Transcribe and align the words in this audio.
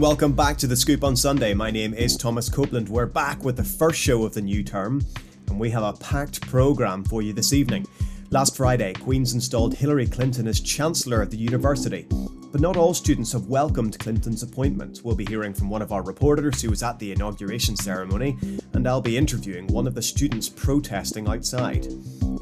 and 0.00 0.06
welcome 0.06 0.32
back 0.32 0.56
to 0.56 0.66
The 0.66 0.76
Scoop 0.76 1.04
on 1.04 1.14
Sunday. 1.14 1.52
My 1.52 1.70
name 1.70 1.92
is 1.92 2.16
Thomas 2.16 2.48
Copeland. 2.48 2.88
We're 2.88 3.04
back 3.04 3.44
with 3.44 3.58
the 3.58 3.64
first 3.64 4.00
show 4.00 4.24
of 4.24 4.32
the 4.32 4.40
new 4.40 4.62
term, 4.62 5.04
and 5.48 5.60
we 5.60 5.68
have 5.72 5.82
a 5.82 5.92
packed 5.92 6.40
programme 6.40 7.04
for 7.04 7.20
you 7.20 7.34
this 7.34 7.52
evening. 7.52 7.86
Last 8.30 8.56
Friday, 8.56 8.94
Queen's 8.94 9.34
installed 9.34 9.74
Hillary 9.74 10.06
Clinton 10.06 10.48
as 10.48 10.58
Chancellor 10.58 11.20
of 11.20 11.30
the 11.30 11.36
university. 11.36 12.06
But 12.52 12.60
not 12.60 12.76
all 12.76 12.94
students 12.94 13.32
have 13.32 13.46
welcomed 13.46 13.98
Clinton's 14.00 14.42
appointment. 14.42 15.02
We'll 15.04 15.14
be 15.14 15.24
hearing 15.24 15.54
from 15.54 15.70
one 15.70 15.82
of 15.82 15.92
our 15.92 16.02
reporters 16.02 16.60
who 16.60 16.70
was 16.70 16.82
at 16.82 16.98
the 16.98 17.12
inauguration 17.12 17.76
ceremony, 17.76 18.36
and 18.72 18.88
I'll 18.88 19.00
be 19.00 19.16
interviewing 19.16 19.68
one 19.68 19.86
of 19.86 19.94
the 19.94 20.02
students 20.02 20.48
protesting 20.48 21.28
outside. 21.28 21.86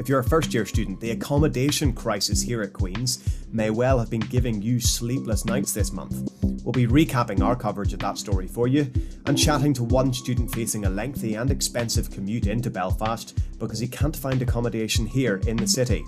If 0.01 0.09
you're 0.09 0.21
a 0.21 0.25
first 0.25 0.55
year 0.55 0.65
student, 0.65 0.99
the 1.01 1.11
accommodation 1.11 1.93
crisis 1.93 2.41
here 2.41 2.63
at 2.63 2.73
Queen's 2.73 3.23
may 3.53 3.69
well 3.69 3.99
have 3.99 4.09
been 4.09 4.21
giving 4.21 4.63
you 4.63 4.81
sleepless 4.81 5.45
nights 5.45 5.75
this 5.75 5.93
month. 5.93 6.33
We'll 6.65 6.73
be 6.73 6.87
recapping 6.87 7.43
our 7.43 7.57
coverage 7.57 7.93
of 7.93 7.99
that 8.01 8.17
story 8.17 8.47
for 8.47 8.67
you 8.67 8.91
and 9.27 9.39
chatting 9.39 9.75
to 9.75 9.85
one 9.85 10.15
student 10.15 10.51
facing 10.55 10.87
a 10.87 10.91
lengthy 10.91 11.35
and 11.35 11.51
expensive 11.51 12.11
commute 12.11 12.47
into 12.47 12.71
Belfast 12.71 13.39
because 13.59 13.79
he 13.79 13.89
can't 13.89 14.17
find 14.17 14.41
accommodation 14.41 15.05
here 15.05 15.43
in 15.47 15.59
the 15.59 15.67
city. 15.67 16.05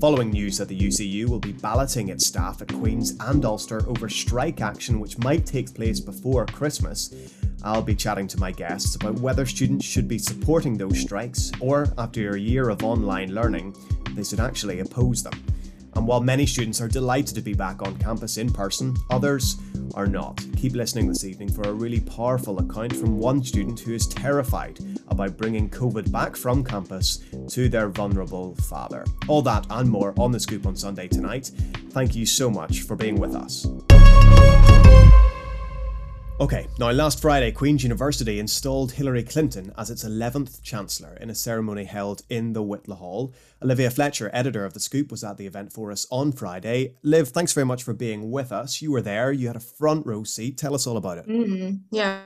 Following 0.00 0.30
news 0.30 0.56
that 0.56 0.68
the 0.68 0.78
UCU 0.78 1.28
will 1.28 1.38
be 1.38 1.52
balloting 1.52 2.08
its 2.08 2.26
staff 2.26 2.62
at 2.62 2.68
Queen's 2.68 3.18
and 3.20 3.44
Ulster 3.44 3.86
over 3.86 4.08
strike 4.08 4.62
action 4.62 4.98
which 4.98 5.18
might 5.18 5.44
take 5.44 5.74
place 5.74 6.00
before 6.00 6.46
Christmas, 6.46 7.14
I'll 7.62 7.82
be 7.82 7.94
chatting 7.94 8.26
to 8.28 8.40
my 8.40 8.50
guests 8.50 8.94
about 8.94 9.20
whether 9.20 9.44
students 9.44 9.84
should 9.84 10.08
be 10.08 10.16
supporting 10.16 10.78
those 10.78 10.98
strikes 10.98 11.52
or, 11.60 11.92
after 11.98 12.34
a 12.34 12.40
year 12.40 12.70
of 12.70 12.82
online 12.82 13.34
learning, 13.34 13.76
they 14.14 14.24
should 14.24 14.40
actually 14.40 14.80
oppose 14.80 15.22
them. 15.22 15.34
And 16.00 16.08
while 16.08 16.22
many 16.22 16.46
students 16.46 16.80
are 16.80 16.88
delighted 16.88 17.34
to 17.34 17.42
be 17.42 17.52
back 17.52 17.82
on 17.82 17.94
campus 17.98 18.38
in 18.38 18.50
person, 18.50 18.96
others 19.10 19.58
are 19.92 20.06
not. 20.06 20.42
Keep 20.56 20.72
listening 20.72 21.06
this 21.06 21.26
evening 21.26 21.52
for 21.52 21.60
a 21.64 21.74
really 21.74 22.00
powerful 22.00 22.58
account 22.58 22.96
from 22.96 23.18
one 23.18 23.44
student 23.44 23.78
who 23.80 23.92
is 23.92 24.06
terrified 24.06 24.78
about 25.08 25.36
bringing 25.36 25.68
COVID 25.68 26.10
back 26.10 26.36
from 26.36 26.64
campus 26.64 27.22
to 27.48 27.68
their 27.68 27.90
vulnerable 27.90 28.54
father. 28.54 29.04
All 29.28 29.42
that 29.42 29.66
and 29.68 29.90
more 29.90 30.14
on 30.16 30.32
the 30.32 30.40
scoop 30.40 30.64
on 30.64 30.74
Sunday 30.74 31.06
tonight. 31.06 31.50
Thank 31.90 32.16
you 32.16 32.24
so 32.24 32.48
much 32.48 32.80
for 32.80 32.96
being 32.96 33.20
with 33.20 33.34
us. 33.34 33.66
Okay, 36.40 36.68
now 36.78 36.90
last 36.90 37.20
Friday, 37.20 37.52
Queen's 37.52 37.82
University 37.82 38.40
installed 38.40 38.92
Hillary 38.92 39.22
Clinton 39.22 39.74
as 39.76 39.90
its 39.90 40.04
11th 40.04 40.62
Chancellor 40.62 41.18
in 41.20 41.28
a 41.28 41.34
ceremony 41.34 41.84
held 41.84 42.22
in 42.30 42.54
the 42.54 42.62
Whitla 42.62 42.96
Hall. 42.96 43.34
Olivia 43.62 43.90
Fletcher, 43.90 44.30
editor 44.32 44.64
of 44.64 44.72
The 44.72 44.80
Scoop, 44.80 45.10
was 45.10 45.22
at 45.22 45.36
the 45.36 45.46
event 45.46 45.70
for 45.70 45.92
us 45.92 46.06
on 46.10 46.32
Friday. 46.32 46.94
Liv, 47.02 47.28
thanks 47.28 47.52
very 47.52 47.66
much 47.66 47.82
for 47.82 47.92
being 47.92 48.30
with 48.30 48.52
us. 48.52 48.80
You 48.80 48.90
were 48.90 49.02
there, 49.02 49.30
you 49.30 49.48
had 49.48 49.56
a 49.56 49.60
front 49.60 50.06
row 50.06 50.24
seat. 50.24 50.56
Tell 50.56 50.74
us 50.74 50.86
all 50.86 50.96
about 50.96 51.18
it. 51.18 51.28
Mm-hmm. 51.28 51.76
Yeah, 51.90 52.22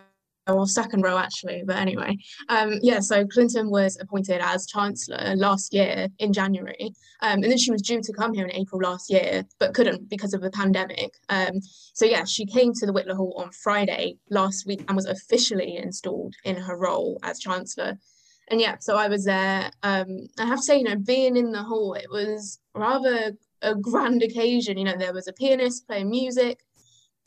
well, 0.47 0.67
second 0.67 1.03
row 1.03 1.17
actually, 1.17 1.63
but 1.65 1.77
anyway, 1.77 2.17
um, 2.49 2.79
yeah. 2.83 3.01
So 3.01 3.27
Clinton 3.27 3.71
was 3.71 3.97
appointed 4.01 4.41
as 4.43 4.67
chancellor 4.67 5.35
last 5.37 5.73
year 5.73 6.09
in 6.19 6.33
January, 6.33 6.93
um, 7.23 7.43
and 7.43 7.45
then 7.45 7.59
she 7.59 7.71
was 7.71 7.83
due 7.83 8.03
to 8.03 8.13
come 8.13 8.35
here 8.35 8.45
in 8.45 8.53
April 8.53 8.81
last 8.81 9.11
year, 9.11 9.45
but 9.59 9.75
couldn't 9.75 10.09
because 10.11 10.35
of 10.35 10.43
the 10.43 10.51
pandemic. 10.51 11.15
Um, 11.29 11.61
so 11.95 12.05
yeah, 12.05 12.25
she 12.25 12.45
came 12.45 12.73
to 12.75 12.87
the 12.87 12.93
Whitla 12.93 13.17
Hall 13.17 13.35
on 13.39 13.51
Friday 13.53 14.19
last 14.31 14.67
week 14.67 14.85
and 14.87 14.97
was 14.97 15.07
officially 15.07 15.77
installed 15.77 16.35
in 16.45 16.57
her 16.57 16.77
role 16.77 17.19
as 17.23 17.39
chancellor. 17.39 17.99
And 18.49 18.61
yeah, 18.61 18.77
so 18.79 18.97
I 18.97 19.09
was 19.09 19.25
there. 19.25 19.71
Um, 19.83 20.29
I 20.39 20.45
have 20.45 20.59
to 20.59 20.63
say, 20.63 20.79
you 20.79 20.85
know, 20.85 20.97
being 20.97 21.37
in 21.37 21.51
the 21.51 21.63
hall, 21.63 21.95
it 21.95 22.11
was 22.11 22.59
rather 22.75 23.33
a 23.63 23.75
grand 23.75 24.23
occasion. 24.23 24.77
You 24.77 24.85
know, 24.85 24.97
there 24.99 25.15
was 25.15 25.29
a 25.29 25.33
pianist 25.33 25.87
playing 25.87 26.11
music. 26.11 26.61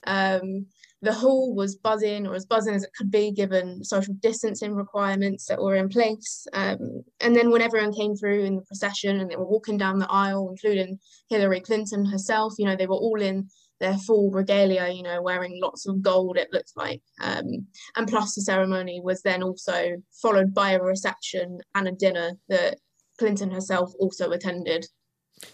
Um, 0.06 0.68
the 1.02 1.14
hall 1.14 1.54
was 1.54 1.76
buzzing 1.76 2.26
or 2.26 2.34
as 2.34 2.46
buzzing 2.46 2.74
as 2.74 2.84
it 2.84 2.94
could 2.98 3.12
be 3.12 3.32
given 3.32 3.84
social 3.84 4.16
distancing 4.16 4.74
requirements 4.74 5.46
that 5.46 5.62
were 5.62 5.76
in 5.76 5.90
place. 5.90 6.48
Um, 6.54 7.04
and 7.20 7.36
then 7.36 7.52
when 7.52 7.62
everyone 7.62 7.94
came 7.94 8.16
through 8.16 8.46
in 8.46 8.56
the 8.56 8.64
procession 8.64 9.20
and 9.20 9.30
they 9.30 9.36
were 9.36 9.46
walking 9.46 9.78
down 9.78 10.00
the 10.00 10.12
aisle, 10.12 10.50
including 10.50 11.00
Hillary 11.30 11.60
Clinton 11.60 12.06
herself, 12.06 12.54
you 12.58 12.66
know, 12.66 12.76
they 12.76 12.88
were 12.88 12.96
all 12.96 13.22
in 13.22 13.48
their 13.80 13.98
full 13.98 14.32
regalia, 14.32 14.90
you 14.90 15.04
know, 15.04 15.22
wearing 15.22 15.60
lots 15.62 15.88
of 15.88 16.02
gold, 16.02 16.38
it 16.38 16.52
looked 16.52 16.74
like. 16.76 17.02
Um, 17.22 17.68
and 17.96 18.08
plus 18.08 18.34
the 18.34 18.42
ceremony 18.42 19.00
was 19.04 19.22
then 19.22 19.44
also 19.44 19.98
followed 20.20 20.54
by 20.54 20.72
a 20.72 20.82
reception 20.82 21.60
and 21.76 21.88
a 21.88 21.92
dinner 21.92 22.32
that 22.50 22.80
Clinton 23.20 23.52
herself 23.52 23.94
also 24.00 24.32
attended. 24.32 24.88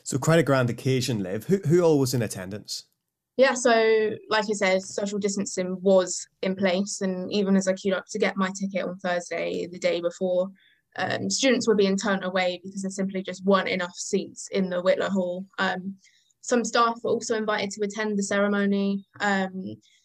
So 0.03 0.17
quite 0.17 0.39
a 0.39 0.43
grand 0.43 0.69
occasion, 0.69 1.21
Liv. 1.21 1.45
Who, 1.45 1.57
who 1.67 1.81
all 1.81 1.99
was 1.99 2.13
in 2.13 2.21
attendance? 2.21 2.85
Yeah, 3.35 3.55
so 3.55 4.11
like 4.29 4.45
I 4.49 4.53
said, 4.53 4.83
social 4.83 5.17
distancing 5.17 5.77
was 5.81 6.27
in 6.43 6.55
place, 6.55 7.01
and 7.01 7.31
even 7.31 7.55
as 7.55 7.67
I 7.67 7.73
queued 7.73 7.95
up 7.95 8.05
to 8.11 8.19
get 8.19 8.37
my 8.37 8.51
ticket 8.59 8.87
on 8.87 8.97
Thursday, 8.97 9.67
the 9.71 9.79
day 9.79 10.01
before, 10.01 10.49
um, 10.97 11.29
students 11.31 11.67
were 11.67 11.75
being 11.75 11.97
turned 11.97 12.23
away 12.23 12.61
because 12.63 12.83
there 12.83 12.91
simply 12.91 13.23
just 13.23 13.43
weren't 13.43 13.69
enough 13.69 13.95
seats 13.95 14.47
in 14.51 14.69
the 14.69 14.83
Whitla 14.83 15.09
Hall. 15.09 15.45
Um, 15.57 15.95
some 16.41 16.63
staff 16.63 16.99
were 17.03 17.09
also 17.09 17.35
invited 17.35 17.71
to 17.71 17.83
attend 17.83 18.19
the 18.19 18.23
ceremony, 18.23 19.03
um, 19.19 19.51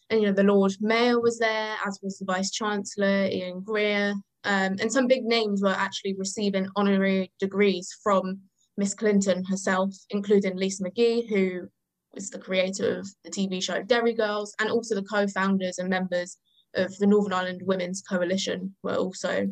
and 0.09 0.23
you 0.23 0.27
know 0.29 0.33
the 0.33 0.45
Lord 0.45 0.73
Mayor 0.81 1.21
was 1.21 1.39
there, 1.39 1.77
as 1.87 1.99
was 2.03 2.19
the 2.19 2.25
Vice 2.25 2.51
Chancellor 2.51 3.27
Ian 3.27 3.61
Greer, 3.61 4.15
um, 4.45 4.77
and 4.81 4.91
some 4.91 5.07
big 5.07 5.25
names 5.25 5.63
were 5.63 5.69
actually 5.69 6.15
receiving 6.15 6.69
honorary 6.77 7.31
degrees 7.39 7.95
from 8.03 8.41
Miss 8.79 8.95
Clinton 8.95 9.45
herself, 9.45 9.95
including 10.09 10.57
Lisa 10.57 10.85
McGee, 10.85 11.29
who 11.29 11.69
was 12.15 12.31
the 12.31 12.39
creator 12.39 12.99
of 12.99 13.09
the 13.25 13.31
TV 13.31 13.63
show 13.63 13.83
Derry 13.83 14.15
Girls, 14.15 14.55
and 14.61 14.71
also 14.71 14.95
the 14.95 15.03
co-founders 15.03 15.79
and 15.79 15.89
members 15.89 16.39
of 16.75 16.97
the 16.99 17.07
Northern 17.07 17.33
Ireland 17.33 17.63
Women's 17.65 18.03
Coalition 18.03 18.75
were 18.83 18.95
also 18.95 19.47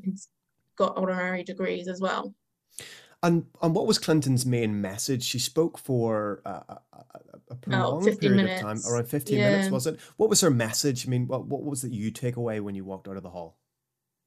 got 0.77 0.97
honorary 0.97 1.43
degrees 1.43 1.89
as 1.89 2.01
well. 2.01 2.35
And 3.23 3.47
and 3.63 3.75
what 3.75 3.87
was 3.87 3.99
Clinton's 3.99 4.45
main 4.45 4.81
message? 4.81 5.25
She 5.25 5.39
spoke 5.39 5.79
for 5.79 6.43
a, 6.45 6.51
a, 6.51 6.81
a 6.93 7.05
oh, 7.51 7.55
prolonged 7.61 8.09
oh, 8.09 8.17
period 8.17 8.37
minutes. 8.37 8.63
of 8.63 8.67
time, 8.67 8.93
around 8.93 9.09
fifteen 9.09 9.39
yeah. 9.39 9.51
minutes, 9.51 9.71
was 9.71 9.87
it? 9.87 9.99
What 10.17 10.29
was 10.29 10.43
her 10.43 10.51
message? 10.51 11.07
I 11.07 11.11
mean, 11.11 11.27
what 11.27 11.47
what 11.47 11.65
was 11.65 11.83
it 11.83 11.93
you 11.93 12.11
take 12.11 12.37
away 12.37 12.61
when 12.61 12.75
you 12.75 12.85
walked 12.85 13.09
out 13.09 13.17
of 13.17 13.23
the 13.23 13.31
hall? 13.31 13.57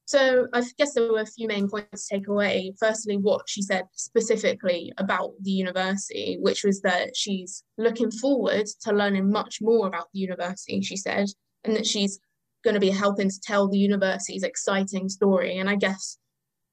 So 0.10 0.48
I 0.54 0.64
guess 0.80 0.96
there 0.96 1.12
were 1.12 1.22
a 1.22 1.26
few 1.28 1.48
main 1.48 1.70
points 1.70 2.08
to 2.08 2.16
take 2.16 2.28
away. 2.30 2.74
Firstly, 2.80 3.18
what 3.18 3.48
she 3.48 3.62
said 3.62 3.84
specifically 3.94 4.92
about 4.98 5.34
the 5.42 5.52
university, 5.52 6.40
which 6.42 6.64
was 6.64 6.82
that 6.82 7.16
she's 7.16 7.64
looking 7.78 8.10
forward 8.10 8.66
to 8.82 8.92
learning 8.92 9.32
much 9.32 9.60
more 9.62 9.86
about 9.86 10.08
the 10.12 10.20
university, 10.20 10.82
she 10.82 10.98
said, 10.98 11.28
and 11.64 11.76
that 11.76 11.86
she's 11.86 12.20
going 12.64 12.74
to 12.74 12.80
be 12.80 12.90
helping 12.90 13.30
to 13.30 13.40
tell 13.44 13.68
the 13.68 13.78
university's 13.78 14.42
exciting 14.42 15.10
story. 15.10 15.60
And 15.60 15.70
I 15.70 15.76
guess 15.76 16.18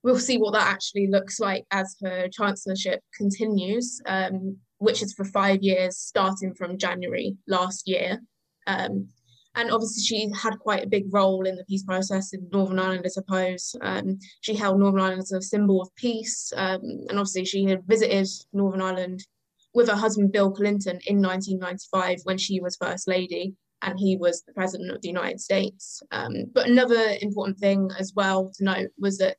we'll 0.01 0.17
see 0.17 0.39
what 0.39 0.53
that 0.53 0.65
actually 0.65 1.05
looks 1.05 1.39
like 1.39 1.63
as 1.69 1.95
her 2.01 2.29
chancellorship 2.29 3.01
continues, 3.15 4.01
um, 4.07 4.57
which 4.79 5.03
is 5.03 5.13
for 5.13 5.25
five 5.25 5.61
years, 5.61 5.99
starting 5.99 6.55
from 6.55 6.79
January 6.79 7.37
last 7.47 7.87
year. 7.87 8.19
Um, 8.65 9.09
and 9.57 9.71
obviously 9.71 10.03
she 10.03 10.31
had 10.39 10.59
quite 10.59 10.85
a 10.85 10.89
big 10.89 11.11
role 11.11 11.45
in 11.45 11.55
the 11.55 11.65
peace 11.65 11.83
process 11.83 12.31
in 12.31 12.47
Northern 12.53 12.79
Ireland, 12.79 13.03
I 13.05 13.09
suppose. 13.09 13.75
Um, 13.81 14.19
she 14.41 14.55
held 14.55 14.79
Northern 14.79 15.01
Ireland 15.01 15.21
as 15.21 15.31
a 15.31 15.41
symbol 15.41 15.81
of 15.81 15.93
peace, 15.95 16.53
um, 16.55 16.81
and 17.09 17.17
obviously 17.19 17.43
she 17.43 17.65
had 17.65 17.83
visited 17.85 18.27
Northern 18.53 18.81
Ireland 18.81 19.25
with 19.73 19.89
her 19.89 19.95
husband 19.95 20.31
Bill 20.31 20.51
Clinton 20.51 20.99
in 21.07 21.21
1995 21.21 22.19
when 22.23 22.37
she 22.37 22.59
was 22.59 22.77
First 22.77 23.07
Lady 23.07 23.55
and 23.81 23.99
he 23.99 24.15
was 24.17 24.43
the 24.43 24.53
President 24.53 24.91
of 24.91 25.01
the 25.01 25.07
United 25.07 25.39
States. 25.39 26.01
Um, 26.11 26.45
but 26.53 26.67
another 26.67 27.15
important 27.21 27.59
thing 27.59 27.89
as 27.99 28.13
well 28.15 28.51
to 28.57 28.63
note 28.63 28.89
was 28.99 29.17
that 29.17 29.37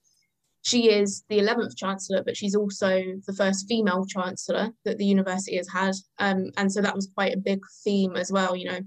she 0.63 0.91
is 0.91 1.25
the 1.29 1.39
11th 1.39 1.77
Chancellor, 1.77 2.23
but 2.25 2.37
she's 2.37 2.55
also 2.55 3.03
the 3.27 3.33
first 3.33 3.67
female 3.69 4.05
Chancellor 4.07 4.71
that 4.85 4.99
the 4.99 5.07
university 5.07 5.57
has 5.57 5.69
had. 5.69 5.95
Um, 6.19 6.51
and 6.57 6.71
so 6.71 6.81
that 6.83 6.95
was 6.95 7.11
quite 7.15 7.35
a 7.35 7.39
big 7.39 7.61
theme 7.85 8.17
as 8.17 8.31
well, 8.31 8.55
you 8.55 8.69
know, 8.69 8.81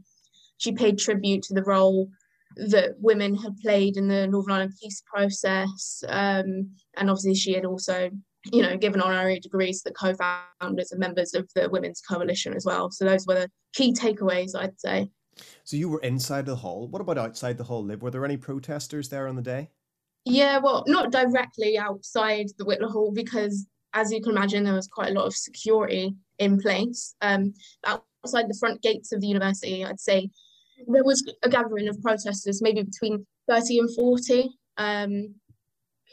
she 0.62 0.72
paid 0.72 1.00
tribute 1.00 1.42
to 1.42 1.56
the 1.56 1.64
role 1.64 2.08
that 2.56 2.92
women 3.00 3.36
had 3.36 3.58
played 3.58 3.98
in 3.98 4.08
the 4.08 4.28
Northern 4.28 4.54
Ireland 4.54 4.74
peace 4.80 5.02
process. 5.12 6.04
Um, 6.08 6.70
and 6.98 7.10
obviously, 7.10 7.34
she 7.34 7.54
had 7.54 7.66
also, 7.66 8.12
you 8.52 8.62
know, 8.62 8.78
given 8.78 9.02
honorary 9.02 9.40
degrees 9.40 9.82
to 9.82 9.90
the 9.90 9.96
co 9.96 10.14
founders 10.14 10.92
and 10.92 11.00
members 11.00 11.34
of 11.34 11.50
the 11.56 11.68
Women's 11.68 12.02
Coalition 12.02 12.54
as 12.54 12.64
well. 12.64 12.92
So, 12.92 13.06
those 13.06 13.26
were 13.26 13.34
the 13.34 13.50
key 13.74 13.92
takeaways, 13.92 14.56
I'd 14.56 14.80
say. 14.80 15.10
So, 15.64 15.78
you 15.78 15.90
were 15.90 16.02
inside 16.02 16.46
the 16.46 16.56
hall. 16.56 16.88
What 16.88 17.02
about 17.02 17.18
outside 17.18 17.58
the 17.58 17.64
hall, 17.64 17.84
Liv? 17.84 18.04
Were 18.04 18.12
there 18.12 18.26
any 18.26 18.38
protesters 18.38 19.10
there 19.10 19.28
on 19.28 19.36
the 19.36 19.42
day? 19.42 19.72
Yeah, 20.26 20.60
well, 20.60 20.84
not 20.86 21.12
directly 21.12 21.80
outside 21.80 22.48
the 22.60 22.66
Whitla 22.66 22.92
Hall 22.92 23.12
because, 23.12 23.66
as 23.94 24.12
you 24.12 24.22
can 24.22 24.34
imagine, 24.34 24.64
there 24.64 24.76
was 24.76 24.88
quite 24.88 25.10
a 25.10 25.14
lot 25.14 25.26
of 25.26 25.36
security 25.36 26.14
in 26.38 26.60
place. 26.60 27.16
Um, 27.22 27.56
outside 27.84 28.48
the 28.48 28.58
front 28.60 28.84
gates 28.84 29.12
of 29.12 29.22
the 29.22 29.28
university, 29.28 29.84
I'd 29.84 30.00
say 30.00 30.30
there 30.88 31.04
was 31.04 31.24
a 31.44 31.50
gathering 31.50 31.88
of 31.88 32.02
protesters, 32.02 32.62
maybe 32.62 32.84
between 32.84 33.26
30 33.50 33.80
and 33.80 33.96
40, 33.96 34.50
um, 34.78 35.36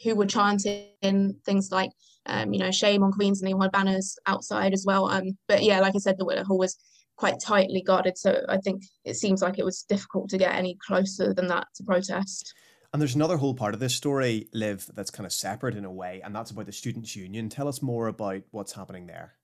who 0.05 0.15
were 0.15 0.27
chanting 0.27 1.37
things 1.45 1.71
like 1.71 1.91
Um, 2.31 2.53
you 2.53 2.59
know, 2.59 2.71
shame 2.71 3.03
on 3.03 3.13
Queens 3.13 3.41
and 3.41 3.49
they 3.49 3.57
had 3.59 3.73
banners 3.73 4.19
outside 4.27 4.75
as 4.75 4.85
well. 4.87 5.09
Um, 5.09 5.39
but 5.49 5.63
yeah, 5.63 5.81
like 5.81 5.95
I 5.95 5.99
said, 5.99 6.19
the 6.19 6.27
Whitla 6.27 6.45
Hall 6.45 6.59
was 6.59 6.77
quite 7.17 7.41
tightly 7.41 7.81
guarded, 7.81 8.19
so 8.19 8.45
I 8.49 8.59
think 8.59 8.83
it 9.05 9.17
seems 9.17 9.41
like 9.41 9.59
it 9.59 9.65
was 9.65 9.85
difficult 9.89 10.29
to 10.31 10.39
get 10.39 10.55
any 10.55 10.77
closer 10.87 11.33
than 11.33 11.49
that 11.49 11.67
to 11.77 11.85
protest. 11.85 12.53
And 12.93 13.01
there's 13.01 13.15
another 13.15 13.39
whole 13.39 13.55
part 13.55 13.73
of 13.73 13.81
this 13.81 13.95
story, 13.95 14.49
Liv, 14.53 14.89
that's 14.95 15.11
kind 15.11 15.27
of 15.27 15.33
separate 15.33 15.75
in 15.75 15.87
a 15.87 15.91
way, 15.93 16.21
and 16.23 16.35
that's 16.35 16.51
about 16.51 16.67
the 16.67 16.73
Students' 16.73 17.17
Union. 17.17 17.49
Tell 17.49 17.67
us 17.67 17.81
more 17.81 18.09
about 18.09 18.43
what's 18.51 18.73
happening 18.73 19.07
there. 19.07 19.35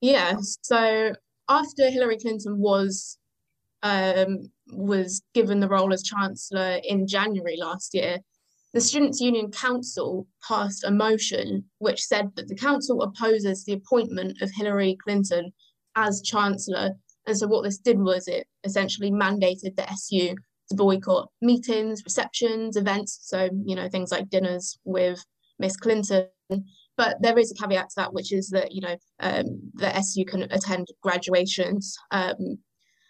Yeah, 0.00 0.36
so 0.62 1.12
after 1.48 1.90
Hillary 1.90 2.18
Clinton 2.18 2.58
was 2.58 3.18
um, 3.82 4.50
was 4.72 5.22
given 5.34 5.60
the 5.60 5.68
role 5.68 5.92
as 5.92 6.02
Chancellor 6.02 6.80
in 6.84 7.06
January 7.06 7.56
last 7.58 7.94
year, 7.94 8.18
the 8.72 8.80
Students' 8.80 9.20
Union 9.20 9.50
Council 9.50 10.26
passed 10.46 10.84
a 10.84 10.90
motion 10.90 11.64
which 11.78 12.02
said 12.02 12.30
that 12.36 12.48
the 12.48 12.54
council 12.54 13.02
opposes 13.02 13.64
the 13.64 13.72
appointment 13.72 14.42
of 14.42 14.50
Hillary 14.52 14.98
Clinton 15.02 15.52
as 15.94 16.20
Chancellor. 16.22 16.90
And 17.26 17.38
so 17.38 17.46
what 17.46 17.64
this 17.64 17.78
did 17.78 17.98
was 17.98 18.28
it 18.28 18.46
essentially 18.64 19.10
mandated 19.10 19.76
the 19.76 19.90
SU 19.90 20.34
to 20.68 20.74
boycott 20.74 21.30
meetings, 21.40 22.02
receptions, 22.04 22.76
events. 22.76 23.20
So, 23.22 23.48
you 23.64 23.76
know, 23.76 23.88
things 23.88 24.10
like 24.10 24.28
dinners 24.28 24.78
with 24.84 25.24
Miss 25.58 25.76
Clinton. 25.76 26.28
But 26.96 27.16
there 27.20 27.38
is 27.38 27.52
a 27.52 27.54
caveat 27.54 27.90
to 27.90 27.96
that, 27.96 28.12
which 28.12 28.32
is 28.32 28.48
that, 28.50 28.72
you 28.72 28.80
know, 28.80 28.96
um, 29.20 29.60
the 29.74 29.94
SU 29.96 30.24
can 30.24 30.42
attend 30.42 30.88
graduations. 31.02 31.96
Um, 32.10 32.58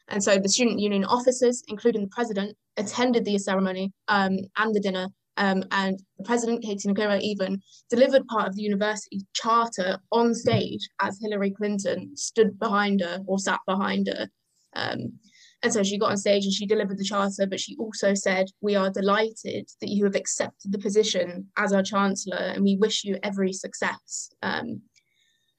and 0.08 0.22
so 0.22 0.38
the 0.38 0.48
student 0.48 0.78
union 0.78 1.04
officers, 1.04 1.62
including 1.68 2.02
the 2.02 2.08
president, 2.08 2.56
attended 2.76 3.24
the 3.24 3.38
ceremony 3.38 3.92
um, 4.08 4.38
and 4.56 4.74
the 4.74 4.80
dinner. 4.80 5.08
Um, 5.38 5.64
and 5.70 6.00
the 6.16 6.24
president, 6.24 6.62
Katie 6.62 6.88
Nogueira, 6.88 7.20
even 7.20 7.60
delivered 7.90 8.26
part 8.26 8.48
of 8.48 8.56
the 8.56 8.62
university 8.62 9.26
charter 9.34 9.98
on 10.10 10.34
stage 10.34 10.88
as 11.00 11.18
Hillary 11.20 11.50
Clinton 11.50 12.16
stood 12.16 12.58
behind 12.58 13.02
her 13.02 13.20
or 13.26 13.38
sat 13.38 13.60
behind 13.66 14.06
her. 14.08 14.28
Um, 14.74 15.18
and 15.62 15.72
so 15.72 15.82
she 15.82 15.98
got 15.98 16.10
on 16.10 16.16
stage 16.16 16.44
and 16.44 16.54
she 16.54 16.66
delivered 16.66 16.98
the 16.98 17.04
charter, 17.04 17.46
but 17.46 17.60
she 17.60 17.76
also 17.76 18.14
said, 18.14 18.46
We 18.60 18.76
are 18.76 18.90
delighted 18.90 19.68
that 19.80 19.88
you 19.88 20.04
have 20.04 20.14
accepted 20.14 20.72
the 20.72 20.78
position 20.78 21.48
as 21.56 21.72
our 21.72 21.82
Chancellor 21.82 22.36
and 22.36 22.62
we 22.62 22.76
wish 22.76 23.04
you 23.04 23.18
every 23.22 23.52
success. 23.52 24.30
Um, 24.42 24.82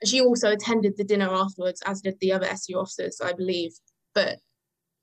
she 0.05 0.21
also 0.21 0.51
attended 0.51 0.95
the 0.95 1.03
dinner 1.03 1.29
afterwards, 1.29 1.81
as 1.85 2.01
did 2.01 2.19
the 2.19 2.31
other 2.31 2.45
SU 2.45 2.77
officers, 2.77 3.19
I 3.23 3.33
believe. 3.33 3.71
But 4.13 4.39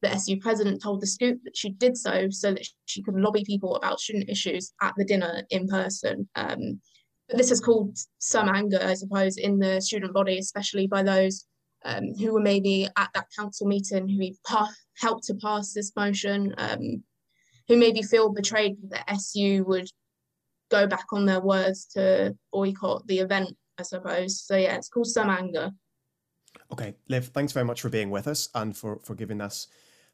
the 0.02 0.10
SU 0.10 0.38
president 0.38 0.82
told 0.82 1.00
the 1.00 1.06
Scoop 1.06 1.40
that 1.44 1.56
she 1.56 1.70
did 1.70 1.96
so 1.96 2.28
so 2.30 2.52
that 2.52 2.66
she 2.84 3.02
could 3.02 3.14
lobby 3.14 3.44
people 3.44 3.76
about 3.76 4.00
student 4.00 4.28
issues 4.28 4.72
at 4.82 4.94
the 4.96 5.04
dinner 5.04 5.42
in 5.50 5.66
person. 5.66 6.28
Um, 6.34 6.80
but 7.28 7.38
this 7.38 7.48
has 7.48 7.60
caused 7.60 8.08
some 8.18 8.48
anger, 8.48 8.78
I 8.82 8.94
suppose, 8.94 9.38
in 9.38 9.58
the 9.58 9.80
student 9.80 10.12
body, 10.12 10.38
especially 10.38 10.86
by 10.86 11.02
those 11.02 11.46
um, 11.84 12.14
who 12.18 12.32
were 12.32 12.40
maybe 12.40 12.88
at 12.96 13.10
that 13.14 13.26
council 13.36 13.66
meeting 13.66 14.08
who 14.08 14.28
pa- 14.46 14.72
helped 14.98 15.24
to 15.24 15.34
pass 15.34 15.72
this 15.72 15.92
motion, 15.96 16.54
um, 16.58 17.02
who 17.68 17.76
maybe 17.76 18.02
feel 18.02 18.30
betrayed 18.30 18.76
that 18.90 19.08
SU 19.08 19.64
would 19.64 19.88
go 20.70 20.86
back 20.86 21.06
on 21.12 21.24
their 21.24 21.40
words 21.40 21.86
to 21.94 22.36
boycott 22.52 23.06
the 23.06 23.20
event, 23.20 23.56
I 23.78 23.82
suppose. 23.82 24.42
So 24.42 24.56
yeah, 24.56 24.76
it's 24.76 24.88
caused 24.88 25.14
some 25.14 25.30
anger. 25.30 25.70
Okay, 26.72 26.94
Liv, 27.08 27.26
thanks 27.28 27.52
very 27.52 27.64
much 27.64 27.80
for 27.80 27.88
being 27.88 28.10
with 28.10 28.26
us 28.26 28.48
and 28.54 28.76
for, 28.76 28.98
for 29.02 29.14
giving 29.14 29.40
us 29.40 29.68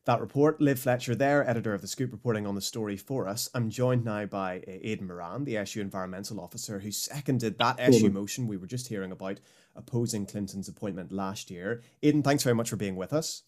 that 0.05 0.21
report. 0.21 0.61
Liv 0.61 0.79
Fletcher 0.79 1.15
there, 1.15 1.49
editor 1.49 1.75
of 1.75 1.81
The 1.81 1.87
Scoop, 1.87 2.13
reporting 2.13 2.47
on 2.47 2.55
the 2.55 2.61
story 2.61 2.97
for 2.97 3.29
us. 3.29 3.49
I'm 3.55 3.71
joined 3.71 4.05
now 4.05 4.27
by 4.27 4.59
uh, 4.59 4.73
Aidan 4.83 5.07
Moran, 5.07 5.45
the 5.45 5.59
SU 5.59 5.81
environmental 5.81 6.41
officer, 6.41 6.79
who 6.79 6.91
seconded 6.91 7.59
that 7.59 7.79
SU 7.79 8.11
motion 8.11 8.47
we 8.47 8.57
were 8.57 8.67
just 8.67 8.89
hearing 8.89 9.13
about 9.13 9.41
opposing 9.77 10.27
Clinton's 10.27 10.69
appointment 10.69 11.13
last 11.13 11.51
year. 11.51 11.83
Aidan, 12.03 12.23
thanks 12.23 12.43
very 12.43 12.55
much 12.55 12.71
for 12.71 12.77
being 12.77 12.97
with 12.97 13.13
us. 13.13 13.43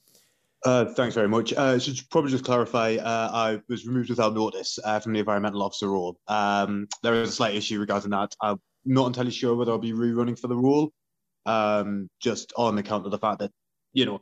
Uh, 0.64 0.84
thanks 0.84 1.14
very 1.14 1.28
much. 1.28 1.52
Uh, 1.52 1.78
so 1.78 1.93
probably 2.10 2.31
just 2.31 2.44
clarify, 2.44 2.96
uh, 2.96 3.31
I 3.32 3.60
was 3.69 3.87
removed 3.87 4.10
without 4.10 4.34
notice 4.34 4.78
uh, 4.84 5.00
from 5.00 5.12
the 5.12 5.19
environmental 5.19 5.62
officer 5.62 5.88
role. 5.88 6.19
Um, 6.28 6.87
there 7.02 7.14
is 7.14 7.31
a 7.31 7.32
slight 7.32 7.55
issue 7.56 7.81
regarding 7.81 8.10
that. 8.10 8.37
I'm 8.40 8.60
not 8.84 9.08
entirely 9.08 9.32
sure 9.32 9.56
whether 9.56 9.72
I'll 9.72 9.78
be 9.78 9.93
rerunning 9.93 10.38
for 10.38 10.46
the 10.46 10.56
role, 10.56 10.93
um, 11.46 12.08
just 12.20 12.52
on 12.56 12.78
account 12.78 13.04
of 13.04 13.10
the 13.10 13.18
fact 13.18 13.40
that, 13.40 13.50
you 13.92 14.06
know, 14.06 14.20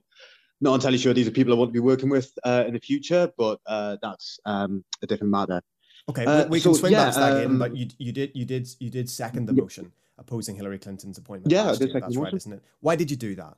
not 0.61 0.75
entirely 0.75 0.99
sure 0.99 1.15
these 1.15 1.29
are 1.29 1.31
people 1.31 1.53
I 1.53 1.57
want 1.57 1.71
to 1.71 1.73
be 1.73 1.81
working 1.81 2.11
with 2.11 2.31
uh, 2.45 2.65
in 2.67 2.75
the 2.75 2.81
future, 2.81 3.31
but 3.39 3.61
uh, 3.67 3.97
that's 4.03 4.39
um, 4.45 4.85
a 5.03 5.07
different 5.07 5.31
matter. 5.31 5.63
Okay, 6.09 6.45
we, 6.45 6.51
we 6.51 6.61
can 6.61 6.75
swing 6.75 6.93
yeah, 6.93 7.07
back 7.07 7.15
to 7.15 7.21
that, 7.21 7.33
um, 7.33 7.39
Aidan, 7.39 7.59
but 7.59 7.77
you, 7.77 7.89
you 7.99 8.13
did 8.13 8.33
you 8.35 8.45
did 8.45 8.69
you 8.79 8.91
did 8.91 9.09
second 9.09 9.47
the 9.47 9.53
motion 9.53 9.93
opposing 10.19 10.57
Hillary 10.57 10.79
Clinton's 10.79 11.19
appointment. 11.19 11.53
Yeah, 11.53 11.73
that's 11.73 12.17
right, 12.17 12.35
isn't 12.35 12.53
it? 12.53 12.63
Why 12.81 12.97
did 12.97 13.11
you 13.11 13.17
do 13.17 13.35
that? 13.37 13.57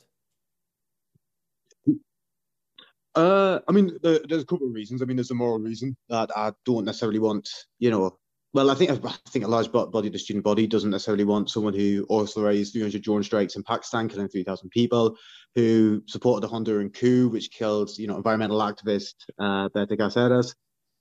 Uh, 3.15 3.61
I 3.69 3.73
mean, 3.73 3.99
there's 4.03 4.43
a 4.43 4.47
couple 4.47 4.67
of 4.67 4.73
reasons. 4.73 5.03
I 5.03 5.05
mean, 5.05 5.17
there's 5.17 5.31
a 5.31 5.35
moral 5.35 5.59
reason 5.59 5.97
that 6.09 6.31
I 6.35 6.53
don't 6.65 6.85
necessarily 6.85 7.19
want, 7.19 7.49
you 7.79 7.91
know, 7.91 8.17
well, 8.55 8.71
I 8.71 8.75
think 8.75 8.91
I 8.91 9.15
think 9.29 9.45
a 9.45 9.49
large 9.49 9.73
body 9.73 10.09
of 10.09 10.13
the 10.13 10.19
student 10.19 10.45
body 10.45 10.67
doesn't 10.67 10.91
necessarily 10.91 11.25
want 11.25 11.51
someone 11.51 11.75
who 11.75 12.05
authorized 12.09 12.75
300 12.75 13.03
drone 13.03 13.23
strikes 13.23 13.57
in 13.57 13.63
Pakistan, 13.63 14.09
killing 14.09 14.29
3,000 14.29 14.69
people, 14.69 15.17
who 15.55 16.03
supported 16.07 16.47
the 16.47 16.53
Honduran 16.53 16.93
coup, 16.93 17.29
which 17.29 17.51
killed, 17.51 17.91
you 17.99 18.07
know, 18.07 18.17
environmental 18.17 18.59
activist 18.59 19.15
uh, 19.39 19.69
Berta 19.71 19.97
Cáceres, 19.97 20.55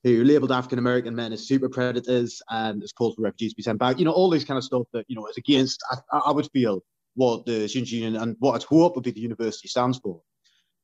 who 0.04 0.24
labeled 0.24 0.52
African 0.52 0.80
American 0.80 1.14
men 1.14 1.34
as 1.34 1.48
super 1.48 1.68
predators 1.68 2.42
and 2.50 2.82
has 2.82 2.94
called 2.94 3.16
for 3.16 3.24
refugees 3.24 3.52
to 3.52 3.58
be 3.58 3.64
sent 3.64 3.80
back. 3.80 4.00
You 4.00 4.06
know, 4.06 4.12
all 4.12 4.30
this 4.30 4.46
kind 4.46 4.58
of 4.58 4.64
stuff 4.64 4.84
that, 4.94 5.06
you 5.10 5.16
know, 5.16 5.28
is 5.28 5.38
against, 5.38 5.84
I, 6.12 6.20
I 6.20 6.32
would 6.32 6.50
feel, 6.52 6.84
what 7.16 7.46
the 7.46 7.68
Student 7.68 7.92
Union 7.92 8.16
and 8.16 8.36
what 8.40 8.56
I'd 8.56 8.64
hope 8.64 8.96
would 8.96 9.04
be 9.04 9.12
the 9.12 9.20
university 9.20 9.68
stands 9.68 10.00
for. 10.00 10.22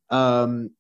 Um, 0.10 0.72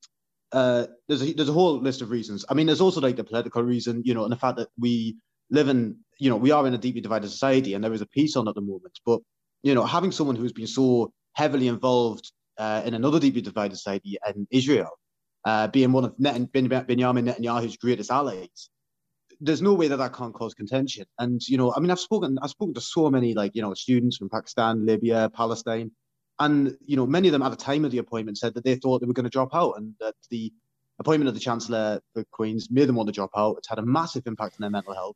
uh, 0.51 0.87
there's 1.07 1.21
a, 1.21 1.33
there's 1.33 1.49
a 1.49 1.53
whole 1.53 1.79
list 1.79 2.01
of 2.01 2.09
reasons. 2.09 2.45
I 2.49 2.53
mean, 2.53 2.67
there's 2.67 2.81
also 2.81 3.01
like 3.01 3.15
the 3.15 3.23
political 3.23 3.63
reason, 3.63 4.01
you 4.05 4.13
know, 4.13 4.23
and 4.23 4.31
the 4.31 4.37
fact 4.37 4.57
that 4.57 4.69
we 4.77 5.17
live 5.49 5.69
in, 5.69 5.97
you 6.19 6.29
know, 6.29 6.35
we 6.35 6.51
are 6.51 6.65
in 6.67 6.73
a 6.73 6.77
deeply 6.77 7.01
divided 7.01 7.29
society 7.29 7.73
and 7.73 7.83
there 7.83 7.93
is 7.93 8.01
a 8.01 8.07
peace 8.07 8.35
on 8.35 8.47
at 8.47 8.55
the 8.55 8.61
moment. 8.61 8.99
But, 9.05 9.21
you 9.63 9.75
know, 9.75 9.85
having 9.85 10.11
someone 10.11 10.35
who's 10.35 10.53
been 10.53 10.67
so 10.67 11.13
heavily 11.33 11.67
involved 11.67 12.31
uh, 12.57 12.81
in 12.85 12.93
another 12.93 13.19
deeply 13.19 13.41
divided 13.41 13.75
society 13.75 14.17
in 14.27 14.47
Israel, 14.51 14.91
uh, 15.45 15.67
being 15.67 15.91
one 15.91 16.05
of 16.05 16.19
Net- 16.19 16.51
Benjamin 16.51 17.25
Netanyahu's 17.25 17.77
greatest 17.77 18.11
allies, 18.11 18.69
there's 19.39 19.61
no 19.61 19.73
way 19.73 19.87
that 19.87 19.97
that 19.97 20.13
can't 20.13 20.33
cause 20.33 20.53
contention. 20.53 21.05
And 21.19 21.41
you 21.47 21.57
know, 21.57 21.73
I 21.75 21.79
mean, 21.79 21.91
I've 21.91 21.99
spoken, 21.99 22.37
I've 22.41 22.49
spoken 22.49 22.73
to 22.73 22.81
so 22.81 23.09
many 23.09 23.33
like 23.33 23.55
you 23.55 23.61
know 23.61 23.73
students 23.73 24.17
from 24.17 24.29
Pakistan, 24.29 24.85
Libya, 24.85 25.29
Palestine, 25.33 25.91
and 26.39 26.75
you 26.85 26.95
know, 26.95 27.05
many 27.05 27.27
of 27.27 27.31
them 27.31 27.43
at 27.43 27.49
the 27.49 27.55
time 27.55 27.85
of 27.85 27.91
the 27.91 27.99
appointment 27.99 28.37
said 28.37 28.53
that 28.55 28.63
they 28.63 28.75
thought 28.75 28.99
they 28.99 29.07
were 29.07 29.13
going 29.13 29.25
to 29.25 29.29
drop 29.29 29.53
out, 29.53 29.73
and 29.77 29.93
that 29.99 30.15
the 30.29 30.51
appointment 30.99 31.27
of 31.29 31.35
the 31.35 31.39
chancellor 31.39 32.01
for 32.13 32.23
Queens 32.31 32.69
made 32.71 32.87
them 32.87 32.95
want 32.95 33.07
to 33.07 33.13
drop 33.13 33.31
out. 33.37 33.57
It's 33.57 33.69
had 33.69 33.79
a 33.79 33.85
massive 33.85 34.25
impact 34.25 34.55
on 34.55 34.61
their 34.61 34.69
mental 34.69 34.93
health. 34.93 35.15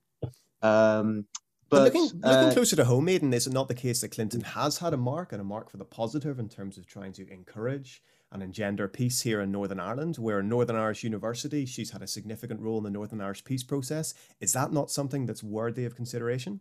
Um, 0.62 1.25
but, 1.70 1.77
but 1.77 1.84
looking, 1.84 2.20
looking 2.20 2.50
uh, 2.50 2.51
closer 2.53 2.75
to 2.75 2.84
home, 2.84 3.08
Aidan, 3.08 3.34
is 3.34 3.48
it 3.48 3.53
not 3.53 3.70
the 3.70 3.74
case 3.74 4.01
that 4.01 4.12
Clinton 4.12 4.41
has 4.41 4.77
had 4.80 4.94
a 4.94 4.98
mark 4.98 5.32
and 5.32 5.39
a 5.39 5.46
mark 5.46 5.70
for 5.70 5.77
the 5.77 5.86
positive 5.86 6.38
in 6.38 6.50
terms 6.50 6.77
of 6.77 6.86
trying 6.86 7.13
to 7.13 7.32
encourage 7.32 8.03
and 8.34 8.44
engender 8.44 8.88
peace 8.88 9.22
here 9.22 9.41
in 9.41 9.51
Northern 9.51 9.80
Ireland, 9.80 10.18
where 10.18 10.41
Northern 10.41 10.75
Irish 10.75 11.03
University, 11.03 11.65
she's 11.65 11.91
had 11.91 12.01
a 12.01 12.08
significant 12.08 12.62
role 12.62 12.77
in 12.77 12.84
the 12.84 12.89
Northern 12.89 13.22
Irish 13.22 13.44
peace 13.44 13.63
process. 13.63 14.13
Is 14.39 14.53
that 14.53 14.72
not 14.72 14.91
something 14.91 15.25
that's 15.25 15.44
worthy 15.44 15.86
of 15.86 15.96
consideration? 15.96 16.60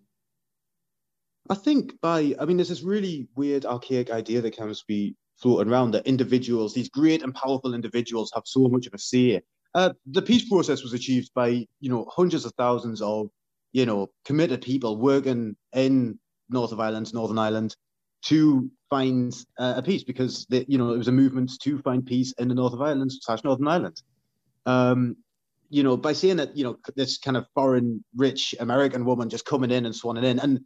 I 1.49 1.54
think 1.54 2.00
by, 2.00 2.35
I 2.38 2.45
mean, 2.45 2.57
there's 2.57 2.69
this 2.69 2.83
really 2.83 3.28
weird, 3.35 3.64
archaic 3.64 4.11
idea 4.11 4.40
that 4.40 4.57
comes 4.57 4.80
to 4.80 4.85
be 4.87 5.16
floating 5.38 5.73
around 5.73 5.92
that 5.92 6.07
individuals, 6.07 6.75
these 6.75 6.88
great 6.88 7.23
and 7.23 7.35
powerful 7.35 7.75
individuals, 7.75 8.30
have 8.35 8.45
so 8.47 8.69
much 8.69 8.87
of 8.87 8.95
a 8.95 8.99
say. 8.99 9.40
Uh, 9.75 9.92
the 10.07 10.23
peace 10.23 10.49
process 10.49 10.83
was 10.83 10.92
achieved 10.92 11.30
by, 11.35 11.66
you 11.80 11.88
know, 11.88 12.07
hundreds 12.11 12.45
of 12.45 12.52
thousands 12.59 13.00
of 13.00 13.30
you 13.73 13.87
know, 13.87 14.11
committed 14.25 14.62
people 14.62 14.97
working 14.97 15.57
in 15.73 16.19
North 16.49 16.73
of 16.73 16.81
Ireland, 16.81 17.12
Northern 17.15 17.39
Ireland, 17.39 17.77
to 18.23 18.71
find 18.91 19.33
uh, 19.59 19.75
a 19.77 19.83
peace 19.83 20.05
because 20.05 20.47
the, 20.50 20.65
you 20.69 20.77
know 20.77 20.93
it 20.93 20.99
was 20.99 21.09
a 21.09 21.12
movement 21.12 21.53
to 21.62 21.79
find 21.79 22.05
peace 22.05 22.33
in 22.39 22.49
the 22.49 22.55
North 22.55 22.73
of 22.73 22.83
Ireland 22.83 23.12
slash 23.12 23.45
Northern 23.45 23.69
Ireland. 23.69 24.03
Um, 24.67 25.17
you 25.71 25.83
know, 25.83 25.97
by 25.97 26.12
saying 26.12 26.37
that 26.37 26.57
you 26.57 26.65
know 26.65 26.77
this 26.97 27.19
kind 27.19 27.37
of 27.37 27.47
foreign 27.55 28.05
rich 28.17 28.55
American 28.61 29.05
woman 29.05 29.31
just 29.31 29.47
coming 29.47 29.71
in 29.71 29.87
and 29.87 29.95
swanning 29.95 30.25
in 30.25 30.39
and 30.41 30.61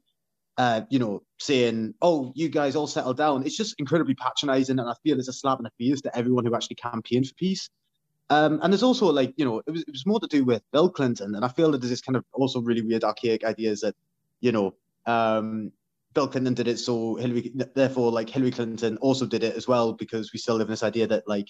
uh, 0.56 0.82
you 0.88 0.98
know 0.98 1.22
saying, 1.38 1.94
"Oh, 2.00 2.32
you 2.34 2.48
guys 2.48 2.74
all 2.74 2.86
settle 2.86 3.14
down," 3.14 3.44
it's 3.44 3.56
just 3.56 3.74
incredibly 3.78 4.14
patronising, 4.14 4.78
and 4.78 4.88
I 4.88 4.94
feel 5.02 5.18
it's 5.18 5.28
a 5.28 5.32
slap 5.32 5.58
in 5.58 5.64
the 5.64 5.90
face 5.90 6.00
to 6.02 6.16
everyone 6.16 6.46
who 6.46 6.54
actually 6.54 6.76
campaigned 6.76 7.26
for 7.26 7.34
peace. 7.34 7.68
Um, 8.30 8.60
and 8.62 8.72
there's 8.72 8.82
also 8.82 9.06
like, 9.12 9.34
you 9.36 9.44
know, 9.44 9.62
it 9.66 9.70
was, 9.70 9.82
it 9.82 9.90
was 9.92 10.06
more 10.06 10.20
to 10.20 10.26
do 10.26 10.44
with 10.44 10.62
Bill 10.72 10.88
Clinton. 10.88 11.34
And 11.34 11.44
I 11.44 11.48
feel 11.48 11.70
that 11.72 11.78
there's 11.80 11.90
this 11.90 12.00
kind 12.00 12.16
of 12.16 12.24
also 12.32 12.60
really 12.60 12.82
weird 12.82 13.04
archaic 13.04 13.44
ideas 13.44 13.80
that, 13.80 13.94
you 14.40 14.52
know, 14.52 14.74
um, 15.06 15.72
Bill 16.14 16.28
Clinton 16.28 16.54
did 16.54 16.68
it. 16.68 16.78
So 16.78 17.16
Hillary, 17.16 17.52
therefore, 17.74 18.10
like 18.10 18.30
Hillary 18.30 18.52
Clinton 18.52 18.96
also 18.98 19.26
did 19.26 19.42
it 19.42 19.56
as 19.56 19.68
well, 19.68 19.92
because 19.92 20.32
we 20.32 20.38
still 20.38 20.56
live 20.56 20.68
in 20.68 20.72
this 20.72 20.82
idea 20.82 21.06
that 21.08 21.28
like, 21.28 21.48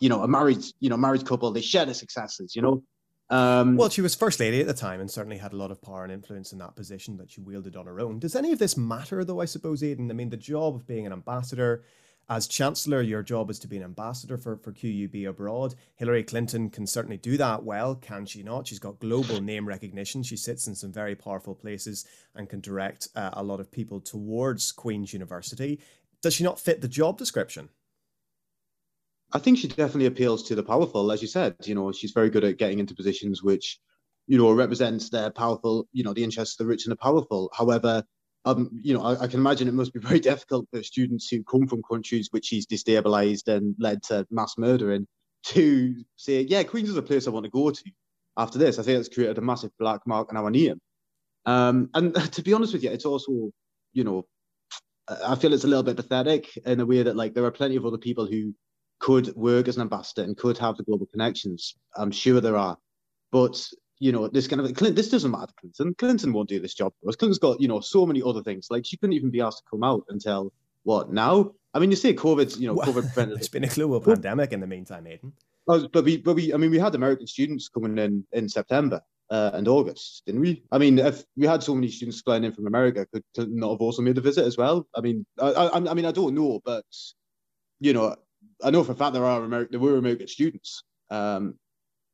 you 0.00 0.08
know, 0.08 0.22
a 0.22 0.28
married, 0.28 0.64
you 0.80 0.90
know, 0.90 0.96
married 0.96 1.24
couple, 1.24 1.50
they 1.52 1.60
share 1.60 1.84
the 1.84 1.94
successes, 1.94 2.56
you 2.56 2.62
know? 2.62 2.82
Um, 3.28 3.76
well, 3.76 3.88
she 3.88 4.02
was 4.02 4.14
first 4.14 4.38
lady 4.38 4.60
at 4.60 4.66
the 4.66 4.74
time 4.74 5.00
and 5.00 5.10
certainly 5.10 5.38
had 5.38 5.52
a 5.52 5.56
lot 5.56 5.70
of 5.70 5.82
power 5.82 6.04
and 6.04 6.12
influence 6.12 6.52
in 6.52 6.58
that 6.58 6.76
position 6.76 7.16
that 7.16 7.30
she 7.30 7.40
wielded 7.40 7.74
on 7.76 7.86
her 7.86 7.98
own. 7.98 8.18
Does 8.18 8.36
any 8.36 8.52
of 8.52 8.58
this 8.58 8.76
matter, 8.76 9.24
though? 9.24 9.40
I 9.40 9.46
suppose, 9.46 9.82
Aidan. 9.82 10.10
I 10.10 10.14
mean, 10.14 10.30
the 10.30 10.36
job 10.36 10.76
of 10.76 10.86
being 10.86 11.06
an 11.06 11.12
ambassador 11.12 11.84
as 12.28 12.48
Chancellor, 12.48 13.02
your 13.02 13.22
job 13.22 13.50
is 13.50 13.58
to 13.60 13.68
be 13.68 13.76
an 13.76 13.84
ambassador 13.84 14.36
for, 14.36 14.56
for 14.56 14.72
QUB 14.72 15.28
abroad. 15.28 15.74
Hillary 15.94 16.24
Clinton 16.24 16.70
can 16.70 16.86
certainly 16.86 17.16
do 17.16 17.36
that 17.36 17.62
well, 17.62 17.94
can 17.94 18.26
she 18.26 18.42
not? 18.42 18.66
She's 18.66 18.80
got 18.80 18.98
global 18.98 19.40
name 19.40 19.66
recognition. 19.66 20.24
She 20.24 20.36
sits 20.36 20.66
in 20.66 20.74
some 20.74 20.92
very 20.92 21.14
powerful 21.14 21.54
places 21.54 22.04
and 22.34 22.48
can 22.48 22.60
direct 22.60 23.08
uh, 23.14 23.30
a 23.34 23.42
lot 23.42 23.60
of 23.60 23.70
people 23.70 24.00
towards 24.00 24.72
Queen's 24.72 25.12
University. 25.12 25.80
Does 26.20 26.34
she 26.34 26.42
not 26.42 26.58
fit 26.58 26.80
the 26.80 26.88
job 26.88 27.16
description? 27.16 27.68
I 29.32 29.38
think 29.38 29.58
she 29.58 29.68
definitely 29.68 30.06
appeals 30.06 30.42
to 30.44 30.56
the 30.56 30.62
powerful, 30.62 31.12
as 31.12 31.22
you 31.22 31.28
said. 31.28 31.54
You 31.64 31.76
know, 31.76 31.92
she's 31.92 32.12
very 32.12 32.30
good 32.30 32.44
at 32.44 32.58
getting 32.58 32.80
into 32.80 32.94
positions 32.94 33.42
which, 33.42 33.78
you 34.26 34.38
know, 34.38 34.50
represents 34.52 35.10
their 35.10 35.30
powerful, 35.30 35.86
you 35.92 36.02
know, 36.02 36.12
the 36.12 36.24
interests 36.24 36.58
of 36.58 36.64
the 36.64 36.68
rich 36.68 36.86
and 36.86 36.92
the 36.92 36.96
powerful. 36.96 37.50
However, 37.52 38.02
um, 38.46 38.70
you 38.80 38.94
know, 38.94 39.02
I, 39.02 39.24
I, 39.24 39.26
can 39.26 39.40
imagine 39.40 39.66
it 39.66 39.74
must 39.74 39.92
be 39.92 40.00
very 40.08 40.20
difficult 40.20 40.66
for 40.72 40.82
students 40.82 41.28
who 41.28 41.42
come 41.42 41.66
from 41.66 41.82
countries 41.82 42.28
which 42.30 42.48
he's 42.48 42.66
destabilized 42.66 43.48
and 43.48 43.74
led 43.78 44.02
to 44.04 44.26
mass 44.30 44.54
murdering 44.56 45.06
to 45.46 45.94
say, 46.16 46.42
yeah, 46.42 46.62
Queens 46.62 46.88
is 46.88 46.96
a 46.96 47.02
place 47.02 47.26
I 47.26 47.30
want 47.30 47.44
to 47.44 47.50
go 47.50 47.70
to 47.70 47.84
after 48.36 48.58
this. 48.58 48.78
I 48.78 48.82
think 48.82 48.98
it's 48.98 49.14
created 49.14 49.38
a 49.38 49.42
massive 49.42 49.72
black 49.78 50.00
mark 50.06 50.30
on 50.30 50.36
our 50.36 50.50
name. 50.50 50.80
Um, 51.44 51.90
and 51.94 52.14
to 52.32 52.42
be 52.42 52.52
honest 52.52 52.72
with 52.72 52.84
you, 52.84 52.90
it's 52.90 53.04
also, 53.04 53.50
you 53.92 54.04
know, 54.04 54.26
I 55.08 55.34
feel 55.34 55.52
it's 55.52 55.64
a 55.64 55.68
little 55.68 55.84
bit 55.84 55.96
pathetic 55.96 56.56
in 56.64 56.80
a 56.80 56.86
way 56.86 57.02
that 57.02 57.16
like 57.16 57.34
there 57.34 57.44
are 57.44 57.52
plenty 57.52 57.76
of 57.76 57.84
other 57.84 57.98
people 57.98 58.26
who 58.26 58.54
could 58.98 59.34
work 59.36 59.68
as 59.68 59.76
an 59.76 59.82
ambassador 59.82 60.22
and 60.22 60.36
could 60.36 60.58
have 60.58 60.76
the 60.76 60.84
global 60.84 61.06
connections. 61.06 61.76
I'm 61.96 62.10
sure 62.10 62.40
there 62.40 62.56
are, 62.56 62.76
but 63.30 63.68
you 63.98 64.12
know, 64.12 64.28
this 64.28 64.46
kind 64.46 64.60
of 64.60 64.66
Clinton, 64.74 64.94
this 64.94 65.08
doesn't 65.08 65.30
matter 65.30 65.46
to 65.46 65.54
Clinton. 65.60 65.94
Clinton 65.94 66.32
won't 66.32 66.48
do 66.48 66.60
this 66.60 66.74
job 66.74 66.92
for 67.00 67.08
us. 67.08 67.16
Clinton's 67.16 67.38
got, 67.38 67.60
you 67.60 67.68
know, 67.68 67.80
so 67.80 68.06
many 68.06 68.22
other 68.22 68.42
things. 68.42 68.68
Like 68.70 68.84
she 68.84 68.96
couldn't 68.96 69.14
even 69.14 69.30
be 69.30 69.40
asked 69.40 69.58
to 69.58 69.64
come 69.70 69.82
out 69.82 70.04
until 70.08 70.52
what 70.82 71.12
now? 71.12 71.52
I 71.74 71.78
mean, 71.78 71.90
you 71.90 71.96
say 71.96 72.14
COVID, 72.14 72.58
you 72.58 72.68
know, 72.68 72.76
COVID 72.76 73.12
prevented. 73.12 73.36
it's 73.38 73.48
been 73.48 73.64
a 73.64 73.68
global 73.68 74.00
pandemic 74.00 74.52
in 74.52 74.60
the 74.60 74.66
meantime, 74.66 75.06
Aidan. 75.06 75.32
But 75.66 76.04
we, 76.04 76.18
but 76.18 76.34
we, 76.34 76.54
I 76.54 76.56
mean, 76.56 76.70
we 76.70 76.78
had 76.78 76.94
American 76.94 77.26
students 77.26 77.68
coming 77.68 77.98
in 77.98 78.24
in 78.32 78.48
September 78.48 79.00
uh, 79.30 79.50
and 79.54 79.66
August, 79.66 80.22
didn't 80.24 80.40
we? 80.40 80.62
I 80.70 80.78
mean, 80.78 80.98
if 80.98 81.24
we 81.36 81.46
had 81.46 81.62
so 81.62 81.74
many 81.74 81.88
students 81.88 82.20
flying 82.20 82.44
in 82.44 82.52
from 82.52 82.66
America, 82.66 83.06
could 83.12 83.24
Clinton 83.34 83.58
not 83.58 83.72
have 83.72 83.80
also 83.80 84.00
made 84.00 84.16
a 84.16 84.20
visit 84.20 84.46
as 84.46 84.56
well? 84.56 84.86
I 84.94 85.00
mean, 85.00 85.26
I, 85.40 85.48
I, 85.48 85.90
I 85.90 85.94
mean, 85.94 86.06
I 86.06 86.12
don't 86.12 86.34
know, 86.34 86.60
but 86.64 86.84
you 87.80 87.92
know, 87.92 88.14
I 88.62 88.70
know 88.70 88.84
for 88.84 88.92
a 88.92 88.96
fact 88.96 89.14
there 89.14 89.24
are 89.24 89.42
American, 89.42 89.72
there 89.72 89.80
were 89.80 89.98
American 89.98 90.28
students. 90.28 90.82
Um, 91.10 91.58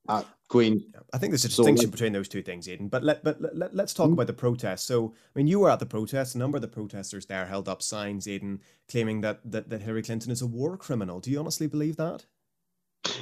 at 0.08 0.26
Queen. 0.48 0.92
I 1.12 1.18
think 1.18 1.30
there's 1.30 1.44
a 1.44 1.48
distinction 1.48 1.86
so, 1.86 1.90
between 1.90 2.12
those 2.12 2.28
two 2.28 2.42
things, 2.42 2.68
Aidan. 2.68 2.88
But 2.88 3.04
let 3.04 3.22
but 3.24 3.38
let, 3.40 3.78
us 3.78 3.94
talk 3.94 4.06
mm-hmm. 4.06 4.14
about 4.14 4.26
the 4.26 4.32
protests. 4.32 4.84
So, 4.84 5.14
I 5.14 5.38
mean, 5.38 5.46
you 5.46 5.60
were 5.60 5.70
at 5.70 5.78
the 5.78 5.86
protest. 5.86 6.34
A 6.34 6.38
number 6.38 6.56
of 6.56 6.62
the 6.62 6.68
protesters 6.68 7.26
there 7.26 7.46
held 7.46 7.68
up 7.68 7.82
signs, 7.82 8.28
Aidan, 8.28 8.60
claiming 8.88 9.20
that 9.22 9.40
that, 9.50 9.70
that 9.70 9.82
Hillary 9.82 10.02
Clinton 10.02 10.30
is 10.30 10.42
a 10.42 10.46
war 10.46 10.76
criminal. 10.76 11.20
Do 11.20 11.30
you 11.30 11.38
honestly 11.38 11.66
believe 11.66 11.96
that? 11.96 12.26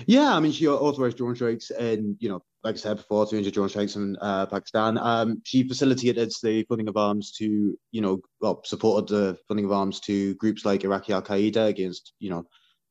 Yeah, 0.07 0.35
I 0.35 0.41
mean, 0.41 0.53
she 0.53 0.69
authorized 0.69 1.17
drone 1.17 1.35
strikes 1.35 1.71
in, 1.71 2.17
you 2.21 2.29
know, 2.29 2.43
like 2.63 2.75
I 2.75 2.79
said 2.79 2.99
before, 2.99 3.27
200 3.27 3.53
drone 3.53 3.69
strikes 3.69 3.97
in 3.97 4.17
uh, 4.21 4.47
Pakistan. 4.47 4.99
Um, 4.99 5.41
she 5.45 5.67
facilitated 5.67 6.31
the 6.43 6.65
funding 6.65 6.89
of 6.89 6.97
arms 6.97 7.33
to, 7.39 7.79
you 7.91 8.01
know, 8.01 8.21
well, 8.41 8.61
supported 8.65 9.09
the 9.09 9.39
funding 9.49 9.65
of 9.65 9.73
arms 9.73 10.01
to 10.01 10.35
groups 10.35 10.65
like 10.65 10.85
Iraqi 10.85 11.13
Al 11.13 11.23
Qaeda 11.23 11.69
against, 11.69 12.13
you 12.19 12.29
know, 12.29 12.45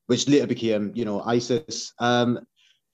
which 0.06 0.28
later 0.28 0.48
became, 0.48 0.90
you 0.94 1.04
know, 1.04 1.22
ISIS. 1.22 1.92
Um, 2.00 2.40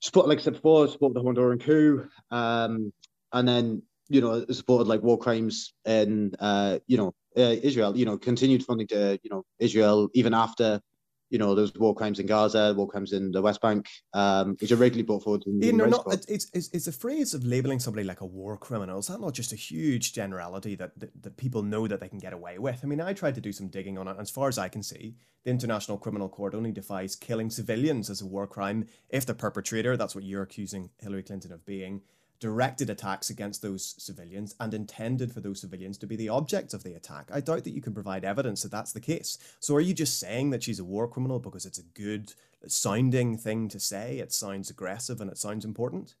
support, 0.01 0.27
like 0.27 0.39
I 0.39 0.41
said 0.41 0.53
before, 0.53 0.87
support 0.87 1.13
the 1.13 1.21
Honduran 1.21 1.61
coup, 1.61 2.07
um, 2.31 2.91
and 3.33 3.47
then 3.47 3.83
you 4.09 4.21
know 4.21 4.45
supported 4.51 4.87
like 4.87 5.03
war 5.03 5.17
crimes 5.17 5.73
in 5.85 6.33
uh, 6.39 6.79
you 6.87 6.97
know 6.97 7.13
uh, 7.37 7.55
Israel. 7.61 7.97
You 7.97 8.05
know, 8.05 8.17
continued 8.17 8.63
funding 8.65 8.87
to 8.87 9.19
you 9.23 9.29
know 9.29 9.43
Israel 9.59 10.09
even 10.13 10.33
after 10.33 10.81
you 11.29 11.37
know, 11.37 11.55
there's 11.55 11.73
war 11.75 11.93
crimes 11.93 12.19
in 12.19 12.25
Gaza, 12.25 12.73
war 12.75 12.87
crimes 12.87 13.13
in 13.13 13.31
the 13.31 13.41
West 13.41 13.61
Bank, 13.61 13.87
um, 14.13 14.55
which 14.61 14.71
are 14.71 14.77
regularly 14.77 15.03
brought 15.03 15.23
forward. 15.23 15.43
In, 15.45 15.77
know, 15.77 15.85
not, 15.85 16.05
it's, 16.29 16.49
it's, 16.53 16.69
it's 16.71 16.87
a 16.87 16.91
phrase 16.91 17.33
of 17.33 17.43
labeling 17.43 17.79
somebody 17.79 18.05
like 18.05 18.21
a 18.21 18.25
war 18.25 18.57
criminal. 18.57 18.99
Is 18.99 19.07
that 19.07 19.19
not 19.19 19.33
just 19.33 19.51
a 19.51 19.55
huge 19.55 20.13
generality 20.13 20.75
that, 20.75 20.97
that, 20.99 21.21
that 21.23 21.37
people 21.37 21.63
know 21.63 21.87
that 21.87 21.99
they 21.99 22.09
can 22.09 22.19
get 22.19 22.33
away 22.33 22.57
with? 22.57 22.79
I 22.83 22.87
mean, 22.87 23.01
I 23.01 23.13
tried 23.13 23.35
to 23.35 23.41
do 23.41 23.51
some 23.51 23.67
digging 23.67 23.97
on 23.97 24.07
it. 24.07 24.15
As 24.19 24.29
far 24.29 24.47
as 24.47 24.57
I 24.57 24.69
can 24.69 24.83
see, 24.83 25.15
the 25.43 25.51
International 25.51 25.97
Criminal 25.97 26.29
Court 26.29 26.55
only 26.55 26.71
defines 26.71 27.15
killing 27.15 27.49
civilians 27.49 28.09
as 28.09 28.21
a 28.21 28.25
war 28.25 28.47
crime 28.47 28.87
if 29.09 29.25
the 29.25 29.33
perpetrator, 29.33 29.97
that's 29.97 30.15
what 30.15 30.23
you're 30.23 30.43
accusing 30.43 30.89
Hillary 30.99 31.23
Clinton 31.23 31.51
of 31.51 31.65
being, 31.65 32.01
directed 32.39 32.89
attacks 32.89 33.29
against 33.29 33.61
those 33.61 33.95
civilians 33.97 34.55
and 34.59 34.73
intended 34.73 35.31
for 35.31 35.39
those 35.39 35.61
civilians 35.61 35.97
to 35.97 36.07
be 36.07 36.15
the 36.15 36.29
objects 36.29 36.73
of 36.73 36.83
the 36.83 36.93
attack. 36.93 37.29
I 37.33 37.41
doubt 37.41 37.63
that 37.63 37.73
you 37.73 37.81
can 37.81 37.93
provide 37.93 38.23
evidence 38.23 38.61
that 38.63 38.71
that's 38.71 38.93
the 38.93 38.99
case. 38.99 39.37
So 39.59 39.75
are 39.75 39.81
you 39.81 39.93
just 39.93 40.19
saying 40.19 40.51
that 40.51 40.63
she's 40.63 40.79
a 40.79 40.85
war 40.85 41.07
criminal 41.07 41.39
because 41.39 41.65
it's 41.65 41.79
a 41.79 41.99
good 41.99 42.33
sounding 42.67 43.37
thing 43.37 43.67
to 43.69 43.79
say? 43.79 44.19
It 44.19 44.31
sounds 44.31 44.69
aggressive 44.69 45.19
and 45.19 45.31
it 45.31 45.37
sounds 45.37 45.65
important? 45.65 46.15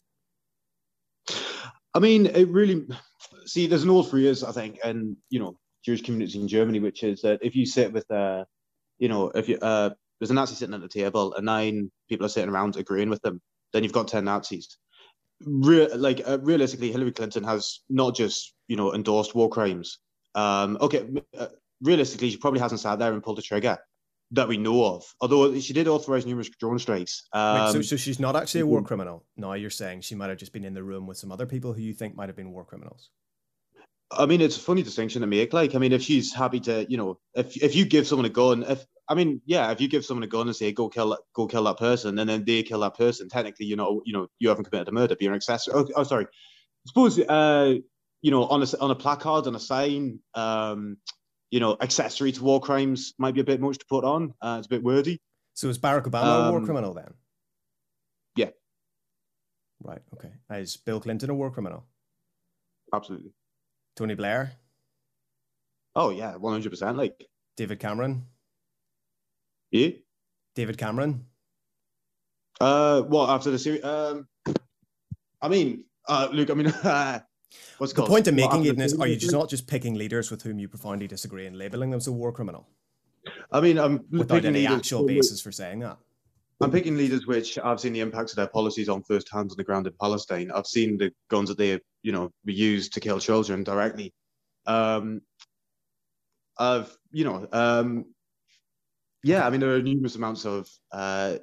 I 1.93 1.99
mean, 1.99 2.27
it 2.27 2.47
really 2.49 2.87
see 3.45 3.67
there's 3.67 3.83
an 3.83 3.89
old 3.89 4.09
phrase, 4.09 4.43
I 4.43 4.51
think, 4.51 4.79
and 4.83 5.17
you 5.29 5.39
know, 5.39 5.57
Jewish 5.85 6.01
community 6.01 6.39
in 6.39 6.47
Germany, 6.47 6.79
which 6.79 7.03
is 7.03 7.21
that 7.21 7.39
if 7.41 7.55
you 7.55 7.65
sit 7.65 7.93
with 7.93 8.09
uh 8.11 8.43
you 8.97 9.07
know, 9.09 9.29
if 9.35 9.47
you 9.47 9.57
uh 9.61 9.91
there's 10.19 10.31
a 10.31 10.33
Nazi 10.33 10.55
sitting 10.55 10.73
at 10.73 10.81
the 10.81 10.87
table 10.87 11.33
and 11.35 11.45
nine 11.45 11.91
people 12.09 12.25
are 12.25 12.29
sitting 12.29 12.49
around 12.49 12.75
agreeing 12.75 13.09
with 13.09 13.21
them, 13.21 13.39
then 13.71 13.83
you've 13.83 13.93
got 13.93 14.07
ten 14.07 14.25
Nazis 14.25 14.77
re- 15.45 15.93
like 15.93 16.21
uh, 16.25 16.39
realistically, 16.41 16.91
Hillary 16.91 17.11
Clinton 17.11 17.43
has 17.43 17.81
not 17.89 18.15
just 18.15 18.53
you 18.67 18.75
know 18.75 18.93
endorsed 18.93 19.35
war 19.35 19.49
crimes. 19.49 19.99
Um, 20.35 20.77
okay, 20.81 21.07
uh, 21.37 21.47
realistically, 21.81 22.29
she 22.29 22.37
probably 22.37 22.59
hasn't 22.59 22.81
sat 22.81 22.99
there 22.99 23.13
and 23.13 23.23
pulled 23.23 23.37
the 23.37 23.41
trigger 23.41 23.77
that 24.31 24.47
we 24.47 24.57
know 24.57 24.83
of. 24.85 25.03
Although 25.21 25.57
she 25.59 25.73
did 25.73 25.87
authorize 25.87 26.25
numerous 26.25 26.49
drone 26.49 26.79
strikes. 26.79 27.27
Um, 27.33 27.65
Wait, 27.65 27.73
so, 27.73 27.81
so 27.81 27.95
she's 27.95 28.19
not 28.19 28.35
actually 28.35 28.61
a 28.61 28.65
war 28.65 28.81
criminal. 28.81 29.25
No, 29.37 29.53
you're 29.53 29.69
saying 29.69 30.01
she 30.01 30.15
might 30.15 30.29
have 30.29 30.37
just 30.37 30.53
been 30.53 30.65
in 30.65 30.73
the 30.73 30.83
room 30.83 31.07
with 31.07 31.17
some 31.17 31.31
other 31.31 31.45
people 31.45 31.73
who 31.73 31.81
you 31.81 31.93
think 31.93 32.15
might 32.15 32.29
have 32.29 32.35
been 32.35 32.51
war 32.51 32.65
criminals. 32.65 33.09
I 34.11 34.25
mean, 34.25 34.39
it's 34.39 34.55
a 34.55 34.61
funny 34.61 34.83
distinction 34.83 35.21
to 35.21 35.27
make. 35.27 35.53
Like, 35.53 35.75
I 35.75 35.79
mean, 35.79 35.91
if 35.91 36.01
she's 36.01 36.33
happy 36.33 36.59
to, 36.61 36.85
you 36.89 36.97
know, 36.97 37.19
if 37.33 37.57
if 37.61 37.75
you 37.75 37.85
give 37.85 38.07
someone 38.07 38.25
a 38.25 38.29
gun, 38.29 38.63
if 38.63 38.85
I 39.09 39.15
mean, 39.15 39.41
yeah, 39.45 39.71
if 39.71 39.79
you 39.79 39.87
give 39.87 40.05
someone 40.05 40.23
a 40.23 40.27
gun 40.27 40.47
and 40.47 40.55
say 40.55 40.71
go 40.71 40.89
kill 40.89 41.17
go 41.33 41.47
kill 41.47 41.63
that 41.63 41.77
person, 41.77 42.19
and 42.19 42.29
then 42.29 42.43
they 42.43 42.63
kill 42.63 42.81
that 42.81 42.97
person, 42.97 43.29
technically, 43.29 43.65
you 43.65 43.75
know, 43.75 44.01
you 44.05 44.13
know, 44.13 44.27
you 44.39 44.49
haven't 44.49 44.65
committed 44.65 44.89
a 44.89 44.91
murder, 44.91 45.15
but 45.15 45.21
you're 45.21 45.31
an 45.31 45.37
accessory. 45.37 45.73
Oh, 45.75 45.87
oh 45.95 46.03
sorry. 46.03 46.27
Suppose, 46.85 47.19
uh, 47.19 47.75
you 48.21 48.31
know, 48.31 48.43
on 48.45 48.63
a 48.63 48.67
on 48.81 48.91
a 48.91 48.95
placard, 48.95 49.47
on 49.47 49.55
a 49.55 49.59
sign, 49.59 50.19
um, 50.33 50.97
you 51.51 51.59
know, 51.59 51.77
accessory 51.79 52.31
to 52.33 52.43
war 52.43 52.59
crimes 52.59 53.13
might 53.17 53.33
be 53.33 53.41
a 53.41 53.45
bit 53.45 53.61
much 53.61 53.77
to 53.77 53.85
put 53.89 54.03
on. 54.03 54.33
Uh, 54.41 54.57
it's 54.59 54.67
a 54.67 54.69
bit 54.69 54.83
wordy. 54.83 55.21
So 55.53 55.69
is 55.69 55.79
Barack 55.79 56.03
Obama 56.03 56.23
um, 56.23 56.47
a 56.47 56.51
war 56.51 56.59
um, 56.59 56.65
criminal 56.65 56.93
then? 56.93 57.13
Yeah. 58.35 58.49
Right. 59.81 60.01
Okay. 60.13 60.31
Is 60.51 60.77
Bill 60.77 60.99
Clinton 60.99 61.29
a 61.29 61.33
war 61.33 61.51
criminal? 61.51 61.85
Absolutely. 62.93 63.31
Tony 63.95 64.15
Blair. 64.15 64.51
Oh 65.95 66.09
yeah, 66.09 66.35
one 66.35 66.53
hundred 66.53 66.69
percent. 66.69 66.97
Like 66.97 67.25
David 67.55 67.79
Cameron. 67.79 68.25
Yeah. 69.71 69.89
David 70.55 70.77
Cameron. 70.77 71.25
Uh, 72.59 73.01
what 73.01 73.29
after 73.29 73.51
the 73.51 73.59
series? 73.59 73.83
Um, 73.83 74.27
I 75.41 75.47
mean, 75.47 75.85
uh, 76.07 76.29
Luke. 76.31 76.49
I 76.49 76.53
mean, 76.55 76.67
uh, 76.67 77.19
what's 77.77 77.93
the 77.93 78.03
point 78.03 78.27
of 78.27 78.33
making 78.33 78.65
it 78.65 78.79
is: 78.79 78.99
Are 78.99 79.07
you 79.07 79.15
just 79.15 79.33
not 79.33 79.49
just 79.49 79.67
picking 79.67 79.93
leaders 79.93 80.31
with 80.31 80.41
whom 80.41 80.57
you 80.57 80.67
profoundly 80.67 81.07
disagree 81.07 81.45
and 81.45 81.57
labeling 81.57 81.91
them 81.91 81.97
as 81.97 82.07
a 82.07 82.11
war 82.11 82.31
criminal? 82.31 82.67
I 83.51 83.61
mean, 83.61 83.77
I'm 83.77 84.05
without 84.09 84.45
any 84.45 84.65
actual 84.65 85.05
basis 85.05 85.41
for 85.41 85.51
saying 85.51 85.79
that. 85.79 85.97
I'm 86.59 86.71
picking 86.71 86.97
leaders 86.97 87.27
which 87.27 87.59
I've 87.59 87.79
seen 87.79 87.93
the 87.93 87.99
impacts 87.99 88.31
of 88.31 88.37
their 88.37 88.47
policies 88.47 88.89
on 88.89 89.03
first 89.03 89.31
hand 89.31 89.51
on 89.51 89.57
the 89.57 89.63
ground 89.63 89.85
in 89.85 89.93
Palestine. 90.01 90.49
I've 90.51 90.65
seen 90.65 90.97
the 90.97 91.11
guns 91.29 91.49
that 91.49 91.57
they, 91.59 91.79
you 92.01 92.11
know, 92.11 92.31
used 92.45 92.93
to 92.93 92.99
kill 92.99 93.19
children 93.19 93.63
directly. 93.63 94.11
Um, 94.65 95.21
I've, 96.57 96.97
you 97.11 97.25
know, 97.25 97.47
um, 97.51 98.05
yeah, 99.23 99.45
I 99.45 99.49
mean, 99.49 99.59
there 99.59 99.73
are 99.73 99.81
numerous 99.81 100.15
amounts 100.15 100.45
of, 100.45 100.69
uh, 100.91 101.37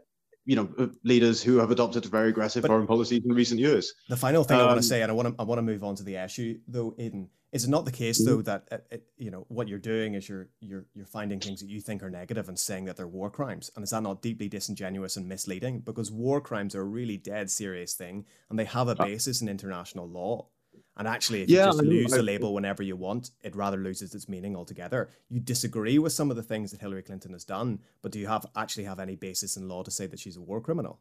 you 0.45 0.57
know, 0.57 0.91
leaders 1.05 1.43
who 1.43 1.57
have 1.57 1.71
adopted 1.71 2.05
very 2.07 2.29
aggressive 2.29 2.63
but 2.63 2.69
foreign 2.69 2.87
policies 2.87 3.23
in 3.25 3.33
recent 3.33 3.61
years. 3.61 3.95
The 4.09 4.17
final 4.17 4.45
thing 4.45 4.59
um, 4.59 4.65
I 4.65 4.67
want 4.67 4.81
to 4.81 4.87
say, 4.87 5.03
and 5.03 5.11
I 5.11 5.15
want 5.15 5.29
to, 5.29 5.35
I 5.41 5.45
want 5.45 5.59
to 5.59 5.63
move 5.63 5.83
on 5.83 5.95
to 5.97 6.03
the 6.03 6.17
issue, 6.17 6.59
though, 6.69 6.95
Aidan, 6.99 7.29
is 7.55 7.65
it 7.65 7.71
not 7.71 7.85
the 7.85 7.93
case 7.93 8.23
though 8.23 8.39
mm-hmm. 8.39 8.67
that 8.69 8.85
uh, 8.93 8.97
you 9.17 9.31
know 9.31 9.47
what 9.49 9.69
you're 9.69 9.79
doing 9.79 10.15
is 10.15 10.29
you're 10.29 10.49
you're 10.59 10.87
you're 10.93 11.07
finding 11.07 11.39
things 11.39 11.61
that 11.61 11.69
you 11.69 11.81
think 11.81 12.03
are 12.03 12.11
negative 12.11 12.49
and 12.49 12.59
saying 12.59 12.85
that 12.87 12.97
they're 12.97 13.07
war 13.07 13.31
crimes, 13.31 13.71
and 13.77 13.85
is 13.85 13.91
that 13.91 14.03
not 14.03 14.21
deeply 14.21 14.49
disingenuous 14.49 15.17
and 15.17 15.29
misleading? 15.29 15.79
Because 15.79 16.11
war 16.11 16.41
crimes 16.41 16.75
are 16.75 16.81
a 16.81 16.85
really 16.85 17.17
dead 17.17 17.49
serious 17.49 17.95
thing, 17.95 18.27
and 18.51 18.59
they 18.59 18.65
have 18.65 18.89
a 18.89 18.97
basis 18.97 19.41
in 19.41 19.49
international 19.49 20.09
law. 20.09 20.49
And 20.97 21.09
actually, 21.09 21.43
if 21.43 21.51
yeah, 21.51 21.67
you 21.67 21.73
just 21.73 21.83
lose 21.83 22.11
the 22.13 22.23
label 22.23 22.55
whenever 22.55 22.83
you 22.83 22.95
want, 22.95 23.31
it 23.43 23.57
rather 23.57 23.77
loses 23.77 24.15
its 24.15 24.29
meaning 24.29 24.55
altogether. 24.55 25.11
You 25.29 25.41
disagree 25.41 25.99
with 25.99 26.13
some 26.13 26.31
of 26.31 26.37
the 26.37 26.43
things 26.43 26.71
that 26.71 26.81
Hillary 26.81 27.03
Clinton 27.03 27.33
has 27.33 27.45
done, 27.45 27.81
but 28.01 28.13
do 28.13 28.21
you 28.21 28.29
have 28.29 28.47
actually 28.57 28.85
have 28.85 29.01
any 29.01 29.17
basis 29.17 29.57
in 29.57 29.69
law 29.69 29.83
to 29.83 29.91
say 29.91 30.07
that 30.07 30.21
she's 30.21 30.37
a 30.37 30.41
war 30.41 30.61
criminal? 30.61 31.01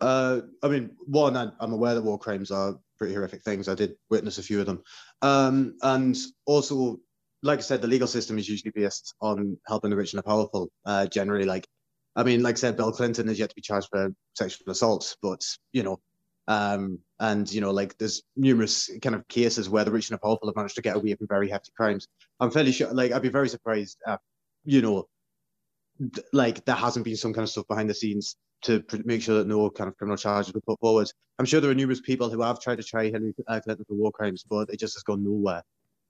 Uh, 0.00 0.40
I 0.62 0.68
mean, 0.68 0.90
one, 1.06 1.36
I'm 1.36 1.72
aware 1.72 1.94
that 1.94 2.02
war 2.02 2.18
crimes 2.18 2.50
are 2.50 2.78
pretty 2.98 3.14
horrific 3.14 3.42
things. 3.42 3.68
I 3.68 3.74
did 3.74 3.94
witness 4.08 4.38
a 4.38 4.42
few 4.42 4.60
of 4.60 4.66
them. 4.66 4.82
Um, 5.22 5.76
and 5.82 6.16
also, 6.46 6.98
like 7.42 7.58
I 7.60 7.62
said, 7.62 7.82
the 7.82 7.88
legal 7.88 8.06
system 8.06 8.38
is 8.38 8.48
usually 8.48 8.72
based 8.74 9.14
on 9.20 9.56
helping 9.66 9.90
the 9.90 9.96
rich 9.96 10.12
and 10.12 10.18
the 10.18 10.22
powerful. 10.22 10.70
Uh, 10.84 11.06
generally, 11.06 11.44
like, 11.44 11.66
I 12.16 12.24
mean, 12.24 12.42
like 12.42 12.56
I 12.56 12.58
said, 12.58 12.76
Bill 12.76 12.92
Clinton 12.92 13.28
is 13.28 13.38
yet 13.38 13.48
to 13.50 13.54
be 13.54 13.62
charged 13.62 13.88
for 13.90 14.12
sexual 14.34 14.70
assault, 14.70 15.16
but 15.22 15.40
you 15.72 15.82
know, 15.82 16.00
um, 16.50 16.98
and 17.20 17.50
you 17.52 17.60
know, 17.60 17.70
like 17.70 17.96
there's 17.98 18.22
numerous 18.36 18.90
kind 19.02 19.14
of 19.14 19.26
cases 19.28 19.70
where 19.70 19.84
the 19.84 19.92
rich 19.92 20.10
and 20.10 20.16
the 20.16 20.20
powerful 20.20 20.48
have 20.48 20.56
managed 20.56 20.74
to 20.74 20.82
get 20.82 20.96
away 20.96 21.14
from 21.14 21.28
very 21.28 21.48
hefty 21.48 21.70
crimes. 21.76 22.08
I'm 22.40 22.50
fairly 22.50 22.72
sure, 22.72 22.92
like, 22.92 23.12
I'd 23.12 23.22
be 23.22 23.28
very 23.28 23.48
surprised, 23.48 23.98
uh, 24.04 24.16
you 24.64 24.82
know, 24.82 25.06
like 26.32 26.64
there 26.64 26.74
hasn't 26.74 27.04
been 27.04 27.16
some 27.16 27.32
kind 27.32 27.44
of 27.44 27.50
stuff 27.50 27.68
behind 27.68 27.88
the 27.88 27.94
scenes 27.94 28.34
to 28.62 28.84
make 29.04 29.22
sure 29.22 29.38
that 29.38 29.46
no 29.46 29.70
kind 29.70 29.86
of 29.86 29.96
criminal 29.96 30.16
charges 30.16 30.52
were 30.52 30.60
put 30.62 30.80
forward. 30.80 31.08
I'm 31.38 31.44
sure 31.44 31.60
there 31.60 31.70
are 31.70 31.74
numerous 31.74 32.00
people 32.00 32.28
who 32.28 32.42
have 32.42 32.60
tried 32.60 32.78
to 32.78 32.82
try 32.82 33.04
Hillary 33.04 33.32
uh, 33.46 33.60
Clinton 33.60 33.84
for 33.86 33.94
war 33.94 34.10
crimes, 34.10 34.44
but 34.50 34.70
it 34.70 34.80
just 34.80 34.96
has 34.96 35.04
gone 35.04 35.22
nowhere. 35.22 35.62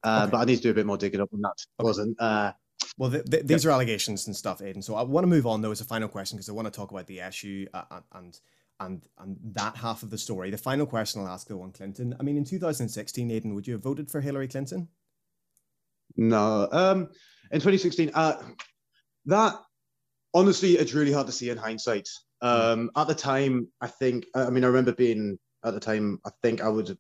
Uh, 0.03 0.23
okay. 0.23 0.31
But 0.31 0.39
I 0.39 0.45
need 0.47 0.57
to 0.57 0.63
do 0.63 0.71
a 0.71 0.75
bit 0.75 0.87
more 0.87 0.97
digging 0.97 1.21
up 1.21 1.29
on 1.35 1.43
that. 1.43 1.59
Okay. 1.79 1.87
Wasn't. 1.87 2.17
Uh, 2.19 2.53
well, 2.97 3.11
the, 3.11 3.23
the, 3.25 3.43
these 3.43 3.67
are 3.67 3.71
allegations 3.71 4.27
and 4.27 4.35
stuff, 4.35 4.63
Aidan. 4.63 4.81
So 4.81 4.95
I 4.95 5.03
want 5.03 5.25
to 5.25 5.29
move 5.29 5.47
on 5.47 5.61
though 5.61 5.71
as 5.71 5.83
a 5.83 5.85
final 5.85 6.09
question 6.09 6.39
because 6.39 6.49
I 6.49 6.53
want 6.53 6.65
to 6.65 6.73
talk 6.73 6.93
about 6.93 7.07
the 7.07 7.21
issue 7.21 7.67
uh, 7.75 8.01
and 8.15 8.41
and 8.81 9.07
and 9.19 9.37
that 9.53 9.77
half 9.77 10.03
of 10.03 10.11
the 10.11 10.19
story. 10.19 10.51
The 10.51 10.59
final 10.59 10.87
question 10.87 11.21
I'll 11.21 11.29
ask 11.29 11.47
though 11.47 11.63
on 11.63 11.73
Clinton. 11.73 12.17
I 12.19 12.23
mean, 12.23 12.37
in 12.37 12.45
2016, 12.45 13.31
Aidan, 13.31 13.55
would 13.55 13.67
you 13.67 13.75
have 13.75 13.83
voted 13.83 14.11
for 14.11 14.21
Hillary 14.21 14.49
Clinton? 14.49 14.89
No. 16.17 16.69
Um, 16.73 17.09
in 17.53 17.61
2016, 17.61 18.11
uh, 18.15 18.43
that 19.27 19.55
honestly, 20.35 20.73
it's 20.73 20.95
really 20.95 21.13
hard 21.13 21.27
to 21.27 21.33
see 21.33 21.51
in 21.51 21.59
hindsight. 21.59 22.09
Um, 22.43 22.91
at 22.97 23.07
the 23.07 23.15
time, 23.15 23.69
I 23.81 23.87
think, 23.87 24.27
I 24.35 24.51
mean, 24.51 24.65
I 24.65 24.69
remember 24.69 24.93
being 24.93 25.39
at 25.65 25.75
the 25.75 25.81
time, 25.81 26.21
I 26.27 26.31
think 26.43 26.63
I 26.63 26.69
would 26.69 26.89
have 26.89 26.99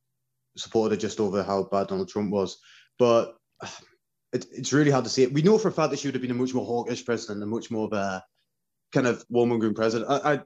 supported 0.56 0.96
it 0.96 1.00
just 1.00 1.20
over 1.20 1.42
how 1.42 1.64
bad 1.64 1.88
Donald 1.88 2.08
Trump 2.08 2.30
was. 2.30 2.58
But 2.98 3.36
it, 4.32 4.46
it's 4.52 4.72
really 4.72 4.90
hard 4.90 5.04
to 5.04 5.10
see 5.10 5.22
it. 5.22 5.32
We 5.32 5.42
know 5.42 5.58
for 5.58 5.68
a 5.68 5.72
fact 5.72 5.90
that 5.90 5.98
she 5.98 6.08
would 6.08 6.14
have 6.14 6.22
been 6.22 6.30
a 6.30 6.34
much 6.34 6.54
more 6.54 6.66
hawkish 6.66 7.04
president 7.04 7.42
and 7.42 7.50
much 7.50 7.70
more 7.70 7.86
of 7.86 7.92
a 7.92 8.22
kind 8.92 9.06
of 9.06 9.26
warmongering 9.28 9.74
president. 9.74 10.10
I, 10.10 10.34
I, 10.34 10.40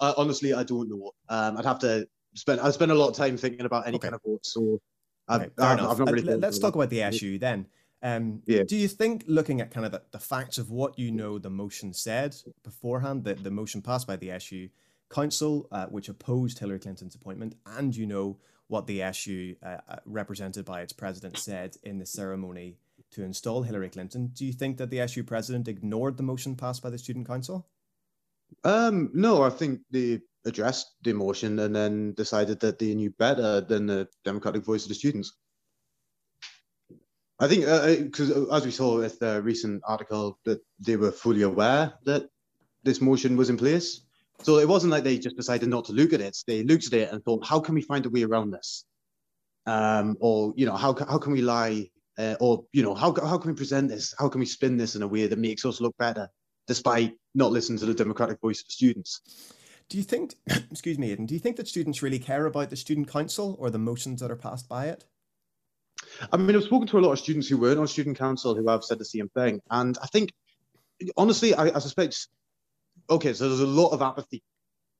I, 0.00 0.14
honestly, 0.16 0.52
I 0.54 0.62
don't 0.62 0.88
know. 0.88 1.12
Um, 1.28 1.56
I'd 1.56 1.64
have 1.64 1.78
to 1.80 2.06
spend, 2.34 2.60
I 2.60 2.70
spend 2.70 2.90
a 2.90 2.94
lot 2.94 3.08
of 3.08 3.16
time 3.16 3.36
thinking 3.36 3.66
about 3.66 3.86
any 3.86 3.96
okay. 3.96 4.08
kind 4.08 4.14
of 4.14 4.22
votes. 4.24 4.52
So 4.54 4.80
I, 5.28 5.48
I've, 5.58 5.98
not 5.98 6.10
really. 6.10 6.32
Uh, 6.32 6.36
let's 6.36 6.58
talk 6.58 6.74
about 6.74 6.90
the 6.90 7.02
issue 7.02 7.38
then. 7.38 7.66
Um, 8.02 8.42
yeah. 8.46 8.62
Do 8.62 8.76
you 8.76 8.88
think, 8.88 9.24
looking 9.26 9.60
at 9.60 9.70
kind 9.70 9.84
of 9.84 9.92
the, 9.92 10.02
the, 10.10 10.18
facts 10.18 10.56
of 10.56 10.70
what 10.70 10.98
you 10.98 11.10
know 11.10 11.38
the 11.38 11.50
motion 11.50 11.92
said 11.92 12.34
beforehand, 12.62 13.24
that 13.24 13.44
the 13.44 13.50
motion 13.50 13.82
passed 13.82 14.06
by 14.06 14.16
the 14.16 14.30
SU 14.32 14.70
Council, 15.10 15.68
uh, 15.70 15.86
which 15.86 16.08
opposed 16.08 16.58
Hillary 16.58 16.78
Clinton's 16.78 17.14
appointment, 17.14 17.56
and 17.66 17.94
you 17.94 18.06
know 18.06 18.38
what 18.68 18.86
the 18.86 19.02
SU, 19.02 19.56
uh, 19.62 19.78
uh, 19.88 19.96
represented 20.06 20.64
by 20.64 20.80
its 20.80 20.92
president, 20.92 21.36
said 21.36 21.76
in 21.82 21.98
the 21.98 22.06
ceremony 22.06 22.78
to 23.10 23.22
install 23.22 23.62
Hillary 23.62 23.90
Clinton, 23.90 24.28
do 24.28 24.46
you 24.46 24.52
think 24.52 24.78
that 24.78 24.88
the 24.88 25.00
SU 25.00 25.24
president 25.24 25.68
ignored 25.68 26.16
the 26.16 26.22
motion 26.22 26.54
passed 26.54 26.82
by 26.82 26.88
the 26.88 26.98
Student 26.98 27.26
Council? 27.26 27.66
Um, 28.64 29.10
no, 29.14 29.42
I 29.42 29.50
think 29.50 29.80
they 29.90 30.20
addressed 30.44 30.94
the 31.02 31.12
motion 31.12 31.58
and 31.58 31.74
then 31.74 32.14
decided 32.14 32.60
that 32.60 32.78
they 32.78 32.94
knew 32.94 33.10
better 33.10 33.60
than 33.60 33.86
the 33.86 34.08
democratic 34.24 34.64
voice 34.64 34.84
of 34.84 34.88
the 34.88 34.94
students. 34.94 35.36
I 37.38 37.48
think 37.48 37.64
because 38.04 38.30
uh, 38.30 38.46
uh 38.50 38.56
as 38.56 38.66
we 38.66 38.70
saw 38.70 38.98
with 38.98 39.18
the 39.18 39.40
recent 39.42 39.82
article 39.86 40.38
that 40.44 40.60
they 40.78 40.96
were 40.96 41.12
fully 41.12 41.42
aware 41.42 41.94
that 42.04 42.28
this 42.82 43.00
motion 43.00 43.36
was 43.36 43.50
in 43.50 43.56
place. 43.56 44.02
So 44.42 44.58
it 44.58 44.68
wasn't 44.68 44.92
like 44.92 45.04
they 45.04 45.18
just 45.18 45.36
decided 45.36 45.68
not 45.68 45.84
to 45.86 45.92
look 45.92 46.12
at 46.12 46.20
it. 46.20 46.36
They 46.46 46.62
looked 46.62 46.86
at 46.86 46.94
it 46.94 47.12
and 47.12 47.22
thought, 47.22 47.46
how 47.46 47.60
can 47.60 47.74
we 47.74 47.82
find 47.82 48.06
a 48.06 48.10
way 48.10 48.22
around 48.22 48.50
this? 48.50 48.84
Um, 49.66 50.16
or 50.20 50.54
you 50.56 50.66
know, 50.66 50.76
how 50.76 50.94
how 50.94 51.18
can 51.18 51.32
we 51.32 51.42
lie? 51.42 51.90
Uh, 52.18 52.36
or 52.40 52.64
you 52.72 52.82
know, 52.82 52.94
how 52.94 53.14
how 53.14 53.38
can 53.38 53.50
we 53.50 53.56
present 53.56 53.88
this? 53.88 54.14
How 54.18 54.28
can 54.28 54.40
we 54.40 54.46
spin 54.46 54.76
this 54.76 54.94
in 54.94 55.02
a 55.02 55.08
way 55.08 55.26
that 55.26 55.38
makes 55.38 55.64
us 55.64 55.80
look 55.80 55.96
better, 55.98 56.28
despite 56.66 57.14
not 57.34 57.52
listening 57.52 57.78
to 57.78 57.86
the 57.86 57.94
democratic 57.94 58.40
voice 58.40 58.62
of 58.62 58.70
students? 58.70 59.20
Do 59.88 59.98
you 59.98 60.04
think, 60.04 60.34
excuse 60.70 60.98
me, 60.98 61.12
Aidan, 61.12 61.26
do 61.26 61.34
you 61.34 61.40
think 61.40 61.56
that 61.56 61.68
students 61.68 62.02
really 62.02 62.18
care 62.18 62.46
about 62.46 62.70
the 62.70 62.76
student 62.76 63.08
council 63.08 63.56
or 63.58 63.70
the 63.70 63.78
motions 63.78 64.20
that 64.20 64.30
are 64.30 64.36
passed 64.36 64.68
by 64.68 64.86
it? 64.86 65.04
I 66.32 66.36
mean, 66.36 66.56
I've 66.56 66.64
spoken 66.64 66.88
to 66.88 66.98
a 66.98 67.00
lot 67.00 67.12
of 67.12 67.18
students 67.18 67.48
who 67.48 67.58
weren't 67.58 67.78
on 67.78 67.86
student 67.86 68.18
council 68.18 68.54
who 68.54 68.68
have 68.68 68.84
said 68.84 68.98
the 68.98 69.04
same 69.04 69.28
thing, 69.28 69.60
and 69.70 69.98
I 70.02 70.06
think, 70.06 70.32
honestly, 71.16 71.54
I, 71.54 71.76
I 71.76 71.78
suspect. 71.78 72.28
Okay, 73.08 73.32
so 73.32 73.48
there's 73.48 73.60
a 73.60 73.66
lot 73.66 73.90
of 73.90 74.02
apathy 74.02 74.42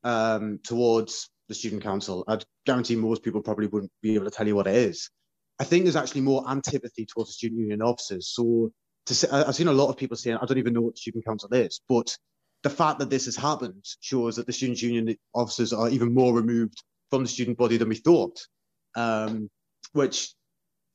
um, 0.05 0.59
towards 0.62 1.31
the 1.49 1.55
student 1.55 1.83
council. 1.83 2.25
I'd 2.29 2.45
guarantee 2.66 2.97
most 2.97 3.23
people 3.23 3.40
probably 3.40 3.66
wouldn't 3.66 3.93
be 4.03 4.14
able 4.14 4.25
to 4.25 4.31
tell 4.31 4.47
you 4.47 4.57
what 4.57 4.66
it 4.66 4.75
is. 4.75 5.11
I 5.59 5.64
think 5.64 5.85
there's 5.85 5.97
actually 5.97 6.23
more 6.23 6.49
antipathy 6.49 7.07
towards 7.07 7.31
the 7.31 7.35
student 7.35 7.61
union 7.61 7.83
officers. 7.83 8.29
So 8.29 8.73
to 9.11 9.14
say, 9.14 9.29
I've 9.31 9.55
seen 9.55 9.68
a 9.68 9.73
lot 9.73 9.88
of 9.88 9.96
people 9.96 10.16
saying, 10.16 10.38
I 10.40 10.46
don't 10.46 10.59
even 10.59 10.73
know 10.73 10.81
what 10.81 10.94
the 10.94 11.01
student 11.01 11.27
council 11.27 11.53
is, 11.53 11.81
but 11.88 12.16
the 12.62 12.70
fact 12.70 12.99
that 13.01 13.11
this 13.11 13.25
has 13.25 13.37
happened 13.37 13.85
shows 14.01 14.37
that 14.37 14.46
the 14.46 14.53
student 14.53 14.81
union 14.81 15.16
officers 15.35 15.73
are 15.73 15.88
even 15.88 16.14
more 16.14 16.33
removed 16.33 16.83
from 17.11 17.23
the 17.23 17.29
student 17.29 17.59
body 17.59 17.77
than 17.77 17.88
we 17.88 17.96
thought, 17.96 18.40
um, 18.96 19.51
which 19.92 20.35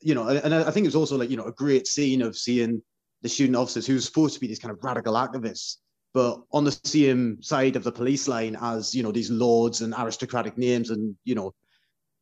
you 0.02 0.14
know, 0.14 0.28
and 0.28 0.54
I 0.54 0.70
think 0.72 0.86
it's 0.86 0.96
also 0.96 1.18
like, 1.18 1.30
you 1.30 1.38
know, 1.38 1.46
a 1.46 1.52
great 1.52 1.88
scene 1.88 2.22
of 2.22 2.38
seeing 2.38 2.82
the 3.22 3.30
student 3.30 3.56
officers 3.56 3.88
who's 3.88 4.06
supposed 4.06 4.36
to 4.36 4.40
be 4.40 4.48
these 4.48 4.60
kind 4.60 4.72
of 4.72 4.84
radical 4.84 5.16
activists, 5.16 5.78
but 6.14 6.42
on 6.52 6.64
the 6.64 6.78
same 6.84 7.42
side 7.42 7.76
of 7.76 7.84
the 7.84 7.92
police 7.92 8.28
line 8.28 8.56
as, 8.62 8.94
you 8.94 9.02
know, 9.02 9.12
these 9.12 9.32
lords 9.32 9.82
and 9.82 9.96
aristocratic 9.98 10.58
names 10.58 10.92
and, 10.92 11.16
you 11.24 11.34
know, 11.34 11.54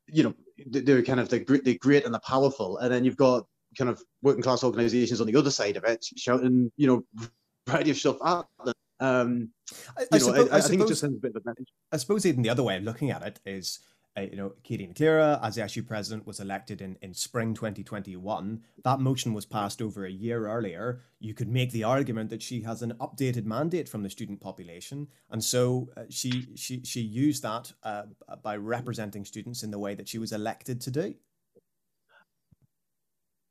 you 0.08 0.24
know, 0.24 0.34
they're 0.68 1.04
kind 1.04 1.20
of 1.20 1.30
the 1.30 1.40
the 1.66 1.78
great 1.80 2.06
and 2.06 2.14
the 2.14 2.20
powerful. 2.20 2.78
And 2.78 2.94
then 2.94 3.04
you've 3.04 3.18
got 3.18 3.46
kind 3.78 3.90
of 3.90 4.02
working 4.22 4.44
class 4.44 4.64
organizations 4.64 5.22
on 5.22 5.28
the 5.28 5.36
other 5.36 5.52
side 5.52 5.78
of 5.78 5.84
it 5.84 6.06
shouting, 6.18 6.72
you 6.78 6.88
know, 6.88 7.30
variety 7.68 7.92
of 7.92 7.98
stuff 7.98 8.18
at 8.26 8.46
them. 8.66 8.74
Um, 9.00 9.50
I, 9.98 10.06
I, 10.14 10.18
suppose, 10.18 10.50
I, 10.50 10.58
I, 10.58 10.62
think 10.62 10.82
it 10.82 10.88
just 10.88 11.02
sends 11.02 11.18
a 11.18 11.20
bit 11.20 11.36
of 11.36 11.42
a 11.46 11.50
message. 11.50 11.68
I 11.92 11.98
suppose 11.98 12.26
even 12.26 12.42
the 12.42 12.50
other 12.50 12.64
way 12.64 12.78
of 12.78 12.84
looking 12.84 13.12
at 13.12 13.22
it 13.24 13.40
is 13.46 13.80
uh, 14.16 14.22
you 14.22 14.36
know, 14.36 14.54
Katie 14.64 14.86
McClure, 14.86 15.40
as 15.42 15.56
the 15.56 15.64
SU 15.64 15.84
president, 15.84 16.28
was 16.28 16.40
elected 16.40 16.82
in, 16.82 16.98
in 17.02 17.14
spring 17.14 17.54
2021. 17.54 18.62
That 18.84 19.00
motion 19.00 19.34
was 19.34 19.46
passed 19.46 19.82
over 19.82 20.06
a 20.06 20.12
year 20.12 20.48
earlier. 20.48 21.02
You 21.20 21.34
could 21.34 21.50
make 21.50 21.72
the 21.72 21.84
argument 21.84 22.30
that 22.30 22.42
she 22.42 22.62
has 22.62 22.84
an 22.84 22.94
updated 23.00 23.46
mandate 23.46 23.90
from 23.90 24.04
the 24.04 24.10
student 24.10 24.40
population, 24.40 25.08
and 25.32 25.44
so 25.44 25.90
uh, 25.98 26.04
she 26.10 26.48
she 26.56 26.84
she 26.84 27.02
used 27.02 27.42
that 27.44 27.72
uh, 27.84 28.04
by 28.44 28.56
representing 28.56 29.26
students 29.26 29.64
in 29.64 29.72
the 29.72 29.80
way 29.80 29.96
that 29.96 30.08
she 30.08 30.20
was 30.20 30.32
elected 30.32 30.80
to 30.82 30.92
do. 30.92 31.16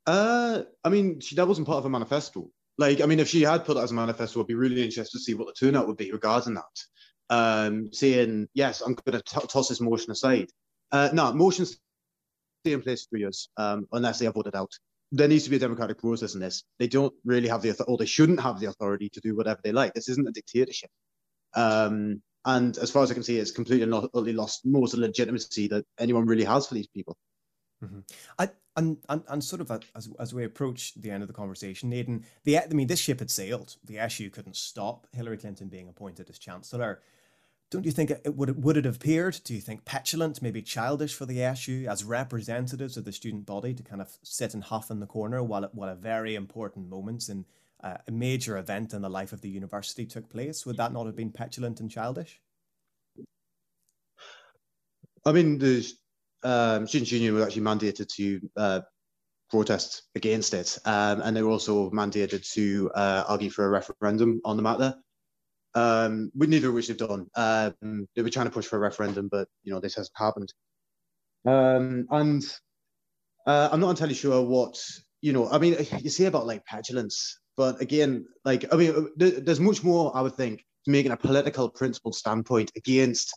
Uh, 0.05 0.63
I 0.83 0.89
mean, 0.89 1.19
she, 1.19 1.35
that 1.35 1.47
wasn't 1.47 1.67
part 1.67 1.79
of 1.79 1.85
a 1.85 1.89
manifesto. 1.89 2.49
Like, 2.77 3.01
I 3.01 3.05
mean, 3.05 3.19
if 3.19 3.29
she 3.29 3.43
had 3.43 3.65
put 3.65 3.77
it 3.77 3.81
as 3.81 3.91
a 3.91 3.95
manifesto, 3.95 4.41
I'd 4.41 4.47
be 4.47 4.55
really 4.55 4.83
interested 4.83 5.17
to 5.17 5.23
see 5.23 5.33
what 5.33 5.47
the 5.47 5.53
turnout 5.53 5.87
would 5.87 5.97
be 5.97 6.11
regarding 6.11 6.55
that 6.55 6.63
um, 7.29 7.91
saying, 7.91 8.47
yes, 8.53 8.81
I'm 8.81 8.93
going 8.93 9.21
to 9.21 9.47
toss 9.47 9.69
this 9.69 9.81
motion 9.81 10.11
aside. 10.11 10.49
Uh, 10.91 11.09
no, 11.13 11.33
motions 11.33 11.77
stay 12.63 12.73
in 12.73 12.81
place 12.81 13.07
for 13.09 13.17
years 13.17 13.49
um, 13.57 13.87
unless 13.91 14.19
they 14.19 14.27
are 14.27 14.31
voted 14.31 14.55
out. 14.55 14.71
There 15.11 15.27
needs 15.27 15.43
to 15.43 15.49
be 15.49 15.57
a 15.57 15.59
democratic 15.59 15.99
process 15.99 16.33
in 16.33 16.39
this. 16.39 16.63
They 16.79 16.87
don't 16.87 17.13
really 17.23 17.47
have 17.47 17.61
the 17.61 17.83
or 17.83 17.97
they 17.97 18.05
shouldn't 18.05 18.41
have 18.41 18.59
the 18.59 18.67
authority 18.67 19.09
to 19.09 19.21
do 19.21 19.35
whatever 19.35 19.59
they 19.63 19.71
like. 19.71 19.93
This 19.93 20.09
isn't 20.09 20.27
a 20.27 20.31
dictatorship. 20.31 20.89
Um, 21.55 22.21
and 22.45 22.77
as 22.77 22.91
far 22.91 23.03
as 23.03 23.11
I 23.11 23.13
can 23.13 23.23
see, 23.23 23.37
it's 23.37 23.51
completely 23.51 23.85
not 23.85 24.09
utterly 24.13 24.33
lost 24.33 24.65
most 24.65 24.93
of 24.93 24.99
the 24.99 25.07
legitimacy 25.07 25.67
that 25.67 25.85
anyone 25.99 26.25
really 26.25 26.43
has 26.43 26.67
for 26.67 26.73
these 26.73 26.87
people. 26.87 27.15
Mm-hmm. 27.83 27.99
I, 28.39 28.49
and, 28.75 28.97
and 29.09 29.23
and 29.27 29.43
sort 29.43 29.61
of 29.61 29.71
as 29.95 30.09
as 30.19 30.33
we 30.33 30.43
approach 30.43 30.93
the 30.95 31.11
end 31.11 31.21
of 31.21 31.27
the 31.27 31.33
conversation, 31.33 31.93
Aidan, 31.93 32.25
the 32.43 32.59
I 32.59 32.67
mean, 32.67 32.87
this 32.87 32.99
ship 32.99 33.19
had 33.19 33.29
sailed. 33.29 33.75
The 33.85 33.99
SU 33.99 34.29
couldn't 34.29 34.55
stop 34.55 35.07
Hillary 35.11 35.37
Clinton 35.37 35.67
being 35.67 35.89
appointed 35.89 36.29
as 36.29 36.39
chancellor. 36.39 37.01
Don't 37.69 37.85
you 37.85 37.91
think 37.91 38.11
it 38.11 38.35
would 38.35 38.63
would 38.63 38.77
it 38.77 38.85
have 38.85 38.97
appeared? 38.97 39.39
Do 39.43 39.53
you 39.53 39.61
think 39.61 39.85
petulant, 39.85 40.41
maybe 40.41 40.61
childish 40.61 41.13
for 41.13 41.25
the 41.25 41.41
SU 41.41 41.87
as 41.87 42.03
representatives 42.03 42.97
of 42.97 43.05
the 43.05 43.11
student 43.11 43.45
body 43.45 43.73
to 43.73 43.83
kind 43.83 44.01
of 44.01 44.17
sit 44.23 44.53
and 44.53 44.63
huff 44.63 44.91
in 44.91 44.99
the 44.99 45.07
corner 45.07 45.43
while 45.43 45.69
while 45.73 45.89
a 45.89 45.95
very 45.95 46.35
important 46.35 46.89
moment 46.89 47.29
in 47.29 47.45
uh, 47.83 47.97
a 48.07 48.11
major 48.11 48.57
event 48.57 48.93
in 48.93 49.01
the 49.01 49.09
life 49.09 49.33
of 49.33 49.41
the 49.41 49.49
university 49.49 50.05
took 50.05 50.29
place? 50.29 50.65
Would 50.65 50.77
that 50.77 50.93
not 50.93 51.05
have 51.05 51.15
been 51.15 51.31
petulant 51.31 51.79
and 51.79 51.91
childish? 51.91 52.39
I 55.25 55.31
mean, 55.31 55.57
the 55.57 55.85
um, 56.43 56.87
Students' 56.87 57.11
Union 57.11 57.33
was 57.33 57.43
actually 57.45 57.63
mandated 57.63 58.07
to 58.15 58.49
uh, 58.57 58.81
protest 59.49 60.03
against 60.15 60.53
it, 60.53 60.77
um, 60.85 61.21
and 61.21 61.35
they 61.35 61.43
were 61.43 61.49
also 61.49 61.89
mandated 61.91 62.49
to 62.53 62.91
uh, 62.93 63.23
argue 63.27 63.49
for 63.49 63.65
a 63.65 63.69
referendum 63.69 64.41
on 64.45 64.57
the 64.57 64.63
matter. 64.63 64.95
Um, 65.75 66.31
we 66.35 66.47
neither 66.47 66.69
of 66.69 66.75
which 66.75 66.87
have 66.87 66.97
done. 66.97 67.27
Um, 67.35 68.07
they 68.15 68.21
were 68.21 68.29
trying 68.29 68.45
to 68.45 68.51
push 68.51 68.65
for 68.65 68.77
a 68.77 68.79
referendum, 68.79 69.27
but 69.31 69.47
you 69.63 69.73
know 69.73 69.79
this 69.79 69.95
hasn't 69.95 70.15
happened. 70.15 70.53
Um, 71.45 72.07
and 72.11 72.43
uh, 73.47 73.69
I'm 73.71 73.79
not 73.79 73.91
entirely 73.91 74.13
sure 74.13 74.41
what 74.41 74.81
you 75.21 75.33
know. 75.33 75.49
I 75.49 75.57
mean, 75.57 75.75
you 75.99 76.09
say 76.09 76.25
about 76.25 76.47
like 76.47 76.65
petulance, 76.65 77.39
but 77.57 77.81
again, 77.81 78.25
like 78.45 78.71
I 78.71 78.77
mean, 78.77 79.09
there's 79.17 79.59
much 79.59 79.83
more 79.83 80.15
I 80.15 80.21
would 80.21 80.35
think 80.35 80.63
to 80.85 80.91
making 80.91 81.11
a 81.11 81.17
political 81.17 81.69
principle 81.69 82.13
standpoint 82.13 82.71
against 82.75 83.33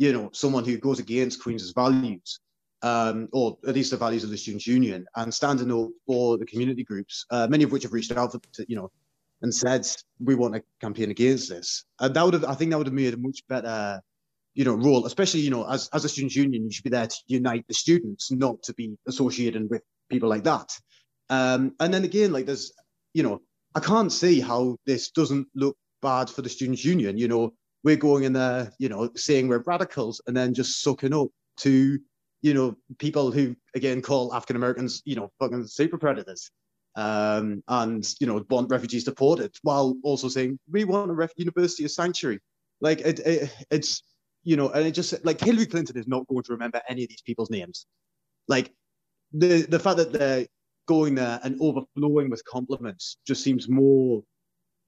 you 0.00 0.14
know, 0.14 0.30
someone 0.32 0.64
who 0.64 0.78
goes 0.78 0.98
against 0.98 1.42
Queen's 1.42 1.72
values, 1.72 2.40
um, 2.82 3.28
or 3.32 3.58
at 3.66 3.74
least 3.74 3.90
the 3.90 3.96
values 3.96 4.24
of 4.24 4.30
the 4.30 4.36
Students' 4.36 4.66
Union, 4.66 5.06
and 5.16 5.32
standing 5.32 5.72
up 5.72 5.90
for 6.06 6.38
the 6.38 6.46
community 6.46 6.84
groups, 6.84 7.26
uh, 7.30 7.46
many 7.50 7.64
of 7.64 7.72
which 7.72 7.82
have 7.82 7.92
reached 7.92 8.12
out 8.12 8.32
to, 8.32 8.66
you 8.68 8.76
know, 8.76 8.90
and 9.42 9.54
said 9.54 9.86
we 10.22 10.34
want 10.34 10.54
to 10.54 10.62
campaign 10.80 11.10
against 11.10 11.48
this. 11.48 11.84
And 11.98 12.14
that 12.14 12.24
would 12.24 12.34
have, 12.34 12.44
I 12.44 12.54
think, 12.54 12.70
that 12.70 12.78
would 12.78 12.86
have 12.86 12.94
made 12.94 13.14
a 13.14 13.16
much 13.16 13.46
better, 13.48 14.00
you 14.54 14.64
know, 14.64 14.74
role. 14.74 15.06
Especially, 15.06 15.40
you 15.40 15.50
know, 15.50 15.68
as 15.68 15.88
as 15.92 16.04
a 16.04 16.08
Students' 16.08 16.36
Union, 16.36 16.64
you 16.64 16.70
should 16.70 16.84
be 16.84 16.90
there 16.90 17.06
to 17.06 17.16
unite 17.26 17.64
the 17.68 17.74
students, 17.74 18.30
not 18.30 18.62
to 18.64 18.74
be 18.74 18.96
associated 19.06 19.68
with 19.70 19.82
people 20.08 20.28
like 20.28 20.44
that. 20.44 20.70
Um, 21.28 21.74
and 21.80 21.94
then 21.94 22.04
again, 22.04 22.32
like 22.32 22.46
there's, 22.46 22.72
you 23.14 23.22
know, 23.22 23.40
I 23.74 23.80
can't 23.80 24.12
see 24.12 24.40
how 24.40 24.76
this 24.84 25.10
doesn't 25.10 25.46
look 25.54 25.76
bad 26.02 26.28
for 26.28 26.42
the 26.42 26.48
Students' 26.48 26.84
Union. 26.84 27.16
You 27.16 27.28
know, 27.28 27.52
we're 27.84 27.96
going 27.96 28.24
in 28.24 28.32
there, 28.32 28.72
you 28.78 28.88
know, 28.88 29.10
saying 29.14 29.48
we're 29.48 29.62
radicals 29.62 30.20
and 30.26 30.36
then 30.36 30.54
just 30.54 30.82
sucking 30.82 31.14
up 31.14 31.28
to, 31.58 31.98
you 32.42 32.54
know, 32.54 32.76
people 32.98 33.30
who 33.30 33.54
again 33.74 34.02
call 34.02 34.34
African 34.34 34.56
Americans, 34.56 35.02
you 35.04 35.16
know, 35.16 35.30
fucking 35.38 35.66
super 35.66 35.98
predators. 35.98 36.50
Um, 36.96 37.62
and 37.68 38.04
you 38.18 38.26
know, 38.26 38.44
want 38.50 38.70
refugees 38.70 39.04
deported 39.04 39.54
while 39.62 39.94
also 40.02 40.28
saying 40.28 40.58
we 40.70 40.84
want 40.84 41.10
a 41.10 41.14
ref- 41.14 41.32
university 41.36 41.84
a 41.84 41.88
sanctuary. 41.88 42.40
Like 42.80 43.00
it, 43.00 43.20
it, 43.20 43.54
it's 43.70 44.02
you 44.42 44.56
know, 44.56 44.70
and 44.70 44.86
it 44.86 44.92
just 44.92 45.24
like 45.24 45.40
Hillary 45.40 45.66
Clinton 45.66 45.96
is 45.98 46.08
not 46.08 46.26
going 46.26 46.42
to 46.42 46.52
remember 46.52 46.80
any 46.88 47.04
of 47.04 47.08
these 47.08 47.22
people's 47.22 47.50
names. 47.50 47.86
Like 48.48 48.72
the 49.32 49.62
the 49.62 49.78
fact 49.78 49.98
that 49.98 50.12
they're 50.12 50.46
going 50.88 51.14
there 51.14 51.38
and 51.44 51.56
overflowing 51.60 52.30
with 52.30 52.44
compliments 52.44 53.18
just 53.24 53.44
seems 53.44 53.68
more 53.68 54.24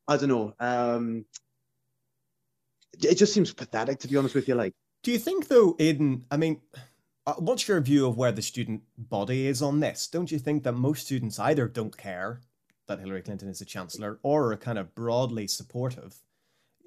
I 0.09 0.17
don't 0.17 0.29
know. 0.29 0.55
Um, 0.59 1.25
it 3.03 3.15
just 3.17 3.33
seems 3.33 3.53
pathetic, 3.53 4.01
to 4.01 4.09
be 4.09 4.17
honest 4.17 4.35
with 4.35 4.49
you. 4.49 4.55
Like, 4.55 4.75
do 5.03 5.13
you 5.13 5.19
think 5.19 5.49
though, 5.49 5.75
Aiden? 5.75 6.23
I 6.31 6.37
mean, 6.37 6.61
uh, 7.27 7.35
what's 7.35 7.69
your 7.69 7.81
view 7.81 8.07
of 8.07 8.17
where 8.17 8.33
the 8.33 8.43
student 8.43 8.83
body 8.99 9.47
is 9.47 9.63
on 9.63 9.81
this? 9.81 10.09
Don't 10.09 10.33
you 10.33 10.39
think 10.39 10.65
that 10.65 10.73
most 10.73 11.07
students 11.07 11.39
either 11.39 11.69
don't 11.69 11.97
care 11.97 12.41
that 12.89 12.99
Hillary 12.99 13.23
Clinton 13.23 13.49
is 13.49 13.61
a 13.61 13.65
chancellor 13.65 14.19
or 14.23 14.53
are 14.53 14.57
kind 14.57 14.79
of 14.79 14.95
broadly 14.95 15.47
supportive? 15.47 16.17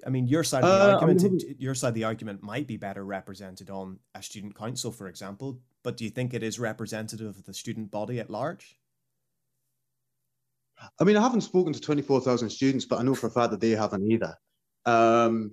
I 0.06 0.10
mean, 0.10 0.28
your 0.28 0.44
side 0.44 0.62
of 0.62 0.70
the 0.70 0.84
uh, 0.84 0.92
argument, 0.92 1.24
I 1.24 1.28
mean, 1.28 1.56
your 1.58 1.74
side 1.74 1.88
of 1.88 1.94
the 1.94 2.04
argument 2.04 2.42
might 2.42 2.66
be 2.66 2.76
better 2.76 3.04
represented 3.04 3.70
on 3.70 3.98
a 4.14 4.22
student 4.22 4.54
council, 4.54 4.92
for 4.92 5.08
example. 5.08 5.58
But 5.82 5.96
do 5.96 6.04
you 6.04 6.10
think 6.10 6.34
it 6.34 6.42
is 6.42 6.58
representative 6.58 7.26
of 7.26 7.44
the 7.44 7.54
student 7.54 7.90
body 7.90 8.20
at 8.20 8.28
large? 8.28 8.78
I 11.00 11.04
mean, 11.04 11.16
I 11.16 11.22
haven't 11.22 11.40
spoken 11.40 11.72
to 11.72 11.80
24,000 11.80 12.50
students, 12.50 12.84
but 12.84 12.98
I 12.98 13.02
know 13.02 13.14
for 13.14 13.28
a 13.28 13.30
fact 13.30 13.52
that 13.52 13.60
they 13.60 13.70
haven't 13.70 14.04
either. 14.10 14.34
Um, 14.84 15.52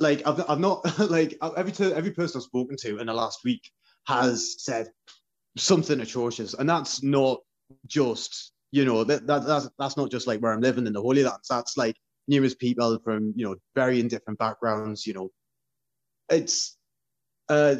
like 0.00 0.24
I've, 0.26 0.44
I've 0.50 0.60
not 0.60 0.84
like 1.10 1.38
every 1.56 1.72
every 1.94 2.10
person 2.10 2.38
I've 2.38 2.44
spoken 2.44 2.76
to 2.80 2.98
in 2.98 3.06
the 3.06 3.14
last 3.14 3.40
week 3.42 3.70
has 4.08 4.56
said 4.58 4.88
something 5.56 6.00
atrocious, 6.00 6.54
and 6.54 6.68
that's 6.68 7.02
not 7.02 7.40
just 7.86 8.52
you 8.72 8.84
know 8.84 9.04
that, 9.04 9.26
that 9.26 9.46
that's 9.46 9.68
that's 9.78 9.96
not 9.96 10.10
just 10.10 10.26
like 10.26 10.40
where 10.40 10.52
I'm 10.52 10.62
living 10.62 10.86
in 10.86 10.94
the 10.94 11.02
Holy 11.02 11.22
Lands. 11.22 11.46
That's 11.48 11.76
like 11.76 11.94
numerous 12.26 12.54
people 12.54 12.98
from 13.04 13.34
you 13.36 13.46
know 13.46 13.56
varying 13.74 14.08
different 14.08 14.38
backgrounds. 14.38 15.06
You 15.06 15.14
know, 15.14 15.30
it's 16.30 16.76
uh. 17.48 17.76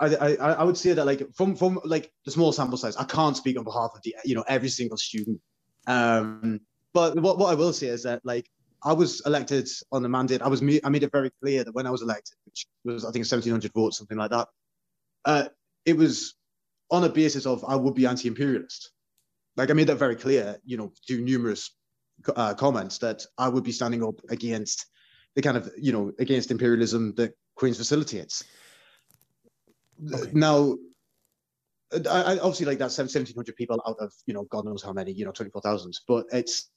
I, 0.00 0.16
I, 0.16 0.34
I 0.34 0.64
would 0.64 0.76
say 0.76 0.94
that 0.94 1.06
like 1.06 1.22
from 1.32 1.54
from 1.54 1.78
like 1.84 2.10
the 2.24 2.32
small 2.32 2.50
sample 2.50 2.76
size, 2.76 2.96
I 2.96 3.04
can't 3.04 3.36
speak 3.36 3.56
on 3.56 3.62
behalf 3.62 3.92
of 3.94 4.02
the 4.02 4.16
you 4.24 4.34
know 4.34 4.44
every 4.48 4.68
single 4.68 4.96
student. 4.96 5.40
Um, 5.86 6.60
but 6.92 7.16
what, 7.20 7.38
what 7.38 7.52
I 7.52 7.54
will 7.54 7.72
say 7.72 7.86
is 7.86 8.02
that 8.02 8.20
like 8.24 8.50
I 8.82 8.92
was 8.94 9.22
elected 9.26 9.68
on 9.92 10.02
the 10.02 10.08
mandate. 10.08 10.42
I 10.42 10.48
was 10.48 10.60
I 10.60 10.88
made 10.88 11.04
it 11.04 11.12
very 11.12 11.30
clear 11.40 11.62
that 11.62 11.72
when 11.72 11.86
I 11.86 11.90
was 11.90 12.02
elected, 12.02 12.34
which 12.46 12.66
was 12.84 13.04
I 13.04 13.12
think 13.12 13.22
1,700 13.22 13.72
votes, 13.72 13.98
something 13.98 14.18
like 14.18 14.30
that, 14.30 14.48
uh, 15.24 15.48
it 15.84 15.96
was 15.96 16.34
on 16.90 17.04
a 17.04 17.08
basis 17.08 17.46
of 17.46 17.64
I 17.66 17.76
would 17.76 17.94
be 17.94 18.06
anti-imperialist. 18.06 18.90
Like 19.56 19.70
I 19.70 19.74
made 19.74 19.88
that 19.88 19.96
very 19.96 20.16
clear, 20.16 20.58
you 20.64 20.76
know, 20.76 20.92
to 21.08 21.20
numerous 21.20 21.74
uh, 22.34 22.54
comments 22.54 22.98
that 22.98 23.24
I 23.38 23.48
would 23.48 23.64
be 23.64 23.72
standing 23.72 24.02
up 24.02 24.20
against 24.30 24.86
the 25.34 25.42
kind 25.42 25.56
of 25.56 25.70
you 25.78 25.92
know 25.92 26.12
against 26.18 26.50
imperialism 26.50 27.14
that 27.16 27.32
Queen's 27.56 27.78
facilitates. 27.78 28.44
Okay. 30.12 30.30
Now, 30.32 30.76
I, 31.92 32.22
I, 32.22 32.38
obviously 32.38 32.66
like 32.66 32.78
that 32.78 32.86
1,700 32.86 33.54
people 33.56 33.80
out 33.86 33.96
of 34.00 34.12
you 34.26 34.34
know 34.34 34.44
God 34.44 34.64
knows 34.64 34.82
how 34.82 34.92
many, 34.92 35.12
you 35.12 35.24
know, 35.24 35.32
24,000, 35.32 35.92
but 36.08 36.26
it's 36.32 36.70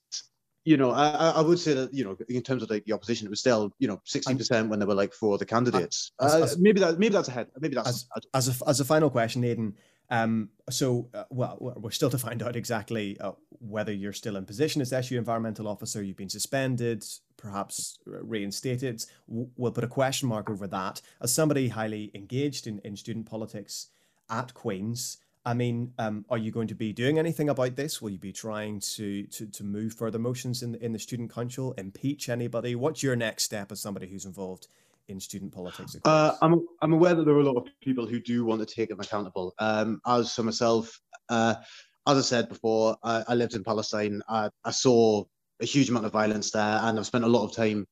you 0.66 0.76
know, 0.76 0.90
I, 0.90 1.30
I 1.30 1.40
would 1.40 1.60
say 1.60 1.74
that 1.74 1.94
you 1.94 2.04
know, 2.04 2.16
in 2.28 2.42
terms 2.42 2.60
of 2.60 2.68
like 2.68 2.84
the 2.84 2.92
opposition, 2.92 3.24
it 3.26 3.30
was 3.30 3.38
still 3.38 3.72
you 3.78 3.86
know 3.86 4.00
sixty 4.04 4.34
percent 4.34 4.68
when 4.68 4.80
they 4.80 4.84
were 4.84 4.94
like 4.94 5.12
for 5.12 5.38
the 5.38 5.46
candidates. 5.46 6.10
As, 6.20 6.34
uh, 6.34 6.42
as, 6.42 6.58
maybe 6.58 6.80
that 6.80 6.98
maybe 6.98 7.12
that's 7.12 7.28
ahead. 7.28 7.46
Maybe 7.60 7.76
that's 7.76 7.88
as, 7.88 8.06
as 8.34 8.60
a 8.60 8.68
as 8.68 8.80
a 8.80 8.84
final 8.84 9.08
question, 9.08 9.44
Aidan. 9.44 9.76
Um, 10.10 10.50
so, 10.68 11.08
uh, 11.14 11.24
well, 11.30 11.56
we're 11.60 11.90
still 11.90 12.10
to 12.10 12.18
find 12.18 12.42
out 12.42 12.56
exactly 12.56 13.18
uh, 13.20 13.32
whether 13.50 13.92
you're 13.92 14.12
still 14.12 14.36
in 14.36 14.44
position 14.44 14.82
as 14.82 14.92
SU 14.92 15.16
environmental 15.16 15.68
officer. 15.68 16.02
You've 16.02 16.16
been 16.16 16.28
suspended, 16.28 17.04
perhaps 17.36 17.98
reinstated. 18.04 19.04
We'll 19.28 19.72
put 19.72 19.84
a 19.84 19.88
question 19.88 20.28
mark 20.28 20.50
over 20.50 20.66
that. 20.68 21.00
As 21.20 21.32
somebody 21.32 21.68
highly 21.68 22.10
engaged 22.14 22.66
in, 22.66 22.80
in 22.84 22.96
student 22.96 23.26
politics 23.26 23.88
at 24.30 24.54
Queen's, 24.54 25.18
I 25.46 25.54
mean, 25.54 25.92
um, 26.00 26.24
are 26.28 26.38
you 26.38 26.50
going 26.50 26.66
to 26.66 26.74
be 26.74 26.92
doing 26.92 27.20
anything 27.20 27.50
about 27.50 27.76
this? 27.76 28.02
Will 28.02 28.10
you 28.10 28.18
be 28.18 28.32
trying 28.32 28.80
to 28.80 29.22
to, 29.28 29.46
to 29.46 29.64
move 29.64 29.94
further 29.94 30.18
motions 30.18 30.64
in 30.64 30.74
in 30.76 30.92
the 30.92 30.98
student 30.98 31.32
council, 31.32 31.72
impeach 31.78 32.28
anybody? 32.28 32.74
What's 32.74 33.02
your 33.02 33.14
next 33.14 33.44
step 33.44 33.70
as 33.70 33.80
somebody 33.80 34.08
who's 34.08 34.24
involved 34.24 34.66
in 35.06 35.20
student 35.20 35.52
politics? 35.52 35.96
Uh, 36.04 36.34
I'm 36.42 36.66
I'm 36.82 36.92
aware 36.92 37.14
that 37.14 37.24
there 37.24 37.34
are 37.34 37.40
a 37.40 37.44
lot 37.44 37.56
of 37.56 37.68
people 37.80 38.06
who 38.06 38.18
do 38.18 38.44
want 38.44 38.60
to 38.60 38.66
take 38.66 38.88
them 38.88 38.98
accountable. 38.98 39.54
Um, 39.60 40.00
as 40.04 40.34
for 40.34 40.42
myself, 40.42 41.00
uh, 41.28 41.54
as 42.08 42.18
I 42.18 42.22
said 42.22 42.48
before, 42.48 42.96
I, 43.04 43.22
I 43.28 43.34
lived 43.36 43.54
in 43.54 43.62
Palestine. 43.62 44.22
I, 44.28 44.50
I, 44.64 44.72
saw 44.72 45.24
a 45.60 45.64
huge 45.64 45.90
amount 45.90 46.06
of 46.06 46.12
violence 46.12 46.50
there, 46.50 46.80
and 46.82 46.98
I've 46.98 47.06
spent 47.06 47.24
a 47.24 47.28
lot 47.28 47.44
of 47.44 47.54
time 47.54 47.86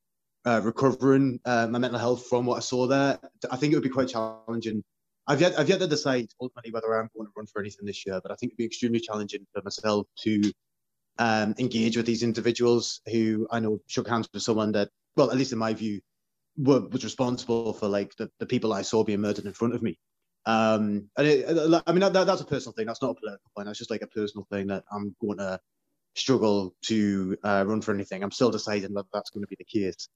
uh, 0.45 0.61
recovering 0.63 1.39
uh, 1.45 1.69
my 1.69 1.79
mental 1.79 2.01
health 2.01 2.27
from 2.27 2.47
what 2.47 2.57
I 2.57 2.61
saw 2.61 2.89
there. 2.89 3.19
I 3.51 3.57
think 3.57 3.73
it 3.73 3.77
would 3.77 3.85
be 3.85 3.89
quite 3.89 4.09
challenging 4.09 4.83
I've 5.27 5.41
yet 5.41 5.59
I've 5.59 5.69
yet 5.69 5.81
to 5.81 5.87
decide 5.87 6.29
ultimately 6.41 6.71
whether 6.71 6.95
I'm 6.95 7.09
going 7.17 7.27
to 7.27 7.33
run 7.37 7.47
for 7.47 7.61
anything 7.61 7.87
this 7.87 8.05
year, 8.07 8.21
but 8.23 8.31
I 8.31 8.35
think 8.35 8.51
it'd 8.51 8.59
be 8.59 8.65
extremely 8.65 9.01
challenging 9.01 9.47
for 9.53 9.63
myself 9.63 10.07
to 10.21 10.53
um, 11.19 11.55
engage 11.59 11.97
with 11.97 12.07
these 12.07 12.23
individuals 12.23 13.01
who 13.11 13.47
I 13.51 13.61
know 13.61 13.81
shook 13.87 14.09
hands 14.09 14.29
with 14.33 14.43
someone 14.43 14.73
that, 14.73 14.91
well, 15.17 15.31
at 15.31 15.37
least 15.37 15.53
in 15.53 15.59
my 15.59 15.73
view, 15.73 16.01
were, 16.57 16.81
was 16.81 17.05
responsible 17.05 17.73
for 17.73 17.89
like 17.89 18.15
the, 18.17 18.31
the 18.39 18.47
people 18.47 18.73
I 18.73 18.83
saw 18.83 19.05
being 19.05 19.21
murdered 19.21 19.47
in 19.47 19.53
front 19.53 19.75
of 19.75 19.83
me. 19.83 19.99
Um, 20.47 21.09
and 21.17 21.27
it, 21.27 21.83
I 21.87 21.93
mean 21.93 22.01
that, 22.01 22.13
that, 22.13 22.27
that's 22.27 22.43
a 22.43 22.47
personal 22.47 22.75
thing. 22.75 22.87
That's 22.87 23.01
not 23.01 23.13
a 23.13 23.15
political 23.15 23.51
point. 23.57 23.67
That's 23.67 23.79
just 23.79 23.91
like 23.91 24.03
a 24.03 24.07
personal 24.07 24.47
thing 24.51 24.67
that 24.67 24.85
I'm 24.93 25.17
going 25.21 25.39
to 25.39 25.59
struggle 26.15 26.75
to 26.83 27.37
uh, 27.43 27.65
run 27.67 27.81
for 27.81 27.95
anything. 27.95 28.23
I'm 28.23 28.31
still 28.31 28.51
deciding 28.51 28.93
that 28.95 29.07
that's 29.13 29.31
going 29.31 29.43
to 29.43 29.49
be 29.49 29.57
the 29.59 29.65
case. 29.65 30.09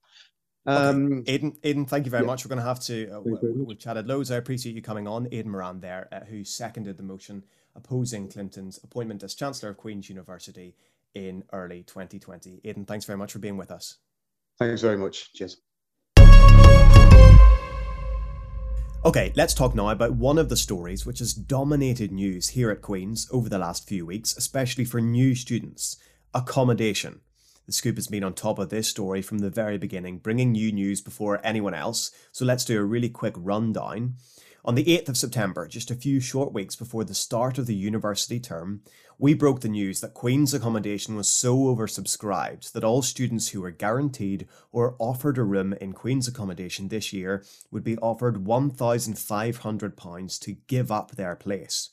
Um, 0.69 1.19
okay. 1.19 1.33
Aidan, 1.33 1.57
Aidan, 1.63 1.85
thank 1.85 2.05
you 2.05 2.11
very 2.11 2.23
yeah. 2.23 2.27
much. 2.27 2.45
We're 2.45 2.49
going 2.49 2.59
to 2.59 2.67
have 2.67 2.79
to. 2.81 3.09
Uh, 3.09 3.21
we, 3.21 3.73
have 3.73 3.79
chatted 3.79 4.07
loads. 4.07 4.29
I 4.29 4.35
appreciate 4.35 4.75
you 4.75 4.81
coming 4.81 5.07
on. 5.07 5.27
Aidan 5.31 5.51
Moran 5.51 5.79
there, 5.79 6.07
uh, 6.11 6.21
who 6.21 6.43
seconded 6.43 6.97
the 6.97 7.03
motion 7.03 7.43
opposing 7.75 8.29
Clinton's 8.29 8.79
appointment 8.83 9.23
as 9.23 9.33
Chancellor 9.35 9.69
of 9.69 9.77
Queen's 9.77 10.09
University 10.09 10.75
in 11.15 11.43
early 11.53 11.83
2020. 11.83 12.61
Aidan, 12.63 12.85
thanks 12.85 13.05
very 13.05 13.17
much 13.17 13.31
for 13.31 13.39
being 13.39 13.57
with 13.57 13.71
us. 13.71 13.97
Thanks 14.59 14.81
very 14.81 14.97
much. 14.97 15.33
Cheers. 15.33 15.57
Okay, 19.05 19.31
let's 19.35 19.53
talk 19.53 19.73
now 19.73 19.89
about 19.89 20.15
one 20.15 20.37
of 20.37 20.49
the 20.49 20.57
stories 20.57 21.05
which 21.05 21.19
has 21.19 21.33
dominated 21.33 22.11
news 22.11 22.49
here 22.49 22.69
at 22.69 22.81
Queen's 22.81 23.29
over 23.31 23.47
the 23.47 23.57
last 23.57 23.87
few 23.87 24.05
weeks, 24.05 24.35
especially 24.35 24.83
for 24.83 24.99
new 24.99 25.35
students 25.35 25.95
accommodation. 26.33 27.21
The 27.69 27.73
Scoop 27.73 27.97
has 27.97 28.07
been 28.07 28.23
on 28.23 28.33
top 28.33 28.57
of 28.57 28.69
this 28.69 28.87
story 28.87 29.21
from 29.21 29.37
the 29.37 29.51
very 29.51 29.77
beginning, 29.77 30.17
bringing 30.17 30.55
you 30.55 30.71
news 30.71 31.01
before 31.01 31.39
anyone 31.43 31.75
else. 31.75 32.09
So 32.31 32.43
let's 32.43 32.65
do 32.65 32.79
a 32.79 32.83
really 32.83 33.09
quick 33.09 33.35
rundown. 33.37 34.15
On 34.65 34.73
the 34.73 34.85
8th 34.85 35.09
of 35.09 35.17
September, 35.17 35.67
just 35.67 35.91
a 35.91 35.95
few 35.95 36.19
short 36.19 36.51
weeks 36.51 36.75
before 36.75 37.03
the 37.03 37.13
start 37.13 37.59
of 37.59 37.67
the 37.67 37.75
university 37.75 38.39
term, 38.39 38.81
we 39.19 39.35
broke 39.35 39.61
the 39.61 39.69
news 39.69 40.01
that 40.01 40.15
Queen's 40.15 40.51
accommodation 40.51 41.15
was 41.15 41.27
so 41.27 41.55
oversubscribed 41.57 42.71
that 42.71 42.83
all 42.83 43.03
students 43.03 43.49
who 43.49 43.61
were 43.61 43.69
guaranteed 43.69 44.47
or 44.71 44.95
offered 44.97 45.37
a 45.37 45.43
room 45.43 45.73
in 45.73 45.93
Queen's 45.93 46.27
accommodation 46.27 46.87
this 46.87 47.13
year 47.13 47.45
would 47.69 47.83
be 47.83 47.99
offered 47.99 48.45
£1,500 48.45 50.39
to 50.39 50.53
give 50.65 50.91
up 50.91 51.11
their 51.11 51.35
place. 51.35 51.91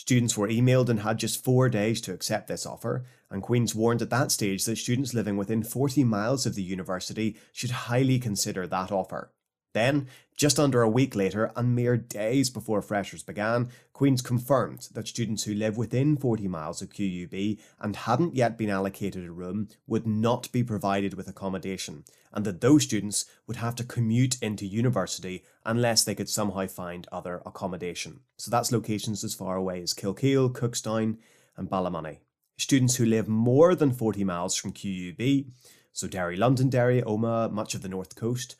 Students 0.00 0.34
were 0.34 0.48
emailed 0.48 0.88
and 0.88 1.00
had 1.00 1.18
just 1.18 1.44
four 1.44 1.68
days 1.68 2.00
to 2.00 2.14
accept 2.14 2.48
this 2.48 2.64
offer, 2.64 3.04
and 3.30 3.42
Queen's 3.42 3.74
warned 3.74 4.00
at 4.00 4.08
that 4.08 4.32
stage 4.32 4.64
that 4.64 4.78
students 4.78 5.12
living 5.12 5.36
within 5.36 5.62
40 5.62 6.04
miles 6.04 6.46
of 6.46 6.54
the 6.54 6.62
university 6.62 7.36
should 7.52 7.70
highly 7.70 8.18
consider 8.18 8.66
that 8.66 8.90
offer. 8.90 9.30
Then, 9.72 10.08
just 10.36 10.58
under 10.58 10.82
a 10.82 10.88
week 10.88 11.14
later, 11.14 11.52
and 11.54 11.74
mere 11.74 11.96
days 11.96 12.50
before 12.50 12.82
Freshers 12.82 13.22
began, 13.22 13.68
Queen's 13.92 14.22
confirmed 14.22 14.88
that 14.94 15.06
students 15.06 15.44
who 15.44 15.54
live 15.54 15.76
within 15.76 16.16
40 16.16 16.48
miles 16.48 16.82
of 16.82 16.90
QUB 16.90 17.58
and 17.78 17.94
hadn't 17.94 18.34
yet 18.34 18.56
been 18.56 18.70
allocated 18.70 19.26
a 19.26 19.30
room 19.30 19.68
would 19.86 20.06
not 20.06 20.50
be 20.50 20.64
provided 20.64 21.14
with 21.14 21.28
accommodation, 21.28 22.04
and 22.32 22.44
that 22.46 22.62
those 22.62 22.84
students 22.84 23.26
would 23.46 23.56
have 23.56 23.74
to 23.76 23.84
commute 23.84 24.42
into 24.42 24.66
university 24.66 25.44
unless 25.64 26.02
they 26.02 26.14
could 26.14 26.28
somehow 26.28 26.66
find 26.66 27.06
other 27.12 27.42
accommodation. 27.44 28.20
So 28.38 28.50
that's 28.50 28.72
locations 28.72 29.22
as 29.22 29.34
far 29.34 29.56
away 29.56 29.82
as 29.82 29.94
Kilkeel, 29.94 30.52
Cookstown, 30.52 31.18
and 31.56 31.68
Ballymoney. 31.68 32.18
Students 32.56 32.96
who 32.96 33.04
live 33.06 33.28
more 33.28 33.74
than 33.74 33.92
40 33.92 34.24
miles 34.24 34.56
from 34.56 34.72
QUB, 34.72 35.46
so 35.92 36.08
Derry, 36.08 36.36
Londonderry, 36.36 37.02
Omagh, 37.02 37.52
much 37.52 37.74
of 37.74 37.82
the 37.82 37.88
North 37.88 38.16
Coast, 38.16 38.56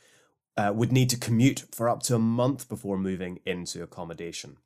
uh, 0.61 0.73
would 0.73 0.93
need 0.93 1.09
to 1.09 1.17
commute 1.17 1.65
for 1.73 1.89
up 1.89 2.03
to 2.03 2.15
a 2.15 2.19
month 2.19 2.69
before 2.69 2.99
moving 2.99 3.41
into 3.47 3.83
accommodation. 3.83 4.59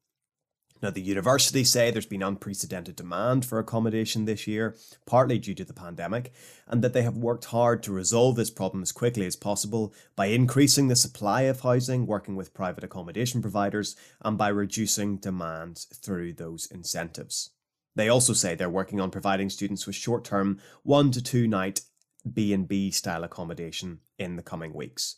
Now, 0.82 0.90
the 0.90 1.00
university 1.00 1.62
say 1.62 1.90
there's 1.90 2.04
been 2.04 2.22
unprecedented 2.22 2.96
demand 2.96 3.44
for 3.44 3.58
accommodation 3.58 4.24
this 4.24 4.46
year, 4.46 4.76
partly 5.06 5.38
due 5.38 5.54
to 5.54 5.64
the 5.64 5.72
pandemic, 5.72 6.32
and 6.66 6.82
that 6.82 6.92
they 6.94 7.02
have 7.02 7.16
worked 7.16 7.46
hard 7.46 7.82
to 7.84 7.92
resolve 7.92 8.34
this 8.34 8.50
problem 8.50 8.82
as 8.82 8.90
quickly 8.92 9.24
as 9.24 9.36
possible 9.36 9.94
by 10.16 10.26
increasing 10.26 10.88
the 10.88 10.96
supply 10.96 11.42
of 11.42 11.60
housing, 11.60 12.06
working 12.06 12.34
with 12.34 12.52
private 12.52 12.84
accommodation 12.84 13.40
providers, 13.40 13.94
and 14.20 14.36
by 14.36 14.48
reducing 14.48 15.16
demand 15.18 15.86
through 15.94 16.32
those 16.32 16.66
incentives. 16.66 17.50
They 17.94 18.08
also 18.08 18.32
say 18.32 18.56
they're 18.56 18.68
working 18.68 19.00
on 19.00 19.12
providing 19.12 19.48
students 19.48 19.86
with 19.86 19.94
short-term 19.94 20.60
one 20.82 21.12
to 21.12 21.22
two 21.22 21.46
night 21.46 21.82
B&B 22.30 22.90
style 22.90 23.22
accommodation 23.22 24.00
in 24.18 24.34
the 24.34 24.42
coming 24.42 24.74
weeks. 24.74 25.14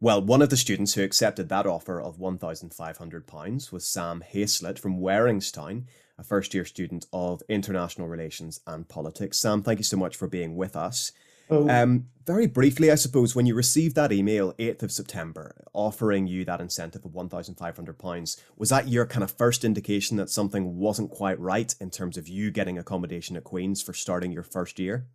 Well, 0.00 0.22
one 0.22 0.42
of 0.42 0.50
the 0.50 0.56
students 0.56 0.94
who 0.94 1.02
accepted 1.02 1.48
that 1.48 1.66
offer 1.66 2.00
of 2.00 2.18
£1,500 2.18 3.72
was 3.72 3.88
Sam 3.88 4.20
Haslett 4.20 4.78
from 4.78 5.00
Waringstown, 5.00 5.86
a 6.16 6.22
first 6.22 6.54
year 6.54 6.64
student 6.64 7.06
of 7.12 7.42
international 7.48 8.06
relations 8.06 8.60
and 8.64 8.88
politics. 8.88 9.38
Sam, 9.38 9.60
thank 9.60 9.80
you 9.80 9.84
so 9.84 9.96
much 9.96 10.14
for 10.14 10.28
being 10.28 10.54
with 10.54 10.76
us. 10.76 11.10
Oh. 11.50 11.68
Um, 11.68 12.06
very 12.24 12.46
briefly, 12.46 12.92
I 12.92 12.94
suppose, 12.94 13.34
when 13.34 13.46
you 13.46 13.56
received 13.56 13.96
that 13.96 14.12
email, 14.12 14.52
8th 14.54 14.84
of 14.84 14.92
September, 14.92 15.64
offering 15.72 16.28
you 16.28 16.44
that 16.44 16.60
incentive 16.60 17.04
of 17.04 17.12
£1,500, 17.12 18.40
was 18.56 18.68
that 18.68 18.86
your 18.86 19.06
kind 19.06 19.24
of 19.24 19.32
first 19.32 19.64
indication 19.64 20.16
that 20.18 20.30
something 20.30 20.76
wasn't 20.76 21.10
quite 21.10 21.40
right 21.40 21.74
in 21.80 21.90
terms 21.90 22.16
of 22.16 22.28
you 22.28 22.52
getting 22.52 22.78
accommodation 22.78 23.34
at 23.36 23.44
Queen's 23.44 23.82
for 23.82 23.94
starting 23.94 24.30
your 24.30 24.42
first 24.44 24.78
year? 24.78 25.06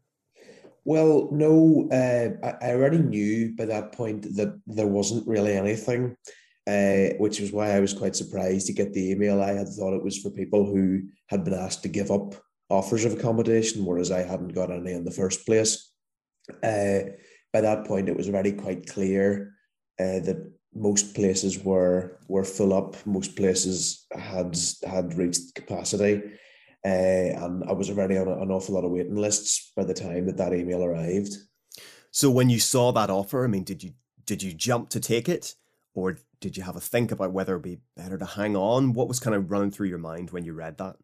Well, 0.85 1.29
no, 1.31 1.87
uh, 1.91 2.45
I, 2.45 2.67
I 2.67 2.73
already 2.73 2.97
knew 2.97 3.55
by 3.55 3.65
that 3.65 3.93
point 3.93 4.35
that 4.35 4.59
there 4.67 4.87
wasn't 4.87 5.27
really 5.27 5.53
anything, 5.53 6.17
uh, 6.67 7.15
which 7.19 7.39
was 7.39 7.51
why 7.51 7.71
I 7.71 7.79
was 7.79 7.93
quite 7.93 8.15
surprised 8.15 8.67
to 8.67 8.73
get 8.73 8.93
the 8.93 9.11
email. 9.11 9.41
I 9.41 9.53
had 9.53 9.69
thought 9.69 9.95
it 9.95 10.03
was 10.03 10.17
for 10.17 10.29
people 10.29 10.65
who 10.65 11.03
had 11.27 11.43
been 11.43 11.53
asked 11.53 11.83
to 11.83 11.89
give 11.89 12.11
up 12.11 12.35
offers 12.69 13.05
of 13.05 13.13
accommodation, 13.13 13.85
whereas 13.85 14.11
I 14.11 14.23
hadn't 14.23 14.53
got 14.53 14.71
any 14.71 14.91
in 14.91 15.05
the 15.05 15.11
first 15.11 15.45
place. 15.45 15.91
Uh, 16.61 16.99
by 17.53 17.61
that 17.61 17.85
point, 17.85 18.09
it 18.09 18.17
was 18.17 18.27
already 18.27 18.51
quite 18.51 18.87
clear 18.87 19.53
uh, 19.99 20.19
that 20.19 20.51
most 20.75 21.13
places 21.13 21.63
were 21.63 22.17
were 22.27 22.43
full 22.43 22.73
up. 22.73 22.95
Most 23.05 23.35
places 23.35 24.05
had 24.11 24.57
had 24.85 25.17
reached 25.17 25.55
capacity. 25.55 26.21
Uh, 26.85 27.31
and 27.45 27.63
I 27.63 27.71
was 27.71 27.89
already 27.89 28.17
on 28.17 28.27
a, 28.27 28.41
an 28.41 28.51
awful 28.51 28.75
lot 28.75 28.83
of 28.83 28.91
waiting 28.91 29.15
lists 29.15 29.71
by 29.75 29.85
the 29.85 29.93
time 29.93 30.25
that 30.25 30.37
that 30.37 30.53
email 30.53 30.83
arrived. 30.83 31.37
So 32.11 32.29
when 32.29 32.49
you 32.49 32.59
saw 32.59 32.91
that 32.91 33.09
offer, 33.09 33.43
I 33.43 33.47
mean, 33.47 33.63
did 33.63 33.83
you 33.83 33.93
did 34.25 34.43
you 34.43 34.53
jump 34.53 34.89
to 34.89 34.99
take 34.99 35.27
it, 35.27 35.55
or 35.93 36.17
did 36.39 36.55
you 36.57 36.63
have 36.63 36.75
a 36.75 36.81
think 36.81 37.11
about 37.11 37.31
whether 37.31 37.53
it'd 37.53 37.63
be 37.63 37.79
better 37.95 38.17
to 38.17 38.25
hang 38.25 38.55
on? 38.55 38.93
What 38.93 39.07
was 39.07 39.19
kind 39.19 39.35
of 39.35 39.49
running 39.49 39.71
through 39.71 39.87
your 39.87 39.97
mind 39.97 40.31
when 40.31 40.45
you 40.45 40.53
read 40.53 40.77
that? 40.77 40.97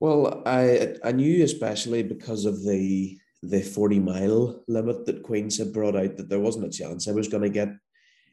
Well, 0.00 0.42
I 0.46 0.96
I 1.02 1.12
knew 1.12 1.42
especially 1.42 2.02
because 2.02 2.44
of 2.44 2.62
the 2.62 3.18
the 3.42 3.62
forty 3.62 3.98
mile 3.98 4.62
limit 4.68 5.06
that 5.06 5.22
Queens 5.22 5.58
had 5.58 5.72
brought 5.72 5.96
out 5.96 6.16
that 6.16 6.28
there 6.28 6.40
wasn't 6.40 6.66
a 6.66 6.70
chance 6.70 7.08
I 7.08 7.12
was 7.12 7.28
going 7.28 7.42
to 7.42 7.48
get 7.48 7.68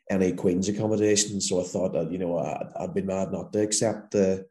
any 0.09 0.33
Queens 0.33 0.67
accommodation. 0.67 1.39
So 1.39 1.61
I 1.61 1.63
thought 1.63 1.93
that 1.93 2.11
you 2.11 2.17
know 2.17 2.37
I'd, 2.37 2.67
I'd 2.79 2.93
been 2.93 3.05
mad 3.05 3.31
not 3.31 3.53
to 3.53 3.61
accept 3.61 4.11
the 4.11 4.45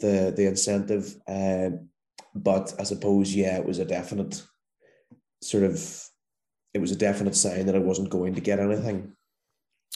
the 0.00 0.32
the 0.36 0.46
incentive. 0.46 1.16
Um, 1.26 1.88
but 2.34 2.74
I 2.78 2.84
suppose 2.84 3.34
yeah, 3.34 3.56
it 3.56 3.66
was 3.66 3.78
a 3.78 3.84
definite 3.84 4.42
sort 5.40 5.64
of 5.64 6.08
it 6.74 6.80
was 6.80 6.92
a 6.92 6.96
definite 6.96 7.34
sign 7.34 7.66
that 7.66 7.76
I 7.76 7.80
wasn't 7.80 8.10
going 8.10 8.34
to 8.34 8.40
get 8.40 8.60
anything. 8.60 9.12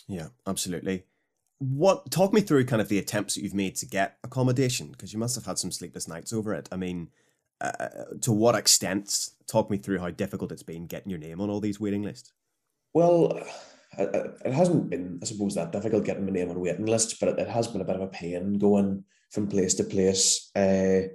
Yeah, 0.09 0.29
absolutely. 0.47 1.05
What 1.59 2.11
talk 2.11 2.33
me 2.33 2.41
through 2.41 2.65
kind 2.65 2.81
of 2.81 2.89
the 2.89 2.99
attempts 2.99 3.35
that 3.35 3.43
you've 3.43 3.55
made 3.55 3.77
to 3.77 3.87
get 3.87 4.17
accommodation 4.25 4.91
because 4.91 5.13
you 5.13 5.19
must 5.19 5.35
have 5.35 5.45
had 5.45 5.59
some 5.59 5.71
sleepless 5.71 6.09
nights 6.09 6.33
over 6.33 6.55
it. 6.55 6.69
I 6.73 6.77
mean, 6.77 7.11
uh, 7.61 7.89
to 8.23 8.33
what 8.33 8.55
extent? 8.55 9.29
Talk 9.47 9.71
me 9.71 9.77
through 9.77 9.99
how 9.99 10.11
difficult 10.11 10.53
it's 10.53 10.63
been 10.63 10.87
getting 10.87 11.11
your 11.11 11.19
name 11.19 11.41
on 11.41 11.51
all 11.51 11.61
these 11.61 11.79
waiting 11.79 12.03
lists. 12.03 12.33
Well, 12.95 13.43
it 13.99 14.53
hasn't 14.53 14.91
been, 14.91 15.19
I 15.23 15.27
suppose, 15.27 15.55
that 15.55 15.73
difficult 15.73 16.05
getting 16.05 16.25
my 16.25 16.33
name 16.33 16.51
on 16.51 16.61
waiting 16.61 16.87
lists, 16.87 17.15
but 17.15 17.39
it 17.39 17.49
has 17.49 17.69
been 17.69 17.81
a 17.81 17.85
bit 17.85 17.97
of 17.97 18.03
a 18.03 18.07
pain 18.07 18.55
going 18.55 19.05
from 19.31 19.47
place 19.47 19.75
to 19.75 19.85
place 19.85 20.51
uh, 20.57 21.09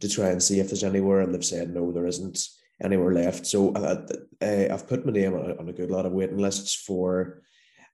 to 0.00 0.08
try 0.08 0.28
and 0.28 0.42
see 0.42 0.60
if 0.60 0.68
there's 0.68 0.84
anywhere, 0.84 1.20
and 1.20 1.34
they've 1.34 1.44
said 1.44 1.72
no, 1.72 1.92
there 1.92 2.06
isn't 2.06 2.38
anywhere 2.82 3.12
left. 3.12 3.46
So 3.46 3.72
uh, 3.72 4.06
uh, 4.42 4.66
I've 4.70 4.88
put 4.88 5.06
my 5.06 5.12
name 5.12 5.34
on 5.34 5.50
a, 5.50 5.56
on 5.56 5.68
a, 5.68 5.72
good 5.72 5.90
lot 5.90 6.06
of 6.06 6.12
waiting 6.12 6.38
lists 6.38 6.74
for, 6.74 7.42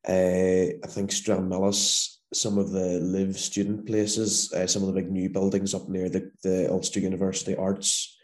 uh, 0.08 0.12
I 0.12 0.86
think 0.86 1.10
Stranmillis, 1.10 2.16
some 2.32 2.58
of 2.58 2.70
the 2.70 2.98
live 3.00 3.38
student 3.38 3.86
places, 3.86 4.52
uh, 4.52 4.66
some 4.66 4.82
of 4.82 4.88
the 4.88 5.00
big 5.00 5.10
new 5.10 5.28
buildings 5.28 5.74
up 5.74 5.88
near 5.88 6.08
the 6.08 6.30
the 6.42 6.70
Ulster 6.70 7.00
University 7.00 7.56
Arts 7.56 8.16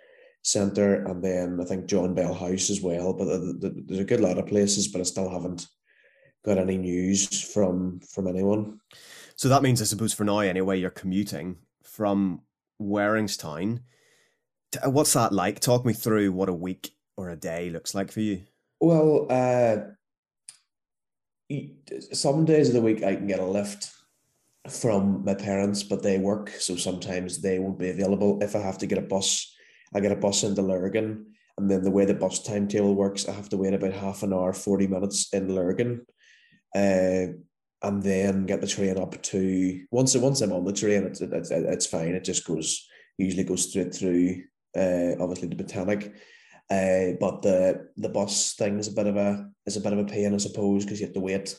Centre, 0.42 1.04
and 1.04 1.22
then 1.22 1.58
I 1.60 1.64
think 1.64 1.86
John 1.86 2.14
Bell 2.14 2.34
House 2.34 2.70
as 2.70 2.80
well. 2.82 3.12
But 3.12 3.26
there's 3.60 4.00
a 4.00 4.04
good 4.04 4.20
lot 4.20 4.38
of 4.38 4.46
places, 4.46 4.88
but 4.88 5.00
I 5.00 5.04
still 5.04 5.30
haven't 5.30 5.66
got 6.44 6.58
any 6.58 6.76
news 6.76 7.42
from 7.52 8.00
from 8.00 8.26
anyone. 8.26 8.80
So 9.37 9.49
that 9.49 9.62
means, 9.62 9.83
I 9.83 9.85
suppose, 9.85 10.12
for 10.12 10.25
now 10.25 10.38
anyway, 10.38 10.79
you're 10.79 10.90
commuting 10.90 11.57
from 11.83 12.42
Waringstown. 12.81 13.81
Uh, 14.85 14.90
what's 14.90 15.12
that 15.14 15.33
like? 15.33 15.61
Talk 15.61 15.85
me 15.85 15.92
through 15.92 16.33
what 16.33 16.49
a 16.49 16.55
week 16.55 16.94
or 17.16 17.31
a 17.31 17.37
day 17.37 17.70
looks 17.70 17.94
like 17.94 18.11
for 18.11 18.20
you. 18.20 18.42
Well, 18.81 19.27
uh, 19.31 19.77
some 22.12 22.44
days 22.44 22.68
of 22.68 22.75
the 22.75 22.81
week 22.81 23.03
I 23.03 23.16
can 23.16 23.27
get 23.27 23.38
a 23.38 23.44
lift 23.44 23.92
from 24.68 25.25
my 25.25 25.35
parents, 25.35 25.83
but 25.83 26.03
they 26.03 26.18
work, 26.18 26.49
so 26.51 26.77
sometimes 26.77 27.40
they 27.40 27.59
won't 27.59 27.79
be 27.79 27.90
available. 27.90 28.42
If 28.42 28.57
I 28.57 28.61
have 28.61 28.79
to 28.79 28.87
get 28.87 28.99
a 28.99 29.03
bus, 29.03 29.55
I 29.94 30.01
get 30.01 30.12
a 30.12 30.16
bus 30.16 30.42
into 30.42 30.62
Lurgan, 30.62 31.27
and 31.59 31.70
then 31.70 31.83
the 31.83 31.90
way 31.90 32.05
the 32.05 32.14
bus 32.14 32.42
timetable 32.42 32.94
works, 32.94 33.29
I 33.29 33.33
have 33.33 33.49
to 33.51 33.57
wait 33.57 33.75
about 33.75 33.92
half 33.92 34.23
an 34.23 34.33
hour, 34.33 34.53
forty 34.53 34.87
minutes 34.87 35.33
in 35.33 35.55
Lurgan. 35.55 36.07
Uh, 36.75 37.35
and 37.85 38.03
then 38.03 38.47
get 38.47 38.61
the 38.61 38.66
train 38.66 38.99
up 38.99 39.20
to 39.23 39.85
once 39.90 40.16
once 40.16 40.40
I'm 40.40 40.53
on 40.53 40.64
the 40.64 40.73
train, 40.73 41.05
it's 41.05 41.20
it's, 41.20 41.51
it's 41.51 41.87
fine. 41.87 42.14
It 42.14 42.25
just 42.25 42.47
goes 42.47 42.87
usually 43.18 43.44
goes 43.44 43.68
straight 43.68 43.94
through. 43.94 44.42
Uh, 44.77 45.14
obviously 45.20 45.47
the 45.47 45.55
Botanic, 45.55 46.12
uh, 46.68 47.14
but 47.20 47.42
the 47.42 47.88
the 47.97 48.09
bus 48.09 48.55
thing 48.55 48.79
is 48.79 48.88
a 48.88 48.92
bit 48.92 49.07
of 49.07 49.16
a 49.16 49.49
is 49.66 49.77
a 49.77 49.81
bit 49.81 49.92
of 49.92 50.01
a 50.01 50.05
pain, 50.05 50.35
I 50.35 50.38
suppose, 50.38 50.85
because 50.85 50.99
you 50.99 51.07
have 51.07 51.14
to 51.14 51.20
wait, 51.20 51.57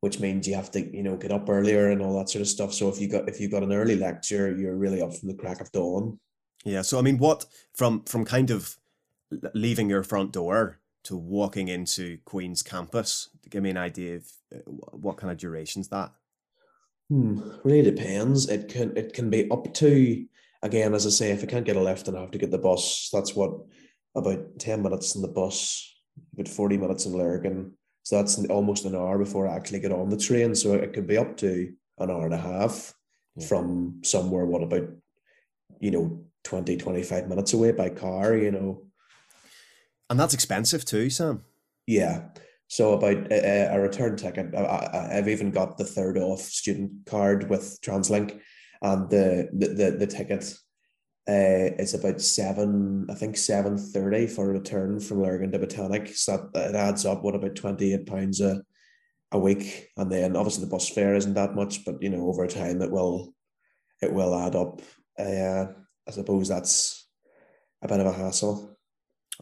which 0.00 0.18
means 0.18 0.48
you 0.48 0.54
have 0.56 0.70
to 0.72 0.96
you 0.96 1.04
know 1.04 1.16
get 1.16 1.30
up 1.30 1.48
earlier 1.48 1.90
and 1.90 2.02
all 2.02 2.18
that 2.18 2.30
sort 2.30 2.42
of 2.42 2.48
stuff. 2.48 2.72
So 2.72 2.88
if 2.88 3.00
you 3.00 3.08
got 3.08 3.28
if 3.28 3.38
you 3.38 3.48
got 3.48 3.62
an 3.62 3.72
early 3.72 3.96
lecture, 3.96 4.56
you're 4.56 4.76
really 4.76 5.02
up 5.02 5.14
from 5.14 5.28
the 5.28 5.36
crack 5.36 5.60
of 5.60 5.70
dawn. 5.70 6.18
Yeah. 6.64 6.82
So 6.82 6.98
I 6.98 7.02
mean, 7.02 7.18
what 7.18 7.44
from 7.74 8.02
from 8.04 8.24
kind 8.24 8.50
of 8.50 8.76
leaving 9.54 9.88
your 9.88 10.02
front 10.02 10.32
door 10.32 10.80
to 11.04 11.16
walking 11.16 11.68
into 11.68 12.18
Queen's 12.24 12.62
campus? 12.62 13.30
To 13.42 13.50
give 13.50 13.62
me 13.62 13.70
an 13.70 13.76
idea 13.76 14.16
of 14.16 14.26
uh, 14.54 14.58
what 14.66 15.16
kind 15.16 15.30
of 15.30 15.38
duration's 15.38 15.88
that? 15.88 16.12
Hmm, 17.08 17.40
really 17.64 17.82
depends. 17.82 18.48
It 18.48 18.68
can 18.68 18.96
it 18.96 19.12
can 19.12 19.30
be 19.30 19.50
up 19.50 19.72
to 19.74 20.26
again, 20.62 20.94
as 20.94 21.06
I 21.06 21.10
say, 21.10 21.30
if 21.30 21.42
I 21.42 21.46
can't 21.46 21.64
get 21.64 21.76
a 21.76 21.82
lift 21.82 22.08
and 22.08 22.16
I 22.16 22.20
have 22.20 22.30
to 22.32 22.38
get 22.38 22.50
the 22.50 22.58
bus, 22.58 23.10
that's 23.12 23.34
what 23.34 23.52
about 24.14 24.58
ten 24.58 24.82
minutes 24.82 25.16
in 25.16 25.22
the 25.22 25.28
bus, 25.28 25.92
about 26.34 26.48
forty 26.48 26.78
minutes 26.78 27.06
in 27.06 27.12
Lurgan. 27.12 27.72
So 28.02 28.16
that's 28.16 28.42
almost 28.46 28.84
an 28.84 28.96
hour 28.96 29.18
before 29.18 29.46
I 29.46 29.54
actually 29.54 29.80
get 29.80 29.92
on 29.92 30.08
the 30.08 30.16
train. 30.16 30.54
So 30.54 30.74
it 30.74 30.92
could 30.92 31.06
be 31.06 31.18
up 31.18 31.36
to 31.38 31.72
an 31.98 32.10
hour 32.10 32.24
and 32.24 32.34
a 32.34 32.38
half 32.38 32.94
yeah. 33.36 33.46
from 33.46 34.00
somewhere. 34.02 34.46
What 34.46 34.62
about 34.62 34.88
you 35.80 35.90
know 35.90 36.24
20, 36.44 36.76
25 36.76 37.28
minutes 37.28 37.52
away 37.52 37.72
by 37.72 37.88
car? 37.90 38.36
You 38.36 38.52
know, 38.52 38.86
and 40.10 40.18
that's 40.18 40.34
expensive 40.34 40.84
too, 40.84 41.08
Sam. 41.08 41.44
Yeah. 41.86 42.28
So 42.68 42.92
about 42.92 43.32
a, 43.32 43.74
a 43.74 43.80
return 43.80 44.16
ticket, 44.16 44.54
I, 44.54 45.08
have 45.12 45.28
even 45.28 45.50
got 45.50 45.78
the 45.78 45.84
third 45.84 46.18
off 46.18 46.40
student 46.40 46.92
card 47.06 47.48
with 47.48 47.80
TransLink, 47.80 48.40
and 48.82 49.08
the 49.10 49.48
the 49.52 49.68
the, 49.68 49.90
the 49.92 50.06
ticket 50.06 50.54
uh, 51.28 51.74
is 51.78 51.94
about 51.94 52.20
seven, 52.20 53.06
I 53.10 53.14
think 53.14 53.36
seven 53.36 53.76
thirty 53.76 54.26
for 54.26 54.50
a 54.50 54.52
return 54.52 55.00
from 55.00 55.22
Lurgan 55.22 55.50
to 55.52 55.58
Botanic. 55.58 56.14
So 56.14 56.48
that 56.54 56.70
it 56.70 56.76
adds 56.76 57.04
up 57.06 57.24
what 57.24 57.34
about 57.34 57.56
twenty 57.56 57.94
eight 57.94 58.06
pounds 58.06 58.40
a 58.40 58.62
a 59.32 59.38
week, 59.38 59.88
and 59.96 60.10
then 60.10 60.36
obviously 60.36 60.64
the 60.64 60.70
bus 60.70 60.88
fare 60.88 61.14
isn't 61.14 61.34
that 61.34 61.54
much, 61.54 61.84
but 61.84 62.00
you 62.02 62.10
know 62.10 62.28
over 62.28 62.46
time 62.46 62.82
it 62.82 62.90
will 62.90 63.34
it 64.00 64.12
will 64.12 64.34
add 64.34 64.54
up. 64.54 64.80
Uh, 65.18 65.66
I 66.06 66.10
suppose 66.10 66.48
that's 66.48 67.08
a 67.82 67.88
bit 67.88 68.00
of 68.00 68.06
a 68.06 68.12
hassle. 68.12 68.69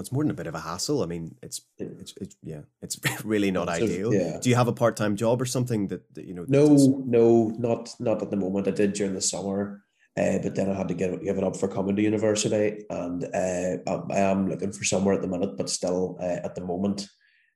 It's 0.00 0.12
more 0.12 0.22
than 0.22 0.30
a 0.30 0.34
bit 0.34 0.46
of 0.46 0.54
a 0.54 0.60
hassle. 0.60 1.02
I 1.02 1.06
mean, 1.06 1.34
it's 1.42 1.60
it's, 1.78 2.14
it's 2.20 2.36
yeah, 2.42 2.60
it's 2.82 2.98
really 3.24 3.50
not 3.50 3.68
So, 3.68 3.74
ideal. 3.84 4.14
yeah. 4.14 4.38
Do 4.40 4.48
you 4.50 4.56
have 4.56 4.68
a 4.68 4.72
part 4.72 4.96
time 4.96 5.16
job 5.16 5.40
or 5.42 5.46
something 5.46 5.88
that, 5.88 6.02
that 6.14 6.24
you 6.24 6.34
know? 6.34 6.42
that 6.44 6.50
No, 6.50 6.68
does- 6.68 6.88
no, 6.88 7.48
not 7.58 7.90
not 8.00 8.22
at 8.22 8.30
the 8.30 8.36
moment. 8.36 8.68
I 8.68 8.72
did 8.72 8.92
during 8.94 9.14
the 9.14 9.20
summer, 9.20 9.82
uh, 10.16 10.38
but 10.42 10.54
then 10.54 10.70
I 10.70 10.74
had 10.74 10.88
to 10.88 10.94
give, 10.94 11.22
give 11.22 11.38
it 11.38 11.44
up 11.44 11.56
for 11.56 11.68
coming 11.68 11.96
to 11.96 12.02
university, 12.02 12.84
and 12.90 13.24
uh, 13.24 13.76
I, 13.86 14.02
I 14.10 14.18
am 14.20 14.48
looking 14.48 14.72
for 14.72 14.84
somewhere 14.84 15.14
at 15.14 15.22
the 15.22 15.28
minute, 15.28 15.56
but 15.56 15.68
still 15.70 16.16
uh, 16.20 16.40
at 16.44 16.54
the 16.54 16.64
moment 16.64 17.08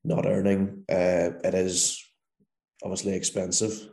not 0.05 0.27
earning. 0.27 0.85
Uh, 0.91 1.31
it 1.45 1.55
is 1.55 2.03
obviously 2.83 3.15
expensive. 3.15 3.89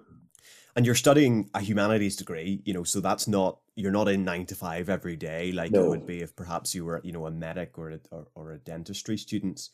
and 0.75 0.85
you're 0.85 0.95
studying 0.95 1.49
a 1.53 1.59
humanities 1.61 2.15
degree, 2.15 2.61
you 2.65 2.73
know, 2.73 2.83
so 2.83 2.99
that's 2.99 3.27
not 3.27 3.59
you're 3.79 3.91
not 3.91 4.09
in 4.09 4.25
nine 4.25 4.45
to 4.45 4.55
five 4.55 4.89
every 4.89 5.15
day 5.15 5.53
like 5.53 5.71
No. 5.71 5.87
would 5.87 6.05
be 6.05 6.19
if 6.21 6.35
perhaps 6.35 6.75
you 6.75 6.83
were, 6.83 6.99
you 7.01 7.13
know, 7.13 7.25
a 7.27 7.31
medic 7.31 7.77
or 7.77 7.91
a, 7.91 7.99
or, 8.11 8.27
or 8.35 8.51
a 8.51 8.59
dentistry 8.59 9.17
student. 9.17 9.69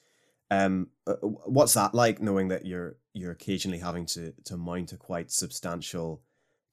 Um, 0.52 0.90
uh, 1.08 1.14
what's 1.24 1.74
that 1.74 1.96
like, 1.96 2.22
knowing 2.22 2.50
that 2.50 2.66
you're 2.68 2.98
you're 3.14 3.32
occasionally 3.32 3.80
having 3.80 4.06
to 4.08 4.32
to 4.44 4.58
mount 4.58 4.94
a 4.94 4.98
quite 4.98 5.32
substantial 5.32 6.22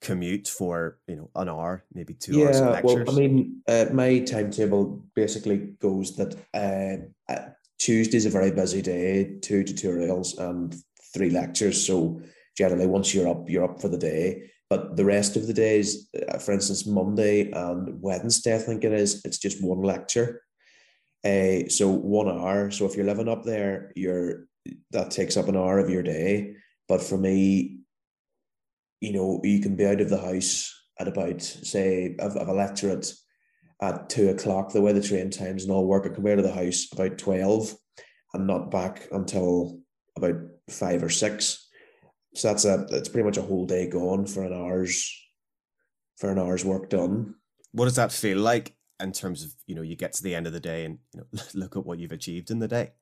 commute 0.02 0.46
for 0.46 0.98
you 1.06 1.16
know 1.16 1.30
an 1.34 1.48
hour, 1.48 1.84
maybe 1.94 2.12
two 2.12 2.38
hours 2.42 2.60
of 2.60 2.66
Yeah, 2.66 2.82
well, 2.82 2.96
lectures? 2.96 3.08
I 3.08 3.18
mean, 3.18 3.62
uh, 3.66 3.86
my 3.92 4.18
timetable 4.18 5.02
basically 5.14 5.58
goes 5.80 6.16
that 6.16 6.36
uh, 6.52 7.32
uh, 7.32 7.48
Tuesday's 7.78 8.26
a 8.26 8.30
very 8.30 8.50
busy 8.50 8.82
day, 8.82 9.38
two 9.40 9.64
tutorials 9.64 10.38
and 10.38 10.76
three 11.14 11.30
lectures. 11.30 11.86
So 11.86 12.20
generally, 12.58 12.86
once 12.86 13.14
you're 13.14 13.28
up, 13.28 13.48
you're 13.48 13.64
up 13.64 13.80
for 13.80 13.88
the 13.88 13.98
day. 13.98 14.50
But 14.72 14.96
the 14.96 15.04
rest 15.04 15.36
of 15.36 15.46
the 15.46 15.52
days, 15.52 16.08
uh, 16.30 16.38
for 16.38 16.52
instance, 16.52 16.86
Monday 16.86 17.50
and 17.50 18.00
Wednesday, 18.00 18.54
I 18.54 18.58
think 18.58 18.84
it 18.84 18.92
is, 18.94 19.20
it's 19.22 19.36
just 19.36 19.62
one 19.62 19.82
lecture. 19.82 20.40
Uh, 21.22 21.68
so 21.68 21.90
one 21.90 22.26
hour. 22.26 22.70
So 22.70 22.86
if 22.86 22.96
you're 22.96 23.04
living 23.04 23.28
up 23.28 23.44
there, 23.44 23.92
you're 23.94 24.46
that 24.92 25.10
takes 25.10 25.36
up 25.36 25.48
an 25.48 25.58
hour 25.58 25.78
of 25.78 25.90
your 25.90 26.02
day. 26.02 26.56
But 26.88 27.02
for 27.02 27.18
me, 27.18 27.80
you 29.02 29.12
know, 29.12 29.42
you 29.44 29.60
can 29.60 29.76
be 29.76 29.84
out 29.84 30.00
of 30.00 30.08
the 30.08 30.22
house 30.22 30.74
at 30.98 31.06
about, 31.06 31.42
say, 31.42 32.16
of, 32.18 32.34
a 32.36 32.54
lecture 32.54 32.92
at 32.92 33.12
at 33.82 34.08
two 34.08 34.30
o'clock, 34.30 34.72
the 34.72 34.80
way 34.80 34.94
the 34.94 35.02
train 35.02 35.28
times 35.28 35.64
and 35.64 35.72
all 35.72 35.86
work, 35.86 36.06
I 36.06 36.14
can 36.14 36.24
be 36.24 36.32
out 36.32 36.38
of 36.38 36.44
the 36.44 36.54
house 36.54 36.86
about 36.90 37.18
12 37.18 37.74
and 38.32 38.46
not 38.46 38.70
back 38.70 39.06
until 39.12 39.80
about 40.16 40.36
five 40.70 41.02
or 41.02 41.10
six. 41.10 41.68
So 42.34 42.48
that's 42.48 42.64
a 42.64 42.86
that's 42.88 43.08
pretty 43.08 43.24
much 43.24 43.36
a 43.36 43.42
whole 43.42 43.66
day 43.66 43.88
gone 43.88 44.26
for 44.26 44.42
an 44.42 44.52
hour's 44.52 45.10
for 46.18 46.30
an 46.30 46.38
hour's 46.38 46.64
work 46.64 46.88
done. 46.88 47.34
what 47.72 47.86
does 47.86 47.96
that 47.96 48.12
feel 48.12 48.38
like 48.38 48.74
in 49.00 49.12
terms 49.12 49.42
of 49.44 49.52
you 49.66 49.74
know 49.74 49.82
you 49.82 49.96
get 49.96 50.12
to 50.14 50.22
the 50.22 50.34
end 50.34 50.46
of 50.46 50.52
the 50.52 50.60
day 50.60 50.84
and 50.84 50.98
you 51.12 51.20
know 51.20 51.40
look 51.54 51.76
at 51.76 51.84
what 51.84 51.98
you've 51.98 52.12
achieved 52.12 52.50
in 52.50 52.58
the 52.58 52.68
day? 52.68 52.92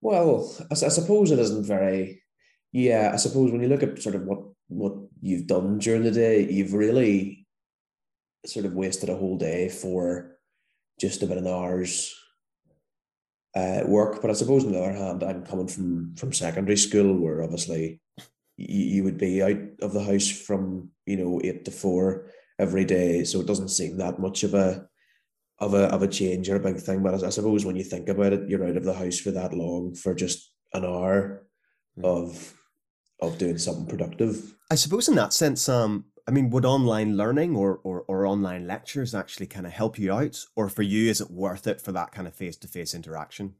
Well, 0.00 0.50
I 0.70 0.74
suppose 0.74 1.30
it 1.30 1.38
isn't 1.38 1.66
very. 1.66 2.22
Yeah, 2.72 3.10
I 3.12 3.16
suppose 3.16 3.50
when 3.50 3.60
you 3.60 3.68
look 3.68 3.82
at 3.82 4.00
sort 4.00 4.14
of 4.14 4.22
what 4.22 4.40
what 4.68 4.94
you've 5.20 5.46
done 5.46 5.78
during 5.78 6.04
the 6.04 6.10
day, 6.10 6.48
you've 6.48 6.72
really 6.72 7.46
sort 8.46 8.64
of 8.64 8.74
wasted 8.74 9.10
a 9.10 9.16
whole 9.16 9.36
day 9.36 9.68
for 9.68 10.36
just 10.98 11.22
about 11.22 11.38
an 11.38 11.46
hour's 11.46 12.14
uh, 13.54 13.82
work. 13.86 14.20
But 14.22 14.30
I 14.30 14.34
suppose 14.34 14.64
on 14.64 14.72
the 14.72 14.80
other 14.82 14.92
hand, 14.92 15.22
I'm 15.22 15.44
coming 15.44 15.68
from 15.68 16.14
from 16.16 16.32
secondary 16.32 16.76
school, 16.76 17.18
where 17.18 17.42
obviously 17.42 18.00
you, 18.56 18.84
you 18.96 19.04
would 19.04 19.18
be 19.18 19.42
out 19.42 19.60
of 19.82 19.92
the 19.92 20.02
house 20.04 20.28
from 20.30 20.90
you 21.06 21.16
know 21.16 21.40
eight 21.42 21.64
to 21.64 21.70
four 21.70 22.30
every 22.58 22.84
day, 22.84 23.24
so 23.24 23.40
it 23.40 23.46
doesn't 23.46 23.70
seem 23.70 23.98
that 23.98 24.18
much 24.18 24.44
of 24.44 24.54
a 24.54 24.86
of 25.58 25.74
a 25.74 25.84
of 25.94 26.02
a 26.02 26.08
change 26.08 26.48
or 26.48 26.56
a 26.56 26.60
big 26.60 26.78
thing. 26.78 27.02
But 27.02 27.22
I, 27.22 27.26
I 27.26 27.30
suppose 27.30 27.64
when 27.64 27.76
you 27.76 27.84
think 27.84 28.08
about 28.08 28.32
it, 28.32 28.48
you're 28.48 28.66
out 28.66 28.76
of 28.76 28.84
the 28.84 28.94
house 28.94 29.18
for 29.18 29.30
that 29.32 29.52
long 29.54 29.94
for 29.94 30.14
just 30.14 30.52
an 30.72 30.84
hour 30.84 31.46
Mm. 31.98 32.04
of 32.04 32.54
of 33.20 33.36
doing 33.36 33.58
something 33.58 33.86
productive. 33.86 34.54
I 34.70 34.76
suppose 34.76 35.08
in 35.08 35.16
that 35.16 35.32
sense, 35.32 35.68
um, 35.68 36.04
I 36.30 36.32
mean, 36.32 36.50
would 36.50 36.64
online 36.64 37.16
learning 37.16 37.56
or, 37.56 37.80
or, 37.82 38.04
or 38.06 38.24
online 38.24 38.68
lectures 38.68 39.16
actually 39.16 39.48
kind 39.48 39.66
of 39.66 39.72
help 39.72 39.98
you 39.98 40.12
out? 40.12 40.38
Or 40.54 40.68
for 40.68 40.82
you, 40.82 41.10
is 41.10 41.20
it 41.20 41.28
worth 41.28 41.66
it 41.66 41.80
for 41.80 41.90
that 41.90 42.12
kind 42.12 42.28
of 42.28 42.36
face 42.36 42.56
to 42.58 42.68
face 42.68 42.94
interaction? 42.94 43.54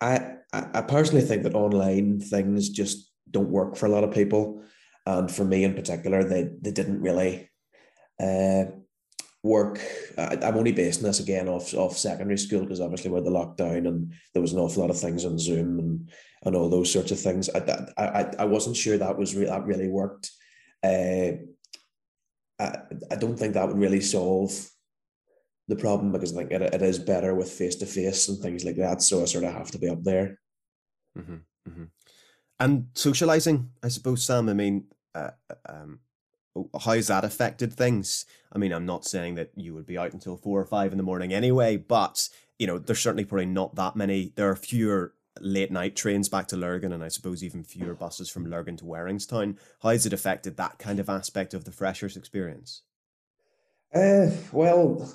I, 0.00 0.36
I 0.50 0.80
personally 0.80 1.20
think 1.20 1.42
that 1.42 1.54
online 1.54 2.20
things 2.20 2.70
just 2.70 3.12
don't 3.30 3.50
work 3.50 3.76
for 3.76 3.84
a 3.84 3.90
lot 3.90 4.02
of 4.02 4.14
people, 4.14 4.62
and 5.04 5.30
for 5.30 5.44
me 5.44 5.62
in 5.62 5.74
particular, 5.74 6.24
they 6.24 6.48
they 6.62 6.70
didn't 6.70 7.02
really 7.02 7.50
uh, 8.18 8.64
work. 9.42 9.78
I, 10.16 10.38
I'm 10.42 10.56
only 10.56 10.72
basing 10.72 11.02
this 11.02 11.20
again 11.20 11.48
off 11.48 11.74
off 11.74 11.98
secondary 11.98 12.38
school 12.38 12.62
because 12.62 12.80
obviously 12.80 13.10
with 13.10 13.24
the 13.24 13.30
lockdown 13.30 13.86
and 13.86 14.14
there 14.32 14.42
was 14.42 14.54
an 14.54 14.58
awful 14.58 14.80
lot 14.80 14.90
of 14.90 14.98
things 14.98 15.26
on 15.26 15.38
Zoom 15.38 15.78
and 15.78 16.10
and 16.44 16.56
all 16.56 16.70
those 16.70 16.90
sorts 16.90 17.12
of 17.12 17.20
things. 17.20 17.50
I 17.50 17.58
I 17.98 18.04
I, 18.04 18.34
I 18.40 18.44
wasn't 18.46 18.76
sure 18.76 18.96
that 18.96 19.18
was 19.18 19.36
re- 19.36 19.46
that 19.46 19.66
really 19.66 19.88
worked. 19.88 20.30
Uh, 20.82 21.32
I 22.58 22.78
I 23.10 23.16
don't 23.16 23.38
think 23.38 23.54
that 23.54 23.66
would 23.68 23.78
really 23.78 24.00
solve 24.00 24.70
the 25.68 25.76
problem 25.76 26.12
because 26.12 26.32
I 26.32 26.38
think 26.38 26.52
it, 26.52 26.62
it 26.62 26.82
is 26.82 26.98
better 26.98 27.34
with 27.34 27.50
face 27.50 27.76
to 27.76 27.86
face 27.86 28.28
and 28.28 28.38
things 28.38 28.64
like 28.64 28.76
that. 28.76 29.02
So 29.02 29.22
I 29.22 29.24
sort 29.24 29.44
of 29.44 29.52
have 29.52 29.70
to 29.72 29.78
be 29.78 29.88
up 29.88 30.02
there. 30.02 30.38
hmm 31.16 31.36
hmm 31.66 31.84
And 32.60 32.88
socializing, 32.94 33.70
I 33.82 33.88
suppose, 33.88 34.24
Sam. 34.24 34.48
I 34.48 34.52
mean, 34.54 34.86
uh, 35.14 35.30
um, 35.68 36.00
how's 36.84 37.08
that 37.08 37.24
affected 37.24 37.72
things? 37.72 38.26
I 38.52 38.58
mean, 38.58 38.72
I'm 38.72 38.86
not 38.86 39.04
saying 39.04 39.36
that 39.36 39.50
you 39.56 39.74
would 39.74 39.86
be 39.86 39.98
out 39.98 40.12
until 40.12 40.36
four 40.36 40.60
or 40.60 40.66
five 40.66 40.92
in 40.92 40.98
the 40.98 41.04
morning 41.04 41.32
anyway, 41.32 41.76
but 41.76 42.28
you 42.58 42.66
know, 42.66 42.78
there's 42.78 43.00
certainly 43.00 43.24
probably 43.24 43.46
not 43.46 43.74
that 43.74 43.96
many. 43.96 44.32
There 44.36 44.48
are 44.50 44.56
fewer 44.56 45.14
late 45.40 45.70
night 45.70 45.96
trains 45.96 46.28
back 46.28 46.48
to 46.48 46.56
Lurgan, 46.56 46.92
and 46.92 47.02
I 47.02 47.08
suppose 47.08 47.42
even 47.42 47.64
fewer 47.64 47.94
buses 47.94 48.28
from 48.30 48.46
Lurgan 48.46 48.76
to 48.78 48.84
Waringstown. 48.84 49.56
How 49.82 49.90
has 49.90 50.06
it 50.06 50.12
affected 50.12 50.56
that 50.56 50.78
kind 50.78 51.00
of 51.00 51.08
aspect 51.08 51.54
of 51.54 51.64
the 51.64 51.72
freshers' 51.72 52.16
experience? 52.16 52.82
Uh, 53.94 54.30
well, 54.52 55.12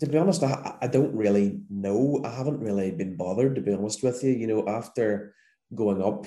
to 0.00 0.06
be 0.06 0.18
honest, 0.18 0.42
I, 0.42 0.76
I 0.80 0.86
don't 0.86 1.14
really 1.14 1.60
know. 1.70 2.20
I 2.24 2.30
haven't 2.30 2.60
really 2.60 2.90
been 2.90 3.16
bothered, 3.16 3.54
to 3.56 3.60
be 3.60 3.72
honest 3.72 4.02
with 4.02 4.22
you. 4.22 4.30
You 4.30 4.46
know, 4.46 4.68
after 4.68 5.34
going 5.74 6.02
up 6.02 6.26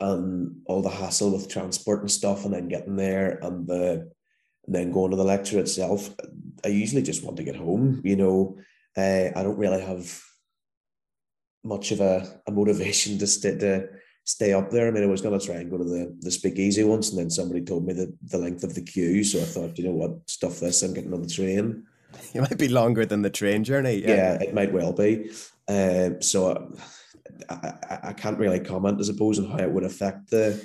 and 0.00 0.60
all 0.66 0.82
the 0.82 0.88
hassle 0.88 1.32
with 1.32 1.48
transport 1.48 2.00
and 2.00 2.10
stuff, 2.10 2.44
and 2.44 2.54
then 2.54 2.68
getting 2.68 2.96
there 2.96 3.38
and 3.42 3.66
the 3.66 4.10
and 4.66 4.74
then 4.74 4.92
going 4.92 5.10
to 5.10 5.16
the 5.16 5.24
lecture 5.24 5.58
itself, 5.58 6.10
I 6.64 6.68
usually 6.68 7.02
just 7.02 7.24
want 7.24 7.38
to 7.38 7.42
get 7.42 7.56
home. 7.56 8.02
You 8.04 8.16
know, 8.16 8.58
uh, 8.96 9.30
I 9.34 9.42
don't 9.42 9.58
really 9.58 9.80
have 9.80 10.22
much 11.64 11.92
of 11.92 12.00
a, 12.00 12.40
a 12.46 12.52
motivation 12.52 13.18
to 13.18 13.26
stay 13.26 13.56
to 13.58 13.88
stay 14.24 14.52
up 14.52 14.70
there. 14.70 14.86
I 14.86 14.90
mean, 14.90 15.02
I 15.02 15.06
was 15.06 15.22
going 15.22 15.38
to 15.38 15.44
try 15.44 15.56
and 15.56 15.70
go 15.70 15.78
to 15.78 15.84
the 15.84 16.16
the 16.20 16.30
speakeasy 16.30 16.84
once, 16.84 17.10
and 17.10 17.18
then 17.18 17.30
somebody 17.30 17.62
told 17.62 17.86
me 17.86 17.94
the, 17.94 18.14
the 18.22 18.38
length 18.38 18.64
of 18.64 18.74
the 18.74 18.82
queue. 18.82 19.24
So 19.24 19.38
I 19.38 19.44
thought, 19.44 19.78
you 19.78 19.84
know 19.84 19.92
what, 19.92 20.28
stuff 20.28 20.60
this. 20.60 20.82
I'm 20.82 20.94
getting 20.94 21.14
on 21.14 21.22
the 21.22 21.28
train. 21.28 21.84
It 22.34 22.40
might 22.40 22.56
be 22.56 22.68
longer 22.68 23.04
than 23.04 23.20
the 23.20 23.28
train 23.28 23.64
journey. 23.64 23.96
Yeah, 23.96 24.38
it 24.40 24.54
might 24.54 24.72
well 24.72 24.94
be. 24.94 25.30
Um, 25.68 26.22
so 26.22 26.72
I, 27.50 27.54
I, 27.54 27.98
I 28.04 28.12
can't 28.14 28.38
really 28.38 28.60
comment, 28.60 28.98
I 28.98 29.02
suppose, 29.04 29.38
on 29.38 29.50
how 29.50 29.58
it 29.58 29.70
would 29.70 29.84
affect 29.84 30.30
the 30.30 30.64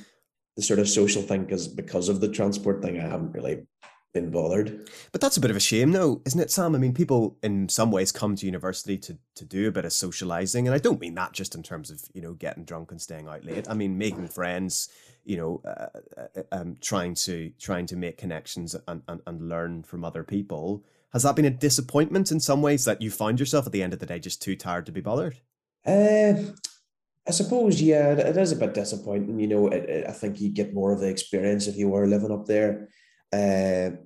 the 0.56 0.62
sort 0.62 0.80
of 0.80 0.88
social 0.88 1.22
thing 1.22 1.44
because 1.44 1.68
because 1.68 2.10
of 2.10 2.22
the 2.22 2.30
transport 2.30 2.82
thing, 2.82 3.00
I 3.00 3.08
haven't 3.08 3.34
really 3.34 3.66
been 4.14 4.30
bothered. 4.30 4.90
But 5.12 5.22
that's 5.22 5.38
a 5.38 5.42
bit 5.42 5.50
of 5.52 5.58
a 5.58 5.62
shame, 5.62 5.92
though, 5.92 6.22
isn't 6.26 6.40
it, 6.40 6.52
Sam? 6.52 6.76
I 6.76 6.78
mean, 6.78 6.94
people 6.94 7.38
in 7.44 7.68
some 7.68 7.92
ways 7.92 8.12
come 8.12 8.36
to 8.36 8.46
university 8.46 8.98
to, 9.00 9.18
to 9.36 9.46
do 9.46 9.68
a 9.68 9.72
bit 9.72 9.86
of 9.86 9.94
socializing. 9.94 10.68
And 10.68 10.76
I 10.76 10.78
don't 10.78 11.02
mean 11.02 11.16
that 11.16 11.34
just 11.34 11.56
in 11.56 11.64
terms 11.64 11.90
of, 11.90 12.02
you 12.14 12.22
know, 12.22 12.34
getting 12.34 12.64
drunk 12.64 12.92
and 12.92 13.02
staying 13.02 13.28
out 13.28 13.44
late. 13.44 13.68
I 13.70 13.74
mean, 13.74 13.98
making 13.98 14.28
friends, 14.28 14.90
you 15.26 15.38
know, 15.38 15.62
uh, 15.66 15.88
uh, 16.18 16.44
um, 16.52 16.78
trying 16.80 17.16
to 17.16 17.52
trying 17.60 17.86
to 17.88 17.96
make 17.96 18.18
connections 18.18 18.76
and, 18.88 19.02
and, 19.08 19.22
and 19.26 19.50
learn 19.50 19.84
from 19.84 20.06
other 20.06 20.24
people. 20.24 20.84
Has 21.12 21.24
that 21.24 21.36
been 21.36 21.46
a 21.46 21.50
disappointment 21.52 22.32
in 22.32 22.40
some 22.40 22.62
ways 22.62 22.86
that 22.86 23.02
you 23.02 23.12
found 23.12 23.40
yourself 23.40 23.66
at 23.66 23.72
the 23.72 23.84
end 23.84 23.94
of 23.94 24.00
the 24.00 24.06
day 24.06 24.20
just 24.20 24.42
too 24.42 24.56
tired 24.56 24.86
to 24.88 24.92
be 24.92 25.02
bothered? 25.02 25.38
Uh, 25.86 26.34
I 27.28 27.32
suppose, 27.32 27.82
yeah, 27.82 28.14
it- 28.14 28.20
it 28.20 28.38
is 28.38 28.52
a 28.52 28.56
bit 28.58 28.74
disappointing. 28.74 29.40
You 29.40 29.48
know, 29.48 29.68
it, 29.68 29.84
it- 29.90 30.08
I 30.08 30.12
think 30.12 30.42
you 30.42 30.50
get 30.50 30.74
more 30.74 30.92
of 30.92 31.00
the 31.00 31.10
experience 31.10 31.68
if 31.68 31.78
you 31.78 31.88
were 31.90 32.08
living 32.08 32.32
up 32.32 32.46
there. 32.48 32.90
Uh, 33.34 33.98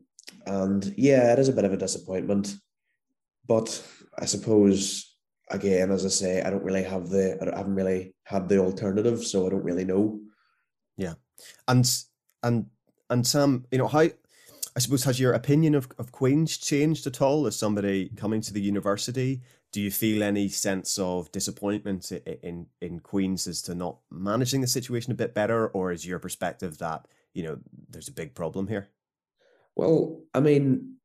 and 0.46 0.94
yeah, 0.98 1.34
it 1.34 1.40
is 1.40 1.50
a 1.50 1.54
bit 1.54 1.66
of 1.66 1.74
a 1.74 1.78
disappointment. 1.78 2.56
But 3.46 3.84
I 4.18 4.26
suppose, 4.26 5.18
again, 5.50 5.92
as 5.92 6.06
I 6.06 6.10
say, 6.10 6.42
I 6.42 6.50
don't 6.50 6.64
really 6.64 6.84
have 6.84 7.10
the, 7.10 7.38
I 7.42 7.58
haven't 7.58 7.76
really 7.76 8.16
had 8.24 8.48
the 8.48 8.60
alternative, 8.60 9.24
so 9.24 9.46
I 9.46 9.50
don't 9.50 9.64
really 9.64 9.86
know. 9.86 10.20
Yeah, 10.96 11.16
and 11.68 11.90
and 12.44 12.68
and 13.10 13.28
Sam, 13.28 13.66
you 13.72 13.78
know, 13.78 13.88
how 13.88 14.00
I 14.76 14.80
suppose 14.80 15.04
has 15.04 15.20
your 15.20 15.34
opinion 15.34 15.76
of, 15.76 15.90
of 16.00 16.12
Queens 16.12 16.58
changed 16.58 17.08
at 17.08 17.22
all 17.22 17.48
as 17.48 17.56
somebody 17.56 18.10
coming 18.16 18.42
to 18.42 18.54
the 18.54 18.62
university? 18.62 19.42
do 19.72 19.82
you 19.82 19.92
feel 19.92 20.24
any 20.24 20.48
sense 20.50 20.98
of 20.98 21.32
disappointment 21.32 22.12
in 22.12 22.68
in 22.82 23.00
Queens 23.00 23.48
as 23.48 23.62
to 23.64 23.76
not 23.76 23.98
managing 24.10 24.62
the 24.62 24.68
situation 24.68 25.12
a 25.12 25.16
bit 25.16 25.34
better, 25.34 25.68
or 25.68 25.92
is 25.92 26.06
your 26.06 26.20
perspective 26.20 26.78
that 26.78 27.08
you 27.34 27.44
know 27.44 27.60
there's 27.90 28.08
a 28.08 28.14
big 28.14 28.34
problem 28.34 28.68
here? 28.68 28.90
Well, 29.78 30.24
I 30.34 30.40
mean, 30.40 30.96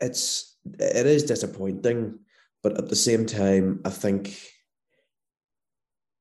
it's 0.00 0.56
it 0.64 1.06
is 1.06 1.22
disappointing, 1.22 2.18
but 2.64 2.76
at 2.78 2.88
the 2.88 2.96
same 2.96 3.26
time, 3.26 3.80
I 3.84 3.90
think 3.90 4.36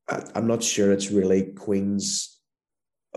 I, 0.07 0.23
I'm 0.35 0.45
not 0.45 0.61
sure 0.61 0.91
it's 0.91 1.09
really 1.09 1.53
Queen's 1.53 2.39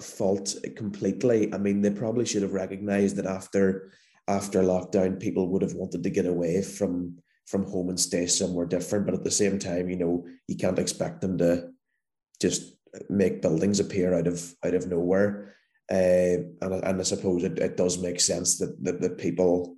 fault 0.01 0.57
completely. 0.77 1.53
I 1.53 1.59
mean, 1.59 1.83
they 1.83 1.91
probably 1.91 2.25
should 2.25 2.41
have 2.41 2.55
recognised 2.55 3.17
that 3.17 3.27
after 3.27 3.93
after 4.29 4.63
lockdown, 4.63 5.21
people 5.21 5.49
would 5.49 5.63
have 5.63 5.75
wanted 5.75 6.03
to 6.05 6.11
get 6.11 6.25
away 6.25 6.63
from 6.63 7.19
from 7.47 7.67
home 7.67 7.91
and 7.91 8.01
stay 8.01 8.25
somewhere 8.27 8.65
different. 8.65 9.05
But 9.05 9.15
at 9.15 9.25
the 9.25 9.31
same 9.31 9.59
time, 9.59 9.91
you 9.91 9.97
know, 9.97 10.25
you 10.49 10.57
can't 10.57 10.79
expect 10.79 11.21
them 11.21 11.37
to 11.37 11.69
just 12.41 12.77
make 13.11 13.43
buildings 13.43 13.79
appear 13.79 14.15
out 14.15 14.27
of 14.27 14.55
out 14.65 14.73
of 14.73 14.87
nowhere. 14.87 15.55
Uh, 15.91 16.49
and, 16.61 16.85
and 16.85 17.01
I 17.01 17.03
suppose 17.03 17.45
it, 17.45 17.59
it 17.59 17.77
does 17.77 17.99
make 17.99 18.21
sense 18.21 18.59
that, 18.59 18.83
that 18.85 19.01
that 19.01 19.19
people 19.19 19.77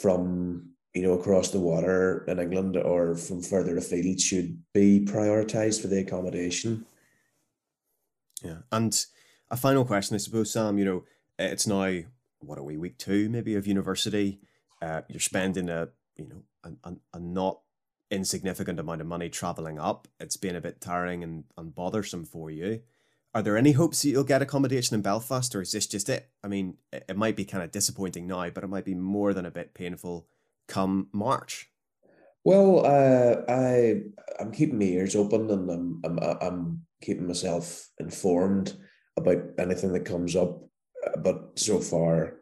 from 0.00 0.70
you 0.94 1.02
know 1.02 1.12
across 1.12 1.50
the 1.50 1.60
water 1.60 2.24
in 2.28 2.38
England 2.38 2.76
or 2.76 3.14
from 3.14 3.42
further 3.42 3.76
afield 3.76 4.20
should 4.20 4.62
be 4.74 5.04
prioritised 5.04 5.80
for 5.80 5.88
the 5.88 6.00
accommodation. 6.00 6.84
Yeah, 8.42 8.58
and 8.70 9.04
a 9.50 9.56
final 9.56 9.84
question, 9.84 10.14
I 10.14 10.18
suppose, 10.18 10.50
Sam. 10.50 10.78
You 10.78 10.84
know, 10.84 11.04
it's 11.38 11.66
now 11.66 12.00
what 12.40 12.58
are 12.58 12.64
we 12.64 12.76
week 12.76 12.98
two 12.98 13.28
maybe 13.28 13.54
of 13.54 13.66
university. 13.66 14.40
Uh, 14.82 15.02
you're 15.08 15.20
spending 15.20 15.68
a 15.68 15.88
you 16.16 16.28
know 16.28 16.42
a, 16.64 16.90
a, 16.90 16.96
a 17.14 17.20
not 17.20 17.60
insignificant 18.10 18.80
amount 18.80 19.00
of 19.00 19.06
money 19.06 19.28
traveling 19.28 19.78
up. 19.78 20.08
It's 20.18 20.36
been 20.36 20.56
a 20.56 20.60
bit 20.60 20.80
tiring 20.80 21.22
and, 21.22 21.44
and 21.56 21.74
bothersome 21.74 22.24
for 22.24 22.50
you. 22.50 22.80
Are 23.34 23.42
there 23.42 23.56
any 23.56 23.72
hopes 23.72 24.02
that 24.02 24.08
you'll 24.08 24.24
get 24.24 24.42
accommodation 24.42 24.94
in 24.94 25.02
Belfast, 25.02 25.54
or 25.54 25.60
is 25.60 25.72
this 25.72 25.86
just 25.86 26.08
it? 26.08 26.28
I 26.42 26.48
mean, 26.48 26.78
it, 26.92 27.04
it 27.10 27.16
might 27.16 27.36
be 27.36 27.44
kind 27.44 27.62
of 27.62 27.70
disappointing 27.70 28.26
now, 28.26 28.50
but 28.50 28.64
it 28.64 28.68
might 28.68 28.84
be 28.84 28.94
more 28.94 29.34
than 29.34 29.46
a 29.46 29.50
bit 29.50 29.74
painful 29.74 30.26
come 30.66 31.08
March. 31.12 31.70
Well, 32.44 32.86
uh, 32.86 33.42
I 33.48 34.02
I'm 34.40 34.52
keeping 34.52 34.78
my 34.78 34.86
ears 34.86 35.16
open 35.16 35.50
and 35.50 35.70
I'm 35.70 36.00
I'm 36.04 36.18
I'm 36.40 36.86
keeping 37.02 37.26
myself 37.26 37.88
informed 37.98 38.76
about 39.16 39.42
anything 39.58 39.92
that 39.92 40.04
comes 40.04 40.34
up, 40.36 40.62
but 41.18 41.58
so 41.58 41.80
far 41.80 42.38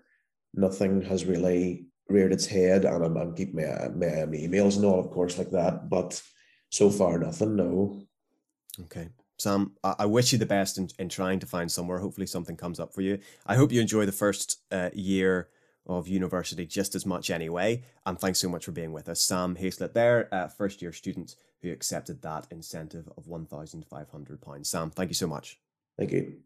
nothing 0.54 1.02
has 1.02 1.24
really 1.24 1.86
reared 2.08 2.32
its 2.32 2.46
head, 2.46 2.84
and 2.84 3.04
I'm, 3.04 3.16
I'm 3.16 3.34
keeping 3.34 3.56
my, 3.56 3.88
my, 3.88 4.24
my 4.26 4.36
emails 4.36 4.76
and 4.76 4.84
all, 4.84 5.00
of 5.00 5.10
course, 5.10 5.38
like 5.38 5.50
that. 5.50 5.88
But 5.88 6.20
so 6.70 6.90
far, 6.90 7.18
nothing. 7.18 7.56
No. 7.56 8.02
Okay. 8.82 9.08
Sam, 9.38 9.72
I 9.84 10.06
wish 10.06 10.32
you 10.32 10.38
the 10.38 10.46
best 10.46 10.78
in, 10.78 10.88
in 10.98 11.08
trying 11.08 11.40
to 11.40 11.46
find 11.46 11.70
somewhere. 11.70 11.98
Hopefully, 11.98 12.26
something 12.26 12.56
comes 12.56 12.80
up 12.80 12.94
for 12.94 13.02
you. 13.02 13.18
I 13.46 13.56
hope 13.56 13.70
you 13.70 13.80
enjoy 13.80 14.06
the 14.06 14.12
first 14.12 14.60
uh, 14.70 14.90
year 14.94 15.48
of 15.86 16.08
university 16.08 16.66
just 16.66 16.94
as 16.94 17.06
much 17.06 17.30
anyway. 17.30 17.82
And 18.04 18.18
thanks 18.18 18.38
so 18.38 18.48
much 18.48 18.64
for 18.64 18.72
being 18.72 18.92
with 18.92 19.08
us. 19.08 19.20
Sam 19.20 19.56
Hayslett 19.56 19.92
there, 19.92 20.28
uh, 20.32 20.48
first 20.48 20.82
year 20.82 20.92
student 20.92 21.36
who 21.62 21.70
accepted 21.70 22.22
that 22.22 22.46
incentive 22.50 23.08
of 23.16 23.26
£1,500. 23.26 24.66
Sam, 24.66 24.90
thank 24.90 25.10
you 25.10 25.14
so 25.14 25.26
much. 25.26 25.58
Thank 25.96 26.12
you. 26.12 26.40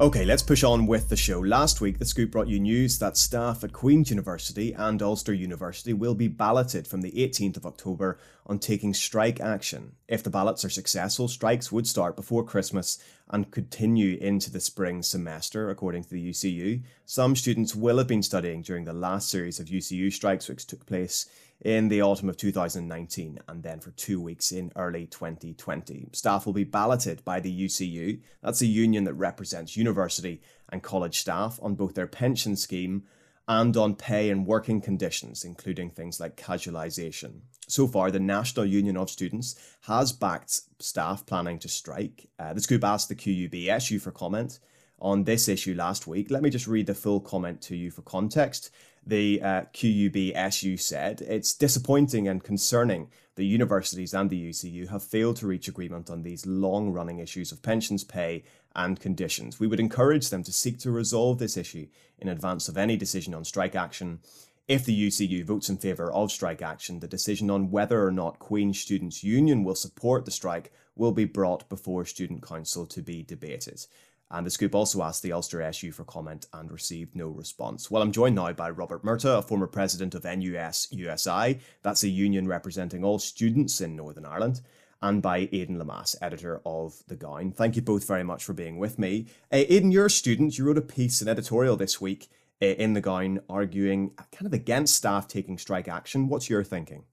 Okay, 0.00 0.24
let's 0.24 0.42
push 0.42 0.64
on 0.64 0.86
with 0.86 1.10
the 1.10 1.16
show. 1.16 1.40
Last 1.40 1.82
week, 1.82 1.98
The 1.98 2.06
Scoop 2.06 2.30
brought 2.30 2.48
you 2.48 2.58
news 2.58 2.98
that 3.00 3.18
staff 3.18 3.62
at 3.62 3.74
Queen's 3.74 4.08
University 4.08 4.72
and 4.72 5.02
Ulster 5.02 5.34
University 5.34 5.92
will 5.92 6.14
be 6.14 6.26
balloted 6.26 6.88
from 6.88 7.02
the 7.02 7.10
18th 7.10 7.58
of 7.58 7.66
October 7.66 8.18
on 8.46 8.58
taking 8.58 8.94
strike 8.94 9.40
action. 9.40 9.96
If 10.08 10.22
the 10.22 10.30
ballots 10.30 10.64
are 10.64 10.70
successful, 10.70 11.28
strikes 11.28 11.70
would 11.70 11.86
start 11.86 12.16
before 12.16 12.44
Christmas 12.44 12.98
and 13.30 13.50
continue 13.50 14.18
into 14.20 14.50
the 14.50 14.60
spring 14.60 15.02
semester, 15.02 15.70
according 15.70 16.02
to 16.02 16.10
the 16.10 16.30
UCU. 16.30 16.82
Some 17.06 17.36
students 17.36 17.74
will 17.74 17.98
have 17.98 18.08
been 18.08 18.22
studying 18.22 18.62
during 18.62 18.84
the 18.84 18.92
last 18.92 19.30
series 19.30 19.60
of 19.60 19.66
UCU 19.66 20.12
strikes, 20.12 20.48
which 20.48 20.66
took 20.66 20.84
place 20.84 21.26
in 21.60 21.88
the 21.88 22.02
autumn 22.02 22.28
of 22.28 22.36
2019 22.36 23.38
and 23.46 23.62
then 23.62 23.80
for 23.80 23.90
two 23.92 24.20
weeks 24.20 24.50
in 24.50 24.72
early 24.76 25.06
2020. 25.06 26.08
Staff 26.12 26.46
will 26.46 26.52
be 26.52 26.64
balloted 26.64 27.24
by 27.24 27.38
the 27.38 27.64
UCU, 27.64 28.18
that's 28.42 28.62
a 28.62 28.66
union 28.66 29.04
that 29.04 29.14
represents 29.14 29.76
university 29.76 30.40
and 30.70 30.82
college 30.82 31.20
staff, 31.20 31.58
on 31.62 31.74
both 31.74 31.94
their 31.94 32.06
pension 32.06 32.56
scheme 32.56 33.04
and 33.48 33.76
on 33.76 33.96
pay 33.96 34.30
and 34.30 34.46
working 34.46 34.80
conditions, 34.80 35.44
including 35.44 35.90
things 35.90 36.20
like 36.20 36.36
casualisation. 36.36 37.40
So 37.68 37.86
far, 37.86 38.10
the 38.10 38.20
National 38.20 38.66
Union 38.66 38.96
of 38.96 39.10
Students 39.10 39.56
has 39.82 40.12
backed 40.12 40.60
staff 40.78 41.26
planning 41.26 41.58
to 41.60 41.68
strike. 41.68 42.28
Uh, 42.38 42.52
the 42.52 42.60
Scoop 42.60 42.84
asked 42.84 43.08
the 43.08 43.14
QUB 43.14 43.68
SU 43.68 43.98
for 43.98 44.10
comment 44.10 44.60
on 45.00 45.24
this 45.24 45.48
issue 45.48 45.74
last 45.74 46.06
week. 46.06 46.30
Let 46.30 46.42
me 46.42 46.50
just 46.50 46.66
read 46.66 46.86
the 46.86 46.94
full 46.94 47.20
comment 47.20 47.62
to 47.62 47.76
you 47.76 47.90
for 47.90 48.02
context 48.02 48.70
the 49.06 49.40
uh, 49.42 49.62
QUB 49.72 50.32
SU 50.34 50.76
said, 50.76 51.22
it's 51.22 51.54
disappointing 51.54 52.28
and 52.28 52.42
concerning 52.42 53.08
that 53.36 53.44
universities 53.44 54.12
and 54.12 54.28
the 54.28 54.50
UCU 54.50 54.88
have 54.88 55.02
failed 55.02 55.36
to 55.36 55.46
reach 55.46 55.68
agreement 55.68 56.10
on 56.10 56.22
these 56.22 56.46
long 56.46 56.90
running 56.90 57.18
issues 57.18 57.52
of 57.52 57.62
pensions 57.62 58.04
pay 58.04 58.44
and 58.74 59.00
conditions. 59.00 59.58
We 59.58 59.66
would 59.66 59.80
encourage 59.80 60.30
them 60.30 60.42
to 60.44 60.52
seek 60.52 60.78
to 60.80 60.90
resolve 60.90 61.38
this 61.38 61.56
issue 61.56 61.86
in 62.18 62.28
advance 62.28 62.68
of 62.68 62.76
any 62.76 62.96
decision 62.96 63.34
on 63.34 63.44
strike 63.44 63.74
action. 63.74 64.20
If 64.68 64.84
the 64.84 65.08
UCU 65.08 65.44
votes 65.44 65.68
in 65.68 65.78
favour 65.78 66.12
of 66.12 66.30
strike 66.30 66.62
action, 66.62 67.00
the 67.00 67.08
decision 67.08 67.50
on 67.50 67.70
whether 67.70 68.06
or 68.06 68.12
not 68.12 68.38
Queen's 68.38 68.78
Students' 68.78 69.24
Union 69.24 69.64
will 69.64 69.74
support 69.74 70.24
the 70.24 70.30
strike 70.30 70.72
will 70.94 71.12
be 71.12 71.24
brought 71.24 71.68
before 71.68 72.04
Student 72.04 72.42
Council 72.42 72.86
to 72.86 73.02
be 73.02 73.22
debated. 73.22 73.86
And 74.30 74.46
the 74.46 74.50
scoop 74.50 74.76
also 74.76 75.02
asked 75.02 75.24
the 75.24 75.32
Ulster 75.32 75.60
SU 75.60 75.90
for 75.90 76.04
comment 76.04 76.46
and 76.52 76.70
received 76.70 77.16
no 77.16 77.28
response. 77.28 77.90
Well, 77.90 78.00
I'm 78.00 78.12
joined 78.12 78.36
now 78.36 78.52
by 78.52 78.70
Robert 78.70 79.02
Murtagh, 79.02 79.38
a 79.38 79.42
former 79.42 79.66
president 79.66 80.14
of 80.14 80.22
NUS 80.22 80.86
USI, 80.92 81.58
that's 81.82 82.04
a 82.04 82.08
union 82.08 82.46
representing 82.46 83.02
all 83.02 83.18
students 83.18 83.80
in 83.80 83.96
Northern 83.96 84.24
Ireland, 84.24 84.60
and 85.02 85.22
by 85.22 85.48
Aidan 85.52 85.78
Lamass, 85.78 86.16
editor 86.20 86.60
of 86.66 87.02
The 87.08 87.16
Gown. 87.16 87.52
Thank 87.52 87.76
you 87.76 87.82
both 87.82 88.06
very 88.06 88.22
much 88.22 88.44
for 88.44 88.52
being 88.52 88.78
with 88.78 88.98
me. 88.98 89.26
Uh, 89.52 89.64
Aidan, 89.68 89.92
you're 89.92 90.06
a 90.06 90.10
student. 90.10 90.58
You 90.58 90.66
wrote 90.66 90.78
a 90.78 90.82
piece, 90.82 91.22
an 91.22 91.28
editorial 91.28 91.76
this 91.76 92.00
week 92.00 92.28
uh, 92.62 92.66
in 92.66 92.92
The 92.92 93.00
Gown, 93.00 93.40
arguing 93.48 94.12
kind 94.32 94.46
of 94.46 94.52
against 94.52 94.94
staff 94.94 95.26
taking 95.26 95.58
strike 95.58 95.88
action. 95.88 96.28
What's 96.28 96.50
your 96.50 96.64
thinking? 96.64 97.04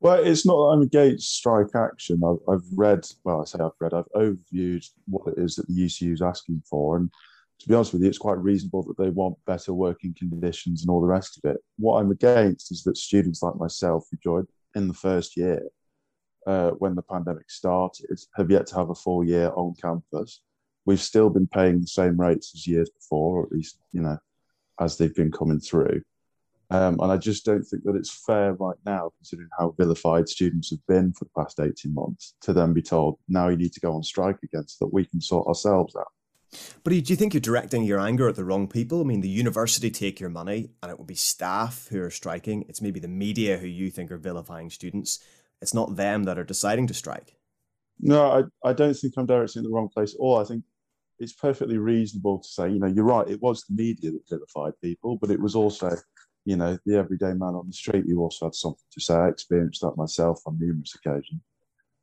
Well, 0.00 0.20
it's 0.20 0.44
not 0.44 0.56
that 0.56 0.74
I'm 0.74 0.82
against 0.82 1.36
strike 1.36 1.76
action. 1.76 2.22
I've, 2.24 2.52
I've, 2.52 2.66
read, 2.74 3.06
well, 3.22 3.42
I 3.42 3.44
say 3.44 3.60
I've 3.60 3.70
read, 3.78 3.94
I've 3.94 4.10
overviewed 4.16 4.84
what 5.06 5.28
it 5.28 5.38
is 5.38 5.54
that 5.56 5.68
the 5.68 5.86
UCU 5.86 6.12
is 6.12 6.22
asking 6.22 6.62
for. 6.68 6.96
And 6.96 7.08
to 7.60 7.68
be 7.68 7.74
honest 7.76 7.92
with 7.92 8.02
you, 8.02 8.08
it's 8.08 8.18
quite 8.18 8.38
reasonable 8.38 8.82
that 8.82 8.98
they 8.98 9.10
want 9.10 9.38
better 9.46 9.72
working 9.72 10.12
conditions 10.18 10.82
and 10.82 10.90
all 10.90 11.00
the 11.00 11.06
rest 11.06 11.38
of 11.38 11.48
it. 11.48 11.58
What 11.78 12.00
I'm 12.00 12.10
against 12.10 12.72
is 12.72 12.82
that 12.82 12.96
students 12.96 13.44
like 13.44 13.54
myself 13.54 14.06
who 14.10 14.16
joined 14.16 14.48
in 14.74 14.88
the 14.88 14.94
first 14.94 15.36
year 15.36 15.62
uh, 16.46 16.70
when 16.72 16.94
the 16.94 17.02
pandemic 17.02 17.50
started 17.50 18.18
have 18.36 18.50
yet 18.50 18.66
to 18.68 18.76
have 18.76 18.90
a 18.90 18.94
full 18.94 19.24
year 19.24 19.50
on 19.54 19.74
campus. 19.80 20.40
We've 20.84 21.00
still 21.00 21.30
been 21.30 21.46
paying 21.46 21.80
the 21.80 21.86
same 21.86 22.20
rates 22.20 22.52
as 22.54 22.66
years 22.66 22.90
before, 22.90 23.40
or 23.40 23.46
at 23.46 23.52
least, 23.52 23.78
you 23.92 24.00
know, 24.00 24.18
as 24.80 24.98
they've 24.98 25.14
been 25.14 25.30
coming 25.30 25.60
through. 25.60 26.02
Um, 26.70 26.98
and 27.00 27.12
I 27.12 27.18
just 27.18 27.44
don't 27.44 27.62
think 27.62 27.84
that 27.84 27.96
it's 27.96 28.24
fair 28.24 28.54
right 28.54 28.78
now, 28.86 29.12
considering 29.18 29.50
how 29.58 29.74
vilified 29.78 30.28
students 30.28 30.70
have 30.70 30.84
been 30.88 31.12
for 31.12 31.26
the 31.26 31.30
past 31.36 31.60
18 31.60 31.92
months, 31.92 32.34
to 32.40 32.54
then 32.54 32.72
be 32.72 32.82
told, 32.82 33.18
now 33.28 33.48
you 33.48 33.58
need 33.58 33.74
to 33.74 33.80
go 33.80 33.94
on 33.94 34.02
strike 34.02 34.38
again 34.42 34.66
so 34.66 34.86
that 34.86 34.92
we 34.92 35.04
can 35.04 35.20
sort 35.20 35.46
ourselves 35.46 35.94
out. 35.94 36.08
But 36.82 36.90
do 36.90 36.96
you 36.96 37.16
think 37.16 37.34
you're 37.34 37.40
directing 37.40 37.84
your 37.84 38.00
anger 38.00 38.28
at 38.28 38.36
the 38.36 38.44
wrong 38.44 38.68
people? 38.68 39.00
I 39.00 39.04
mean, 39.04 39.20
the 39.20 39.28
university 39.28 39.90
take 39.90 40.20
your 40.20 40.30
money, 40.30 40.70
and 40.82 40.90
it 40.90 40.98
will 40.98 41.04
be 41.04 41.14
staff 41.14 41.88
who 41.90 42.02
are 42.02 42.10
striking. 42.10 42.64
It's 42.68 42.82
maybe 42.82 43.00
the 43.00 43.08
media 43.08 43.58
who 43.58 43.66
you 43.66 43.90
think 43.90 44.10
are 44.10 44.18
vilifying 44.18 44.70
students. 44.70 45.18
It's 45.62 45.74
not 45.74 45.96
them 45.96 46.24
that 46.24 46.38
are 46.38 46.44
deciding 46.44 46.88
to 46.88 46.94
strike. 46.94 47.36
No, 48.00 48.48
I, 48.64 48.68
I 48.68 48.72
don't 48.72 48.94
think 48.94 49.14
I'm 49.16 49.26
directing 49.26 49.60
in 49.60 49.64
the 49.64 49.74
wrong 49.74 49.88
place 49.88 50.14
at 50.14 50.20
all. 50.20 50.38
I 50.38 50.44
think 50.44 50.64
it's 51.18 51.32
perfectly 51.32 51.78
reasonable 51.78 52.40
to 52.40 52.48
say, 52.48 52.68
you 52.68 52.80
know, 52.80 52.88
you're 52.88 53.04
right, 53.04 53.28
it 53.28 53.40
was 53.40 53.64
the 53.64 53.74
media 53.74 54.10
that 54.10 54.28
vilified 54.28 54.72
people, 54.82 55.16
but 55.16 55.30
it 55.30 55.40
was 55.40 55.54
also 55.54 55.96
you 56.44 56.56
know, 56.56 56.78
the 56.84 56.96
everyday 56.96 57.32
man 57.32 57.54
on 57.54 57.66
the 57.66 57.72
street 57.72 58.04
who 58.06 58.20
also 58.20 58.46
had 58.46 58.54
something 58.54 58.84
to 58.92 59.00
say. 59.00 59.14
I 59.14 59.28
experienced 59.28 59.80
that 59.82 59.96
myself 59.96 60.40
on 60.46 60.58
numerous 60.58 60.94
occasions. 60.94 61.40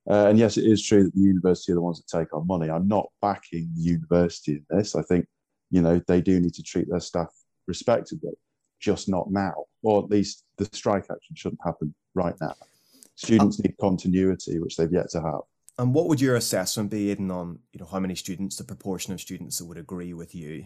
Uh, 0.10 0.28
and 0.28 0.40
yes, 0.40 0.58
it 0.58 0.66
is 0.66 0.84
true 0.84 1.04
that 1.04 1.14
the 1.14 1.22
university 1.22 1.72
are 1.72 1.76
the 1.76 1.82
ones 1.82 2.02
that 2.02 2.18
take 2.18 2.34
our 2.34 2.44
money. 2.44 2.70
I'm 2.70 2.88
not 2.88 3.10
backing 3.22 3.70
the 3.76 3.82
university 3.82 4.54
in 4.54 4.66
this. 4.70 4.96
I 4.96 5.02
think, 5.04 5.28
you 5.70 5.82
know, 5.82 6.02
they 6.08 6.22
do 6.22 6.40
need 6.40 6.54
to 6.56 6.64
treat 6.64 6.90
their 6.90 7.02
staff 7.02 7.28
respectably, 7.68 8.32
just 8.80 9.10
not 9.10 9.30
now, 9.30 9.66
or 9.84 10.04
at 10.04 10.10
least 10.10 10.46
the 10.58 10.68
strike 10.72 11.06
action 11.12 11.36
shouldn't 11.36 11.60
happen 11.64 11.94
right 12.16 12.36
now. 12.42 12.56
Students 13.20 13.60
need 13.60 13.76
continuity, 13.82 14.60
which 14.60 14.78
they've 14.78 14.92
yet 14.94 15.10
to 15.10 15.22
have. 15.22 15.42
And 15.78 15.94
what 15.94 16.08
would 16.08 16.22
your 16.22 16.38
assessment 16.38 16.90
be, 16.90 17.12
Aidan, 17.12 17.32
on 17.32 17.60
you 17.74 17.80
know 17.80 17.86
how 17.86 18.00
many 18.00 18.16
students, 18.16 18.56
the 18.56 18.64
proportion 18.64 19.14
of 19.14 19.20
students 19.20 19.58
that 19.58 19.66
would 19.66 19.78
agree 19.78 20.14
with 20.14 20.34
you? 20.34 20.66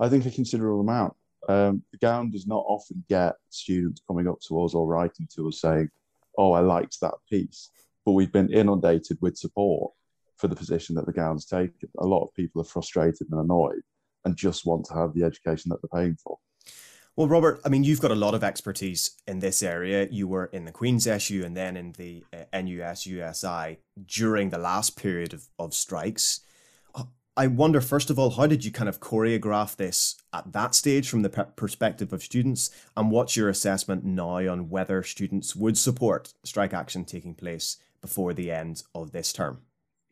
I 0.00 0.08
think 0.08 0.24
a 0.26 0.30
considerable 0.30 0.80
amount 0.80 1.14
Um, 1.48 1.82
the 1.92 1.98
gown 1.98 2.30
does 2.30 2.46
not 2.46 2.64
often 2.66 3.04
get 3.08 3.36
students 3.48 4.02
coming 4.06 4.26
up 4.28 4.40
to 4.48 4.62
us 4.64 4.74
or 4.74 4.86
writing 4.86 5.28
to 5.34 5.48
us 5.48 5.60
saying, 5.60 5.88
"Oh, 6.36 6.52
I 6.52 6.60
liked 6.60 7.00
that 7.00 7.14
piece," 7.30 7.70
but 8.04 8.12
we've 8.12 8.32
been 8.32 8.52
inundated 8.52 9.18
with 9.20 9.36
support 9.36 9.92
for 10.36 10.48
the 10.48 10.56
position 10.56 10.96
that 10.96 11.06
the 11.06 11.12
gown's 11.12 11.46
taken. 11.46 11.88
A 11.98 12.06
lot 12.06 12.24
of 12.24 12.34
people 12.34 12.60
are 12.60 12.72
frustrated 12.74 13.28
and 13.30 13.40
annoyed 13.40 13.82
and 14.24 14.36
just 14.36 14.66
want 14.66 14.84
to 14.86 14.94
have 14.94 15.14
the 15.14 15.22
education 15.22 15.68
that 15.68 15.78
they're 15.80 16.00
paying 16.00 16.16
for. 16.16 16.38
Well, 17.18 17.26
Robert, 17.26 17.60
I 17.64 17.68
mean, 17.68 17.82
you've 17.82 18.00
got 18.00 18.12
a 18.12 18.14
lot 18.14 18.34
of 18.34 18.44
expertise 18.44 19.10
in 19.26 19.40
this 19.40 19.60
area. 19.60 20.06
You 20.08 20.28
were 20.28 20.44
in 20.44 20.66
the 20.66 20.70
Queen's 20.70 21.04
SU 21.04 21.44
and 21.44 21.56
then 21.56 21.76
in 21.76 21.90
the 21.98 22.24
uh, 22.32 22.62
NUS 22.62 23.06
USI 23.06 23.78
during 24.06 24.50
the 24.50 24.58
last 24.58 24.96
period 24.96 25.32
of, 25.32 25.48
of 25.58 25.74
strikes. 25.74 26.42
I 27.36 27.48
wonder, 27.48 27.80
first 27.80 28.10
of 28.10 28.20
all, 28.20 28.30
how 28.30 28.46
did 28.46 28.64
you 28.64 28.70
kind 28.70 28.88
of 28.88 29.00
choreograph 29.00 29.74
this 29.74 30.14
at 30.32 30.52
that 30.52 30.76
stage 30.76 31.08
from 31.08 31.22
the 31.22 31.28
perspective 31.28 32.12
of 32.12 32.22
students? 32.22 32.70
And 32.96 33.10
what's 33.10 33.36
your 33.36 33.48
assessment 33.48 34.04
now 34.04 34.36
on 34.48 34.68
whether 34.68 35.02
students 35.02 35.56
would 35.56 35.76
support 35.76 36.34
strike 36.44 36.72
action 36.72 37.04
taking 37.04 37.34
place 37.34 37.78
before 38.00 38.32
the 38.32 38.52
end 38.52 38.84
of 38.94 39.10
this 39.10 39.32
term? 39.32 39.62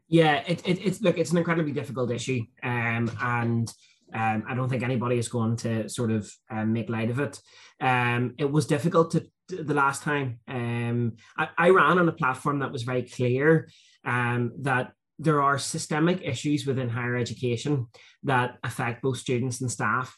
Yeah, 0.08 0.42
it, 0.48 0.60
it, 0.66 0.84
it's 0.84 1.00
look, 1.00 1.18
it's 1.18 1.30
an 1.30 1.38
incredibly 1.38 1.72
difficult 1.72 2.10
issue, 2.10 2.46
um, 2.64 3.10
and 3.20 3.72
um, 4.14 4.44
I 4.48 4.54
don't 4.54 4.68
think 4.68 4.82
anybody 4.82 5.18
is 5.18 5.28
going 5.28 5.56
to 5.58 5.88
sort 5.88 6.10
of 6.10 6.30
um, 6.50 6.72
make 6.72 6.88
light 6.88 7.10
of 7.10 7.18
it. 7.18 7.40
Um, 7.80 8.34
it 8.38 8.50
was 8.50 8.66
difficult 8.66 9.10
to, 9.12 9.26
to 9.48 9.62
the 9.62 9.74
last 9.74 10.02
time. 10.02 10.38
Um, 10.48 11.16
I, 11.36 11.48
I, 11.58 11.70
ran 11.70 11.98
on 11.98 12.08
a 12.08 12.12
platform 12.12 12.60
that 12.60 12.72
was 12.72 12.84
very 12.84 13.02
clear 13.02 13.68
um, 14.04 14.52
that 14.62 14.92
there 15.18 15.42
are 15.42 15.58
systemic 15.58 16.22
issues 16.22 16.66
within 16.66 16.88
higher 16.88 17.16
education 17.16 17.86
that 18.22 18.58
affect 18.62 19.02
both 19.02 19.18
students 19.18 19.60
and 19.60 19.70
staff. 19.70 20.16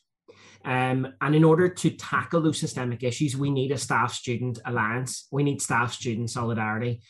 Um, 0.64 1.14
and 1.20 1.34
in 1.34 1.44
order 1.44 1.68
to 1.68 1.90
tackle 1.90 2.40
those 2.40 2.58
systemic 2.58 3.02
issues, 3.02 3.36
we 3.36 3.50
need 3.50 3.70
a 3.70 3.78
staff 3.78 4.12
student 4.12 4.58
alliance. 4.66 5.28
We 5.30 5.44
need 5.44 5.62
staff 5.62 5.92
student 5.92 6.30
solidarity 6.30 7.00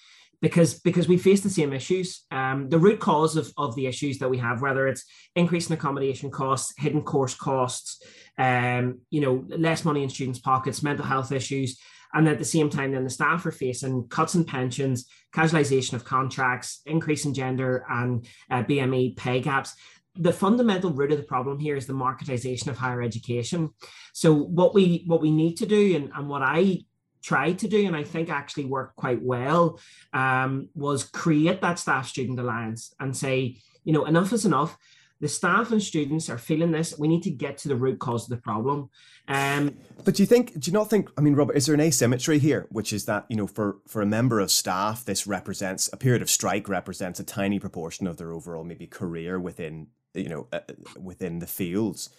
because 0.41 0.81
because 0.81 1.09
we 1.09 1.19
face 1.19 1.41
the 1.41 1.51
same 1.51 1.73
issues. 1.73 2.25
Um, 2.31 2.69
the 2.69 2.79
root 2.79 3.01
cause 3.01 3.37
of, 3.37 3.53
of 3.57 3.75
the 3.75 3.87
issues 3.87 4.19
that 4.19 4.31
we 4.31 4.39
have, 4.39 4.63
whether 4.63 4.87
it's 4.87 5.05
increasing 5.35 5.75
accommodation 5.75 6.31
costs, 6.31 6.73
hidden 6.77 7.03
course 7.03 7.35
costs, 7.35 8.03
um, 8.39 9.01
you 9.11 9.21
know, 9.21 9.45
less 9.49 9.85
money 9.85 10.03
in 10.03 10.11
students' 10.11 10.39
pockets, 10.39 10.83
mental 10.83 11.05
health 11.05 11.33
issues, 11.33 11.79
and 12.15 12.29
at 12.29 12.39
the 12.39 12.45
same 12.45 12.71
time, 12.71 12.93
then 12.93 13.05
the 13.05 13.11
staff 13.11 13.45
are 13.47 13.53
facing 13.53 14.07
cuts 14.09 14.35
in 14.35 14.45
pensions, 14.45 15.07
casualisation 15.35 15.95
of 15.95 16.05
contracts, 16.05 16.81
increase 16.87 17.25
in 17.25 17.35
gender 17.35 17.85
and 17.89 18.27
uh, 18.51 18.63
BME 18.63 19.17
pay 19.17 19.41
gaps 19.41 19.75
the 20.19 20.33
fundamental 20.33 20.91
root 20.91 21.13
of 21.13 21.19
the 21.19 21.25
problem 21.25 21.59
here 21.59 21.77
is 21.77 21.87
the 21.87 21.93
marketization 21.93 22.67
of 22.67 22.77
higher 22.77 23.01
education. 23.01 23.71
So 24.13 24.35
what 24.35 24.75
we 24.75 25.05
what 25.07 25.21
we 25.21 25.31
need 25.31 25.59
to 25.59 25.67
do, 25.67 25.97
and, 25.97 26.11
and 26.15 26.29
what 26.29 26.43
I 26.43 26.81
tried 27.23 27.59
to 27.61 27.69
do, 27.69 27.87
and 27.87 27.97
I 27.97 28.05
think 28.05 28.31
actually 28.31 28.67
worked 28.67 28.97
quite 28.97 29.23
well, 29.23 29.81
um, 30.13 30.69
was 30.75 31.05
create 31.05 31.61
that 31.61 31.79
staff 31.79 32.09
student 32.09 32.39
alliance 32.39 32.95
and 33.01 33.17
say, 33.17 33.57
you 33.85 33.93
know, 33.93 34.05
enough 34.05 34.33
is 34.33 34.45
enough. 34.45 34.77
The 35.21 35.29
staff 35.29 35.73
and 35.73 35.83
students 35.83 36.31
are 36.31 36.39
feeling 36.39 36.71
this. 36.71 36.97
We 36.97 37.09
need 37.09 37.25
to 37.25 37.31
get 37.31 37.59
to 37.59 37.69
the 37.69 37.75
root 37.75 37.99
cause 37.99 38.25
of 38.25 38.31
the 38.31 38.43
problem. 38.43 38.89
Um, 39.27 39.77
but 40.05 40.15
do 40.15 40.23
you 40.23 40.27
think? 40.27 40.59
Do 40.59 40.71
you 40.71 40.73
not 40.73 40.89
think? 40.89 41.11
I 41.19 41.21
mean, 41.21 41.35
Robert, 41.35 41.57
is 41.57 41.67
there 41.67 41.75
an 41.75 41.81
asymmetry 41.81 42.39
here, 42.39 42.67
which 42.71 42.93
is 42.93 43.07
that 43.07 43.27
you 43.29 43.37
know, 43.37 43.49
for 43.49 43.79
for 43.89 44.01
a 44.01 44.07
member 44.07 44.39
of 44.39 44.51
staff, 44.51 45.05
this 45.05 45.27
represents 45.27 45.91
a 45.93 45.97
period 45.97 46.23
of 46.23 46.31
strike 46.31 46.69
represents 46.69 47.19
a 47.19 47.25
tiny 47.25 47.59
proportion 47.59 48.07
of 48.07 48.17
their 48.17 48.33
overall 48.33 48.63
maybe 48.63 48.87
career 48.87 49.41
within 49.41 49.89
you 50.15 50.29
know 50.29 50.47
uh, 50.53 50.61
within 51.01 51.41
the 51.41 51.47
fields. 51.47 52.11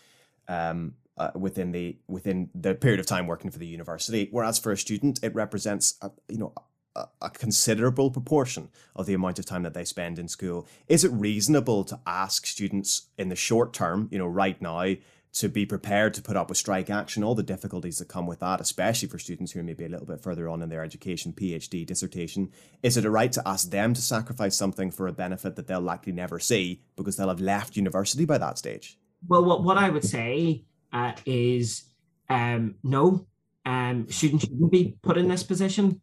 Um, 0.50 0.96
uh, 1.20 1.32
within 1.36 1.72
the 1.72 1.98
within 2.08 2.50
the 2.56 2.74
period 2.74 3.00
of 3.00 3.06
time 3.06 3.28
working 3.28 3.52
for 3.52 3.60
the 3.60 3.68
university. 3.68 4.30
Whereas 4.32 4.58
for 4.58 4.72
a 4.72 4.78
student, 4.78 5.20
it 5.22 5.36
represents 5.36 5.96
a, 6.02 6.12
you 6.30 6.38
know 6.38 6.54
a, 6.96 7.08
a, 7.22 7.30
considerable 7.30 8.10
proportion 8.10 8.70
of 8.96 9.06
the 9.06 9.14
amount 9.14 9.38
of 9.38 9.46
time 9.46 9.64
that 9.64 9.74
they 9.74 9.84
spend 9.84 10.18
in 10.18 10.28
school. 10.28 10.66
Is 10.88 11.04
it 11.04 11.12
reasonable 11.12 11.84
to 11.84 12.00
ask 12.08 12.48
students 12.48 13.08
in 13.18 13.30
the 13.30 13.36
short 13.36 13.74
term, 13.74 14.08
you 14.12 14.18
know, 14.18 14.28
right 14.28 14.60
now? 14.62 14.96
To 15.34 15.48
be 15.48 15.64
prepared 15.64 16.16
to 16.16 16.24
put 16.24 16.36
up 16.36 16.50
with 16.50 16.58
strike 16.58 16.90
action, 16.90 17.24
all 17.24 17.36
the 17.36 17.44
difficulties 17.44 18.00
that 18.00 18.08
come 18.08 18.26
with 18.26 18.40
that, 18.40 18.60
especially 18.60 19.08
for 19.10 19.20
students 19.20 19.52
who 19.52 19.60
are 19.60 19.64
maybe 19.64 19.86
a 19.86 19.88
little 19.88 20.08
bit 20.08 20.22
further 20.22 20.50
on 20.50 20.64
in 20.64 20.70
their 20.70 20.84
education, 20.84 21.34
PhD, 21.34 21.86
dissertation. 21.86 22.50
Is 22.82 22.98
it 22.98 23.06
a 23.06 23.12
right 23.12 23.32
to 23.34 23.48
ask 23.48 23.70
them 23.70 23.94
to 23.94 24.02
sacrifice 24.02 24.58
something 24.58 24.90
for 24.90 25.08
a 25.08 25.14
benefit 25.14 25.56
that 25.56 25.68
they'll 25.68 25.82
likely 25.82 26.14
never 26.14 26.40
see 26.40 26.82
because 26.96 27.16
they'll 27.16 27.28
have 27.28 27.40
left 27.40 27.78
university 27.78 28.26
by 28.26 28.40
that 28.40 28.58
stage? 28.58 28.98
Well, 29.28 29.46
what, 29.46 29.64
what 29.64 29.78
I 29.78 29.92
would 29.92 30.04
say 30.04 30.66
uh, 30.92 31.14
is 31.26 31.84
um, 32.30 32.76
no, 32.84 33.28
um, 33.66 34.08
students 34.10 34.46
shouldn't 34.46 34.72
be 34.72 34.98
put 35.02 35.18
in 35.18 35.28
this 35.28 35.44
position, 35.44 36.02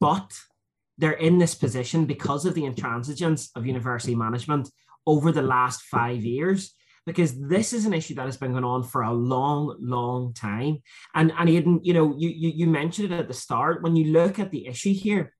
but 0.00 0.32
they're 0.98 1.12
in 1.12 1.38
this 1.38 1.54
position 1.54 2.06
because 2.06 2.46
of 2.46 2.54
the 2.54 2.62
intransigence 2.62 3.50
of 3.56 3.66
university 3.66 4.14
management 4.14 4.70
over 5.06 5.32
the 5.32 5.42
last 5.42 5.82
five 5.82 6.24
years. 6.24 6.74
Because 7.04 7.36
this 7.40 7.72
is 7.72 7.84
an 7.84 7.94
issue 7.94 8.14
that 8.14 8.26
has 8.26 8.36
been 8.36 8.52
going 8.52 8.62
on 8.62 8.84
for 8.84 9.02
a 9.02 9.12
long, 9.12 9.76
long 9.80 10.32
time, 10.34 10.78
and 11.16 11.32
and 11.36 11.48
Aidan, 11.48 11.80
you 11.82 11.94
know, 11.94 12.14
you 12.16 12.28
you, 12.28 12.52
you 12.54 12.66
mentioned 12.68 13.12
it 13.12 13.18
at 13.18 13.26
the 13.26 13.34
start. 13.34 13.82
When 13.82 13.96
you 13.96 14.12
look 14.12 14.38
at 14.38 14.52
the 14.52 14.68
issue 14.68 14.94
here, 14.94 15.32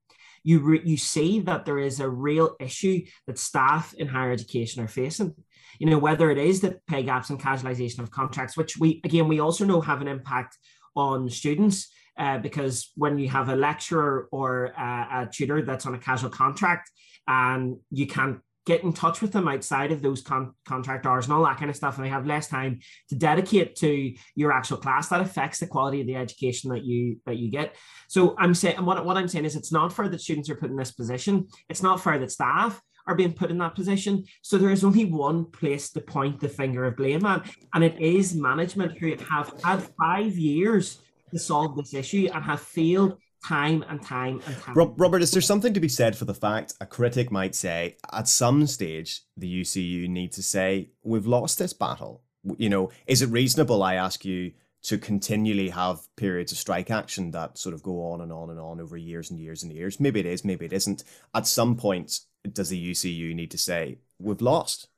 you 0.43 0.59
re- 0.59 0.81
you 0.83 0.97
see 0.97 1.39
that 1.39 1.63
there 1.63 1.79
is 1.79 2.01
a 2.01 2.09
real 2.09 2.57
issue 2.59 3.05
that 3.27 3.39
staff 3.39 3.93
in 3.93 4.07
higher 4.07 4.33
education 4.33 4.83
are 4.83 4.89
facing 4.89 5.35
you 5.79 5.89
know, 5.89 5.97
whether 5.97 6.29
it 6.29 6.37
is 6.37 6.61
the 6.61 6.79
pay 6.87 7.03
gaps 7.03 7.29
and 7.29 7.39
casualization 7.39 7.99
of 7.99 8.11
contracts, 8.11 8.57
which 8.57 8.77
we, 8.77 9.01
again, 9.03 9.27
we 9.27 9.39
also 9.39 9.65
know 9.65 9.81
have 9.81 10.01
an 10.01 10.07
impact 10.07 10.57
on 10.95 11.29
students. 11.29 11.89
Uh, 12.15 12.37
because 12.37 12.91
when 12.95 13.17
you 13.17 13.27
have 13.27 13.49
a 13.49 13.55
lecturer 13.55 14.27
or 14.31 14.65
a, 14.65 15.07
a 15.23 15.29
tutor 15.33 15.63
that's 15.63 15.87
on 15.87 15.95
a 15.95 15.97
casual 15.97 16.29
contract 16.29 16.91
and 17.27 17.77
you 17.89 18.05
can't 18.05 18.39
get 18.65 18.83
in 18.83 18.93
touch 18.93 19.21
with 19.21 19.31
them 19.31 19.47
outside 19.47 19.91
of 19.91 20.01
those 20.01 20.21
con- 20.21 20.53
contract 20.65 21.05
hours 21.05 21.25
and 21.25 21.33
all 21.33 21.43
that 21.43 21.57
kind 21.57 21.69
of 21.69 21.75
stuff 21.75 21.97
and 21.97 22.05
they 22.05 22.09
have 22.09 22.25
less 22.25 22.47
time 22.47 22.79
to 23.09 23.15
dedicate 23.15 23.75
to 23.75 24.13
your 24.35 24.51
actual 24.51 24.77
class 24.77 25.09
that 25.09 25.21
affects 25.21 25.59
the 25.59 25.67
quality 25.67 26.01
of 26.01 26.07
the 26.07 26.15
education 26.15 26.69
that 26.69 26.83
you 26.83 27.17
that 27.25 27.37
you 27.37 27.49
get 27.49 27.75
so 28.07 28.35
i'm 28.37 28.53
saying 28.53 28.83
what, 28.85 29.05
what 29.05 29.17
i'm 29.17 29.27
saying 29.27 29.45
is 29.45 29.55
it's 29.55 29.71
not 29.71 29.91
fair 29.91 30.07
that 30.07 30.21
students 30.21 30.49
are 30.49 30.55
put 30.55 30.69
in 30.69 30.77
this 30.77 30.91
position 30.91 31.47
it's 31.69 31.83
not 31.83 32.01
fair 32.01 32.17
that 32.17 32.31
staff 32.31 32.81
are 33.07 33.15
being 33.15 33.33
put 33.33 33.51
in 33.51 33.57
that 33.59 33.75
position. 33.75 34.25
So 34.41 34.57
there 34.57 34.71
is 34.71 34.83
only 34.83 35.05
one 35.05 35.45
place 35.45 35.89
to 35.91 36.01
point 36.01 36.39
the 36.39 36.49
finger 36.49 36.85
of 36.85 36.97
blame 36.97 37.25
at, 37.25 37.49
and 37.73 37.83
it 37.83 37.99
is 37.99 38.35
management 38.35 38.97
who 38.97 39.15
have 39.29 39.53
had 39.63 39.83
five 39.99 40.37
years 40.37 40.99
to 41.31 41.39
solve 41.39 41.75
this 41.75 41.93
issue 41.93 42.29
and 42.33 42.43
have 42.43 42.61
failed 42.61 43.17
time 43.45 43.83
and 43.89 44.01
time 44.01 44.41
and 44.45 44.57
time. 44.59 44.75
Robert, 44.75 45.21
is 45.21 45.31
there 45.31 45.41
something 45.41 45.73
to 45.73 45.79
be 45.79 45.89
said 45.89 46.15
for 46.15 46.25
the 46.25 46.33
fact 46.33 46.73
a 46.79 46.85
critic 46.85 47.31
might 47.31 47.55
say 47.55 47.97
at 48.11 48.27
some 48.27 48.65
stage 48.67 49.21
the 49.35 49.61
UCU 49.61 50.07
need 50.07 50.31
to 50.33 50.43
say 50.43 50.91
we've 51.03 51.27
lost 51.27 51.59
this 51.59 51.73
battle? 51.73 52.23
You 52.57 52.69
know, 52.69 52.91
is 53.07 53.21
it 53.21 53.29
reasonable? 53.29 53.83
I 53.83 53.95
ask 53.95 54.25
you 54.25 54.51
to 54.83 54.97
continually 54.97 55.69
have 55.69 55.99
periods 56.17 56.51
of 56.51 56.57
strike 56.57 56.91
action 56.91 57.31
that 57.31 57.57
sort 57.57 57.73
of 57.73 57.81
go 57.81 58.11
on 58.11 58.21
and 58.21 58.31
on 58.31 58.49
and 58.49 58.59
on 58.59 58.81
over 58.81 58.97
years 58.97 59.31
and 59.31 59.39
years 59.39 59.63
and 59.63 59.71
years. 59.71 59.99
Maybe 59.99 60.19
it 60.19 60.25
is, 60.25 60.43
maybe 60.43 60.65
it 60.65 60.73
isn't. 60.73 61.03
At 61.33 61.47
some 61.47 61.75
point, 61.77 62.19
does 62.51 62.69
the 62.69 62.91
UCU 62.91 63.33
need 63.33 63.51
to 63.51 63.57
say 63.57 63.99
we've 64.19 64.41
lost? 64.41 64.89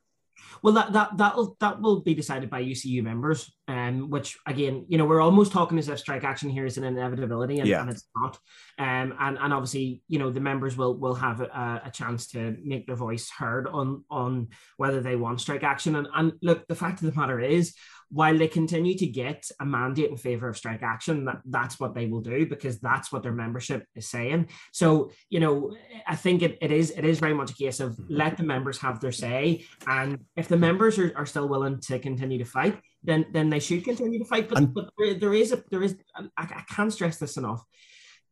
Well, 0.62 0.74
that 0.74 0.92
that 0.92 1.16
that 1.18 1.36
will 1.36 1.56
that 1.60 1.80
will 1.80 2.00
be 2.00 2.14
decided 2.14 2.50
by 2.50 2.62
UCU 2.62 3.02
members, 3.02 3.52
um, 3.68 4.10
which 4.10 4.38
again, 4.46 4.86
you 4.88 4.98
know, 4.98 5.04
we're 5.04 5.20
almost 5.20 5.52
talking 5.52 5.78
as 5.78 5.88
if 5.88 5.98
strike 5.98 6.24
action 6.24 6.48
here 6.48 6.66
is 6.66 6.78
an 6.78 6.84
inevitability, 6.84 7.58
and, 7.58 7.68
yeah. 7.68 7.80
and 7.80 7.90
it's 7.90 8.04
not. 8.16 8.38
Um, 8.78 9.14
and 9.18 9.38
and 9.38 9.52
obviously, 9.52 10.02
you 10.08 10.18
know, 10.18 10.30
the 10.30 10.40
members 10.40 10.76
will 10.76 10.96
will 10.96 11.14
have 11.14 11.40
a, 11.40 11.82
a 11.84 11.90
chance 11.90 12.28
to 12.28 12.56
make 12.62 12.86
their 12.86 12.96
voice 12.96 13.30
heard 13.30 13.66
on 13.66 14.04
on 14.10 14.48
whether 14.76 15.00
they 15.00 15.16
want 15.16 15.40
strike 15.40 15.64
action. 15.64 15.96
And 15.96 16.06
and 16.14 16.32
look, 16.42 16.66
the 16.68 16.74
fact 16.74 17.02
of 17.02 17.12
the 17.12 17.20
matter 17.20 17.40
is, 17.40 17.74
while 18.08 18.38
they 18.38 18.48
continue 18.48 18.96
to 18.98 19.06
get 19.06 19.48
a 19.60 19.66
mandate 19.66 20.10
in 20.10 20.16
favor 20.16 20.48
of 20.48 20.56
strike 20.56 20.82
action, 20.82 21.24
that, 21.24 21.40
that's 21.46 21.80
what 21.80 21.94
they 21.94 22.06
will 22.06 22.20
do 22.20 22.46
because 22.46 22.78
that's 22.78 23.10
what 23.10 23.22
their 23.22 23.32
membership 23.32 23.84
is 23.96 24.08
saying. 24.08 24.48
So, 24.72 25.10
you 25.28 25.40
know, 25.40 25.76
I 26.06 26.14
think 26.14 26.42
it, 26.42 26.58
it 26.60 26.70
is 26.70 26.90
it 26.90 27.04
is 27.04 27.18
very 27.18 27.34
much 27.34 27.50
a 27.50 27.54
case 27.54 27.80
of 27.80 27.92
mm-hmm. 27.92 28.14
let 28.14 28.36
the 28.36 28.44
members 28.44 28.78
have 28.78 29.00
their 29.00 29.12
say. 29.12 29.64
And 29.86 30.24
if 30.36 30.46
the 30.48 30.56
members 30.56 30.98
are, 30.98 31.12
are 31.16 31.26
still 31.26 31.48
willing 31.48 31.80
to 31.80 31.98
continue 31.98 32.38
to 32.38 32.44
fight, 32.44 32.80
then 33.06 33.26
then 33.32 33.48
they 33.48 33.60
should 33.60 33.84
continue 33.84 34.18
to 34.18 34.24
fight. 34.24 34.48
But, 34.48 34.74
but 34.74 34.90
there, 34.98 35.14
there 35.14 35.34
is 35.34 35.52
a 35.52 35.62
there 35.70 35.82
is 35.82 35.96
I, 36.14 36.28
I 36.36 36.62
can't 36.68 36.92
stress 36.92 37.18
this 37.18 37.36
enough. 37.36 37.64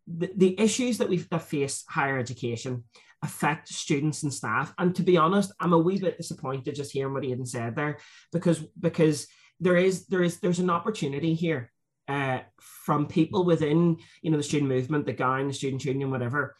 The, 0.06 0.30
the 0.36 0.60
issues 0.60 0.98
that 0.98 1.08
we 1.08 1.18
that 1.18 1.42
face 1.42 1.84
higher 1.88 2.18
education 2.18 2.84
affect 3.22 3.68
students 3.68 4.22
and 4.22 4.34
staff. 4.34 4.74
And 4.76 4.94
to 4.96 5.02
be 5.02 5.16
honest, 5.16 5.52
I'm 5.58 5.72
a 5.72 5.78
wee 5.78 5.98
bit 5.98 6.18
disappointed 6.18 6.74
just 6.74 6.92
hearing 6.92 7.14
what 7.14 7.24
Aidan 7.24 7.46
said 7.46 7.74
there 7.74 7.98
because 8.32 8.58
because 8.78 9.26
there 9.60 9.76
is 9.76 10.06
there 10.06 10.22
is 10.22 10.40
there's 10.40 10.58
an 10.58 10.70
opportunity 10.70 11.34
here 11.34 11.70
uh, 12.08 12.40
from 12.58 13.06
people 13.06 13.44
within 13.44 13.96
you 14.22 14.30
know 14.30 14.36
the 14.36 14.42
student 14.42 14.68
movement, 14.68 15.06
the 15.06 15.12
gang, 15.12 15.48
the 15.48 15.54
student 15.54 15.84
union, 15.84 16.10
whatever. 16.10 16.56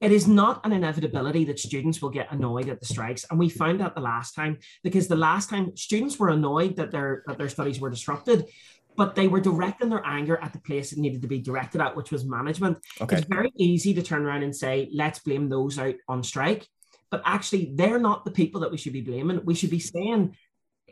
It 0.00 0.12
is 0.12 0.28
not 0.28 0.64
an 0.64 0.72
inevitability 0.72 1.44
that 1.46 1.58
students 1.58 2.00
will 2.00 2.10
get 2.10 2.30
annoyed 2.30 2.68
at 2.68 2.80
the 2.80 2.86
strikes 2.86 3.24
and 3.30 3.38
we 3.38 3.48
found 3.48 3.80
that 3.80 3.94
the 3.94 4.00
last 4.00 4.34
time 4.34 4.58
because 4.82 5.08
the 5.08 5.16
last 5.16 5.50
time 5.50 5.76
students 5.76 6.18
were 6.18 6.28
annoyed 6.28 6.76
that 6.76 6.90
their 6.90 7.22
that 7.26 7.38
their 7.38 7.48
studies 7.48 7.80
were 7.80 7.90
disrupted 7.90 8.46
but 8.98 9.14
they 9.14 9.28
were 9.28 9.40
directing 9.40 9.88
their 9.88 10.04
anger 10.04 10.38
at 10.42 10.52
the 10.52 10.58
place 10.58 10.92
it 10.92 10.98
needed 10.98 11.22
to 11.22 11.28
be 11.28 11.40
directed 11.40 11.80
at 11.80 11.96
which 11.96 12.10
was 12.10 12.24
management. 12.26 12.76
Okay. 13.00 13.16
it's 13.16 13.26
very 13.28 13.52
easy 13.56 13.94
to 13.94 14.02
turn 14.02 14.26
around 14.26 14.42
and 14.42 14.54
say 14.54 14.90
let's 14.92 15.20
blame 15.20 15.48
those 15.48 15.78
out 15.78 15.94
on 16.08 16.22
strike. 16.22 16.66
But 17.08 17.22
actually 17.24 17.72
they're 17.76 18.00
not 18.00 18.24
the 18.24 18.32
people 18.32 18.60
that 18.60 18.72
we 18.72 18.76
should 18.76 18.92
be 18.92 19.00
blaming. 19.00 19.40
We 19.44 19.54
should 19.54 19.70
be 19.70 19.78
saying 19.78 20.36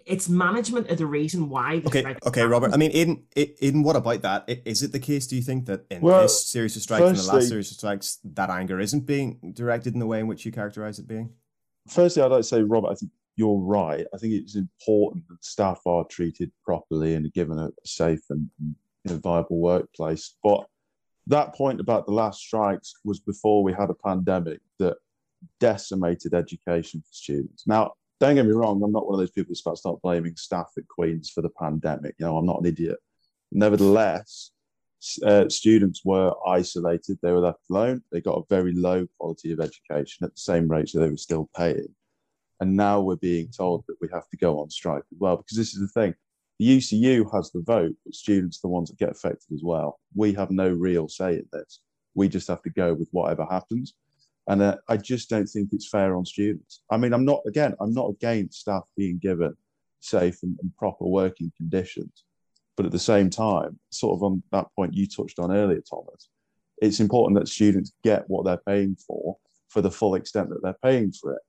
it's 0.07 0.29
management 0.29 0.87
is 0.89 0.99
the 0.99 1.07
reason 1.07 1.49
why 1.49 1.81
the 1.81 1.89
Okay, 1.89 2.01
strike 2.01 2.27
okay, 2.27 2.45
Robert. 2.45 2.73
I 2.73 2.77
mean, 2.77 2.93
Aidan, 2.95 3.25
I- 3.37 3.55
Aidan, 3.61 3.83
what 3.83 3.97
about 3.97 4.23
that? 4.23 4.45
Is 4.65 4.83
it 4.85 4.93
the 4.93 5.01
case? 5.01 5.27
Do 5.27 5.35
you 5.35 5.43
think 5.43 5.67
that 5.67 5.85
in 5.91 6.01
Well, 6.01 6.23
this 6.23 6.47
series 6.47 6.77
of 6.77 6.83
strikes 6.83 7.03
and 7.09 7.19
the 7.19 7.33
last 7.33 7.49
series 7.49 7.71
of 7.73 7.77
strikes, 7.77 8.19
that 8.25 8.49
anger 8.49 8.79
isn't 8.79 9.05
being 9.05 9.53
directed 9.55 9.95
in 9.95 9.99
the 9.99 10.07
way 10.07 10.21
in 10.21 10.29
which 10.29 10.47
you 10.47 10.53
characterize 10.53 11.01
it 11.01 11.09
being? 11.09 11.31
Firstly, 11.89 12.23
I'd 12.23 12.31
like 12.31 12.41
to 12.41 12.45
say, 12.45 12.63
Robert, 12.63 12.91
I 12.91 12.95
think 12.95 13.11
you're 13.35 13.59
right. 13.59 14.07
I 14.15 14.19
think 14.19 14.33
it's 14.35 14.55
important 14.55 15.25
that 15.29 15.45
staff 15.45 15.81
are 15.87 16.05
treated 16.09 16.53
properly 16.65 17.15
and 17.15 17.31
given 17.33 17.59
a 17.59 17.71
safe 17.85 18.23
and 18.31 18.49
you 18.61 18.75
know, 19.13 19.19
viable 19.19 19.59
workplace. 19.59 20.37
But 20.43 20.67
that 21.27 21.53
point 21.55 21.81
about 21.81 22.07
the 22.07 22.13
last 22.13 22.41
strikes 22.41 22.95
was 23.05 23.19
before 23.19 23.65
we 23.65 23.73
had 23.73 23.91
a 23.91 23.95
pandemic 23.95 24.61
that 24.79 24.97
decimated 25.59 26.33
education 26.33 27.01
for 27.01 27.13
students. 27.13 27.67
Now, 27.67 27.93
don't 28.19 28.35
get 28.35 28.47
me 28.47 28.53
wrong, 28.53 28.83
I'm 28.83 28.93
not 28.93 29.07
one 29.07 29.15
of 29.15 29.21
those 29.21 29.31
people 29.31 29.51
who 29.51 29.77
start 29.77 30.03
blaming 30.03 30.37
staff 30.37 30.73
at 30.77 30.89
Queen's 30.89 31.31
for 31.31 31.43
the 31.43 31.51
pandemic. 31.51 32.15
You 32.19 32.27
know, 32.27 32.39
I'm 32.39 32.47
not 32.47 32.61
an 32.61 32.67
idiot. 32.67 32.99
Nevertheless, 33.53 34.53
uh, 35.25 35.49
students 35.49 36.03
were 36.05 36.33
isolated, 36.47 37.19
they 37.23 37.33
were 37.33 37.41
left 37.41 37.61
alone, 37.71 38.03
they 38.11 38.21
got 38.21 38.39
a 38.39 38.47
very 38.49 38.73
low 38.73 39.07
quality 39.19 39.53
of 39.53 39.61
education 39.61 40.25
at 40.25 40.35
the 40.35 40.41
same 40.41 40.69
rates 40.69 40.93
that 40.93 41.01
they 41.01 41.11
were 41.11 41.17
still 41.17 41.49
paying. 41.57 41.95
And 42.61 42.75
now 42.75 43.01
we're 43.01 43.17
being 43.17 43.49
told 43.49 43.85
that 43.87 43.97
we 44.01 44.09
have 44.13 44.29
to 44.31 44.37
go 44.39 44.61
on 44.61 44.71
strike 44.71 45.05
as 45.13 45.19
well, 45.19 45.37
because 45.37 45.59
this 45.59 45.75
is 45.75 45.81
the 45.81 46.01
thing. 46.01 46.15
The 46.59 46.79
UCU 46.79 47.31
has 47.35 47.53
the 47.53 47.61
vote, 47.61 47.95
but 48.05 48.15
students 48.15 48.59
are 48.59 48.69
the 48.69 48.69
ones 48.69 48.89
that 48.89 48.99
get 48.99 49.11
affected 49.11 49.53
as 49.53 49.61
well. 49.63 50.01
We 50.15 50.33
have 50.35 50.51
no 50.51 50.71
real 50.71 51.07
say 51.07 51.35
in 51.35 51.47
this. 51.53 51.81
We 52.15 52.29
just 52.29 52.49
have 52.49 52.63
to 52.63 52.71
go 52.71 52.95
with 52.95 53.09
whatever 53.13 53.45
happens. 53.45 53.95
And 54.49 54.63
uh, 54.63 54.77
I 54.89 54.97
just 54.97 55.29
don't 55.29 55.47
think 55.47 55.71
it's 55.73 55.89
fair 55.89 56.17
on 56.17 56.25
students. 56.25 56.83
I 56.91 56.97
mean, 56.97 57.13
I'm 57.13 57.25
not, 57.25 57.43
again, 57.47 57.75
I'm 57.81 57.93
not 57.93 58.11
against 58.11 58.61
staff 58.61 58.85
being 58.97 59.19
given 59.19 59.57
safe 60.01 60.43
and, 60.43 60.57
and 60.63 60.77
proper 60.77 61.05
working 61.05 61.53
conditions. 61.57 62.25
But 62.77 62.87
at 62.87 62.93
the 62.93 62.99
same 62.99 63.31
time, 63.31 63.79
sort 63.91 64.19
of 64.19 64.23
on 64.23 64.43
that 64.53 64.67
point 64.77 64.95
you 64.95 65.07
touched 65.07 65.39
on 65.39 65.51
earlier, 65.51 65.81
Thomas, 65.81 66.29
it's 66.79 67.01
important 67.01 67.39
that 67.39 67.49
students 67.49 67.93
get 68.05 68.25
what 68.29 68.45
they're 68.45 68.61
paying 68.67 68.97
for 68.97 69.37
for 69.69 69.81
the 69.81 69.91
full 69.91 70.15
extent 70.15 70.51
that 70.51 70.63
they're 70.63 70.77
paying 70.83 71.11
for 71.11 71.35
it. 71.35 71.43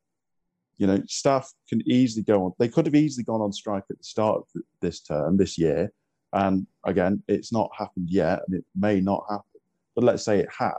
You 0.77 0.87
know, 0.87 1.01
staff 1.07 1.51
can 1.67 1.81
easily 1.85 2.23
go 2.23 2.45
on, 2.45 2.53
they 2.59 2.69
could 2.69 2.85
have 2.85 2.95
easily 2.95 3.23
gone 3.23 3.41
on 3.41 3.51
strike 3.51 3.83
at 3.89 3.97
the 3.97 4.03
start 4.03 4.37
of 4.37 4.61
this 4.81 5.01
term, 5.01 5.37
this 5.37 5.57
year. 5.57 5.91
And 6.33 6.67
again, 6.85 7.23
it's 7.27 7.51
not 7.51 7.69
happened 7.77 8.09
yet 8.09 8.41
and 8.47 8.57
it 8.57 8.65
may 8.75 9.01
not 9.01 9.23
happen. 9.29 9.43
But 9.95 10.03
let's 10.03 10.23
say 10.23 10.39
it 10.39 10.49
had. 10.57 10.73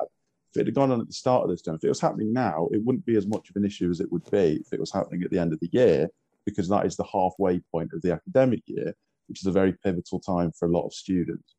If 0.51 0.61
it 0.61 0.67
had 0.67 0.75
gone 0.75 0.91
on 0.91 1.01
at 1.01 1.07
the 1.07 1.13
start 1.13 1.45
of 1.45 1.51
this 1.51 1.63
term, 1.63 1.77
if 1.77 1.85
it 1.85 1.89
was 1.89 2.01
happening 2.01 2.33
now, 2.33 2.69
it 2.73 2.83
wouldn't 2.85 3.07
be 3.07 3.17
as 3.17 3.27
much 3.27 3.51
of 3.51 3.57
an 3.57 3.65
issue 3.65 3.91
as 3.91 4.01
it 4.01 4.11
would 4.11 4.29
be 4.31 4.61
if 4.65 4.73
it 4.73 4.81
was 4.81 4.93
happening 4.93 5.23
at 5.23 5.31
the 5.31 5.39
end 5.39 5.53
of 5.53 5.61
the 5.61 5.71
year, 5.73 6.09
because 6.47 6.69
that 6.69 6.87
is 6.87 6.97
the 6.97 7.05
halfway 7.05 7.61
point 7.71 7.93
of 7.93 8.01
the 8.03 8.13
academic 8.13 8.63
year, 8.67 8.95
which 9.29 9.41
is 9.41 9.47
a 9.47 9.53
very 9.53 9.75
pivotal 9.85 10.21
time 10.21 10.53
for 10.53 10.67
a 10.67 10.73
lot 10.73 10.87
of 10.87 10.95
students. 10.95 11.55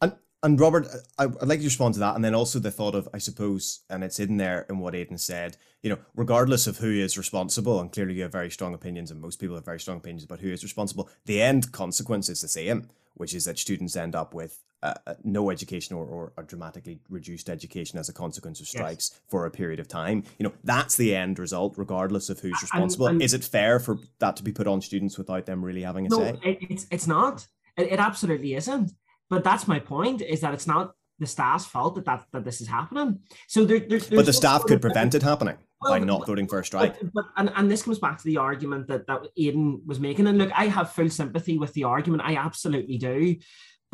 And 0.00 0.14
and 0.42 0.60
Robert, 0.60 0.86
I'd 1.18 1.42
like 1.42 1.58
to 1.58 1.64
respond 1.64 1.94
to 1.94 2.00
that, 2.00 2.14
and 2.14 2.24
then 2.24 2.34
also 2.34 2.58
the 2.58 2.70
thought 2.70 2.94
of, 2.94 3.08
I 3.12 3.18
suppose, 3.18 3.80
and 3.90 4.04
it's 4.04 4.20
in 4.20 4.36
there 4.36 4.64
in 4.68 4.78
what 4.78 4.94
Aidan 4.94 5.18
said. 5.18 5.56
You 5.82 5.90
know, 5.90 5.98
regardless 6.14 6.68
of 6.68 6.78
who 6.78 6.90
is 6.90 7.18
responsible, 7.18 7.80
and 7.80 7.90
clearly 7.90 8.14
you 8.14 8.22
have 8.22 8.32
very 8.32 8.50
strong 8.50 8.72
opinions, 8.72 9.10
and 9.10 9.20
most 9.20 9.40
people 9.40 9.56
have 9.56 9.64
very 9.64 9.80
strong 9.80 9.96
opinions 9.96 10.24
about 10.24 10.40
who 10.40 10.52
is 10.52 10.62
responsible. 10.62 11.08
The 11.24 11.42
end 11.42 11.72
consequence 11.72 12.28
is 12.28 12.42
the 12.42 12.48
same, 12.48 12.88
which 13.14 13.34
is 13.34 13.46
that 13.46 13.58
students 13.58 13.96
end 13.96 14.14
up 14.14 14.34
with 14.34 14.62
uh, 14.82 14.94
uh, 15.06 15.14
no 15.24 15.50
education 15.50 15.96
or, 15.96 16.04
or 16.04 16.32
a 16.36 16.42
dramatically 16.42 17.00
reduced 17.08 17.48
education 17.48 17.98
as 17.98 18.08
a 18.08 18.12
consequence 18.12 18.60
of 18.60 18.68
strikes 18.68 19.20
for 19.28 19.46
a 19.46 19.50
period 19.50 19.80
of 19.80 19.88
time. 19.88 20.22
You 20.38 20.44
know, 20.44 20.52
that's 20.64 20.96
the 20.96 21.14
end 21.14 21.38
result, 21.38 21.74
regardless 21.76 22.28
of 22.28 22.40
who's 22.40 22.60
responsible. 22.60 23.06
and- 23.06 23.22
is 23.22 23.34
it 23.34 23.44
fair 23.44 23.80
for 23.80 23.98
that 24.18 24.36
to 24.36 24.42
be 24.42 24.52
put 24.52 24.66
on 24.66 24.80
students 24.80 25.16
without 25.18 25.46
them 25.46 25.64
really 25.64 25.82
having 25.82 26.06
a 26.06 26.08
no, 26.10 26.18
say? 26.18 26.38
it, 26.44 26.58
it's 26.68 26.86
it's 26.90 27.06
not. 27.06 27.46
It, 27.76 27.92
it 27.92 27.98
absolutely 27.98 28.54
isn't. 28.54 28.92
But 29.28 29.44
that's 29.44 29.66
my 29.66 29.78
point: 29.78 30.22
is 30.22 30.40
that 30.42 30.54
it's 30.54 30.66
not 30.66 30.94
the 31.18 31.26
staff's 31.26 31.64
fault 31.64 31.94
that 31.94 32.04
that, 32.04 32.26
that 32.32 32.44
this 32.44 32.60
is 32.60 32.68
happening. 32.68 33.20
So 33.48 33.64
there, 33.64 33.78
there, 33.78 33.98
there's 33.98 34.08
But 34.08 34.26
the 34.26 34.32
staff 34.32 34.64
could 34.64 34.80
prevent 34.80 35.14
it 35.14 35.22
happening 35.22 35.56
by 35.82 35.98
not 35.98 36.26
voting 36.26 36.46
for 36.46 36.58
a 36.58 36.64
strike. 36.64 36.98
But, 37.00 37.12
but 37.12 37.24
and, 37.36 37.50
and 37.56 37.70
this 37.70 37.82
comes 37.82 37.98
back 37.98 38.18
to 38.18 38.24
the 38.24 38.36
argument 38.36 38.88
that 38.88 39.06
that 39.06 39.22
Aidan 39.36 39.82
was 39.86 40.00
making. 40.00 40.26
And 40.26 40.38
look, 40.38 40.50
I 40.54 40.66
have 40.66 40.92
full 40.92 41.08
sympathy 41.08 41.58
with 41.58 41.72
the 41.72 41.84
argument. 41.84 42.22
I 42.24 42.36
absolutely 42.36 42.98
do. 42.98 43.36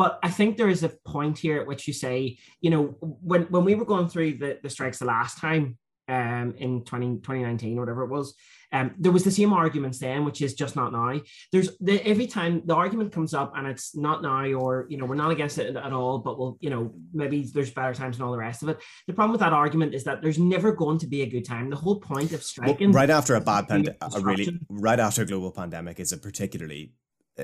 But 0.02 0.18
I 0.20 0.30
think 0.30 0.56
there 0.56 0.68
is 0.68 0.82
a 0.82 0.88
point 0.88 1.38
here 1.38 1.60
at 1.60 1.66
which 1.68 1.86
you 1.86 1.94
say, 1.94 2.36
you 2.60 2.70
know, 2.70 2.86
when 3.00 3.42
when 3.42 3.64
we 3.64 3.76
were 3.76 3.84
going 3.84 4.08
through 4.08 4.38
the, 4.38 4.58
the 4.60 4.68
strikes 4.68 4.98
the 4.98 5.04
last 5.04 5.38
time 5.38 5.78
um, 6.08 6.54
in 6.58 6.82
20, 6.82 7.18
2019 7.18 7.78
or 7.78 7.82
whatever 7.82 8.02
it 8.02 8.10
was, 8.10 8.34
um, 8.72 8.96
there 8.98 9.12
was 9.12 9.22
the 9.22 9.30
same 9.30 9.52
arguments 9.52 10.00
then, 10.00 10.24
which 10.24 10.42
is 10.42 10.54
just 10.54 10.74
not 10.74 10.90
now. 10.90 11.20
There's 11.52 11.78
the, 11.78 12.04
every 12.04 12.26
time 12.26 12.62
the 12.64 12.74
argument 12.74 13.12
comes 13.12 13.32
up 13.32 13.52
and 13.56 13.64
it's 13.68 13.94
not 13.94 14.22
now, 14.22 14.44
or 14.46 14.86
you 14.88 14.96
know, 14.96 15.04
we're 15.04 15.14
not 15.14 15.30
against 15.30 15.58
it 15.58 15.76
at 15.76 15.92
all, 15.92 16.18
but 16.18 16.36
we'll, 16.36 16.58
you 16.58 16.70
know, 16.70 16.92
maybe 17.14 17.44
there's 17.54 17.70
better 17.70 17.94
times 17.94 18.16
and 18.16 18.24
all 18.24 18.32
the 18.32 18.38
rest 18.38 18.64
of 18.64 18.70
it. 18.70 18.80
The 19.06 19.12
problem 19.12 19.30
with 19.30 19.40
that 19.42 19.52
argument 19.52 19.94
is 19.94 20.02
that 20.02 20.20
there's 20.20 20.40
never 20.40 20.72
going 20.72 20.98
to 20.98 21.06
be 21.06 21.22
a 21.22 21.26
good 21.26 21.44
time. 21.44 21.70
The 21.70 21.76
whole 21.76 22.00
point 22.00 22.32
of 22.32 22.40
Well, 22.40 22.40
striking, 22.40 22.90
right 22.90 23.10
after 23.10 23.36
a 23.36 23.40
bad 23.40 23.68
pandemic, 23.68 24.00
really 24.20 24.58
right 24.68 24.98
after 24.98 25.22
a 25.22 25.26
global 25.26 25.52
pandemic 25.52 26.00
is 26.00 26.10
a 26.10 26.18
particularly, 26.18 26.90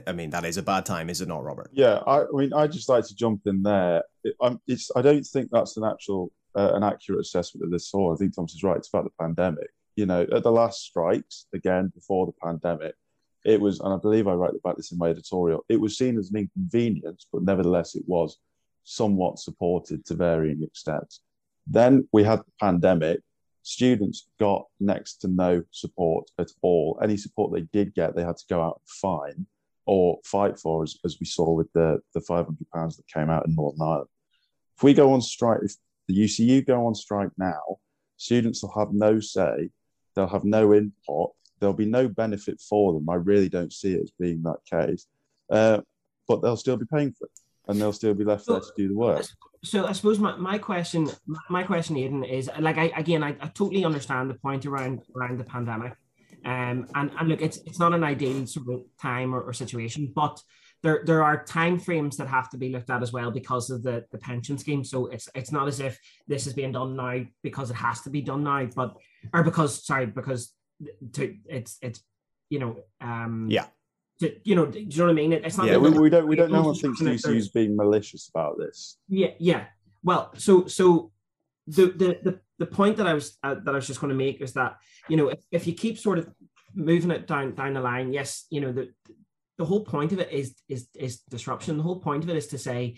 I 0.06 0.12
mean, 0.12 0.30
that 0.30 0.44
is 0.44 0.58
a 0.58 0.62
bad 0.62 0.84
time, 0.84 1.08
is 1.08 1.20
it 1.20 1.28
not, 1.28 1.42
Robert? 1.42 1.70
Yeah, 1.72 2.02
I, 2.06 2.22
I 2.22 2.26
mean, 2.32 2.52
I 2.52 2.66
just 2.66 2.88
like 2.88 3.06
to 3.06 3.14
jump 3.14 3.42
in 3.46 3.62
there. 3.62 4.02
It, 4.22 4.34
I'm, 4.40 4.60
it's, 4.66 4.90
I 4.94 5.02
don't 5.02 5.24
think 5.24 5.48
that's 5.50 5.76
an 5.76 5.84
actual, 5.84 6.30
uh, 6.54 6.72
an 6.74 6.82
accurate 6.82 7.20
assessment 7.20 7.64
of 7.64 7.70
this 7.70 7.92
all. 7.94 8.12
I 8.12 8.16
think 8.16 8.34
Thomas 8.34 8.54
is 8.54 8.62
right. 8.62 8.76
It's 8.76 8.88
about 8.88 9.04
the 9.04 9.10
pandemic. 9.18 9.68
You 9.96 10.06
know, 10.06 10.26
at 10.30 10.42
the 10.42 10.52
last 10.52 10.82
strikes, 10.82 11.46
again 11.54 11.90
before 11.94 12.26
the 12.26 12.34
pandemic, 12.42 12.94
it 13.44 13.60
was, 13.60 13.80
and 13.80 13.94
I 13.94 13.96
believe 13.96 14.28
I 14.28 14.34
write 14.34 14.54
about 14.54 14.76
this 14.76 14.92
in 14.92 14.98
my 14.98 15.08
editorial. 15.08 15.64
It 15.68 15.80
was 15.80 15.96
seen 15.96 16.18
as 16.18 16.30
an 16.30 16.36
inconvenience, 16.36 17.26
but 17.32 17.42
nevertheless, 17.42 17.94
it 17.94 18.04
was 18.06 18.38
somewhat 18.84 19.38
supported 19.38 20.04
to 20.06 20.14
varying 20.14 20.62
extents. 20.62 21.20
Then 21.66 22.06
we 22.12 22.24
had 22.24 22.40
the 22.40 22.52
pandemic. 22.60 23.20
Students 23.62 24.28
got 24.38 24.66
next 24.80 25.16
to 25.22 25.28
no 25.28 25.62
support 25.70 26.30
at 26.38 26.50
all. 26.62 26.98
Any 27.02 27.16
support 27.16 27.52
they 27.52 27.62
did 27.72 27.94
get, 27.94 28.14
they 28.14 28.24
had 28.24 28.36
to 28.36 28.46
go 28.48 28.62
out 28.62 28.80
and 28.80 28.88
find 28.88 29.46
or 29.88 30.18
fight 30.22 30.58
for, 30.58 30.82
as, 30.82 30.98
as 31.02 31.16
we 31.18 31.24
saw 31.24 31.50
with 31.50 31.72
the, 31.72 31.98
the 32.12 32.20
£500 32.20 32.46
that 32.70 33.08
came 33.12 33.30
out 33.30 33.46
in 33.46 33.54
Northern 33.54 33.80
Ireland. 33.80 34.08
If 34.76 34.82
we 34.82 34.92
go 34.92 35.14
on 35.14 35.22
strike, 35.22 35.60
if 35.62 35.76
the 36.06 36.14
UCU 36.14 36.64
go 36.66 36.86
on 36.86 36.94
strike 36.94 37.30
now, 37.38 37.78
students 38.18 38.62
will 38.62 38.78
have 38.78 38.92
no 38.92 39.18
say, 39.18 39.70
they'll 40.14 40.28
have 40.28 40.44
no 40.44 40.74
input, 40.74 41.30
there'll 41.58 41.72
be 41.72 41.86
no 41.86 42.06
benefit 42.06 42.60
for 42.60 42.92
them. 42.92 43.08
I 43.08 43.14
really 43.14 43.48
don't 43.48 43.72
see 43.72 43.94
it 43.94 44.02
as 44.02 44.12
being 44.20 44.42
that 44.42 44.58
case. 44.70 45.06
Uh, 45.50 45.80
but 46.28 46.42
they'll 46.42 46.58
still 46.58 46.76
be 46.76 46.84
paying 46.92 47.12
for 47.12 47.24
it 47.24 47.30
and 47.66 47.80
they'll 47.80 47.92
still 47.94 48.12
be 48.12 48.24
left 48.24 48.46
there 48.46 48.60
to 48.60 48.72
do 48.76 48.88
the 48.88 48.94
work. 48.94 49.24
so 49.64 49.86
I 49.86 49.92
suppose 49.92 50.18
my, 50.18 50.36
my 50.36 50.58
question, 50.58 51.08
my 51.48 51.62
question, 51.62 51.96
Aidan, 51.96 52.24
is 52.24 52.50
like 52.60 52.76
I 52.76 52.92
again 52.94 53.22
I, 53.22 53.30
I 53.40 53.48
totally 53.48 53.86
understand 53.86 54.28
the 54.28 54.34
point 54.34 54.66
around 54.66 55.00
around 55.16 55.38
the 55.38 55.44
pandemic. 55.44 55.94
Um 56.44 56.86
and, 56.94 57.10
and 57.18 57.28
look 57.28 57.40
it's 57.42 57.58
it's 57.66 57.78
not 57.78 57.92
an 57.94 58.04
ideal 58.04 58.46
sort 58.46 58.68
of 58.68 58.82
time 59.00 59.34
or, 59.34 59.40
or 59.42 59.52
situation, 59.52 60.12
but 60.14 60.40
there 60.82 61.02
there 61.04 61.24
are 61.24 61.44
time 61.44 61.78
frames 61.78 62.16
that 62.16 62.28
have 62.28 62.48
to 62.50 62.56
be 62.56 62.68
looked 62.70 62.90
at 62.90 63.02
as 63.02 63.12
well 63.12 63.30
because 63.32 63.68
of 63.70 63.82
the, 63.82 64.04
the 64.12 64.18
pension 64.18 64.56
scheme. 64.58 64.84
So 64.84 65.06
it's 65.06 65.28
it's 65.34 65.50
not 65.52 65.66
as 65.68 65.80
if 65.80 65.98
this 66.28 66.46
is 66.46 66.52
being 66.54 66.72
done 66.72 66.94
now 66.96 67.24
because 67.42 67.70
it 67.70 67.74
has 67.76 68.00
to 68.02 68.10
be 68.10 68.22
done 68.22 68.44
now, 68.44 68.66
but 68.76 68.96
or 69.34 69.42
because 69.42 69.84
sorry, 69.84 70.06
because 70.06 70.52
to 71.14 71.34
it's 71.46 71.78
it's 71.82 72.02
you 72.50 72.60
know 72.60 72.76
um 73.00 73.48
Yeah. 73.50 73.66
to, 74.20 74.36
you 74.44 74.54
know, 74.54 74.66
do 74.66 74.78
you 74.80 74.98
know 74.98 75.04
what 75.06 75.10
I 75.10 75.14
mean? 75.14 75.32
It- 75.32 75.44
It's 75.44 75.58
not 75.58 75.66
Yeah, 75.66 75.78
we, 75.78 75.90
we 75.90 76.10
don't 76.10 76.28
we 76.28 76.36
don't 76.36 76.52
know 76.52 76.72
thinks 76.72 76.84
unfortunate 76.84 77.24
is 77.36 77.48
being 77.48 77.74
malicious 77.76 78.28
about 78.28 78.58
this. 78.58 78.98
yeah, 79.08 79.32
yeah. 79.40 79.64
Well, 80.04 80.30
so 80.36 80.66
so 80.66 81.10
the 81.66 81.86
the 81.86 82.18
the, 82.22 82.40
the 82.58 82.66
point 82.66 82.96
that 82.96 83.06
I 83.06 83.14
was 83.14 83.38
uh, 83.42 83.54
that 83.64 83.72
I 83.72 83.76
was 83.76 83.86
just 83.86 84.00
going 84.00 84.10
to 84.10 84.16
make 84.16 84.40
is 84.40 84.52
that 84.54 84.76
you 85.08 85.16
know 85.16 85.28
if, 85.28 85.40
if 85.50 85.66
you 85.66 85.72
keep 85.72 85.98
sort 85.98 86.18
of 86.18 86.28
moving 86.74 87.10
it 87.10 87.26
down 87.26 87.54
down 87.54 87.74
the 87.74 87.80
line, 87.80 88.12
yes, 88.12 88.46
you 88.50 88.60
know 88.60 88.72
the 88.72 88.92
the 89.58 89.64
whole 89.64 89.84
point 89.84 90.12
of 90.12 90.18
it 90.20 90.30
is 90.32 90.54
is 90.68 90.88
is 90.94 91.20
disruption. 91.30 91.76
The 91.76 91.82
whole 91.82 92.00
point 92.00 92.24
of 92.24 92.30
it 92.30 92.36
is 92.36 92.48
to 92.48 92.58
say 92.58 92.96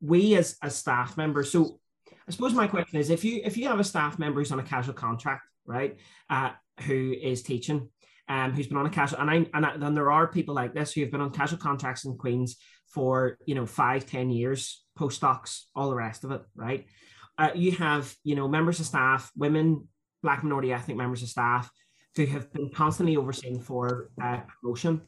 we 0.00 0.36
as 0.36 0.56
as 0.62 0.76
staff 0.76 1.16
members. 1.16 1.50
So 1.50 1.80
I 2.26 2.30
suppose 2.30 2.52
my 2.52 2.66
question 2.66 2.98
is 2.98 3.10
if 3.10 3.24
you 3.24 3.40
if 3.44 3.56
you 3.56 3.68
have 3.68 3.80
a 3.80 3.84
staff 3.84 4.18
member 4.18 4.40
who's 4.40 4.52
on 4.52 4.60
a 4.60 4.64
casual 4.64 4.94
contract, 4.94 5.42
right, 5.66 5.96
uh, 6.30 6.50
who 6.82 7.14
is 7.20 7.42
teaching. 7.42 7.88
Um, 8.30 8.52
who's 8.52 8.66
been 8.66 8.76
on 8.76 8.84
a 8.84 8.90
casual 8.90 9.20
and 9.20 9.30
I 9.30 9.46
and 9.54 9.82
then 9.82 9.94
there 9.94 10.12
are 10.12 10.26
people 10.26 10.54
like 10.54 10.74
this 10.74 10.92
who 10.92 11.00
have 11.00 11.10
been 11.10 11.22
on 11.22 11.30
casual 11.30 11.58
contracts 11.58 12.04
in 12.04 12.18
Queens 12.18 12.58
for 12.86 13.38
you 13.46 13.54
know 13.54 13.64
five, 13.64 14.04
ten 14.04 14.28
years, 14.28 14.84
postdocs, 14.98 15.62
all 15.74 15.88
the 15.88 15.96
rest 15.96 16.24
of 16.24 16.32
it, 16.32 16.42
right? 16.54 16.84
Uh, 17.38 17.50
you 17.54 17.72
have 17.72 18.14
you 18.24 18.34
know 18.34 18.48
members 18.48 18.80
of 18.80 18.86
staff, 18.86 19.30
women, 19.36 19.88
black 20.22 20.42
minority 20.42 20.72
ethnic 20.72 20.96
members 20.96 21.22
of 21.22 21.28
staff 21.28 21.70
who 22.16 22.26
have 22.26 22.52
been 22.52 22.70
constantly 22.70 23.16
overseen 23.16 23.60
for 23.60 24.10
uh, 24.22 24.40
promotion. 24.60 25.00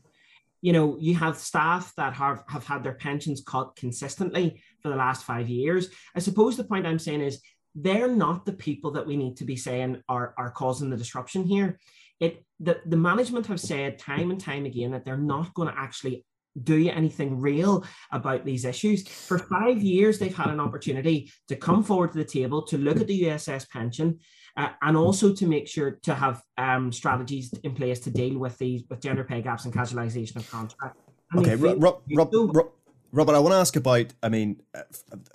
You 0.62 0.72
know, 0.72 0.96
you 1.00 1.14
have 1.16 1.38
staff 1.38 1.92
that 1.96 2.12
have, 2.14 2.44
have 2.48 2.64
had 2.66 2.84
their 2.84 2.94
pensions 2.94 3.42
cut 3.44 3.74
consistently 3.76 4.62
for 4.82 4.90
the 4.90 4.96
last 4.96 5.24
five 5.24 5.48
years. 5.48 5.88
I 6.14 6.20
suppose 6.20 6.56
the 6.56 6.64
point 6.64 6.86
I'm 6.86 6.98
saying 6.98 7.22
is 7.22 7.40
they're 7.74 8.14
not 8.14 8.44
the 8.44 8.52
people 8.52 8.92
that 8.92 9.06
we 9.06 9.16
need 9.16 9.38
to 9.38 9.44
be 9.44 9.56
saying 9.56 10.02
are, 10.08 10.34
are 10.36 10.50
causing 10.50 10.90
the 10.90 10.96
disruption 10.96 11.44
here. 11.44 11.78
It 12.20 12.44
the, 12.60 12.80
the 12.84 12.96
management 12.96 13.46
have 13.46 13.60
said 13.60 13.98
time 13.98 14.30
and 14.30 14.38
time 14.38 14.66
again 14.66 14.90
that 14.90 15.04
they're 15.04 15.16
not 15.16 15.54
going 15.54 15.68
to 15.68 15.78
actually 15.78 16.26
do 16.62 16.76
you 16.76 16.90
anything 16.90 17.40
real 17.40 17.84
about 18.11 18.44
these 18.44 18.64
issues. 18.64 19.07
For 19.07 19.38
five 19.38 19.82
years, 19.82 20.18
they've 20.18 20.36
had 20.36 20.48
an 20.48 20.61
opportunity 20.61 21.32
to 21.48 21.57
come 21.57 21.82
forward 21.82 22.12
to 22.12 22.18
the 22.18 22.24
table 22.24 22.62
to 22.62 22.78
look 22.78 23.01
at 23.01 23.07
the 23.07 23.22
USS 23.24 23.68
pension 23.70 24.18
uh, 24.57 24.70
and 24.82 24.96
also 24.96 25.32
to 25.34 25.46
make 25.46 25.68
sure 25.68 25.92
to 26.03 26.14
have 26.14 26.42
um, 26.59 26.92
strategies 26.92 27.53
in 27.62 27.74
place 27.74 28.01
to 28.01 28.11
deal 28.11 28.38
with 28.38 28.59
these 28.59 28.82
with 28.90 29.01
gender 29.01 29.24
pay 29.24 29.42
gaps 29.42 29.64
and 29.64 29.74
casualisation 29.74 30.36
of 30.36 30.51
contract. 30.51 30.96
okay, 31.36 31.55
Rob, 31.55 31.82
Rob, 31.82 32.30
Rob, 32.32 32.72
Robert, 33.12 33.34
I 33.34 33.40
want 33.40 33.53
to 33.53 33.59
ask 33.59 33.74
about, 33.74 34.07
I 34.22 34.28
mean, 34.28 34.62
uh, 34.74 34.82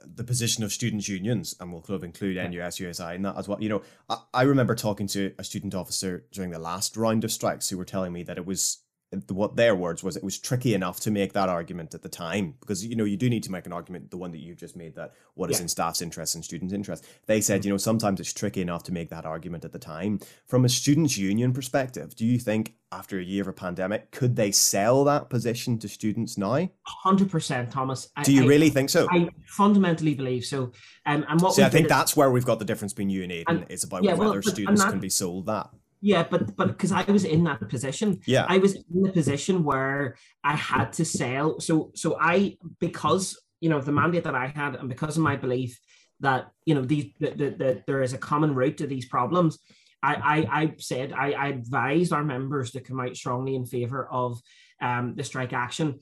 the 0.05 0.23
position 0.23 0.63
of 0.63 0.71
students' 0.71 1.09
unions, 1.09 1.55
and 1.59 1.73
we'll 1.73 1.81
kind 1.81 1.95
of 1.95 2.03
include 2.05 2.37
NUS 2.37 2.79
USI 2.79 3.15
in 3.15 3.21
that 3.23 3.37
as 3.37 3.49
well. 3.49 3.61
You 3.61 3.69
know, 3.69 3.81
I, 4.09 4.17
I 4.33 4.41
remember 4.43 4.75
talking 4.75 5.07
to 5.07 5.33
a 5.37 5.43
student 5.43 5.75
officer 5.75 6.25
during 6.31 6.51
the 6.51 6.59
last 6.59 6.95
round 6.95 7.25
of 7.25 7.31
strikes 7.31 7.69
who 7.69 7.77
were 7.77 7.85
telling 7.85 8.13
me 8.13 8.23
that 8.23 8.37
it 8.37 8.45
was 8.45 8.84
what 9.29 9.55
their 9.55 9.75
words 9.75 10.03
was 10.03 10.17
it 10.17 10.23
was 10.23 10.37
tricky 10.37 10.73
enough 10.73 10.99
to 10.99 11.11
make 11.11 11.33
that 11.33 11.47
argument 11.47 11.93
at 11.93 12.01
the 12.01 12.09
time 12.09 12.55
because 12.59 12.85
you 12.85 12.95
know 12.95 13.03
you 13.03 13.17
do 13.17 13.29
need 13.29 13.43
to 13.43 13.51
make 13.51 13.65
an 13.65 13.73
argument 13.73 14.09
the 14.11 14.17
one 14.17 14.31
that 14.31 14.39
you've 14.39 14.57
just 14.57 14.75
made 14.75 14.95
that 14.95 15.13
what 15.35 15.49
is 15.49 15.57
yeah. 15.57 15.63
in 15.63 15.67
staff's 15.67 16.01
interest 16.01 16.35
and 16.35 16.43
students 16.43 16.73
interest. 16.73 17.05
They 17.25 17.41
said 17.41 17.61
mm-hmm. 17.61 17.67
you 17.67 17.73
know 17.73 17.77
sometimes 17.77 18.19
it's 18.19 18.33
tricky 18.33 18.61
enough 18.61 18.83
to 18.83 18.91
make 18.91 19.09
that 19.09 19.25
argument 19.25 19.63
at 19.63 19.71
the 19.71 19.79
time. 19.79 20.19
From 20.47 20.65
a 20.65 20.69
students 20.69 21.17
union 21.17 21.53
perspective 21.53 22.15
do 22.15 22.25
you 22.25 22.39
think 22.39 22.73
after 22.91 23.19
a 23.19 23.23
year 23.23 23.41
of 23.41 23.47
a 23.47 23.53
pandemic 23.53 24.11
could 24.11 24.35
they 24.35 24.51
sell 24.51 25.03
that 25.05 25.29
position 25.29 25.77
to 25.79 25.87
students 25.87 26.37
now? 26.37 26.67
100% 27.05 27.71
thomas. 27.71 28.09
Do 28.23 28.33
you 28.33 28.43
I, 28.43 28.47
really 28.47 28.69
think 28.69 28.89
so? 28.89 29.07
I 29.11 29.29
fundamentally 29.45 30.15
believe 30.15 30.45
so. 30.45 30.71
Um, 31.05 31.25
and 31.29 31.39
what 31.41 31.53
See, 31.53 31.63
i 31.63 31.69
think 31.69 31.87
that's 31.87 32.17
where 32.17 32.31
we've 32.31 32.45
got 32.45 32.59
the 32.59 32.65
difference 32.65 32.93
between 32.93 33.09
you 33.09 33.23
and 33.23 33.31
aidan 33.31 33.57
and, 33.57 33.65
it's 33.69 33.83
about 33.83 34.03
yeah, 34.03 34.13
whether 34.13 34.31
well, 34.31 34.41
students 34.41 34.83
that, 34.83 34.89
can 34.89 34.99
be 34.99 35.09
sold 35.09 35.45
that 35.45 35.69
yeah, 36.05 36.21
but 36.21 36.55
but 36.55 36.67
because 36.67 36.91
I 36.91 37.01
was 37.11 37.25
in 37.25 37.45
that 37.45 37.67
position, 37.67 38.19
yeah, 38.27 38.45
I 38.47 38.59
was 38.59 38.75
in 38.75 39.01
the 39.01 39.11
position 39.11 39.63
where 39.63 40.17
I 40.43 40.55
had 40.55 40.93
to 40.93 41.03
sell. 41.03 41.59
So 41.59 41.91
so 41.95 42.15
I 42.21 42.57
because 42.79 43.35
you 43.59 43.69
know 43.71 43.81
the 43.81 43.91
mandate 43.91 44.25
that 44.25 44.35
I 44.35 44.45
had, 44.45 44.75
and 44.75 44.87
because 44.87 45.17
of 45.17 45.23
my 45.23 45.35
belief 45.35 45.79
that 46.19 46.51
you 46.63 46.75
know 46.75 46.83
these 46.83 47.07
that 47.21 47.39
the, 47.39 47.49
the, 47.49 47.83
there 47.87 48.03
is 48.03 48.13
a 48.13 48.19
common 48.19 48.53
root 48.53 48.77
to 48.77 48.85
these 48.85 49.07
problems, 49.07 49.57
I 50.03 50.13
I, 50.13 50.61
I 50.61 50.73
said 50.77 51.11
I, 51.11 51.31
I 51.31 51.47
advised 51.47 52.13
our 52.13 52.23
members 52.23 52.69
to 52.73 52.81
come 52.81 52.99
out 52.99 53.15
strongly 53.17 53.55
in 53.55 53.65
favour 53.65 54.07
of 54.11 54.39
um, 54.79 55.15
the 55.15 55.23
strike 55.23 55.53
action, 55.53 56.01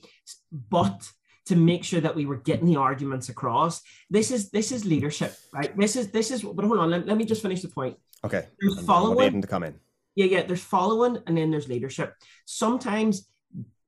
but 0.52 1.10
to 1.46 1.56
make 1.56 1.86
sure 1.86 2.02
that 2.02 2.16
we 2.16 2.26
were 2.26 2.42
getting 2.50 2.66
the 2.66 2.76
arguments 2.76 3.30
across. 3.30 3.82
This 4.10 4.32
is 4.32 4.52
this 4.52 4.74
is 4.74 4.84
leadership, 4.84 5.34
right? 5.54 5.72
This 5.78 5.96
is 5.96 6.12
this 6.12 6.30
is. 6.30 6.44
But 6.44 6.66
hold 6.66 6.80
on, 6.80 6.90
let, 6.90 7.08
let 7.08 7.16
me 7.16 7.24
just 7.24 7.42
finish 7.42 7.62
the 7.62 7.70
point. 7.70 7.96
Okay. 8.26 8.48
There's 8.60 8.86
following 8.86 9.42
to 9.42 9.48
come 9.48 9.64
in. 9.64 9.80
Yeah, 10.16 10.26
yeah. 10.26 10.44
There's 10.44 10.64
following, 10.64 11.18
and 11.26 11.38
then 11.38 11.52
there's 11.52 11.68
leadership. 11.68 12.14
Sometimes 12.46 13.28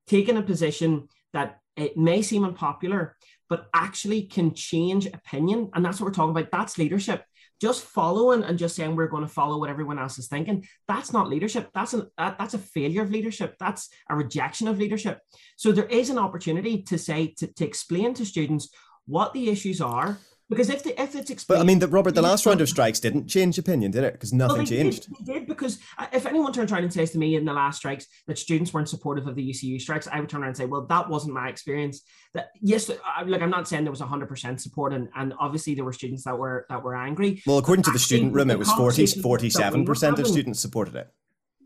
taking 0.08 0.38
a 0.38 0.42
position 0.42 1.08
that 1.34 1.60
it 1.76 1.98
may 1.98 2.22
seem 2.22 2.44
unpopular, 2.44 3.16
but 3.50 3.68
actually 3.74 4.24
can 4.24 4.54
change 4.54 5.06
opinion, 5.06 5.70
and 5.74 5.86
that's 5.86 6.00
what 6.00 6.08
we're 6.08 6.14
talking 6.14 6.32
about. 6.32 6.52
That's 6.52 6.78
leadership. 6.78 7.24
Just 7.62 7.86
following 7.86 8.44
and 8.44 8.60
just 8.60 8.76
saying 8.76 8.96
we're 8.96 9.08
going 9.08 9.24
to 9.24 9.30
follow 9.30 9.58
what 9.60 9.70
everyone 9.70 9.98
else 9.98 10.20
is 10.20 10.28
thinking. 10.28 10.68
That's 10.90 11.14
not 11.14 11.30
leadership. 11.30 11.70
That's 11.74 11.94
an 11.94 12.10
that, 12.18 12.38
that's 12.38 12.54
a 12.54 12.60
failure 12.60 13.02
of 13.02 13.12
leadership. 13.12 13.56
That's 13.60 13.90
a 14.10 14.16
rejection 14.16 14.68
of 14.68 14.78
leadership. 14.78 15.20
So 15.56 15.72
there 15.72 15.86
is 15.86 16.10
an 16.10 16.18
opportunity 16.18 16.82
to 16.84 16.98
say 16.98 17.34
to, 17.38 17.48
to 17.48 17.66
explain 17.66 18.14
to 18.16 18.26
students 18.26 18.70
what 19.06 19.34
the 19.34 19.50
issues 19.50 19.80
are 19.80 20.18
because 20.50 20.70
if 20.70 20.84
the, 20.84 21.00
if 21.02 21.16
it's 21.16 21.32
explained, 21.32 21.60
but 21.60 21.64
I 21.64 21.66
mean, 21.66 21.80
that 21.80 21.88
Robert, 21.88 22.14
the 22.14 22.22
last 22.22 22.46
round 22.46 22.62
of 22.62 22.70
strikes 22.70 23.00
didn't 23.00 23.28
change 23.28 23.58
opinion, 23.58 23.92
did 23.92 24.04
it? 24.04 24.14
Because 24.14 24.32
nothing 24.32 24.58
well, 24.58 24.66
changed. 24.66 25.08
Did, 25.26 25.26
did 25.26 25.48
because 25.48 25.80
if 26.14 26.26
anyone 26.28 26.54
turns 26.54 26.72
around 26.72 26.84
and 26.84 26.94
says 26.94 27.12
to 27.12 27.18
me 27.18 27.36
in 27.36 27.46
the 27.46 27.54
last 27.54 27.78
strikes 27.78 28.06
that 28.28 28.38
students 28.38 28.72
weren't 28.72 28.88
supportive 28.88 29.26
of 29.26 29.36
the 29.36 29.50
UCU 29.50 29.82
strikes, 29.82 30.08
I 30.08 30.20
would 30.20 30.30
turn 30.30 30.42
around 30.42 30.50
and 30.50 30.58
say, 30.58 30.66
well, 30.66 30.86
that 30.86 31.10
wasn't 31.10 31.34
my 31.34 31.50
experience. 31.50 32.02
That 32.34 32.50
yes, 32.62 32.90
uh, 32.90 32.96
like 33.26 33.42
I'm 33.42 33.50
not 33.50 33.68
saying 33.68 33.86
there 33.86 33.92
was 33.92 34.02
100 34.02 34.28
percent 34.28 34.62
support, 34.62 34.94
and, 34.94 35.10
and 35.16 35.34
obviously 35.40 35.74
there 35.74 35.86
were 35.86 35.94
students 35.94 36.24
that 36.26 36.38
were 36.38 36.68
that 36.70 36.84
were 36.84 36.96
angry. 36.96 37.42
Well, 37.48 37.58
according 37.58 37.84
to 37.84 37.92
the 37.92 38.00
student 38.00 38.34
room, 38.34 38.52
it 38.52 38.60
was 38.60 38.72
40 38.72 39.06
47 39.22 39.86
percent 39.86 40.20
of 40.20 40.28
students 40.28 40.60
supported 40.60 40.96
it. 40.96 41.12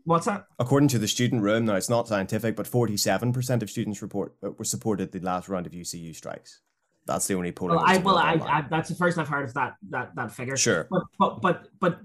What's 0.04 0.26
that? 0.26 0.46
According 0.58 0.88
to 0.88 0.98
the 0.98 1.08
student 1.08 1.42
room, 1.42 1.66
now 1.66 1.74
it's 1.74 1.90
not 1.90 2.08
scientific, 2.08 2.56
but 2.56 2.66
47% 2.66 3.62
of 3.62 3.70
students 3.70 4.00
report 4.00 4.34
uh, 4.42 4.50
were 4.52 4.64
supported 4.64 5.12
the 5.12 5.20
last 5.20 5.48
round 5.48 5.66
of 5.66 5.72
UCU 5.72 6.16
strikes. 6.16 6.62
That's 7.10 7.26
the 7.26 7.34
only 7.34 7.50
polling. 7.50 7.74
Well, 7.74 7.84
I 7.84 7.96
well, 7.98 8.18
I, 8.18 8.34
I, 8.34 8.64
that's 8.70 8.88
the 8.88 8.94
first 8.94 9.18
I've 9.18 9.26
heard 9.26 9.48
of 9.48 9.54
that 9.54 9.74
that 9.90 10.14
that 10.14 10.30
figure. 10.30 10.56
Sure. 10.56 10.86
But 10.88 11.02
but 11.18 11.40
but 11.42 11.68
but 11.80 11.98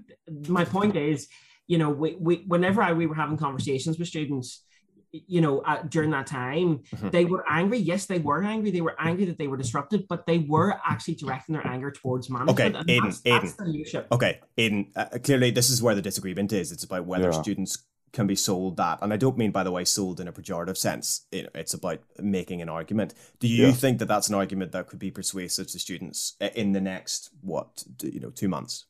my 0.48 0.64
point 0.64 0.96
is, 0.96 1.28
you 1.68 1.78
know, 1.78 1.90
we, 1.90 2.16
we 2.16 2.44
whenever 2.48 2.82
I, 2.82 2.92
we 2.92 3.06
were 3.06 3.14
having 3.14 3.36
conversations 3.36 4.00
with 4.00 4.08
students, 4.08 4.64
you 5.12 5.40
know, 5.40 5.60
uh, 5.60 5.82
during 5.88 6.10
that 6.10 6.26
time, 6.26 6.78
mm-hmm. 6.78 7.10
they 7.10 7.24
were 7.24 7.44
angry. 7.48 7.78
Yes, 7.78 8.06
they 8.06 8.18
were 8.18 8.42
angry. 8.42 8.72
They 8.72 8.80
were 8.80 8.96
angry 8.98 9.26
that 9.26 9.38
they 9.38 9.46
were 9.46 9.56
disrupted, 9.56 10.08
but 10.08 10.26
they 10.26 10.38
were 10.38 10.74
actually 10.84 11.14
directing 11.14 11.52
their 11.52 11.64
anger 11.64 11.92
towards 11.92 12.28
management. 12.28 12.58
Okay, 12.58 12.92
Aidan, 12.92 13.04
that's, 13.04 13.22
Aidan. 13.24 13.84
That's 13.92 14.06
okay, 14.10 14.40
Aidan. 14.58 14.90
Uh, 14.96 15.06
clearly, 15.22 15.52
this 15.52 15.70
is 15.70 15.80
where 15.80 15.94
the 15.94 16.02
disagreement 16.02 16.52
is. 16.52 16.72
It's 16.72 16.82
about 16.82 17.06
whether 17.06 17.30
yeah. 17.30 17.40
students 17.40 17.84
can 18.16 18.26
be 18.26 18.34
sold 18.34 18.78
that. 18.78 18.98
And 19.02 19.12
I 19.12 19.18
don't 19.18 19.36
mean, 19.36 19.50
by 19.50 19.62
the 19.62 19.70
way, 19.70 19.84
sold 19.84 20.20
in 20.20 20.26
a 20.26 20.32
pejorative 20.32 20.78
sense. 20.78 21.26
it's 21.30 21.74
about 21.74 22.00
making 22.18 22.62
an 22.62 22.68
argument. 22.70 23.12
Do 23.40 23.46
you 23.46 23.66
yeah. 23.66 23.72
think 23.72 23.98
that 23.98 24.06
that's 24.06 24.30
an 24.30 24.34
argument 24.34 24.72
that 24.72 24.86
could 24.86 24.98
be 24.98 25.10
persuasive 25.10 25.66
to 25.68 25.78
students 25.78 26.34
eh, 26.40 26.48
in 26.54 26.72
the 26.72 26.80
next, 26.80 27.28
what, 27.42 27.84
you 28.02 28.18
know, 28.18 28.30
two 28.30 28.48
months? 28.48 28.86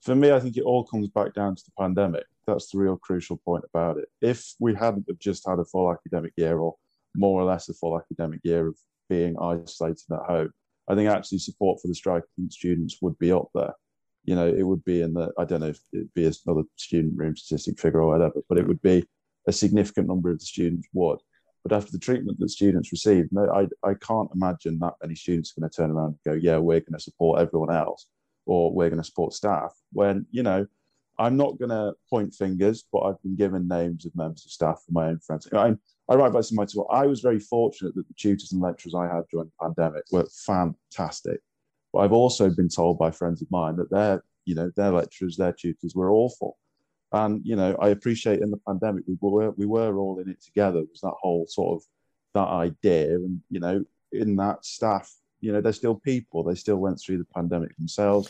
For 0.00 0.14
me, 0.14 0.32
I 0.32 0.40
think 0.40 0.56
it 0.56 0.62
all 0.62 0.82
comes 0.82 1.08
back 1.08 1.34
down 1.34 1.54
to 1.56 1.62
the 1.62 1.72
pandemic. 1.78 2.24
That's 2.46 2.70
the 2.70 2.78
real 2.78 2.96
crucial 2.96 3.36
point 3.36 3.64
about 3.72 3.98
it. 3.98 4.08
If 4.22 4.54
we 4.58 4.74
hadn't 4.74 5.04
have 5.08 5.18
just 5.18 5.46
had 5.46 5.58
a 5.58 5.64
full 5.66 5.92
academic 5.92 6.32
year 6.36 6.56
or 6.58 6.74
more 7.14 7.38
or 7.38 7.44
less 7.44 7.68
a 7.68 7.74
full 7.74 7.98
academic 7.98 8.40
year 8.44 8.68
of 8.68 8.78
being 9.10 9.36
isolated 9.38 10.10
at 10.10 10.26
home, 10.26 10.52
I 10.88 10.94
think 10.94 11.10
actually 11.10 11.38
support 11.38 11.80
for 11.82 11.88
the 11.88 11.94
striking 11.94 12.48
students 12.48 12.96
would 13.02 13.18
be 13.18 13.30
up 13.30 13.48
there 13.54 13.74
you 14.24 14.34
know, 14.34 14.46
it 14.46 14.62
would 14.62 14.84
be 14.84 15.02
in 15.02 15.14
the, 15.14 15.32
I 15.38 15.44
don't 15.44 15.60
know 15.60 15.68
if 15.68 15.80
it'd 15.92 16.14
be 16.14 16.30
another 16.46 16.62
student 16.76 17.16
room 17.16 17.36
statistic 17.36 17.78
figure 17.78 18.02
or 18.02 18.08
whatever, 18.08 18.40
but 18.48 18.58
it 18.58 18.66
would 18.66 18.82
be 18.82 19.06
a 19.46 19.52
significant 19.52 20.08
number 20.08 20.30
of 20.30 20.38
the 20.38 20.46
students 20.46 20.88
would. 20.92 21.18
But 21.62 21.74
after 21.74 21.92
the 21.92 21.98
treatment 21.98 22.38
that 22.40 22.50
students 22.50 22.92
receive, 22.92 23.26
no, 23.32 23.50
I, 23.50 23.68
I 23.88 23.94
can't 23.94 24.28
imagine 24.34 24.78
that 24.80 24.94
many 25.02 25.14
students 25.14 25.52
are 25.52 25.60
going 25.60 25.70
to 25.70 25.76
turn 25.76 25.90
around 25.90 26.06
and 26.08 26.18
go, 26.24 26.32
yeah, 26.32 26.58
we're 26.58 26.80
going 26.80 26.92
to 26.94 27.00
support 27.00 27.40
everyone 27.40 27.74
else 27.74 28.06
or 28.46 28.72
we're 28.72 28.90
going 28.90 29.00
to 29.00 29.06
support 29.06 29.32
staff. 29.32 29.72
When, 29.92 30.26
you 30.30 30.42
know, 30.42 30.66
I'm 31.18 31.36
not 31.36 31.58
going 31.58 31.70
to 31.70 31.94
point 32.10 32.34
fingers, 32.34 32.84
but 32.92 33.00
I've 33.00 33.22
been 33.22 33.36
given 33.36 33.68
names 33.68 34.04
of 34.04 34.14
members 34.14 34.44
of 34.44 34.50
staff 34.50 34.82
from 34.84 34.94
my 34.94 35.06
own 35.06 35.20
friends. 35.20 35.48
I, 35.52 35.74
I 36.08 36.14
write 36.16 36.28
about 36.28 36.44
some 36.44 36.58
of 36.58 36.74
my 36.74 36.84
I 36.90 37.06
was 37.06 37.20
very 37.20 37.38
fortunate 37.38 37.94
that 37.94 38.08
the 38.08 38.14
tutors 38.14 38.52
and 38.52 38.60
lecturers 38.60 38.94
I 38.94 39.06
had 39.06 39.22
during 39.30 39.46
the 39.48 39.66
pandemic 39.66 40.04
were 40.10 40.26
fantastic. 40.44 41.40
But 41.94 42.00
I've 42.00 42.12
also 42.12 42.50
been 42.50 42.68
told 42.68 42.98
by 42.98 43.12
friends 43.12 43.40
of 43.40 43.48
mine 43.52 43.76
that 43.76 43.88
their, 43.88 44.24
you 44.46 44.56
know, 44.56 44.68
their 44.74 44.90
lecturers, 44.90 45.36
their 45.36 45.52
tutors 45.52 45.94
were 45.94 46.10
awful. 46.10 46.58
And 47.12 47.40
you 47.46 47.54
know, 47.54 47.76
I 47.80 47.90
appreciate 47.90 48.40
in 48.40 48.50
the 48.50 48.60
pandemic 48.66 49.04
we 49.06 49.16
were 49.20 49.52
we 49.52 49.64
were 49.64 49.96
all 49.96 50.18
in 50.18 50.28
it 50.28 50.42
together. 50.42 50.80
It 50.80 50.88
was 50.90 51.02
that 51.02 51.14
whole 51.20 51.46
sort 51.46 51.76
of 51.76 51.86
that 52.34 52.48
idea, 52.48 53.14
and 53.14 53.40
you 53.48 53.60
know, 53.60 53.84
in 54.10 54.34
that 54.36 54.64
staff, 54.64 55.14
you 55.40 55.52
know, 55.52 55.60
they're 55.60 55.72
still 55.72 55.94
people. 55.94 56.42
They 56.42 56.56
still 56.56 56.78
went 56.78 56.98
through 57.00 57.18
the 57.18 57.32
pandemic 57.32 57.76
themselves. 57.76 58.28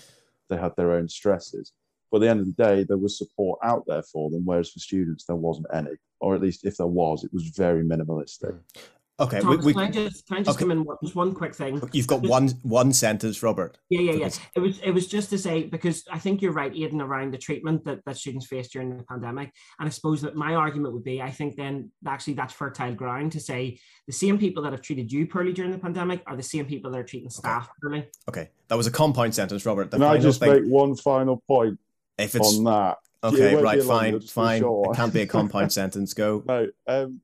They 0.51 0.59
had 0.59 0.77
their 0.77 0.93
own 0.93 1.09
stresses. 1.09 1.73
But 2.11 2.19
at 2.19 2.21
the 2.21 2.29
end 2.29 2.41
of 2.41 2.47
the 2.47 2.63
day, 2.63 2.85
there 2.85 2.99
was 2.99 3.17
support 3.17 3.61
out 3.65 3.85
there 3.87 4.03
for 4.03 4.31
them, 4.31 4.43
whereas 4.45 4.71
for 4.71 4.79
students 4.79 5.25
there 5.25 5.37
wasn't 5.37 5.69
any, 5.73 5.97
or 6.21 6.35
at 6.35 6.43
least 6.43 6.67
if 6.67 6.77
there 6.77 6.87
was, 6.87 7.25
it 7.25 7.33
was 7.33 7.49
very 7.49 7.83
minimalistic. 7.83 8.53
Hmm. 8.53 8.81
Okay, 9.21 9.41
Thomas, 9.41 9.65
we, 9.65 9.67
we, 9.67 9.75
can 9.75 9.83
I 9.83 9.91
just 9.91 10.27
can 10.27 10.39
I 10.39 10.41
just 10.41 10.57
okay. 10.57 10.65
come 10.65 10.73
in 10.73 10.83
one, 10.83 10.97
just 11.01 11.15
one 11.15 11.35
quick 11.35 11.55
thing? 11.55 11.81
You've 11.93 12.09
got 12.09 12.23
just, 12.23 12.31
one 12.31 12.49
one 12.63 12.93
sentence, 12.93 13.45
Robert. 13.45 13.79
Yeah, 13.89 14.01
yeah, 14.01 14.13
yeah. 14.13 14.31
It 14.57 14.61
was 14.61 14.81
it 14.81 14.91
was 14.91 15.07
just 15.07 15.31
to 15.31 15.39
say 15.39 15.63
because 15.63 16.03
I 16.11 16.19
think 16.19 16.43
you're 16.43 16.53
right, 16.53 16.75
Aidan, 16.75 17.01
around 17.01 17.33
the 17.33 17.39
treatment 17.39 17.85
that, 17.85 18.05
that 18.07 18.17
students 18.17 18.47
faced 18.47 18.73
during 18.73 18.97
the 18.97 19.05
pandemic. 19.05 19.53
And 19.79 19.87
I 19.87 19.91
suppose 19.91 20.21
that 20.23 20.35
my 20.35 20.57
argument 20.57 20.95
would 20.95 21.05
be, 21.05 21.23
I 21.23 21.31
think 21.31 21.55
then 21.55 21.93
actually 22.05 22.35
that's 22.35 22.53
fertile 22.53 22.93
ground 22.93 23.31
to 23.33 23.41
say 23.41 23.79
the 24.09 24.13
same 24.13 24.37
people 24.37 24.65
that 24.65 24.73
have 24.73 24.83
treated 24.83 25.13
you 25.13 25.29
poorly 25.29 25.53
during 25.53 25.71
the 25.71 25.79
pandemic 25.79 26.23
are 26.27 26.37
the 26.37 26.43
same 26.43 26.67
people 26.67 26.91
that 26.91 26.99
are 26.99 27.05
treating 27.05 27.31
staff 27.31 27.65
okay. 27.65 27.73
poorly. 27.83 28.09
Okay, 28.29 28.51
that 28.67 28.75
was 28.75 28.89
a 28.89 28.91
compound 28.91 29.33
sentence, 29.33 29.65
Robert. 29.65 29.93
The 29.93 29.99
Can 29.99 30.07
I 30.07 30.19
just 30.19 30.41
thing, 30.41 30.51
make 30.51 30.65
one 30.65 30.97
final 30.97 31.41
point 31.47 31.79
if 32.19 32.35
it's, 32.35 32.59
on 32.59 32.65
that? 32.65 32.99
Okay, 33.23 33.55
right, 33.55 33.83
fine, 33.83 34.21
fine. 34.21 34.61
Sure. 34.61 34.91
It 34.93 34.97
can't 34.97 35.15
be 35.15 35.23
a 35.23 35.27
compound 35.27 35.73
sentence. 35.73 36.15
Go. 36.15 36.43
No, 36.47 36.69
um, 36.89 37.21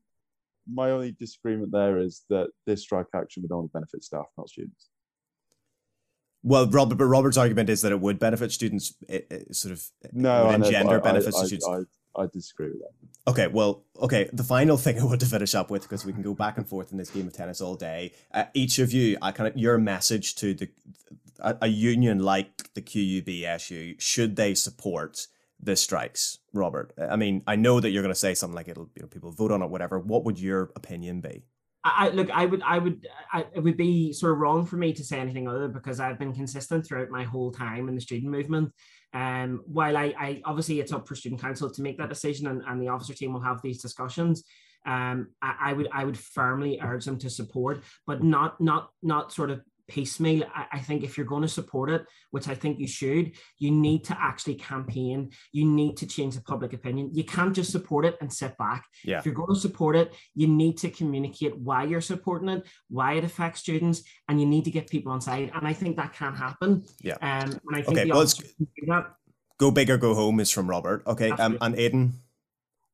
my 0.71 0.91
only 0.91 1.11
disagreement 1.13 1.71
there 1.71 1.97
is 1.99 2.23
that 2.29 2.49
this 2.65 2.81
strike 2.81 3.07
action 3.15 3.43
would 3.43 3.51
only 3.51 3.69
benefit 3.73 4.03
staff, 4.03 4.25
not 4.37 4.49
students. 4.49 4.89
Well, 6.43 6.67
Robert, 6.69 6.95
but 6.95 7.05
Robert's 7.05 7.37
argument 7.37 7.69
is 7.69 7.81
that 7.81 7.91
it 7.91 7.99
would 7.99 8.17
benefit 8.17 8.51
students. 8.51 8.95
It, 9.07 9.27
it 9.29 9.55
sort 9.55 9.73
of 9.73 9.83
No, 10.11 10.45
would 10.45 10.53
I 10.53 10.57
know, 10.57 10.65
engender 10.65 10.99
but 10.99 11.07
I- 11.09 11.11
benefits 11.11 11.37
I, 11.37 11.41
to 11.41 11.45
students. 11.47 11.67
I, 11.67 12.21
I, 12.21 12.23
I 12.23 12.27
disagree 12.33 12.67
with 12.69 12.79
that. 12.79 13.31
Okay, 13.31 13.47
well, 13.47 13.83
okay. 14.01 14.27
The 14.33 14.43
final 14.43 14.75
thing 14.77 14.99
I 14.99 15.03
want 15.05 15.19
to 15.19 15.27
finish 15.27 15.53
up 15.53 15.69
with, 15.69 15.83
because 15.83 16.03
we 16.03 16.13
can 16.13 16.23
go 16.23 16.33
back 16.33 16.57
and 16.57 16.67
forth 16.67 16.91
in 16.91 16.97
this 16.97 17.11
game 17.11 17.27
of 17.27 17.33
tennis 17.33 17.61
all 17.61 17.75
day. 17.75 18.13
Uh, 18.33 18.45
each 18.55 18.79
of 18.79 18.91
you, 18.91 19.17
I 19.21 19.31
kind 19.31 19.47
of 19.47 19.55
your 19.57 19.77
message 19.77 20.35
to 20.37 20.53
the 20.55 20.69
a, 21.39 21.57
a 21.61 21.67
union 21.67 22.19
like 22.19 22.73
the 22.73 22.81
QUBSU, 22.81 24.01
should 24.01 24.35
they 24.35 24.55
support 24.55 25.27
the 25.61 25.75
strikes, 25.75 26.39
Robert? 26.53 26.93
I 26.97 27.15
mean, 27.15 27.43
I 27.47 27.55
know 27.55 27.79
that 27.79 27.91
you're 27.91 28.03
going 28.03 28.13
to 28.13 28.19
say 28.19 28.33
something 28.33 28.55
like 28.55 28.67
it'll, 28.67 28.89
you 28.95 29.03
know, 29.03 29.07
people 29.07 29.31
vote 29.31 29.51
on 29.51 29.61
it, 29.61 29.69
whatever. 29.69 29.99
What 29.99 30.25
would 30.25 30.39
your 30.39 30.71
opinion 30.75 31.21
be? 31.21 31.45
I, 31.83 32.09
look, 32.09 32.29
I 32.29 32.45
would, 32.45 32.61
I 32.61 32.77
would, 32.77 33.07
I, 33.33 33.45
it 33.55 33.59
would 33.59 33.77
be 33.77 34.13
sort 34.13 34.33
of 34.33 34.37
wrong 34.37 34.67
for 34.67 34.75
me 34.77 34.93
to 34.93 35.03
say 35.03 35.19
anything 35.19 35.47
other 35.47 35.67
because 35.67 35.99
I've 35.99 36.19
been 36.19 36.33
consistent 36.33 36.85
throughout 36.85 37.09
my 37.09 37.23
whole 37.23 37.51
time 37.51 37.89
in 37.89 37.95
the 37.95 38.01
student 38.01 38.31
movement. 38.31 38.71
Um, 39.13 39.61
while 39.65 39.97
I, 39.97 40.13
I 40.17 40.41
obviously 40.45 40.79
it's 40.79 40.93
up 40.93 41.07
for 41.07 41.15
student 41.15 41.41
council 41.41 41.71
to 41.71 41.81
make 41.81 41.97
that 41.97 42.09
decision, 42.09 42.47
and, 42.47 42.61
and 42.67 42.81
the 42.81 42.89
officer 42.89 43.13
team 43.15 43.33
will 43.33 43.41
have 43.41 43.61
these 43.63 43.81
discussions. 43.81 44.43
Um, 44.85 45.29
I, 45.41 45.55
I 45.59 45.73
would, 45.73 45.89
I 45.91 46.05
would 46.05 46.19
firmly 46.19 46.79
urge 46.81 47.05
them 47.05 47.17
to 47.19 47.29
support, 47.29 47.83
but 48.05 48.23
not, 48.23 48.61
not, 48.61 48.91
not 49.01 49.33
sort 49.33 49.49
of 49.49 49.61
piecemeal. 49.91 50.45
I, 50.55 50.65
I 50.77 50.79
think 50.79 51.03
if 51.03 51.17
you're 51.17 51.31
going 51.33 51.41
to 51.41 51.47
support 51.59 51.89
it, 51.91 52.05
which 52.31 52.47
I 52.47 52.55
think 52.55 52.79
you 52.79 52.87
should, 52.87 53.25
you 53.59 53.71
need 53.71 54.01
to 54.05 54.17
actually 54.29 54.55
campaign. 54.55 55.31
You 55.51 55.65
need 55.65 55.97
to 55.97 56.05
change 56.07 56.35
the 56.35 56.41
public 56.41 56.71
opinion. 56.73 57.11
You 57.13 57.25
can't 57.35 57.53
just 57.53 57.71
support 57.71 58.05
it 58.05 58.15
and 58.21 58.31
sit 58.41 58.57
back. 58.57 58.85
Yeah. 59.03 59.19
If 59.19 59.25
you're 59.25 59.35
going 59.35 59.53
to 59.53 59.59
support 59.59 59.95
it, 59.95 60.13
you 60.33 60.47
need 60.47 60.77
to 60.83 60.89
communicate 60.89 61.57
why 61.57 61.83
you're 61.83 62.01
supporting 62.13 62.49
it, 62.49 62.63
why 62.89 63.13
it 63.13 63.23
affects 63.23 63.59
students, 63.59 64.03
and 64.27 64.39
you 64.39 64.47
need 64.47 64.63
to 64.65 64.71
get 64.71 64.89
people 64.89 65.11
on 65.11 65.19
side. 65.21 65.51
And 65.53 65.67
I 65.67 65.73
think 65.73 65.97
that 65.97 66.13
can 66.13 66.33
happen. 66.35 66.85
Yeah. 67.01 67.17
Um, 67.21 67.49
and 67.67 67.75
I 67.75 67.81
think 67.81 67.97
Okay, 67.97 68.03
the 68.05 68.13
well, 68.13 68.21
it's- 68.21 68.39
officers 68.39 68.55
that. 68.87 69.13
Go 69.57 69.69
big 69.69 69.89
or 69.91 69.97
go 69.97 70.15
home 70.15 70.39
is 70.39 70.49
from 70.49 70.67
Robert. 70.67 71.03
Okay, 71.05 71.29
um, 71.31 71.57
and 71.61 71.75
Aidan. 71.77 72.13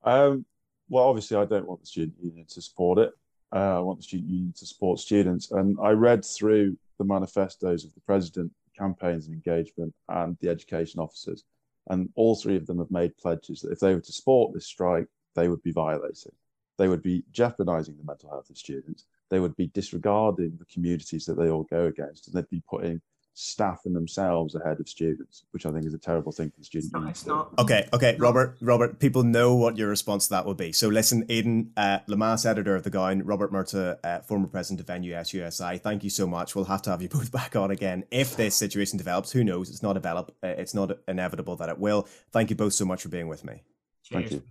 Um, 0.04 0.46
well, 0.90 1.06
obviously, 1.06 1.38
I 1.38 1.46
don't 1.46 1.66
want 1.68 1.80
the 1.80 1.88
student 1.88 2.18
union 2.22 2.46
to 2.50 2.62
support 2.62 2.98
it. 3.00 3.12
Uh, 3.56 3.78
I 3.78 3.80
want 3.80 4.00
the 4.00 4.04
student 4.04 4.30
union 4.30 4.54
to 4.58 4.66
support 4.66 5.00
students. 5.00 5.52
And 5.52 5.78
I 5.82 5.92
read 5.92 6.26
through 6.26 6.76
the 6.98 7.06
manifestos 7.06 7.86
of 7.86 7.94
the 7.94 8.02
president, 8.02 8.52
campaigns 8.78 9.28
and 9.28 9.36
engagement, 9.36 9.94
and 10.10 10.38
the 10.42 10.50
education 10.50 11.00
officers. 11.00 11.44
And 11.90 12.10
all 12.16 12.36
three 12.36 12.58
of 12.58 12.68
them 12.68 12.80
have 12.80 12.92
made 12.92 13.18
pledges 13.18 13.62
that 13.62 13.72
if 13.72 13.80
they 13.80 13.94
were 13.94 14.02
to 14.02 14.14
support 14.14 14.54
this 14.54 14.68
strike, 14.68 15.08
they 15.36 15.48
would 15.48 15.64
be 15.64 15.72
violating. 15.72 16.34
They 16.78 16.88
would 16.88 17.02
be 17.02 17.24
jeopardizing 17.32 17.98
the 17.98 18.04
mental 18.04 18.30
health 18.30 18.50
of 18.50 18.58
students. 18.58 19.06
They 19.30 19.40
would 19.40 19.56
be 19.56 19.68
disregarding 19.68 20.58
the 20.58 20.66
communities 20.66 21.26
that 21.26 21.36
they 21.36 21.50
all 21.50 21.64
go 21.64 21.86
against. 21.86 22.28
And 22.28 22.36
they'd 22.36 22.50
be 22.50 22.64
putting 22.70 23.02
staff 23.40 23.82
and 23.86 23.96
themselves 23.96 24.56
ahead 24.56 24.80
of 24.80 24.90
students, 24.90 25.44
which 25.52 25.68
I 25.68 25.72
think 25.72 25.86
is 25.86 25.94
a 25.94 26.00
terrible 26.00 26.32
thing 26.32 26.50
for 26.50 26.58
the 26.58 26.66
student 26.66 26.86
It's 26.88 26.94
not, 26.94 27.00
union. 27.00 27.12
it's 27.12 27.24
to 27.24 27.62
Okay, 27.62 27.88
okay, 27.94 28.16
Robert, 28.18 28.58
Robert, 28.62 29.00
people 29.00 29.24
know 29.24 29.54
what 29.54 29.78
your 29.78 29.90
response 29.90 30.26
to 30.26 30.32
that 30.32 30.46
would 30.48 30.58
be. 30.58 30.72
So 30.72 30.88
listen, 30.88 31.24
Aidan, 31.30 31.72
uh, 31.78 32.00
Lamass, 32.08 32.48
editor 32.48 32.76
of 32.76 32.82
The 32.82 32.90
Gown, 32.90 33.22
Robert 33.24 33.52
Murtagh, 33.52 34.00
uh, 34.04 34.22
former 34.22 34.48
president 34.48 34.80
of 34.80 34.88
NUSUSI, 34.88 35.80
thank 35.82 36.04
you 36.04 36.10
so 36.10 36.26
much. 36.26 36.56
We'll 36.56 36.66
have 36.66 36.82
to 36.84 36.90
have 36.90 37.02
you 37.04 37.10
both 37.18 37.32
back 37.32 37.56
on 37.56 37.70
again 37.70 38.06
if 38.10 38.36
this 38.36 38.56
situation 38.56 38.98
develops. 38.98 39.32
Who 39.32 39.44
knows? 39.44 39.70
It's 39.70 39.84
not 39.84 39.94
develop. 39.94 40.36
Uh, 40.44 40.48
it's 40.48 40.74
not 40.74 40.98
inevitable 41.08 41.56
that 41.58 41.70
it 41.70 41.78
will. 41.78 42.08
Thank 42.32 42.50
you 42.50 42.56
both 42.56 42.74
so 42.74 42.86
much 42.86 43.04
for 43.04 43.10
being 43.10 43.28
with 43.28 43.46
me. 43.46 43.62
Thank 44.12 44.30
Cheers. 44.30 44.42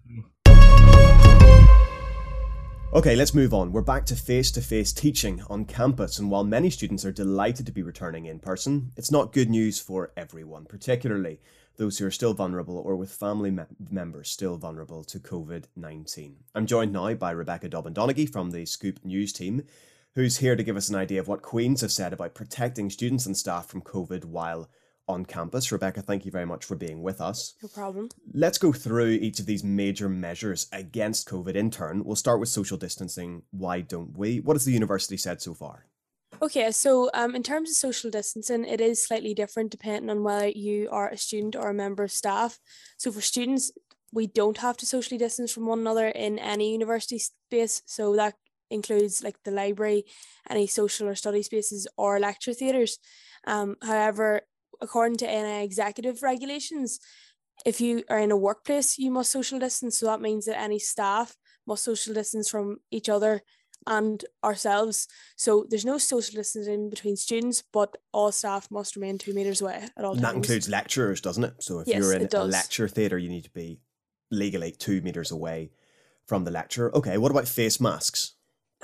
Okay, 2.97 3.15
let's 3.15 3.35
move 3.35 3.53
on. 3.53 3.73
We're 3.73 3.83
back 3.83 4.07
to 4.07 4.17
face 4.17 4.51
to 4.53 4.63
face 4.63 4.91
teaching 4.91 5.43
on 5.51 5.67
campus, 5.67 6.19
and 6.19 6.31
while 6.31 6.45
many 6.45 6.71
students 6.71 7.05
are 7.05 7.13
delighted 7.13 7.67
to 7.67 7.73
be 7.73 7.83
returning 7.83 8.25
in 8.25 8.39
person, 8.39 8.91
it's 8.97 9.11
not 9.11 9.35
good 9.35 9.51
news 9.51 9.79
for 9.79 10.13
everyone, 10.17 10.65
particularly 10.65 11.39
those 11.77 11.99
who 11.99 12.07
are 12.07 12.11
still 12.11 12.33
vulnerable 12.33 12.79
or 12.79 12.97
with 12.97 13.13
family 13.13 13.51
me- 13.51 13.65
members 13.91 14.31
still 14.31 14.57
vulnerable 14.57 15.05
to 15.05 15.19
COVID 15.19 15.65
19. 15.77 16.37
I'm 16.55 16.65
joined 16.65 16.91
now 16.91 17.13
by 17.13 17.33
Rebecca 17.33 17.69
Dobbin 17.69 17.93
Donaghy 17.93 18.33
from 18.33 18.53
the 18.53 18.65
Scoop 18.65 19.05
News 19.05 19.31
team, 19.31 19.65
who's 20.15 20.39
here 20.39 20.57
to 20.57 20.65
give 20.65 20.79
us 20.79 20.89
an 20.89 20.97
idea 20.97 21.21
of 21.21 21.29
what 21.29 21.43
Queens 21.43 21.83
have 21.83 21.93
said 21.93 22.15
about 22.15 22.35
protecting 22.35 22.89
students 22.89 23.27
and 23.27 23.37
staff 23.37 23.67
from 23.67 23.83
COVID 23.83 24.25
while 24.25 24.71
on 25.09 25.25
campus. 25.25 25.71
Rebecca, 25.71 26.03
thank 26.03 26.25
you 26.25 26.31
very 26.31 26.47
much 26.47 26.65
for 26.65 26.75
being 26.75 27.03
with 27.03 27.21
us. 27.21 27.55
No 27.63 27.69
problem. 27.69 28.09
Let's 28.33 28.59
go 28.59 28.73
through 28.73 29.11
each 29.11 29.39
of 29.39 29.47
these 29.47 29.63
major 29.65 30.09
measures 30.09 30.69
against 30.73 31.29
COVID 31.29 31.55
in 31.55 31.71
turn. 31.71 32.05
We'll 32.05 32.17
start 32.17 32.41
with 32.41 32.49
social 32.49 32.77
distancing. 32.77 33.43
Why 33.51 33.81
don't 33.81 34.17
we? 34.17 34.41
What 34.41 34.55
has 34.55 34.65
the 34.65 34.73
university 34.73 35.17
said 35.17 35.41
so 35.41 35.55
far? 35.55 35.87
Okay, 36.43 36.71
so 36.71 37.09
um, 37.15 37.35
in 37.35 37.43
terms 37.43 37.71
of 37.71 37.77
social 37.77 38.11
distancing, 38.11 38.65
it 38.65 38.81
is 38.81 39.03
slightly 39.03 39.33
different 39.33 39.71
depending 39.71 40.11
on 40.11 40.23
whether 40.23 40.49
you 40.49 40.89
are 40.91 41.09
a 41.09 41.17
student 41.17 41.57
or 41.57 41.71
a 41.71 41.75
member 41.75 42.05
of 42.05 42.13
staff. 42.13 42.59
So 42.99 43.11
for 43.11 43.23
students, 43.23 43.73
we 44.13 44.27
don't 44.27 44.59
have 44.59 44.77
to 44.79 44.87
socially 44.87 45.19
distance 45.19 45.53
from 45.53 45.67
one 45.67 45.81
another 45.81 46.09
in 46.09 46.39
any 46.39 46.73
university 46.73 47.19
space. 47.19 47.83
So 47.87 48.15
that 48.17 48.35
includes 48.71 49.23
like 49.23 49.37
the 49.45 49.51
library, 49.51 50.05
any 50.51 50.67
social 50.67 51.09
or 51.09 51.15
study 51.15 51.43
spaces, 51.43 51.87
or 51.97 52.21
lecture 52.21 52.53
theatres. 52.53 52.99
Um, 53.47 53.77
however, 53.83 54.43
according 54.81 55.17
to 55.19 55.27
NI 55.27 55.65
executive 55.65 56.23
regulations, 56.23 56.99
if 57.65 57.81
you 57.81 58.05
are 58.11 58.19
in 58.19 58.31
a 58.31 58.37
workplace, 58.37 58.99
you 58.99 59.11
must 59.11 59.31
social 59.31 59.59
distance. 59.59 59.99
So 59.99 60.07
that 60.07 60.21
means 60.21 60.45
that 60.47 60.61
any 60.61 60.79
staff 60.79 61.37
must 61.67 61.85
social 61.85 62.15
distance 62.15 62.49
from 62.49 62.79
each 62.91 63.09
other 63.09 63.43
and 63.87 64.25
ourselves. 64.45 65.07
So 65.37 65.67
there's 65.69 65.85
no 65.85 65.99
social 65.99 66.37
distancing 66.37 66.91
between 66.91 67.17
students, 67.17 67.63
but 67.73 67.97
all 68.13 68.33
staff 68.33 68.69
must 68.71 68.97
remain 68.97 69.19
two 69.19 69.33
meters 69.33 69.61
away 69.61 69.85
at 69.97 70.05
all 70.05 70.13
And 70.13 70.21
times. 70.21 70.33
that 70.33 70.37
includes 70.37 70.69
lecturers, 70.69 71.21
doesn't 71.21 71.45
it? 71.45 71.55
So 71.61 71.81
if 71.81 71.89
Yes, 71.89 71.99
you're 71.99 72.15
in 72.15 72.29
a 72.33 72.45
lecture 72.45 72.89
theatre, 72.89 73.19
you 73.19 73.29
need 73.29 73.45
to 73.45 73.51
be 73.51 73.81
legally 74.31 74.73
two 74.73 75.01
meters 75.03 75.31
away 75.31 75.71
from 76.27 76.45
the 76.45 76.51
lecturer. 76.51 76.95
Okay, 76.97 77.17
what 77.19 77.31
about 77.31 77.49
face 77.49 77.81
masks? 77.81 78.33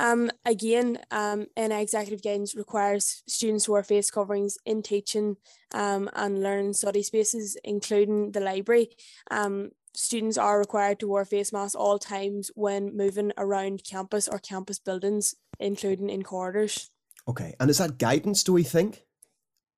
Um, 0.03 0.33
again, 0.45 0.99
um, 1.13 1.47
NI 1.57 1.81
executive 1.81 2.25
guidance 2.25 2.57
requires 2.57 3.23
students 3.29 3.67
to 3.67 3.71
wear 3.73 3.85
face 3.85 4.11
coverings 4.11 4.59
in 4.67 4.83
teaching 4.83 5.37
um, 5.73 6.11
and 6.15 6.43
learning 6.43 6.73
study 6.73 7.05
spaces, 7.05 7.57
including 7.63 8.33
the 8.33 8.41
library. 8.41 8.89
Um, 9.31 9.71
students 9.95 10.37
are 10.37 10.59
required 10.59 10.99
to 11.01 11.09
wear 11.09 11.25
face 11.25 11.53
masks 11.53 11.77
all 11.77 12.01
times 12.01 12.51
when 12.57 12.97
moving 12.97 13.31
around 13.39 13.85
campus 13.89 14.27
or 14.27 14.41
campus 14.41 14.81
buildings, 14.81 15.37
including 15.61 16.11
in 16.11 16.25
corridors. 16.25 16.91
Okay, 17.29 17.55
and 17.61 17.71
is 17.71 17.79
that 17.79 17.99
guidance, 17.99 18.43
do 18.43 18.53
we 18.53 18.65
think? 18.65 19.05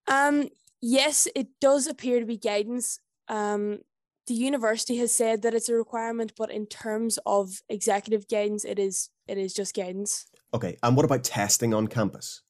Um, 0.07 0.49
yes, 0.81 1.29
it 1.37 1.49
does 1.61 1.87
appear 1.87 2.21
to 2.21 2.27
be 2.27 2.39
guidance. 2.39 2.99
Um, 3.29 3.81
the 4.27 4.35
university 4.35 4.97
has 4.99 5.13
said 5.13 5.43
that 5.43 5.55
it's 5.55 5.69
a 5.69 5.75
requirement, 5.75 6.33
but 6.37 6.51
in 6.51 6.67
terms 6.67 7.19
of 7.27 7.61
executive 7.69 8.29
guidance, 8.29 8.65
it 8.65 8.79
is 8.79 9.11
it 9.27 9.39
is 9.39 9.55
just 9.55 9.75
guidance. 9.75 10.27
Okay, 10.53 10.77
and 10.83 10.97
what 10.97 11.05
about 11.05 11.25
testing 11.25 11.75
on 11.75 11.89
campus? 11.89 12.43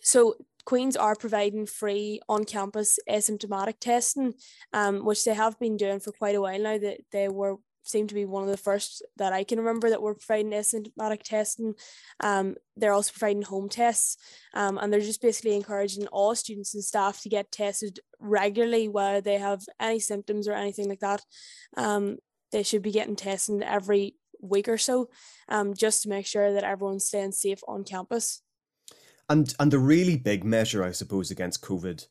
So 0.00 0.36
Queens 0.66 0.96
are 0.96 1.14
providing 1.14 1.64
free 1.64 2.20
on-campus 2.28 2.98
asymptomatic 3.08 3.78
testing, 3.80 4.34
um, 4.72 5.04
which 5.04 5.24
they 5.24 5.32
have 5.32 5.58
been 5.60 5.76
doing 5.76 6.00
for 6.00 6.10
quite 6.10 6.34
a 6.34 6.40
while 6.40 6.60
now. 6.60 6.76
That 6.76 6.98
they 7.12 7.28
were 7.28 7.56
seem 7.88 8.06
to 8.08 8.14
be 8.14 8.24
one 8.24 8.42
of 8.42 8.48
the 8.48 8.56
first 8.56 9.04
that 9.16 9.32
I 9.32 9.44
can 9.44 9.58
remember 9.58 9.90
that 9.90 10.02
were 10.02 10.14
providing 10.14 10.52
asymptomatic 10.52 11.22
testing. 11.22 11.74
Um, 12.20 12.56
they're 12.76 12.92
also 12.92 13.12
providing 13.12 13.42
home 13.42 13.68
tests, 13.68 14.16
um, 14.54 14.78
and 14.78 14.92
they're 14.92 15.00
just 15.00 15.22
basically 15.22 15.56
encouraging 15.56 16.06
all 16.08 16.34
students 16.34 16.74
and 16.74 16.84
staff 16.84 17.22
to 17.22 17.28
get 17.28 17.52
tested 17.52 18.00
regularly, 18.20 18.88
whether 18.88 19.20
they 19.20 19.38
have 19.38 19.62
any 19.80 20.00
symptoms 20.00 20.48
or 20.48 20.52
anything 20.52 20.88
like 20.88 21.00
that. 21.00 21.22
Um, 21.76 22.18
they 22.52 22.62
should 22.62 22.82
be 22.82 22.92
getting 22.92 23.16
tested 23.16 23.62
every 23.62 24.16
week 24.40 24.68
or 24.68 24.78
so, 24.78 25.08
um, 25.48 25.74
just 25.74 26.02
to 26.02 26.08
make 26.08 26.26
sure 26.26 26.52
that 26.52 26.64
everyone's 26.64 27.06
staying 27.06 27.32
safe 27.32 27.60
on 27.66 27.84
campus. 27.84 28.42
And 29.28 29.52
and 29.58 29.72
the 29.72 29.78
really 29.78 30.16
big 30.16 30.44
measure, 30.44 30.84
I 30.84 30.92
suppose, 30.92 31.30
against 31.30 31.62
COVID, 31.62 32.06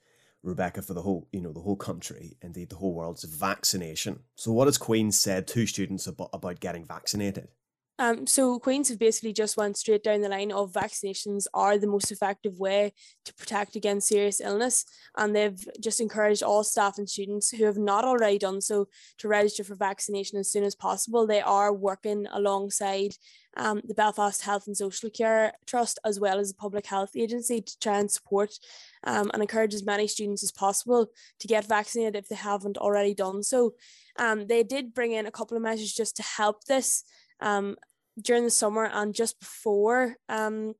Rebecca, 0.46 0.82
for 0.82 0.94
the 0.94 1.02
whole 1.02 1.28
you 1.32 1.42
know 1.42 1.52
the 1.52 1.62
whole 1.62 1.76
country, 1.76 2.38
indeed 2.42 2.70
the 2.70 2.76
whole 2.76 2.94
world's 2.94 3.24
vaccination. 3.24 4.20
So 4.36 4.52
what 4.52 4.68
has 4.68 4.78
Queen 4.78 5.12
said 5.12 5.48
to 5.48 5.66
students 5.66 6.08
about, 6.08 6.30
about 6.34 6.60
getting 6.60 6.86
vaccinated? 6.86 7.50
Um, 7.98 8.28
so 8.28 8.60
Queens 8.60 8.90
have 8.90 9.00
basically 9.00 9.32
just 9.32 9.56
went 9.56 9.78
straight 9.78 10.04
down 10.04 10.22
the 10.22 10.30
line 10.30 10.52
of 10.52 10.74
vaccinations 10.74 11.46
are 11.54 11.78
the 11.78 11.88
most 11.88 12.12
effective 12.12 12.60
way 12.60 12.94
to 13.24 13.34
protect 13.34 13.76
against 13.76 14.10
serious 14.10 14.42
illness, 14.42 14.86
and 15.18 15.36
they've 15.36 15.66
just 15.80 16.02
encouraged 16.02 16.44
all 16.44 16.64
staff 16.64 16.98
and 16.98 17.10
students 17.10 17.52
who 17.52 17.66
have 17.66 17.78
not 17.78 18.04
already 18.04 18.38
done 18.38 18.60
so 18.60 18.88
to 19.18 19.28
register 19.28 19.64
for 19.64 19.76
vaccination 19.76 20.38
as 20.38 20.52
soon 20.52 20.64
as 20.64 20.76
possible. 20.76 21.26
They 21.26 21.42
are 21.42 21.74
working 21.74 22.28
alongside 22.32 23.16
um, 23.58 23.82
the 23.86 23.94
Belfast 23.94 24.42
Health 24.42 24.68
and 24.68 24.76
Social 24.76 25.10
Care 25.10 25.54
Trust 25.66 25.98
as 26.04 26.20
well 26.20 26.40
as 26.40 26.50
the 26.50 26.58
Public 26.58 26.86
Health 26.86 27.12
Agency 27.16 27.62
to 27.62 27.80
try 27.80 28.00
and 28.00 28.12
support 28.12 28.60
um, 29.06 29.32
and 29.34 29.42
encourage 29.42 29.74
as 29.74 29.86
many 29.86 30.08
students 30.08 30.44
as 30.44 30.52
possible 30.52 31.08
to 31.40 31.48
get 31.48 31.66
vaccinated 31.66 32.18
if 32.18 32.28
they 32.28 32.36
haven't 32.36 32.78
already 32.78 33.14
done 33.14 33.44
so. 33.44 33.74
Um, 34.18 34.48
they 34.48 34.64
did 34.64 34.94
bring 34.94 35.14
in 35.14 35.26
a 35.26 35.32
couple 35.32 35.56
of 35.56 35.64
measures 35.64 35.94
just 35.94 36.18
to 36.18 36.24
help 36.24 36.66
this 36.66 37.04
um, 37.40 37.78
during 38.22 38.44
the 38.44 38.52
summer 38.52 38.86
and 38.86 39.14
just 39.14 39.40
before 39.40 40.18
um, 40.30 40.76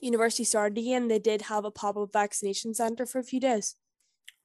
university 0.00 0.44
started 0.44 0.78
again, 0.78 1.08
they 1.08 1.18
did 1.18 1.42
have 1.42 1.64
a 1.64 1.70
pop 1.70 1.96
up 1.96 2.12
vaccination 2.12 2.74
centre 2.74 3.06
for 3.06 3.18
a 3.18 3.24
few 3.24 3.40
days. 3.40 3.76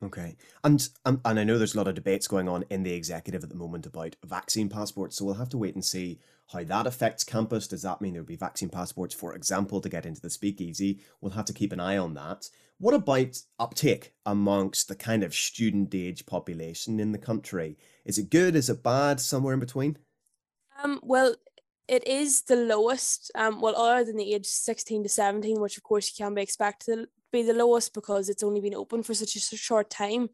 Okay, 0.01 0.37
and 0.63 0.87
um, 1.03 1.19
and 1.25 1.37
I 1.37 1.43
know 1.43 1.57
there's 1.57 1.75
a 1.75 1.77
lot 1.77 1.89
of 1.89 1.95
debates 1.95 2.25
going 2.25 2.47
on 2.47 2.63
in 2.69 2.83
the 2.83 2.93
executive 2.93 3.43
at 3.43 3.49
the 3.49 3.55
moment 3.55 3.85
about 3.85 4.15
vaccine 4.25 4.69
passports. 4.69 5.17
So 5.17 5.25
we'll 5.25 5.33
have 5.33 5.49
to 5.49 5.57
wait 5.57 5.75
and 5.75 5.83
see 5.83 6.19
how 6.47 6.63
that 6.63 6.87
affects 6.87 7.25
campus. 7.25 7.67
Does 7.67 7.81
that 7.81 7.99
mean 7.99 8.13
there'll 8.13 8.25
be 8.25 8.37
vaccine 8.37 8.69
passports, 8.69 9.13
for 9.13 9.35
example, 9.35 9.81
to 9.81 9.89
get 9.89 10.05
into 10.05 10.21
the 10.21 10.29
speakeasy? 10.29 11.01
We'll 11.19 11.33
have 11.33 11.45
to 11.45 11.53
keep 11.53 11.73
an 11.73 11.81
eye 11.81 11.97
on 11.97 12.13
that. 12.13 12.49
What 12.77 12.93
about 12.93 13.41
uptake 13.59 14.13
amongst 14.25 14.87
the 14.87 14.95
kind 14.95 15.21
of 15.21 15.35
student 15.35 15.93
age 15.93 16.25
population 16.25 17.01
in 17.01 17.11
the 17.11 17.17
country? 17.17 17.77
Is 18.05 18.17
it 18.17 18.29
good? 18.29 18.55
Is 18.55 18.69
it 18.69 18.81
bad? 18.81 19.19
Somewhere 19.19 19.53
in 19.53 19.59
between? 19.59 19.97
Um, 20.81 21.01
well, 21.03 21.35
it 21.89 22.07
is 22.07 22.43
the 22.43 22.55
lowest, 22.55 23.31
um, 23.33 23.61
well, 23.61 23.75
other 23.75 24.05
than 24.05 24.17
the 24.17 24.35
age 24.35 24.45
16 24.45 25.03
to 25.03 25.09
17, 25.09 25.59
which 25.59 25.75
of 25.75 25.83
course 25.83 26.07
you 26.07 26.23
can 26.23 26.35
be 26.35 26.41
expected 26.41 26.95
to 26.95 27.07
be 27.31 27.41
the 27.41 27.53
lowest 27.53 27.95
because 27.95 28.29
it's 28.29 28.43
only 28.43 28.61
been 28.61 28.75
open 28.75 29.01
for 29.01 29.15
such 29.15 29.35
a 29.35 29.39
short 29.39 29.89
time. 29.89 30.29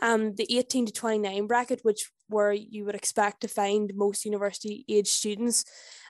Um, 0.00 0.36
the 0.36 0.46
18 0.56 0.86
to 0.86 0.92
29 0.92 1.48
bracket, 1.48 1.80
which 1.82 2.10
where 2.28 2.52
you 2.52 2.84
would 2.84 2.94
expect 2.94 3.40
to 3.40 3.48
find 3.48 3.92
most 3.96 4.24
university 4.24 4.84
age 4.88 5.08
students, 5.08 5.64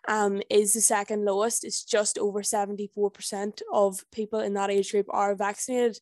um, 0.06 0.42
is 0.50 0.74
the 0.74 0.82
second 0.82 1.24
lowest. 1.24 1.64
It's 1.64 1.82
just 1.82 2.18
over 2.18 2.42
74% 2.42 3.62
of 3.72 4.04
people 4.12 4.40
in 4.40 4.52
that 4.54 4.70
age 4.70 4.92
group 4.92 5.06
are 5.08 5.34
vaccinated. 5.34 5.98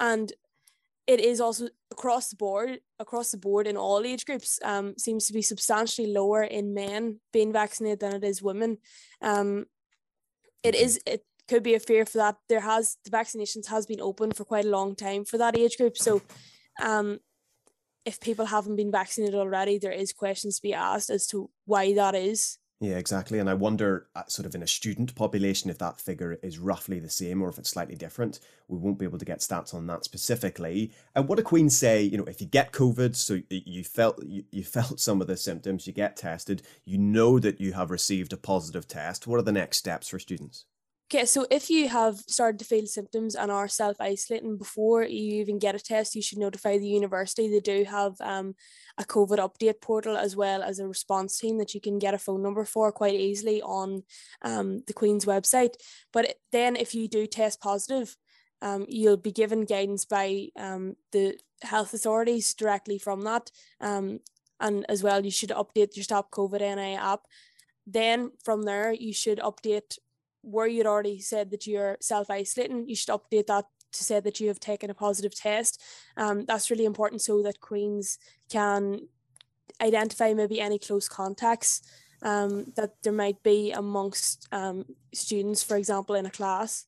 And 0.00 0.32
it 1.06 1.20
is 1.20 1.40
also 1.40 1.68
across 1.90 2.28
the 2.28 2.36
board, 2.36 2.78
across 2.98 3.30
the 3.30 3.36
board 3.38 3.66
in 3.66 3.76
all 3.76 4.04
age 4.04 4.24
groups, 4.24 4.58
um, 4.64 4.94
seems 4.96 5.26
to 5.26 5.32
be 5.32 5.42
substantially 5.42 6.12
lower 6.12 6.42
in 6.42 6.74
men 6.74 7.20
being 7.32 7.52
vaccinated 7.52 8.00
than 8.00 8.14
it 8.14 8.24
is 8.24 8.42
women. 8.42 8.78
Um, 9.20 9.66
it 10.62 10.74
is 10.74 11.00
it 11.06 11.24
could 11.48 11.62
be 11.62 11.74
a 11.74 11.80
fear 11.80 12.06
for 12.06 12.18
that. 12.18 12.36
There 12.48 12.60
has 12.60 12.96
the 13.04 13.10
vaccinations 13.10 13.66
has 13.66 13.86
been 13.86 14.00
open 14.00 14.32
for 14.32 14.44
quite 14.44 14.64
a 14.64 14.70
long 14.70 14.94
time 14.94 15.24
for 15.24 15.38
that 15.38 15.58
age 15.58 15.76
group. 15.76 15.96
So, 15.98 16.22
um, 16.80 17.18
if 18.04 18.20
people 18.20 18.46
haven't 18.46 18.76
been 18.76 18.90
vaccinated 18.90 19.34
already, 19.34 19.78
there 19.78 19.92
is 19.92 20.12
questions 20.12 20.56
to 20.56 20.62
be 20.62 20.74
asked 20.74 21.10
as 21.10 21.26
to 21.28 21.50
why 21.66 21.94
that 21.94 22.14
is. 22.14 22.58
Yeah, 22.82 22.96
exactly. 22.98 23.38
And 23.38 23.48
I 23.48 23.54
wonder, 23.54 24.08
uh, 24.16 24.24
sort 24.26 24.44
of 24.44 24.56
in 24.56 24.62
a 24.62 24.66
student 24.66 25.14
population, 25.14 25.70
if 25.70 25.78
that 25.78 26.00
figure 26.00 26.40
is 26.42 26.58
roughly 26.58 26.98
the 26.98 27.08
same 27.08 27.40
or 27.40 27.48
if 27.48 27.56
it's 27.56 27.70
slightly 27.70 27.94
different. 27.94 28.40
We 28.66 28.76
won't 28.76 28.98
be 28.98 29.04
able 29.04 29.20
to 29.20 29.24
get 29.24 29.38
stats 29.38 29.72
on 29.72 29.86
that 29.86 30.04
specifically. 30.04 30.90
And 31.14 31.28
what 31.28 31.36
do 31.36 31.44
Queens 31.44 31.76
say? 31.76 32.02
You 32.02 32.18
know, 32.18 32.24
if 32.24 32.40
you 32.40 32.48
get 32.48 32.72
COVID, 32.72 33.14
so 33.14 33.40
you 33.48 33.84
felt 33.84 34.20
you, 34.24 34.42
you 34.50 34.64
felt 34.78 34.98
some 34.98 35.20
of 35.20 35.28
the 35.28 35.36
symptoms, 35.36 35.86
you 35.86 35.92
get 35.92 36.16
tested, 36.16 36.62
you 36.84 36.98
know 36.98 37.38
that 37.38 37.60
you 37.60 37.72
have 37.72 37.92
received 37.92 38.32
a 38.32 38.36
positive 38.36 38.88
test. 38.88 39.28
What 39.28 39.38
are 39.38 39.42
the 39.42 39.52
next 39.52 39.76
steps 39.76 40.08
for 40.08 40.18
students? 40.18 40.64
Okay, 41.14 41.26
so 41.26 41.46
if 41.50 41.68
you 41.68 41.90
have 41.90 42.20
started 42.20 42.58
to 42.60 42.64
feel 42.64 42.86
symptoms 42.86 43.34
and 43.34 43.50
are 43.50 43.68
self 43.68 44.00
isolating 44.00 44.56
before 44.56 45.02
you 45.02 45.42
even 45.42 45.58
get 45.58 45.74
a 45.74 45.78
test, 45.78 46.14
you 46.14 46.22
should 46.22 46.38
notify 46.38 46.78
the 46.78 46.88
university. 46.88 47.50
They 47.50 47.60
do 47.60 47.84
have 47.84 48.18
um, 48.22 48.54
a 48.96 49.04
COVID 49.04 49.36
update 49.36 49.82
portal 49.82 50.16
as 50.16 50.36
well 50.36 50.62
as 50.62 50.78
a 50.78 50.88
response 50.88 51.38
team 51.38 51.58
that 51.58 51.74
you 51.74 51.82
can 51.82 51.98
get 51.98 52.14
a 52.14 52.18
phone 52.18 52.42
number 52.42 52.64
for 52.64 52.90
quite 52.92 53.12
easily 53.12 53.60
on 53.60 54.04
um, 54.40 54.84
the 54.86 54.94
Queen's 54.94 55.26
website. 55.26 55.74
But 56.14 56.36
then, 56.50 56.76
if 56.76 56.94
you 56.94 57.08
do 57.08 57.26
test 57.26 57.60
positive, 57.60 58.16
um, 58.62 58.86
you'll 58.88 59.18
be 59.18 59.32
given 59.32 59.66
guidance 59.66 60.06
by 60.06 60.48
um, 60.56 60.96
the 61.12 61.36
health 61.60 61.92
authorities 61.92 62.54
directly 62.54 62.96
from 62.96 63.20
that. 63.24 63.50
Um, 63.82 64.20
and 64.60 64.86
as 64.88 65.02
well, 65.02 65.22
you 65.22 65.30
should 65.30 65.50
update 65.50 65.94
your 65.94 66.04
Stop 66.04 66.30
COVID 66.30 66.60
NI 66.60 66.96
app. 66.96 67.26
Then 67.86 68.30
from 68.42 68.62
there, 68.62 68.94
you 68.94 69.12
should 69.12 69.40
update 69.40 69.98
where 70.42 70.66
you'd 70.66 70.86
already 70.86 71.20
said 71.20 71.50
that 71.50 71.66
you're 71.66 71.96
self 72.00 72.30
isolating, 72.30 72.88
you 72.88 72.96
should 72.96 73.14
update 73.14 73.46
that 73.46 73.64
to 73.92 74.04
say 74.04 74.20
that 74.20 74.40
you 74.40 74.48
have 74.48 74.60
taken 74.60 74.90
a 74.90 74.94
positive 74.94 75.34
test. 75.34 75.80
Um, 76.16 76.44
that's 76.44 76.70
really 76.70 76.84
important 76.84 77.22
so 77.22 77.42
that 77.42 77.60
Queens 77.60 78.18
can 78.50 79.08
identify 79.80 80.32
maybe 80.34 80.60
any 80.60 80.78
close 80.78 81.08
contacts 81.08 81.82
um, 82.22 82.72
that 82.76 82.94
there 83.02 83.12
might 83.12 83.42
be 83.42 83.72
amongst 83.72 84.48
um, 84.52 84.84
students, 85.12 85.62
for 85.62 85.76
example, 85.76 86.14
in 86.14 86.26
a 86.26 86.30
class. 86.30 86.86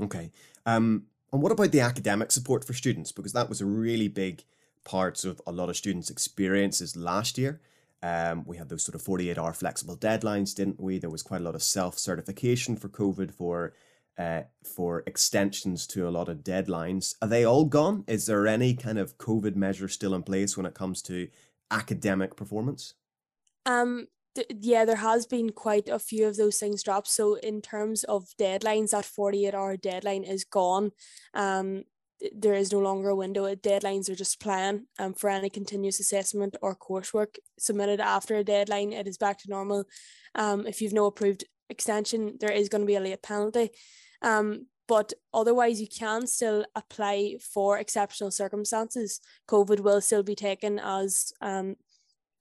Okay. 0.00 0.30
Um, 0.66 1.04
and 1.32 1.42
what 1.42 1.52
about 1.52 1.72
the 1.72 1.80
academic 1.80 2.30
support 2.30 2.64
for 2.64 2.74
students? 2.74 3.12
Because 3.12 3.32
that 3.32 3.48
was 3.48 3.60
a 3.60 3.66
really 3.66 4.08
big 4.08 4.44
part 4.84 5.24
of 5.24 5.40
a 5.46 5.52
lot 5.52 5.70
of 5.70 5.76
students' 5.76 6.10
experiences 6.10 6.96
last 6.96 7.38
year. 7.38 7.60
Um, 8.02 8.44
we 8.46 8.56
had 8.56 8.68
those 8.68 8.82
sort 8.82 8.94
of 8.94 9.02
48 9.02 9.38
hour 9.38 9.52
flexible 9.52 9.96
deadlines, 9.96 10.54
didn't 10.54 10.80
we? 10.80 10.98
There 10.98 11.10
was 11.10 11.22
quite 11.22 11.40
a 11.40 11.44
lot 11.44 11.54
of 11.54 11.62
self 11.62 11.98
certification 11.98 12.76
for 12.76 12.88
COVID 12.88 13.32
for 13.32 13.74
uh, 14.18 14.42
for 14.64 15.02
extensions 15.06 15.86
to 15.88 16.08
a 16.08 16.10
lot 16.10 16.28
of 16.28 16.38
deadlines. 16.38 17.14
Are 17.22 17.28
they 17.28 17.44
all 17.44 17.64
gone? 17.64 18.04
Is 18.06 18.26
there 18.26 18.46
any 18.46 18.74
kind 18.74 18.98
of 18.98 19.18
COVID 19.18 19.56
measure 19.56 19.88
still 19.88 20.14
in 20.14 20.22
place 20.22 20.56
when 20.56 20.66
it 20.66 20.74
comes 20.74 21.00
to 21.02 21.28
academic 21.70 22.36
performance? 22.36 22.94
Um, 23.64 24.08
th- 24.34 24.48
yeah, 24.60 24.84
there 24.84 24.96
has 24.96 25.26
been 25.26 25.50
quite 25.50 25.88
a 25.88 25.98
few 25.98 26.26
of 26.26 26.36
those 26.36 26.58
things 26.58 26.82
dropped. 26.82 27.08
So 27.08 27.36
in 27.36 27.62
terms 27.62 28.04
of 28.04 28.26
deadlines, 28.38 28.90
that 28.90 29.04
48 29.04 29.54
hour 29.54 29.76
deadline 29.76 30.24
is 30.24 30.44
gone. 30.44 30.92
Um, 31.34 31.84
there 32.34 32.54
is 32.54 32.72
no 32.72 32.78
longer 32.78 33.10
a 33.10 33.16
window. 33.16 33.54
Deadlines 33.54 34.08
are 34.08 34.14
just 34.14 34.40
plan 34.40 34.86
um, 34.98 35.14
for 35.14 35.28
any 35.30 35.50
continuous 35.50 36.00
assessment 36.00 36.56
or 36.62 36.76
coursework 36.76 37.36
submitted 37.58 38.00
after 38.00 38.36
a 38.36 38.44
deadline. 38.44 38.92
It 38.92 39.08
is 39.08 39.18
back 39.18 39.38
to 39.38 39.50
normal. 39.50 39.84
Um, 40.34 40.66
if 40.66 40.80
you've 40.80 40.92
no 40.92 41.06
approved 41.06 41.44
extension, 41.68 42.36
there 42.40 42.52
is 42.52 42.68
going 42.68 42.82
to 42.82 42.86
be 42.86 42.96
a 42.96 43.00
late 43.00 43.22
penalty. 43.22 43.70
Um, 44.22 44.66
but 44.88 45.12
otherwise, 45.32 45.80
you 45.80 45.88
can 45.88 46.26
still 46.26 46.64
apply 46.74 47.36
for 47.40 47.78
exceptional 47.78 48.30
circumstances. 48.30 49.20
COVID 49.48 49.80
will 49.80 50.00
still 50.00 50.22
be 50.22 50.34
taken 50.34 50.78
as 50.78 51.32
um, 51.40 51.76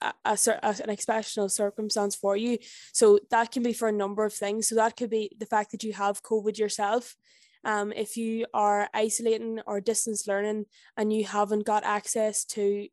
a, 0.01 0.13
a, 0.25 0.75
an 0.83 0.89
exceptional 0.89 1.49
circumstance 1.49 2.15
for 2.15 2.35
you. 2.35 2.57
So 2.93 3.19
that 3.29 3.51
can 3.51 3.63
be 3.63 3.73
for 3.73 3.87
a 3.87 3.93
number 3.93 4.25
of 4.25 4.33
things. 4.33 4.67
So 4.67 4.75
that 4.75 4.97
could 4.97 5.09
be 5.09 5.31
the 5.37 5.45
fact 5.45 5.71
that 5.71 5.83
you 5.83 5.93
have 5.93 6.23
COVID 6.23 6.57
yourself. 6.57 7.15
Um, 7.63 7.91
if 7.91 8.17
you 8.17 8.45
are 8.53 8.89
isolating 8.93 9.59
or 9.65 9.81
distance 9.81 10.27
learning 10.27 10.65
and 10.97 11.13
you 11.13 11.25
haven't 11.25 11.65
got 11.65 11.83
access 11.83 12.43
to 12.45 12.87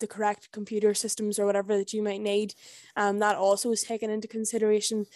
the 0.00 0.06
correct 0.06 0.50
computer 0.52 0.94
systems 0.94 1.38
or 1.38 1.46
whatever 1.46 1.76
that 1.76 1.92
you 1.92 2.02
might 2.02 2.20
need, 2.20 2.54
um, 2.96 3.18
that 3.18 3.36
also 3.36 3.70
is 3.72 3.82
taken 3.82 4.10
into 4.10 4.28
consideration, 4.28 5.06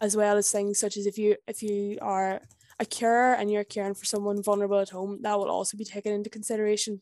as 0.00 0.16
well 0.16 0.36
as 0.36 0.50
things 0.50 0.78
such 0.78 0.96
as 0.96 1.06
if 1.06 1.18
you 1.18 1.36
if 1.46 1.62
you 1.62 1.98
are 2.00 2.40
a 2.78 2.86
carer 2.86 3.34
and 3.34 3.50
you're 3.50 3.64
caring 3.64 3.94
for 3.94 4.04
someone 4.04 4.42
vulnerable 4.42 4.78
at 4.78 4.90
home, 4.90 5.18
that 5.22 5.38
will 5.38 5.50
also 5.50 5.76
be 5.76 5.84
taken 5.84 6.12
into 6.12 6.30
consideration. 6.30 7.00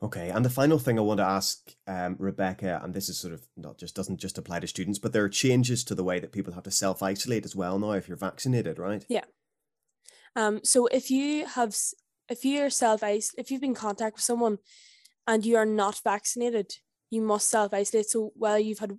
Okay, 0.00 0.28
and 0.28 0.44
the 0.44 0.50
final 0.50 0.78
thing 0.78 0.98
I 0.98 1.02
want 1.02 1.18
to 1.18 1.24
ask 1.24 1.74
um, 1.88 2.14
Rebecca, 2.18 2.80
and 2.84 2.94
this 2.94 3.08
is 3.08 3.18
sort 3.18 3.34
of 3.34 3.44
not 3.56 3.78
just 3.78 3.96
doesn't 3.96 4.18
just 4.18 4.38
apply 4.38 4.60
to 4.60 4.66
students, 4.68 4.98
but 4.98 5.12
there 5.12 5.24
are 5.24 5.28
changes 5.28 5.82
to 5.84 5.94
the 5.94 6.04
way 6.04 6.20
that 6.20 6.30
people 6.30 6.52
have 6.52 6.62
to 6.64 6.70
self 6.70 7.02
isolate 7.02 7.44
as 7.44 7.56
well 7.56 7.78
now 7.78 7.92
if 7.92 8.06
you're 8.06 8.16
vaccinated, 8.16 8.78
right? 8.78 9.04
Yeah. 9.08 9.24
Um, 10.36 10.60
so 10.64 10.86
if 10.86 11.10
you 11.10 11.46
have, 11.46 11.76
if 12.28 12.44
you 12.44 12.62
are 12.62 12.70
self 12.70 13.02
if 13.02 13.50
you've 13.50 13.60
been 13.60 13.70
in 13.70 13.74
contact 13.74 14.16
with 14.16 14.24
someone 14.24 14.58
and 15.26 15.44
you 15.44 15.56
are 15.56 15.66
not 15.66 16.00
vaccinated, 16.04 16.72
you 17.10 17.22
must 17.22 17.48
self 17.48 17.72
isolate. 17.72 18.08
So 18.08 18.32
whether 18.34 18.58
you've 18.58 18.78
had 18.78 18.98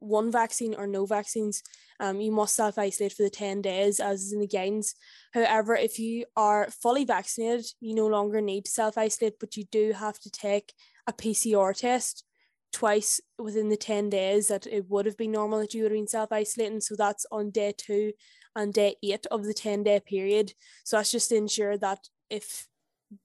one 0.00 0.30
vaccine 0.30 0.74
or 0.74 0.86
no 0.86 1.06
vaccines, 1.06 1.62
um, 2.00 2.20
you 2.20 2.30
must 2.30 2.54
self 2.54 2.78
isolate 2.78 3.12
for 3.12 3.22
the 3.22 3.30
10 3.30 3.62
days 3.62 4.00
as 4.00 4.22
is 4.22 4.32
in 4.32 4.40
the 4.40 4.46
guidance. 4.46 4.94
However, 5.32 5.74
if 5.74 5.98
you 5.98 6.24
are 6.36 6.68
fully 6.70 7.04
vaccinated, 7.04 7.66
you 7.80 7.94
no 7.94 8.06
longer 8.06 8.40
need 8.40 8.66
to 8.66 8.70
self 8.70 8.96
isolate, 8.96 9.38
but 9.40 9.56
you 9.56 9.64
do 9.70 9.92
have 9.92 10.18
to 10.20 10.30
take 10.30 10.72
a 11.06 11.12
PCR 11.12 11.76
test 11.76 12.24
twice 12.72 13.20
within 13.38 13.70
the 13.70 13.76
10 13.76 14.10
days 14.10 14.48
that 14.48 14.66
it 14.66 14.88
would 14.88 15.06
have 15.06 15.16
been 15.16 15.32
normal 15.32 15.58
that 15.58 15.74
you 15.74 15.82
would 15.82 15.92
have 15.92 15.98
been 15.98 16.06
self 16.06 16.30
isolating. 16.32 16.80
So 16.80 16.94
that's 16.96 17.26
on 17.32 17.50
day 17.50 17.74
two 17.76 18.12
and 18.58 18.74
day 18.74 18.96
eight 19.02 19.24
of 19.30 19.44
the 19.44 19.54
10 19.54 19.84
day 19.84 20.00
period. 20.00 20.52
So 20.84 20.96
that's 20.96 21.12
just 21.12 21.28
to 21.30 21.36
ensure 21.36 21.78
that 21.78 22.08
if 22.28 22.66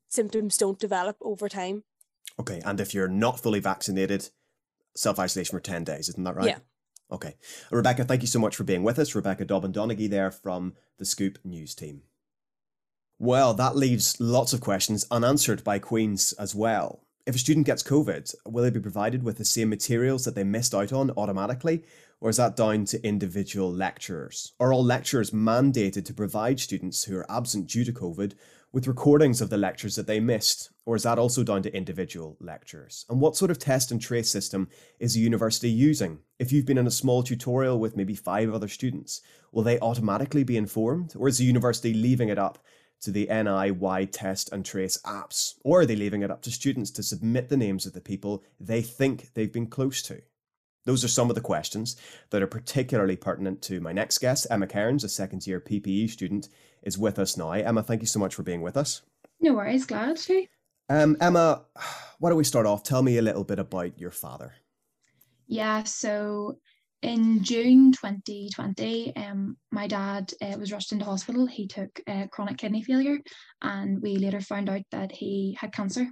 symptoms 0.08 0.58
don't 0.58 0.80
develop 0.80 1.18
over 1.22 1.50
time. 1.50 1.84
Okay. 2.40 2.62
And 2.64 2.80
if 2.80 2.94
you're 2.94 3.08
not 3.08 3.40
fully 3.40 3.60
vaccinated, 3.60 4.30
self 4.96 5.20
isolation 5.20 5.58
for 5.58 5.62
10 5.62 5.84
days, 5.84 6.08
isn't 6.10 6.24
that 6.24 6.36
right? 6.36 6.48
Yeah. 6.48 6.60
Okay. 7.12 7.36
Rebecca, 7.72 8.06
thank 8.06 8.22
you 8.22 8.28
so 8.28 8.40
much 8.40 8.56
for 8.56 8.64
being 8.64 8.84
with 8.84 9.00
us. 9.00 9.16
Rebecca 9.16 9.46
Dobbin 9.46 9.74
Donaghy 9.74 10.10
there 10.10 10.32
from 10.32 10.74
the 11.00 11.06
Scoop 11.06 11.40
News 11.44 11.76
team. 11.76 12.04
Well, 13.20 13.54
that 13.56 13.76
leaves 13.76 14.20
lots 14.20 14.54
of 14.54 14.62
questions 14.62 15.06
unanswered 15.12 15.64
by 15.64 15.80
Queen's 15.80 16.34
as 16.34 16.54
well. 16.56 17.02
If 17.26 17.36
a 17.36 17.40
student 17.40 17.66
gets 17.66 17.84
COVID, 17.84 18.34
will 18.46 18.64
they 18.64 18.70
be 18.70 18.80
provided 18.80 19.24
with 19.24 19.38
the 19.38 19.46
same 19.46 19.70
materials 19.70 20.26
that 20.26 20.36
they 20.36 20.44
missed 20.44 20.76
out 20.76 20.92
on 20.92 21.12
automatically? 21.12 21.84
Or 22.24 22.30
is 22.30 22.38
that 22.38 22.56
down 22.56 22.86
to 22.86 23.06
individual 23.06 23.70
lecturers? 23.70 24.54
Are 24.58 24.72
all 24.72 24.82
lecturers 24.82 25.32
mandated 25.32 26.06
to 26.06 26.14
provide 26.14 26.58
students 26.58 27.04
who 27.04 27.18
are 27.18 27.30
absent 27.30 27.68
due 27.68 27.84
to 27.84 27.92
COVID 27.92 28.36
with 28.72 28.88
recordings 28.88 29.42
of 29.42 29.50
the 29.50 29.58
lectures 29.58 29.98
that 29.98 30.08
they 30.08 30.22
missed? 30.22 30.70
Or 30.86 30.96
is 30.96 31.04
that 31.04 31.20
also 31.20 31.44
down 31.44 31.64
to 31.64 31.76
individual 31.76 32.38
lecturers? 32.40 33.06
And 33.10 33.20
what 33.20 33.36
sort 33.36 33.52
of 33.52 33.60
test 33.60 33.92
and 33.92 34.00
trace 34.00 34.32
system 34.32 34.70
is 35.00 35.16
the 35.16 35.20
university 35.20 35.70
using? 35.70 36.20
If 36.40 36.54
you've 36.54 36.66
been 36.66 36.78
in 36.78 36.88
a 36.88 36.92
small 36.92 37.24
tutorial 37.24 37.78
with 37.78 37.98
maybe 37.98 38.16
five 38.16 38.54
other 38.54 38.70
students, 38.70 39.20
will 39.52 39.64
they 39.64 39.78
automatically 39.80 40.46
be 40.46 40.56
informed? 40.56 41.16
Or 41.18 41.28
is 41.28 41.40
the 41.40 41.44
university 41.44 41.94
leaving 41.94 42.30
it 42.30 42.40
up 42.40 42.58
to 43.02 43.12
the 43.12 43.28
NIY 43.28 44.08
test 44.14 44.50
and 44.54 44.64
trace 44.64 44.98
apps? 45.06 45.56
Or 45.66 45.82
are 45.82 45.86
they 45.86 45.98
leaving 45.98 46.22
it 46.22 46.32
up 46.32 46.42
to 46.44 46.52
students 46.52 46.90
to 46.92 47.04
submit 47.04 47.50
the 47.50 47.58
names 47.58 47.86
of 47.86 47.92
the 47.92 48.00
people 48.00 48.46
they 48.62 48.82
think 48.82 49.34
they've 49.34 49.52
been 49.52 49.68
close 49.68 50.02
to? 50.04 50.22
Those 50.86 51.04
are 51.04 51.10
some 51.10 51.30
of 51.30 51.36
the 51.36 51.42
questions 51.42 51.96
that 52.30 52.42
are 52.42 52.48
particularly 52.48 53.16
pertinent 53.16 53.62
to 53.64 53.80
my 53.80 53.94
next 53.94 54.18
guest. 54.18 54.48
Emma 54.50 54.68
Cairns, 54.68 55.04
a 55.04 55.10
second 55.10 55.48
year 55.48 55.60
PPE 55.62 56.10
student, 56.10 56.50
is 56.84 56.98
with 56.98 57.20
us 57.20 57.38
now. 57.38 57.52
Emma, 57.52 57.84
thank 57.84 58.02
you 58.02 58.08
so 58.08 58.20
much 58.20 58.36
for 58.36 58.44
being 58.44 58.62
with 58.62 58.76
us. 58.76 59.02
No 59.40 59.54
worries, 59.54 59.86
glad 59.86 60.18
to. 60.18 60.46
Um, 60.90 61.18
Emma, 61.22 61.64
why 62.20 62.30
don't 62.30 62.38
we 62.38 62.44
start 62.44 62.66
off? 62.66 62.84
Tell 62.84 63.02
me 63.02 63.18
a 63.18 63.22
little 63.22 63.44
bit 63.44 63.60
about 63.60 63.98
your 64.00 64.12
father. 64.12 64.54
Yeah, 65.48 65.84
so 65.84 66.58
in 67.04 67.44
June 67.44 67.92
2020, 67.92 69.16
um, 69.18 69.58
my 69.72 69.88
dad 69.88 70.32
uh, 70.42 70.58
was 70.58 70.72
rushed 70.72 70.94
into 70.94 71.04
hospital. 71.04 71.46
He 71.46 71.68
took 71.68 72.02
uh, 72.08 72.28
chronic 72.32 72.58
kidney 72.58 72.82
failure, 72.82 73.20
and 73.62 74.02
we 74.02 74.16
later 74.16 74.40
found 74.40 74.70
out 74.70 74.84
that 74.92 75.12
he 75.12 75.58
had 75.60 75.74
cancer. 75.74 76.08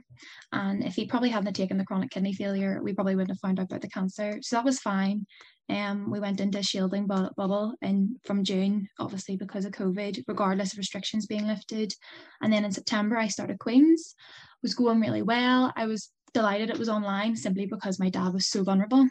And 0.52 0.84
if 0.84 0.96
he 0.96 1.06
probably 1.06 1.30
hadn't 1.30 1.54
taken 1.54 1.78
the 1.78 1.86
chronic 1.86 2.12
kidney 2.12 2.34
failure, 2.34 2.82
we 2.84 2.94
probably 2.94 3.16
wouldn't 3.16 3.32
have 3.32 3.40
found 3.40 3.60
out 3.60 3.68
about 3.68 3.82
the 3.82 3.90
cancer. 3.90 4.40
So 4.42 4.58
that 4.58 4.66
was 4.66 4.80
fine. 4.80 5.26
Um, 5.70 6.12
we 6.12 6.20
went 6.20 6.42
into 6.42 6.62
shielding 6.62 7.08
bu- 7.08 7.30
bubble 7.38 7.74
and 7.82 8.18
from 8.26 8.44
June, 8.44 8.90
obviously 9.00 9.38
because 9.38 9.64
of 9.64 9.72
COVID, 9.72 10.26
regardless 10.28 10.74
of 10.74 10.78
restrictions 10.78 11.26
being 11.26 11.48
lifted. 11.48 11.94
And 12.42 12.52
then 12.52 12.66
in 12.66 12.72
September, 12.74 13.18
I 13.18 13.30
started 13.30 13.60
Queens. 13.60 14.14
It 14.18 14.64
was 14.64 14.76
going 14.76 15.00
really 15.00 15.22
well. 15.22 15.72
I 15.78 15.86
was 15.86 16.10
delighted 16.34 16.70
it 16.70 16.80
was 16.80 16.90
online 16.90 17.38
simply 17.38 17.66
because 17.66 18.00
my 18.00 18.10
dad 18.10 18.34
was 18.34 18.48
so 18.48 18.64
vulnerable 18.64 19.08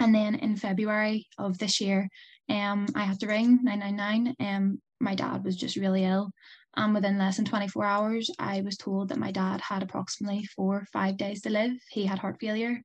and 0.00 0.14
then 0.14 0.34
in 0.36 0.56
February 0.56 1.28
of 1.38 1.58
this 1.58 1.80
year, 1.80 2.08
um, 2.48 2.86
I 2.94 3.04
had 3.04 3.20
to 3.20 3.26
ring 3.26 3.60
999. 3.62 4.34
Um, 4.40 4.82
my 4.98 5.14
dad 5.14 5.44
was 5.44 5.56
just 5.56 5.76
really 5.76 6.04
ill. 6.04 6.30
And 6.76 6.94
within 6.94 7.18
less 7.18 7.36
than 7.36 7.44
24 7.44 7.84
hours, 7.84 8.30
I 8.38 8.62
was 8.62 8.76
told 8.76 9.08
that 9.08 9.18
my 9.18 9.30
dad 9.30 9.60
had 9.60 9.82
approximately 9.82 10.44
four 10.56 10.76
or 10.76 10.86
five 10.92 11.16
days 11.16 11.42
to 11.42 11.50
live. 11.50 11.72
He 11.90 12.06
had 12.06 12.18
heart 12.18 12.38
failure. 12.40 12.80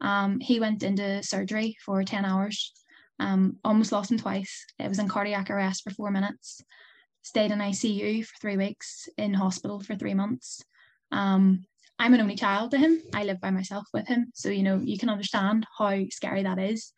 Um, 0.00 0.40
he 0.40 0.58
went 0.60 0.82
into 0.82 1.22
surgery 1.22 1.76
for 1.84 2.02
10 2.02 2.24
hours, 2.24 2.72
um, 3.18 3.56
almost 3.64 3.92
lost 3.92 4.10
him 4.10 4.18
twice. 4.18 4.64
It 4.78 4.88
was 4.88 4.98
in 4.98 5.08
cardiac 5.08 5.50
arrest 5.50 5.82
for 5.82 5.90
four 5.90 6.10
minutes, 6.10 6.62
stayed 7.22 7.50
in 7.50 7.58
ICU 7.58 8.24
for 8.24 8.34
three 8.40 8.56
weeks, 8.56 9.08
in 9.18 9.34
hospital 9.34 9.80
for 9.80 9.94
three 9.94 10.14
months. 10.14 10.62
Um, 11.12 11.64
I'm 11.98 12.14
an 12.14 12.20
only 12.20 12.36
child 12.36 12.70
to 12.72 12.78
him. 12.78 13.00
I 13.14 13.24
live 13.24 13.40
by 13.40 13.50
myself 13.50 13.86
with 13.92 14.06
him. 14.06 14.30
So, 14.34 14.48
you 14.48 14.62
know, 14.62 14.80
you 14.82 14.98
can 14.98 15.08
understand 15.08 15.66
how 15.78 15.98
scary 16.10 16.42
that 16.42 16.58
is. 16.58 16.92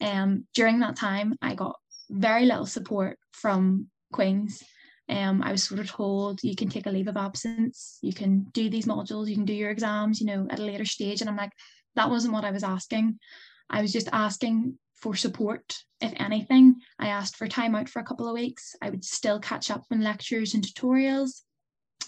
Um, 0.00 0.46
during 0.54 0.80
that 0.80 0.96
time, 0.96 1.34
I 1.42 1.54
got 1.54 1.76
very 2.10 2.44
little 2.44 2.66
support 2.66 3.18
from 3.32 3.88
Queen's. 4.12 4.62
Um, 5.08 5.42
I 5.42 5.52
was 5.52 5.64
sort 5.64 5.80
of 5.80 5.90
told 5.90 6.42
you 6.42 6.56
can 6.56 6.68
take 6.68 6.86
a 6.86 6.90
leave 6.90 7.08
of 7.08 7.16
absence, 7.16 7.98
you 8.00 8.14
can 8.14 8.44
do 8.54 8.70
these 8.70 8.86
modules, 8.86 9.28
you 9.28 9.34
can 9.34 9.44
do 9.44 9.52
your 9.52 9.70
exams, 9.70 10.20
you 10.20 10.26
know, 10.26 10.46
at 10.50 10.58
a 10.58 10.64
later 10.64 10.86
stage. 10.86 11.20
And 11.20 11.28
I'm 11.28 11.36
like, 11.36 11.52
that 11.94 12.08
wasn't 12.08 12.32
what 12.32 12.44
I 12.44 12.50
was 12.50 12.64
asking. 12.64 13.18
I 13.68 13.82
was 13.82 13.92
just 13.92 14.08
asking 14.12 14.78
for 14.94 15.14
support. 15.14 15.76
If 16.00 16.12
anything, 16.16 16.76
I 16.98 17.08
asked 17.08 17.36
for 17.36 17.46
time 17.46 17.74
out 17.74 17.88
for 17.88 18.00
a 18.00 18.04
couple 18.04 18.28
of 18.28 18.34
weeks. 18.34 18.74
I 18.80 18.90
would 18.90 19.04
still 19.04 19.38
catch 19.40 19.70
up 19.70 19.84
on 19.90 20.00
lectures 20.00 20.54
and 20.54 20.64
tutorials. 20.64 21.42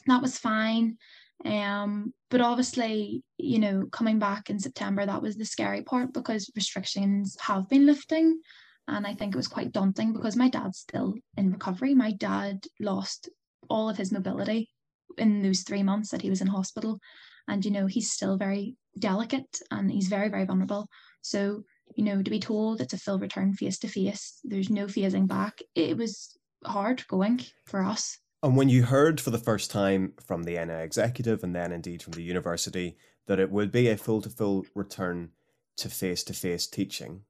That 0.06 0.22
was 0.22 0.38
fine. 0.38 0.96
Um, 1.44 2.12
but 2.30 2.40
obviously, 2.40 3.22
you 3.38 3.58
know, 3.58 3.86
coming 3.92 4.18
back 4.18 4.50
in 4.50 4.58
September, 4.58 5.04
that 5.04 5.22
was 5.22 5.36
the 5.36 5.44
scary 5.44 5.82
part 5.82 6.12
because 6.12 6.50
restrictions 6.56 7.36
have 7.40 7.68
been 7.68 7.86
lifting. 7.86 8.40
And 8.88 9.06
I 9.06 9.14
think 9.14 9.34
it 9.34 9.36
was 9.36 9.48
quite 9.48 9.72
daunting 9.72 10.12
because 10.12 10.36
my 10.36 10.48
dad's 10.48 10.78
still 10.78 11.14
in 11.36 11.52
recovery. 11.52 11.94
My 11.94 12.12
dad 12.12 12.64
lost 12.80 13.28
all 13.68 13.88
of 13.88 13.96
his 13.96 14.12
mobility 14.12 14.70
in 15.18 15.42
those 15.42 15.62
three 15.62 15.82
months 15.82 16.10
that 16.10 16.22
he 16.22 16.30
was 16.30 16.40
in 16.40 16.46
hospital. 16.46 17.00
And, 17.48 17.64
you 17.64 17.70
know, 17.70 17.86
he's 17.86 18.12
still 18.12 18.36
very 18.36 18.76
delicate 18.98 19.60
and 19.70 19.90
he's 19.90 20.08
very, 20.08 20.28
very 20.28 20.44
vulnerable. 20.44 20.88
So, 21.22 21.62
you 21.94 22.04
know, 22.04 22.22
to 22.22 22.30
be 22.30 22.40
told 22.40 22.80
it's 22.80 22.92
a 22.92 22.98
full 22.98 23.18
return 23.18 23.54
face 23.54 23.78
to 23.80 23.88
face, 23.88 24.40
there's 24.44 24.70
no 24.70 24.86
phasing 24.86 25.26
back, 25.26 25.60
it 25.74 25.96
was 25.96 26.36
hard 26.64 27.06
going 27.08 27.40
for 27.66 27.84
us. 27.84 28.18
And 28.46 28.56
when 28.56 28.68
you 28.68 28.84
heard 28.84 29.20
for 29.20 29.30
the 29.30 29.38
first 29.38 29.72
time 29.72 30.12
from 30.24 30.44
the 30.44 30.64
NI 30.64 30.84
executive 30.84 31.42
and 31.42 31.52
then 31.52 31.72
indeed 31.72 32.00
from 32.00 32.12
the 32.12 32.22
university 32.22 32.96
that 33.26 33.40
it 33.40 33.50
would 33.50 33.72
be 33.72 33.88
a 33.88 33.96
full 33.96 34.22
to 34.22 34.30
full 34.30 34.64
return 34.72 35.30
to 35.78 35.90
face 35.90 36.22
to 36.22 36.32
face 36.32 36.68
teaching, 36.68 37.22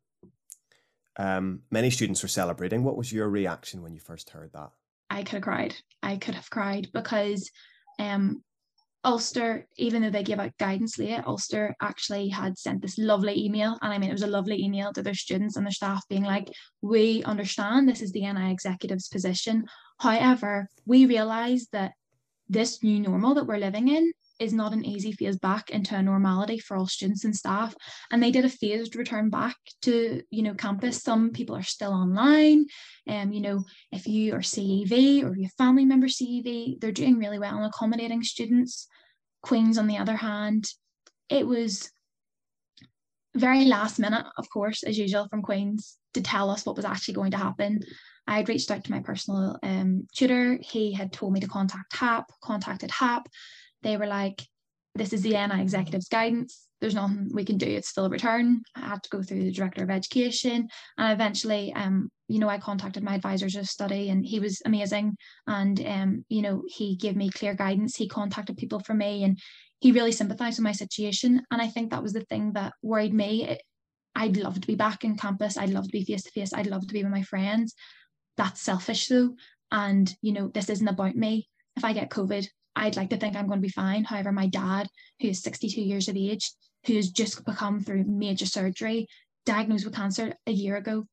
um, 1.18 1.62
many 1.70 1.88
students 1.88 2.22
were 2.22 2.28
celebrating. 2.28 2.84
What 2.84 2.98
was 2.98 3.14
your 3.14 3.30
reaction 3.30 3.80
when 3.80 3.94
you 3.94 3.98
first 3.98 4.28
heard 4.28 4.52
that? 4.52 4.72
I 5.08 5.22
could 5.22 5.36
have 5.36 5.42
cried. 5.42 5.74
I 6.02 6.18
could 6.18 6.34
have 6.34 6.50
cried 6.50 6.88
because 6.92 7.50
um, 7.98 8.44
Ulster, 9.06 9.68
even 9.76 10.02
though 10.02 10.10
they 10.10 10.24
gave 10.24 10.40
out 10.40 10.58
guidance 10.58 10.98
late, 10.98 11.22
Ulster 11.24 11.76
actually 11.80 12.28
had 12.28 12.58
sent 12.58 12.82
this 12.82 12.98
lovely 12.98 13.40
email. 13.44 13.78
And 13.80 13.92
I 13.92 13.98
mean, 13.98 14.10
it 14.10 14.12
was 14.12 14.24
a 14.24 14.26
lovely 14.26 14.60
email 14.60 14.92
to 14.92 15.02
their 15.02 15.14
students 15.14 15.56
and 15.56 15.64
their 15.64 15.70
staff 15.70 16.02
being 16.08 16.24
like, 16.24 16.50
We 16.82 17.22
understand 17.22 17.88
this 17.88 18.02
is 18.02 18.10
the 18.10 18.30
NI 18.32 18.50
executive's 18.50 19.08
position. 19.08 19.64
However, 20.00 20.68
we 20.86 21.06
realise 21.06 21.68
that 21.68 21.92
this 22.48 22.82
new 22.82 22.98
normal 22.98 23.34
that 23.34 23.46
we're 23.46 23.58
living 23.58 23.88
in 23.88 24.12
is 24.38 24.52
not 24.52 24.72
an 24.72 24.84
easy 24.84 25.12
phase 25.12 25.38
back 25.38 25.70
into 25.70 25.96
a 25.96 26.02
normality 26.02 26.58
for 26.58 26.76
all 26.76 26.86
students 26.86 27.24
and 27.24 27.34
staff 27.34 27.74
and 28.10 28.22
they 28.22 28.30
did 28.30 28.44
a 28.44 28.48
phased 28.50 28.94
return 28.94 29.30
back 29.30 29.56
to 29.80 30.20
you 30.30 30.42
know 30.42 30.54
campus 30.54 31.02
some 31.02 31.30
people 31.30 31.56
are 31.56 31.62
still 31.62 31.92
online 31.92 32.66
and 33.06 33.28
um, 33.28 33.32
you 33.32 33.40
know 33.40 33.64
if 33.92 34.06
you 34.06 34.34
are 34.34 34.40
cev 34.40 34.92
or 35.24 35.34
your 35.36 35.50
family 35.56 35.84
member 35.84 36.06
cev 36.06 36.78
they're 36.80 36.92
doing 36.92 37.18
really 37.18 37.38
well 37.38 37.56
in 37.56 37.64
accommodating 37.64 38.22
students 38.22 38.88
queens 39.48 39.78
on 39.78 39.86
the 39.86 39.98
other 39.98 40.16
hand 40.16 40.68
it 41.28 41.46
was 41.46 41.90
very 43.34 43.64
last 43.64 43.98
minute 43.98 44.26
of 44.38 44.48
course 44.50 44.82
as 44.82 44.98
usual 44.98 45.28
from 45.28 45.42
queens 45.42 45.96
to 46.14 46.20
tell 46.20 46.50
us 46.50 46.64
what 46.64 46.76
was 46.76 46.84
actually 46.84 47.14
going 47.14 47.30
to 47.30 47.44
happen 47.48 47.80
I 48.26 48.38
had 48.38 48.48
reached 48.48 48.70
out 48.70 48.84
to 48.84 48.90
my 48.90 49.00
personal 49.00 49.58
um, 49.62 50.06
tutor. 50.14 50.58
He 50.60 50.92
had 50.92 51.12
told 51.12 51.32
me 51.32 51.40
to 51.40 51.46
contact 51.46 51.94
HAP, 51.94 52.26
contacted 52.42 52.90
HAP. 52.90 53.28
They 53.82 53.96
were 53.96 54.06
like, 54.06 54.42
this 54.94 55.12
is 55.12 55.22
the 55.22 55.30
NI 55.30 55.60
executive's 55.60 56.08
guidance. 56.08 56.65
There's 56.80 56.94
nothing 56.94 57.30
we 57.32 57.44
can 57.44 57.56
do. 57.56 57.66
It's 57.66 57.88
still 57.88 58.06
a 58.06 58.10
return. 58.10 58.62
I 58.74 58.80
had 58.80 59.02
to 59.02 59.08
go 59.08 59.22
through 59.22 59.44
the 59.44 59.52
director 59.52 59.82
of 59.82 59.90
education. 59.90 60.68
And 60.98 61.12
eventually, 61.12 61.72
um, 61.74 62.10
you 62.28 62.38
know, 62.38 62.48
I 62.48 62.58
contacted 62.58 63.02
my 63.02 63.14
advisors 63.14 63.56
of 63.56 63.66
study 63.66 64.10
and 64.10 64.24
he 64.24 64.40
was 64.40 64.60
amazing. 64.66 65.16
And, 65.46 65.80
um, 65.86 66.24
you 66.28 66.42
know, 66.42 66.62
he 66.66 66.96
gave 66.96 67.16
me 67.16 67.30
clear 67.30 67.54
guidance. 67.54 67.96
He 67.96 68.08
contacted 68.08 68.56
people 68.56 68.80
for 68.80 68.94
me 68.94 69.24
and 69.24 69.38
he 69.80 69.92
really 69.92 70.12
sympathized 70.12 70.58
with 70.58 70.64
my 70.64 70.72
situation. 70.72 71.42
And 71.50 71.62
I 71.62 71.68
think 71.68 71.90
that 71.90 72.02
was 72.02 72.12
the 72.12 72.24
thing 72.24 72.52
that 72.52 72.74
worried 72.82 73.14
me. 73.14 73.58
I'd 74.14 74.36
love 74.36 74.60
to 74.60 74.66
be 74.66 74.74
back 74.74 75.04
in 75.04 75.16
campus. 75.16 75.56
I'd 75.56 75.70
love 75.70 75.84
to 75.84 75.92
be 75.92 76.04
face 76.04 76.22
to 76.24 76.30
face. 76.30 76.52
I'd 76.52 76.66
love 76.66 76.86
to 76.86 76.94
be 76.94 77.02
with 77.02 77.12
my 77.12 77.22
friends 77.22 77.74
that's 78.36 78.60
selfish 78.60 79.08
though. 79.08 79.34
And, 79.72 80.14
you 80.22 80.32
know, 80.32 80.48
this 80.48 80.70
isn't 80.70 80.88
about 80.88 81.16
me. 81.16 81.48
If 81.76 81.84
I 81.84 81.92
get 81.92 82.10
COVID, 82.10 82.46
I'd 82.76 82.96
like 82.96 83.10
to 83.10 83.16
think 83.16 83.36
I'm 83.36 83.46
going 83.46 83.58
to 83.58 83.66
be 83.66 83.68
fine. 83.68 84.04
However, 84.04 84.32
my 84.32 84.46
dad, 84.46 84.88
who 85.20 85.28
is 85.28 85.42
62 85.42 85.80
years 85.80 86.08
of 86.08 86.16
age, 86.16 86.52
who 86.86 86.94
has 86.94 87.10
just 87.10 87.44
become 87.44 87.80
through 87.80 88.04
major 88.04 88.46
surgery, 88.46 89.08
diagnosed 89.44 89.84
with 89.84 89.94
cancer 89.94 90.34
a 90.46 90.52
year 90.52 90.76
ago, 90.76 91.06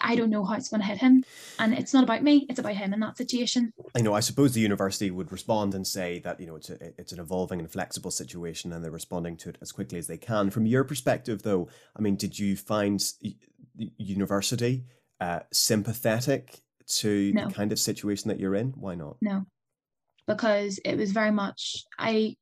I 0.00 0.16
don't 0.16 0.30
know 0.30 0.44
how 0.44 0.54
it's 0.54 0.68
going 0.68 0.80
to 0.80 0.86
hit 0.86 0.98
him. 0.98 1.24
And 1.58 1.74
it's 1.74 1.94
not 1.94 2.04
about 2.04 2.22
me, 2.22 2.46
it's 2.48 2.58
about 2.58 2.74
him 2.74 2.92
in 2.92 3.00
that 3.00 3.16
situation. 3.16 3.72
I 3.96 4.00
know, 4.00 4.14
I 4.14 4.20
suppose 4.20 4.52
the 4.52 4.60
university 4.60 5.10
would 5.10 5.30
respond 5.32 5.74
and 5.74 5.86
say 5.86 6.18
that, 6.20 6.40
you 6.40 6.46
know, 6.46 6.56
it's, 6.56 6.70
a, 6.70 6.78
it's 6.98 7.12
an 7.12 7.20
evolving 7.20 7.60
and 7.60 7.70
flexible 7.70 8.10
situation 8.10 8.72
and 8.72 8.82
they're 8.84 8.90
responding 8.90 9.36
to 9.38 9.50
it 9.50 9.58
as 9.62 9.72
quickly 9.72 9.98
as 9.98 10.06
they 10.06 10.18
can. 10.18 10.50
From 10.50 10.66
your 10.66 10.84
perspective, 10.84 11.42
though, 11.42 11.68
I 11.96 12.02
mean, 12.02 12.16
did 12.16 12.38
you 12.38 12.56
find 12.56 13.00
the 13.20 13.36
university 13.96 14.84
uh, 15.20 15.40
sympathetic 15.52 16.60
to 16.86 17.32
no. 17.32 17.48
the 17.48 17.54
kind 17.54 17.72
of 17.72 17.78
situation 17.78 18.28
that 18.28 18.40
you're 18.40 18.54
in? 18.54 18.72
Why 18.76 18.94
not? 18.94 19.16
No, 19.20 19.44
because 20.26 20.78
it 20.84 20.96
was 20.96 21.12
very 21.12 21.30
much 21.30 21.84
I 21.98 22.36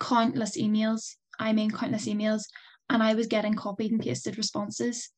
countless 0.00 0.56
emails. 0.56 1.16
I 1.38 1.52
mean 1.52 1.70
countless 1.70 2.06
emails, 2.06 2.42
and 2.88 3.02
I 3.02 3.14
was 3.14 3.26
getting 3.26 3.54
copied 3.54 3.92
and 3.92 4.00
pasted 4.00 4.36
responses 4.36 5.10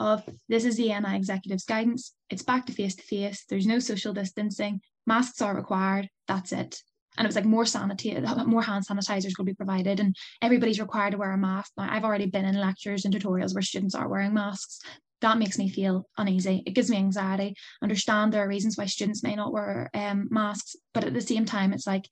of 0.00 0.28
this 0.48 0.64
is 0.64 0.76
the 0.76 0.88
NI 0.88 1.16
executive's 1.16 1.64
guidance. 1.64 2.14
It's 2.28 2.42
back 2.42 2.66
to 2.66 2.72
face 2.72 2.96
to 2.96 3.02
face. 3.02 3.44
There's 3.48 3.66
no 3.66 3.78
social 3.78 4.12
distancing. 4.12 4.80
Masks 5.06 5.40
are 5.40 5.54
required. 5.54 6.08
That's 6.26 6.52
it. 6.52 6.80
And 7.16 7.24
it 7.24 7.28
was 7.28 7.36
like 7.36 7.44
more 7.44 7.64
sanitary, 7.64 8.20
more 8.44 8.62
hand 8.62 8.84
sanitizers 8.86 9.38
will 9.38 9.44
be 9.44 9.54
provided, 9.54 10.00
and 10.00 10.16
everybody's 10.42 10.80
required 10.80 11.12
to 11.12 11.18
wear 11.18 11.30
a 11.30 11.38
mask. 11.38 11.70
Now, 11.76 11.88
I've 11.88 12.04
already 12.04 12.26
been 12.26 12.44
in 12.44 12.60
lectures 12.60 13.04
and 13.04 13.14
tutorials 13.14 13.54
where 13.54 13.62
students 13.62 13.94
are 13.94 14.08
wearing 14.08 14.34
masks, 14.34 14.80
that 15.24 15.38
makes 15.38 15.56
me 15.56 15.70
feel 15.70 16.06
uneasy. 16.18 16.62
It 16.66 16.74
gives 16.74 16.90
me 16.90 16.98
anxiety. 16.98 17.54
Understand 17.82 18.30
there 18.30 18.44
are 18.44 18.48
reasons 18.48 18.76
why 18.76 18.84
students 18.84 19.22
may 19.22 19.34
not 19.34 19.54
wear 19.54 19.88
um, 19.94 20.28
masks, 20.30 20.76
but 20.92 21.04
at 21.04 21.14
the 21.14 21.20
same 21.20 21.44
time, 21.44 21.72
it's 21.72 21.86
like. 21.86 22.08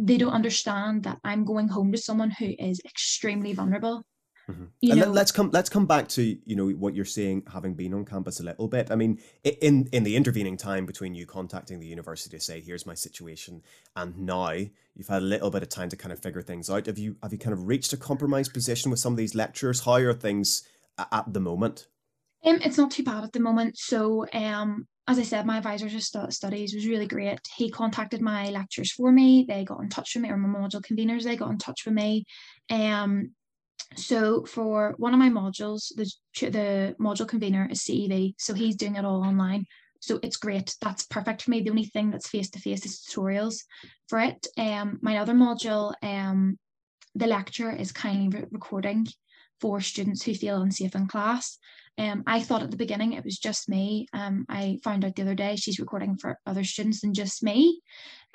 They 0.00 0.18
don't 0.18 0.32
understand 0.32 1.04
that 1.04 1.18
I'm 1.24 1.44
going 1.44 1.68
home 1.68 1.92
to 1.92 1.98
someone 1.98 2.30
who 2.30 2.54
is 2.58 2.80
extremely 2.84 3.52
vulnerable. 3.52 4.04
Mm-hmm. 4.48 4.64
You 4.80 4.92
and 4.92 5.00
know, 5.00 5.10
let, 5.10 5.22
us 5.22 5.32
come 5.32 5.50
let's 5.52 5.68
come 5.68 5.86
back 5.86 6.08
to 6.08 6.22
you 6.44 6.56
know 6.56 6.68
what 6.70 6.94
you're 6.94 7.04
saying 7.04 7.44
having 7.52 7.74
been 7.74 7.94
on 7.94 8.04
campus 8.04 8.40
a 8.40 8.42
little 8.42 8.66
bit. 8.66 8.90
I 8.90 8.96
mean, 8.96 9.20
in 9.44 9.88
in 9.92 10.02
the 10.02 10.16
intervening 10.16 10.56
time 10.56 10.86
between 10.86 11.14
you 11.14 11.26
contacting 11.26 11.78
the 11.78 11.86
university 11.86 12.36
to 12.36 12.42
say 12.42 12.60
here's 12.60 12.86
my 12.86 12.94
situation 12.94 13.62
and 13.94 14.18
now 14.18 14.50
you've 14.50 15.08
had 15.08 15.22
a 15.22 15.26
little 15.26 15.50
bit 15.50 15.62
of 15.62 15.68
time 15.68 15.88
to 15.90 15.96
kind 15.96 16.12
of 16.12 16.20
figure 16.20 16.42
things 16.42 16.68
out. 16.68 16.86
Have 16.86 16.98
you 16.98 17.16
have 17.22 17.32
you 17.32 17.38
kind 17.38 17.52
of 17.52 17.68
reached 17.68 17.92
a 17.92 17.96
compromise 17.96 18.48
position 18.48 18.90
with 18.90 18.98
some 18.98 19.12
of 19.12 19.18
these 19.18 19.34
lecturers? 19.34 19.84
How 19.84 19.92
are 19.92 20.14
things 20.14 20.66
at 20.98 21.32
the 21.32 21.40
moment? 21.40 21.86
Um, 22.44 22.60
it's 22.62 22.78
not 22.78 22.90
too 22.90 23.04
bad 23.04 23.24
at 23.24 23.32
the 23.32 23.40
moment. 23.40 23.76
So, 23.76 24.26
um, 24.32 24.86
as 25.08 25.18
I 25.18 25.22
said, 25.22 25.46
my 25.46 25.58
advisor 25.58 25.86
of 25.86 26.32
studies 26.32 26.74
was 26.74 26.86
really 26.86 27.06
great. 27.06 27.40
He 27.56 27.70
contacted 27.70 28.20
my 28.20 28.50
lecturers 28.50 28.92
for 28.92 29.10
me. 29.10 29.44
They 29.48 29.64
got 29.64 29.80
in 29.80 29.88
touch 29.88 30.14
with 30.14 30.22
me, 30.22 30.30
or 30.30 30.36
my 30.36 30.58
module 30.58 30.82
conveners. 30.82 31.24
They 31.24 31.36
got 31.36 31.50
in 31.50 31.58
touch 31.58 31.84
with 31.84 31.94
me. 31.94 32.24
Um, 32.70 33.32
so 33.96 34.44
for 34.44 34.94
one 34.98 35.12
of 35.12 35.18
my 35.18 35.30
modules, 35.30 35.92
the 35.96 36.10
the 36.50 36.94
module 37.00 37.26
convener 37.26 37.68
is 37.70 37.80
CEV, 37.80 38.34
so 38.38 38.54
he's 38.54 38.76
doing 38.76 38.96
it 38.96 39.04
all 39.04 39.24
online. 39.24 39.66
So 40.00 40.18
it's 40.22 40.36
great. 40.36 40.74
That's 40.80 41.06
perfect 41.06 41.42
for 41.42 41.50
me. 41.50 41.60
The 41.60 41.70
only 41.70 41.84
thing 41.84 42.10
that's 42.10 42.28
face 42.28 42.50
to 42.50 42.58
face 42.58 42.86
is 42.86 43.00
tutorials 43.00 43.64
for 44.08 44.18
it. 44.20 44.46
Um, 44.56 44.98
my 45.02 45.18
other 45.18 45.34
module, 45.34 45.92
um, 46.02 46.58
the 47.14 47.26
lecture 47.26 47.70
is 47.70 47.92
kindly 47.92 48.38
re- 48.40 48.46
recording 48.50 49.06
for 49.60 49.80
students 49.80 50.22
who 50.22 50.34
feel 50.34 50.62
unsafe 50.62 50.94
in 50.94 51.06
class. 51.06 51.58
Um, 51.98 52.22
I 52.26 52.40
thought 52.40 52.62
at 52.62 52.70
the 52.70 52.76
beginning 52.76 53.12
it 53.12 53.24
was 53.24 53.38
just 53.38 53.68
me. 53.68 54.06
Um, 54.12 54.46
I 54.48 54.78
found 54.82 55.04
out 55.04 55.16
the 55.16 55.22
other 55.22 55.34
day 55.34 55.56
she's 55.56 55.80
recording 55.80 56.16
for 56.16 56.38
other 56.46 56.64
students 56.64 57.02
than 57.02 57.12
just 57.12 57.42
me. 57.42 57.80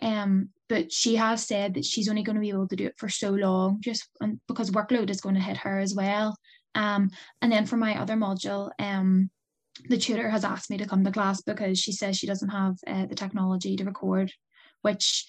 Um, 0.02 0.50
but 0.70 0.92
she 0.92 1.16
has 1.16 1.48
said 1.48 1.74
that 1.74 1.86
she's 1.86 2.10
only 2.10 2.24
going 2.24 2.36
to 2.36 2.42
be 2.42 2.50
able 2.50 2.68
to 2.68 2.76
do 2.76 2.86
it 2.86 2.96
for 2.98 3.10
so 3.10 3.32
long, 3.32 3.78
just 3.82 4.08
because 4.48 4.72
workload 4.72 5.10
is 5.10 5.22
going 5.22 5.36
to 5.36 5.42
hit 5.42 5.58
her 5.58 5.80
as 5.80 5.96
well. 5.96 6.38
Um, 6.76 7.10
and 7.42 7.52
then 7.52 7.66
for 7.66 7.78
my 7.78 8.00
other 8.00 8.16
module, 8.16 8.70
um, 8.78 9.30
the 9.90 9.98
tutor 9.98 10.30
has 10.30 10.44
asked 10.44 10.70
me 10.70 10.78
to 10.78 10.88
come 10.88 11.04
to 11.04 11.12
class 11.12 11.42
because 11.42 11.80
she 11.80 11.92
says 11.92 12.18
she 12.18 12.28
doesn't 12.28 12.50
have 12.50 12.76
uh, 12.86 13.06
the 13.06 13.16
technology 13.16 13.76
to 13.78 13.86
record, 13.86 14.32
which 14.82 15.26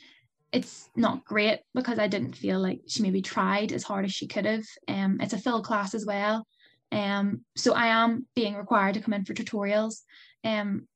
it's 0.52 0.88
not 0.96 1.24
great 1.24 1.60
because 1.74 1.98
I 1.98 2.08
didn't 2.08 2.36
feel 2.36 2.60
like 2.60 2.80
she 2.86 3.02
maybe 3.02 3.22
tried 3.22 3.72
as 3.72 3.82
hard 3.82 4.04
as 4.04 4.12
she 4.12 4.26
could 4.26 4.44
have. 4.44 4.64
Um, 4.88 5.18
it's 5.20 5.32
a 5.32 5.38
full 5.38 5.62
class 5.62 5.94
as 5.94 6.06
well. 6.06 6.46
Um, 6.92 7.42
so 7.56 7.74
I 7.74 7.88
am 7.88 8.26
being 8.34 8.54
required 8.54 8.94
to 8.94 9.00
come 9.00 9.14
in 9.14 9.24
for 9.24 9.34
tutorials. 9.34 10.02
Um, 10.44 10.86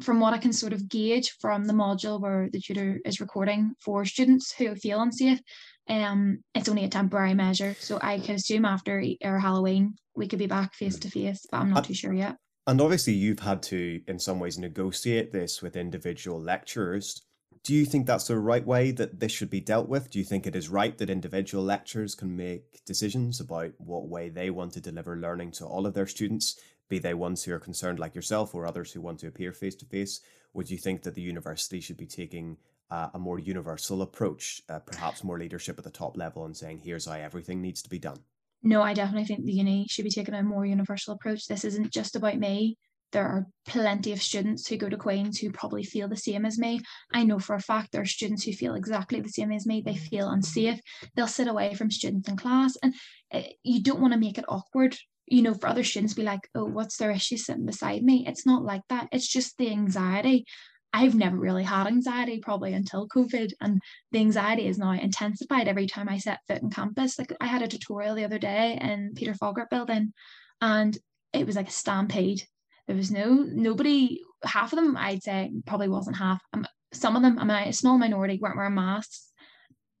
from 0.00 0.18
what 0.18 0.34
I 0.34 0.38
can 0.38 0.52
sort 0.52 0.72
of 0.72 0.88
gauge 0.88 1.36
from 1.40 1.64
the 1.64 1.72
module 1.72 2.20
where 2.20 2.48
the 2.50 2.60
tutor 2.60 2.98
is 3.04 3.20
recording 3.20 3.74
for 3.80 4.04
students 4.04 4.52
who 4.52 4.74
feel 4.74 5.00
unsafe, 5.00 5.40
um, 5.88 6.42
it's 6.54 6.68
only 6.68 6.84
a 6.84 6.88
temporary 6.88 7.34
measure. 7.34 7.76
So 7.78 7.98
I 8.02 8.18
can 8.18 8.34
assume 8.34 8.64
after 8.64 9.04
or 9.22 9.38
Halloween 9.38 9.94
we 10.16 10.26
could 10.26 10.38
be 10.38 10.46
back 10.46 10.74
face 10.74 10.98
to 11.00 11.10
face, 11.10 11.46
but 11.50 11.58
I'm 11.58 11.70
not 11.70 11.84
too 11.84 11.94
sure 11.94 12.12
yet. 12.12 12.36
And 12.66 12.80
obviously, 12.80 13.12
you've 13.12 13.40
had 13.40 13.62
to, 13.64 14.00
in 14.08 14.18
some 14.18 14.40
ways, 14.40 14.58
negotiate 14.58 15.32
this 15.32 15.60
with 15.60 15.76
individual 15.76 16.40
lecturers. 16.40 17.20
Do 17.64 17.72
you 17.74 17.86
think 17.86 18.06
that's 18.06 18.26
the 18.26 18.38
right 18.38 18.64
way 18.64 18.90
that 18.90 19.20
this 19.20 19.32
should 19.32 19.48
be 19.48 19.60
dealt 19.60 19.88
with? 19.88 20.10
Do 20.10 20.18
you 20.18 20.24
think 20.24 20.46
it 20.46 20.54
is 20.54 20.68
right 20.68 20.96
that 20.98 21.08
individual 21.08 21.64
lecturers 21.64 22.14
can 22.14 22.36
make 22.36 22.84
decisions 22.84 23.40
about 23.40 23.72
what 23.78 24.06
way 24.06 24.28
they 24.28 24.50
want 24.50 24.74
to 24.74 24.82
deliver 24.82 25.16
learning 25.16 25.52
to 25.52 25.64
all 25.64 25.86
of 25.86 25.94
their 25.94 26.06
students 26.06 26.60
be 26.90 26.98
they 26.98 27.14
ones 27.14 27.42
who 27.42 27.54
are 27.54 27.58
concerned 27.58 27.98
like 27.98 28.14
yourself 28.14 28.54
or 28.54 28.66
others 28.66 28.92
who 28.92 29.00
want 29.00 29.18
to 29.20 29.28
appear 29.28 29.54
face 29.54 29.74
to 29.76 29.86
face? 29.86 30.20
Would 30.52 30.70
you 30.70 30.76
think 30.76 31.04
that 31.04 31.14
the 31.14 31.22
university 31.22 31.80
should 31.80 31.96
be 31.96 32.06
taking 32.06 32.58
uh, 32.90 33.08
a 33.14 33.18
more 33.18 33.38
universal 33.38 34.02
approach, 34.02 34.60
uh, 34.68 34.80
perhaps 34.80 35.24
more 35.24 35.38
leadership 35.38 35.78
at 35.78 35.84
the 35.84 35.90
top 35.90 36.18
level, 36.18 36.44
and 36.44 36.54
saying, 36.54 36.82
here's 36.84 37.06
how 37.06 37.14
everything 37.14 37.62
needs 37.62 37.80
to 37.80 37.88
be 37.88 37.98
done? 37.98 38.18
No, 38.62 38.82
I 38.82 38.92
definitely 38.92 39.24
think 39.24 39.42
the 39.42 39.52
uni 39.52 39.86
should 39.88 40.04
be 40.04 40.10
taking 40.10 40.34
a 40.34 40.42
more 40.42 40.66
universal 40.66 41.14
approach. 41.14 41.46
This 41.46 41.64
isn't 41.64 41.90
just 41.90 42.14
about 42.14 42.36
me. 42.36 42.76
There 43.12 43.26
are 43.26 43.46
plenty 43.66 44.12
of 44.12 44.22
students 44.22 44.66
who 44.66 44.76
go 44.76 44.88
to 44.88 44.96
Queen's 44.96 45.38
who 45.38 45.50
probably 45.50 45.84
feel 45.84 46.08
the 46.08 46.16
same 46.16 46.44
as 46.44 46.58
me. 46.58 46.80
I 47.12 47.24
know 47.24 47.38
for 47.38 47.54
a 47.54 47.60
fact 47.60 47.92
there 47.92 48.02
are 48.02 48.06
students 48.06 48.42
who 48.44 48.52
feel 48.52 48.74
exactly 48.74 49.20
the 49.20 49.28
same 49.28 49.52
as 49.52 49.66
me. 49.66 49.82
They 49.84 49.96
feel 49.96 50.28
unsafe. 50.28 50.80
They'll 51.14 51.28
sit 51.28 51.48
away 51.48 51.74
from 51.74 51.90
students 51.90 52.28
in 52.28 52.36
class, 52.36 52.76
and 52.82 52.94
uh, 53.32 53.42
you 53.62 53.82
don't 53.82 54.00
want 54.00 54.12
to 54.14 54.20
make 54.20 54.38
it 54.38 54.44
awkward 54.48 54.96
you 55.26 55.42
know, 55.42 55.54
for 55.54 55.68
other 55.68 55.84
students, 55.84 56.14
be 56.14 56.22
like, 56.22 56.48
oh, 56.54 56.64
what's 56.64 56.96
their 56.96 57.10
issue 57.10 57.36
sitting 57.36 57.66
beside 57.66 58.02
me? 58.02 58.26
It's 58.26 58.44
not 58.44 58.62
like 58.62 58.82
that. 58.90 59.08
It's 59.10 59.26
just 59.26 59.56
the 59.56 59.70
anxiety. 59.70 60.44
I've 60.92 61.14
never 61.14 61.36
really 61.36 61.64
had 61.64 61.88
anxiety 61.88 62.38
probably 62.38 62.72
until 62.72 63.08
COVID, 63.08 63.52
and 63.60 63.80
the 64.12 64.20
anxiety 64.20 64.68
is 64.68 64.78
now 64.78 64.92
intensified 64.92 65.66
every 65.66 65.86
time 65.86 66.08
I 66.08 66.18
set 66.18 66.40
foot 66.46 66.62
in 66.62 66.70
campus. 66.70 67.18
Like 67.18 67.32
I 67.40 67.46
had 67.46 67.62
a 67.62 67.68
tutorial 67.68 68.14
the 68.14 68.24
other 68.24 68.38
day 68.38 68.78
in 68.80 69.12
Peter 69.16 69.34
Froggatt 69.34 69.70
building, 69.70 70.12
and 70.60 70.96
it 71.32 71.46
was 71.46 71.56
like 71.56 71.68
a 71.68 71.72
stampede. 71.72 72.44
There 72.86 72.96
was 72.96 73.10
no 73.10 73.34
nobody. 73.34 74.20
Half 74.44 74.72
of 74.72 74.76
them, 74.76 74.96
I'd 74.96 75.22
say, 75.22 75.50
probably 75.66 75.88
wasn't 75.88 76.16
half. 76.16 76.40
Um, 76.52 76.66
some 76.92 77.16
of 77.16 77.22
them, 77.22 77.38
I 77.38 77.44
mean, 77.44 77.68
a 77.68 77.72
small 77.72 77.98
minority 77.98 78.38
weren't 78.40 78.56
wearing 78.56 78.74
masks, 78.74 79.32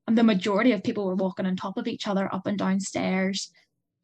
and 0.06 0.18
the 0.18 0.22
majority 0.22 0.72
of 0.72 0.84
people 0.84 1.06
were 1.06 1.14
walking 1.14 1.46
on 1.46 1.56
top 1.56 1.78
of 1.78 1.88
each 1.88 2.06
other 2.06 2.32
up 2.32 2.46
and 2.46 2.58
down 2.58 2.80
stairs. 2.80 3.50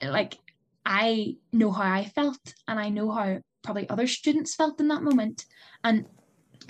Like 0.02 0.38
I 0.84 1.36
know 1.52 1.70
how 1.70 1.92
I 1.92 2.04
felt 2.04 2.40
and 2.66 2.78
I 2.78 2.88
know 2.88 3.10
how 3.10 3.38
probably 3.62 3.88
other 3.88 4.06
students 4.06 4.54
felt 4.54 4.80
in 4.80 4.88
that 4.88 5.02
moment. 5.02 5.44
And 5.84 6.06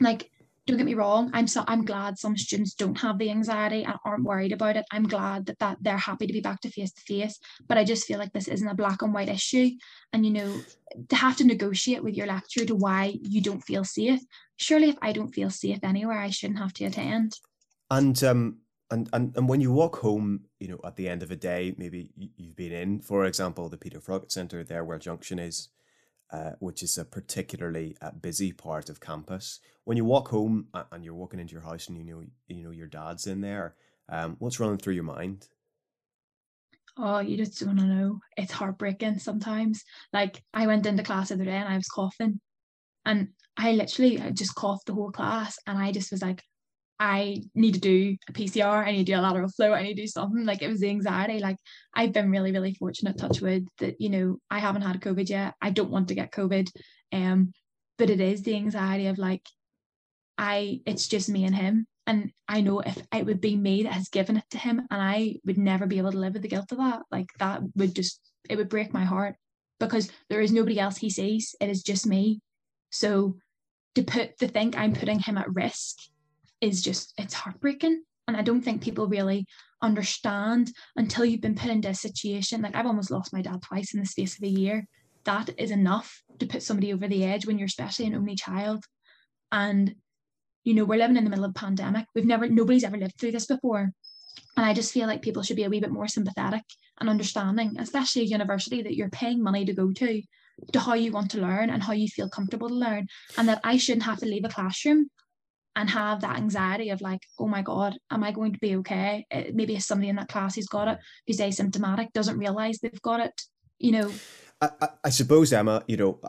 like, 0.00 0.29
don't 0.70 0.78
get 0.78 0.86
me 0.86 0.94
wrong, 0.94 1.30
I'm 1.32 1.46
so 1.46 1.64
I'm 1.66 1.84
glad 1.84 2.18
some 2.18 2.36
students 2.36 2.74
don't 2.74 2.98
have 2.98 3.18
the 3.18 3.30
anxiety 3.30 3.84
and 3.84 3.96
aren't 4.04 4.24
worried 4.24 4.52
about 4.52 4.76
it. 4.76 4.86
I'm 4.90 5.04
glad 5.04 5.46
that, 5.46 5.58
that 5.58 5.78
they're 5.80 5.98
happy 5.98 6.26
to 6.26 6.32
be 6.32 6.40
back 6.40 6.60
to 6.62 6.70
face 6.70 6.92
to 6.92 7.02
face. 7.02 7.38
But 7.68 7.78
I 7.78 7.84
just 7.84 8.06
feel 8.06 8.18
like 8.18 8.32
this 8.32 8.48
isn't 8.48 8.68
a 8.68 8.74
black 8.74 9.02
and 9.02 9.12
white 9.12 9.28
issue. 9.28 9.70
And 10.12 10.24
you 10.24 10.32
know, 10.32 10.60
to 11.08 11.16
have 11.16 11.36
to 11.38 11.44
negotiate 11.44 12.02
with 12.02 12.14
your 12.14 12.26
lecturer 12.26 12.64
to 12.66 12.74
why 12.74 13.18
you 13.22 13.40
don't 13.40 13.60
feel 13.60 13.84
safe. 13.84 14.20
Surely 14.56 14.88
if 14.88 14.96
I 15.02 15.12
don't 15.12 15.34
feel 15.34 15.50
safe 15.50 15.78
anywhere, 15.82 16.18
I 16.18 16.30
shouldn't 16.30 16.58
have 16.58 16.74
to 16.74 16.84
attend. 16.86 17.34
And 17.90 18.22
um 18.24 18.58
and, 18.90 19.08
and 19.12 19.36
and 19.36 19.48
when 19.48 19.60
you 19.60 19.72
walk 19.72 19.96
home, 19.96 20.40
you 20.58 20.68
know, 20.68 20.80
at 20.84 20.96
the 20.96 21.08
end 21.08 21.22
of 21.22 21.30
a 21.30 21.36
day, 21.36 21.74
maybe 21.78 22.10
you've 22.36 22.56
been 22.56 22.72
in, 22.72 23.00
for 23.00 23.24
example, 23.24 23.68
the 23.68 23.76
Peter 23.76 24.00
Froggatt 24.00 24.32
Centre 24.32 24.64
there 24.64 24.84
where 24.84 24.98
Junction 24.98 25.38
is, 25.38 25.68
uh, 26.32 26.52
which 26.60 26.82
is 26.82 26.96
a 26.98 27.04
particularly 27.04 27.96
uh, 28.00 28.10
busy 28.12 28.52
part 28.52 28.88
of 28.88 29.00
campus. 29.00 29.60
When 29.84 29.96
you 29.96 30.04
walk 30.04 30.28
home 30.28 30.68
and 30.92 31.04
you're 31.04 31.14
walking 31.14 31.40
into 31.40 31.52
your 31.52 31.62
house 31.62 31.88
and 31.88 31.98
you 31.98 32.04
know 32.04 32.22
you 32.48 32.64
know 32.64 32.70
your 32.70 32.86
dad's 32.86 33.26
in 33.26 33.40
there, 33.40 33.74
um, 34.08 34.36
what's 34.38 34.60
running 34.60 34.78
through 34.78 34.94
your 34.94 35.04
mind? 35.04 35.48
Oh, 36.96 37.20
you 37.20 37.36
just 37.36 37.64
want 37.64 37.78
to 37.78 37.84
know. 37.84 38.20
It's 38.36 38.52
heartbreaking 38.52 39.18
sometimes. 39.18 39.82
Like 40.12 40.42
I 40.52 40.66
went 40.66 40.86
into 40.86 41.02
class 41.02 41.28
the 41.28 41.34
other 41.34 41.44
day 41.44 41.56
and 41.56 41.68
I 41.68 41.76
was 41.76 41.88
coughing, 41.88 42.40
and 43.04 43.28
I 43.56 43.72
literally 43.72 44.20
I 44.20 44.30
just 44.30 44.54
coughed 44.54 44.86
the 44.86 44.94
whole 44.94 45.10
class, 45.10 45.58
and 45.66 45.78
I 45.78 45.92
just 45.92 46.10
was 46.10 46.22
like, 46.22 46.42
I 47.00 47.42
need 47.54 47.74
to 47.74 47.80
do 47.80 48.16
a 48.28 48.32
PCR, 48.32 48.86
I 48.86 48.92
need 48.92 49.06
to 49.06 49.12
do 49.12 49.18
a 49.18 49.22
lateral 49.22 49.48
flow, 49.48 49.72
I 49.72 49.82
need 49.82 49.94
to 49.94 50.02
do 50.02 50.06
something. 50.06 50.44
Like 50.44 50.60
it 50.60 50.68
was 50.68 50.80
the 50.80 50.90
anxiety. 50.90 51.38
Like 51.38 51.56
I've 51.94 52.12
been 52.12 52.30
really, 52.30 52.52
really 52.52 52.74
fortunate, 52.74 53.16
touch 53.16 53.40
wood, 53.40 53.66
that, 53.78 54.02
you 54.02 54.10
know, 54.10 54.36
I 54.50 54.58
haven't 54.58 54.82
had 54.82 55.00
COVID 55.00 55.30
yet. 55.30 55.54
I 55.62 55.70
don't 55.70 55.90
want 55.90 56.08
to 56.08 56.14
get 56.14 56.30
COVID. 56.30 56.70
Um, 57.10 57.52
but 57.96 58.10
it 58.10 58.20
is 58.20 58.42
the 58.42 58.54
anxiety 58.54 59.06
of 59.06 59.16
like, 59.16 59.42
I 60.36 60.82
it's 60.84 61.08
just 61.08 61.30
me 61.30 61.44
and 61.44 61.54
him. 61.54 61.86
And 62.06 62.32
I 62.46 62.60
know 62.60 62.80
if 62.80 62.98
it 63.14 63.24
would 63.24 63.40
be 63.40 63.56
me 63.56 63.84
that 63.84 63.94
has 63.94 64.08
given 64.08 64.36
it 64.36 64.44
to 64.50 64.58
him 64.58 64.80
and 64.90 65.02
I 65.02 65.36
would 65.46 65.58
never 65.58 65.86
be 65.86 65.98
able 65.98 66.12
to 66.12 66.18
live 66.18 66.34
with 66.34 66.42
the 66.42 66.48
guilt 66.48 66.70
of 66.70 66.78
that, 66.78 67.02
like 67.10 67.28
that 67.38 67.62
would 67.76 67.94
just 67.94 68.20
it 68.48 68.56
would 68.56 68.68
break 68.68 68.92
my 68.92 69.04
heart 69.04 69.36
because 69.78 70.10
there 70.28 70.42
is 70.42 70.52
nobody 70.52 70.78
else 70.78 70.98
he 70.98 71.08
sees. 71.08 71.54
It 71.60 71.70
is 71.70 71.82
just 71.82 72.06
me. 72.06 72.40
So 72.90 73.36
to 73.94 74.02
put 74.02 74.38
to 74.38 74.48
think 74.48 74.76
I'm 74.76 74.94
putting 74.94 75.18
him 75.18 75.38
at 75.38 75.54
risk 75.54 75.96
is 76.60 76.82
just 76.82 77.14
it's 77.18 77.34
heartbreaking. 77.34 78.02
And 78.28 78.36
i 78.36 78.42
don't 78.42 78.62
think 78.62 78.82
people 78.82 79.08
really 79.08 79.46
understand 79.82 80.70
until 80.96 81.24
you've 81.24 81.40
been 81.40 81.54
put 81.54 81.70
into 81.70 81.88
a 81.88 81.94
situation 81.94 82.60
like 82.60 82.76
i've 82.76 82.86
almost 82.86 83.10
lost 83.10 83.32
my 83.32 83.40
dad 83.40 83.62
twice 83.62 83.94
in 83.94 84.00
the 84.00 84.06
space 84.06 84.36
of 84.36 84.44
a 84.44 84.48
year. 84.48 84.86
That 85.24 85.50
is 85.58 85.70
enough 85.70 86.22
to 86.38 86.46
put 86.46 86.62
somebody 86.62 86.92
over 86.92 87.06
the 87.06 87.24
edge 87.24 87.46
when 87.46 87.58
you're 87.58 87.66
especially 87.66 88.06
an 88.06 88.14
only 88.14 88.36
child. 88.36 88.84
And 89.52 89.94
you 90.64 90.74
know 90.74 90.84
we're 90.84 90.98
living 90.98 91.16
in 91.16 91.24
the 91.24 91.30
middle 91.30 91.44
of 91.44 91.54
pandemic. 91.54 92.06
We've 92.14 92.24
never 92.24 92.48
nobody's 92.48 92.84
ever 92.84 92.96
lived 92.96 93.18
through 93.18 93.32
this 93.32 93.46
before. 93.46 93.92
And 94.56 94.66
i 94.66 94.74
just 94.74 94.92
feel 94.92 95.06
like 95.06 95.22
people 95.22 95.42
should 95.42 95.56
be 95.56 95.64
a 95.64 95.70
wee 95.70 95.80
bit 95.80 95.90
more 95.90 96.08
sympathetic 96.08 96.62
and 97.00 97.08
understanding 97.08 97.76
especially 97.78 98.22
a 98.22 98.26
university 98.26 98.82
that 98.82 98.94
you're 98.94 99.10
paying 99.10 99.42
money 99.42 99.64
to 99.64 99.72
go 99.72 99.90
to 99.92 100.22
to 100.72 100.80
how 100.80 100.94
you 100.94 101.10
want 101.10 101.30
to 101.30 101.40
learn 101.40 101.70
and 101.70 101.82
how 101.82 101.94
you 101.94 102.06
feel 102.06 102.28
comfortable 102.28 102.68
to 102.68 102.74
learn. 102.74 103.08
And 103.36 103.48
that 103.48 103.60
i 103.64 103.76
shouldn't 103.76 104.04
have 104.04 104.18
to 104.18 104.26
leave 104.26 104.44
a 104.44 104.48
classroom 104.48 105.10
and 105.80 105.90
have 105.90 106.20
that 106.20 106.36
anxiety 106.36 106.90
of 106.90 107.00
like, 107.00 107.22
oh 107.38 107.48
my 107.48 107.62
God, 107.62 107.96
am 108.10 108.22
I 108.22 108.32
going 108.32 108.52
to 108.52 108.58
be 108.60 108.76
okay? 108.76 109.26
Uh, 109.32 109.44
maybe 109.52 109.78
somebody 109.80 110.10
in 110.10 110.16
that 110.16 110.28
class 110.28 110.54
who's 110.54 110.66
got 110.66 110.88
it, 110.88 110.98
who's 111.26 111.38
asymptomatic, 111.38 112.12
doesn't 112.12 112.38
realize 112.38 112.78
they've 112.78 113.02
got 113.02 113.20
it, 113.20 113.40
you 113.78 113.92
know. 113.92 114.12
I, 114.60 114.68
I, 114.80 114.88
I 115.04 115.10
suppose, 115.10 115.52
Emma, 115.52 115.82
you 115.88 115.96
know, 115.96 116.20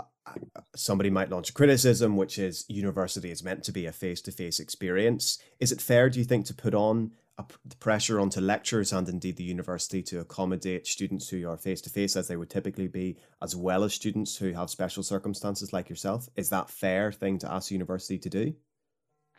somebody 0.75 1.09
might 1.09 1.29
launch 1.29 1.49
a 1.49 1.53
criticism, 1.53 2.15
which 2.15 2.39
is 2.39 2.65
university 2.69 3.29
is 3.29 3.43
meant 3.43 3.63
to 3.65 3.71
be 3.71 3.85
a 3.85 3.91
face 3.91 4.21
to 4.21 4.31
face 4.31 4.59
experience. 4.59 5.37
Is 5.59 5.71
it 5.71 5.81
fair, 5.81 6.09
do 6.09 6.19
you 6.19 6.25
think, 6.25 6.45
to 6.45 6.53
put 6.53 6.73
on 6.73 7.11
a 7.37 7.45
pressure 7.79 8.19
onto 8.19 8.39
lecturers 8.39 8.93
and 8.93 9.09
indeed 9.09 9.35
the 9.35 9.43
university 9.43 10.01
to 10.03 10.19
accommodate 10.19 10.87
students 10.87 11.27
who 11.27 11.49
are 11.49 11.57
face 11.57 11.81
to 11.81 11.89
face 11.89 12.15
as 12.15 12.27
they 12.27 12.37
would 12.37 12.49
typically 12.49 12.87
be, 12.87 13.17
as 13.41 13.55
well 13.55 13.83
as 13.83 13.93
students 13.93 14.37
who 14.37 14.53
have 14.53 14.69
special 14.69 15.03
circumstances 15.03 15.73
like 15.73 15.89
yourself. 15.89 16.29
Is 16.35 16.49
that 16.49 16.69
fair 16.69 17.11
thing 17.11 17.39
to 17.39 17.51
ask 17.51 17.69
the 17.69 17.75
university 17.75 18.19
to 18.19 18.29
do? 18.29 18.53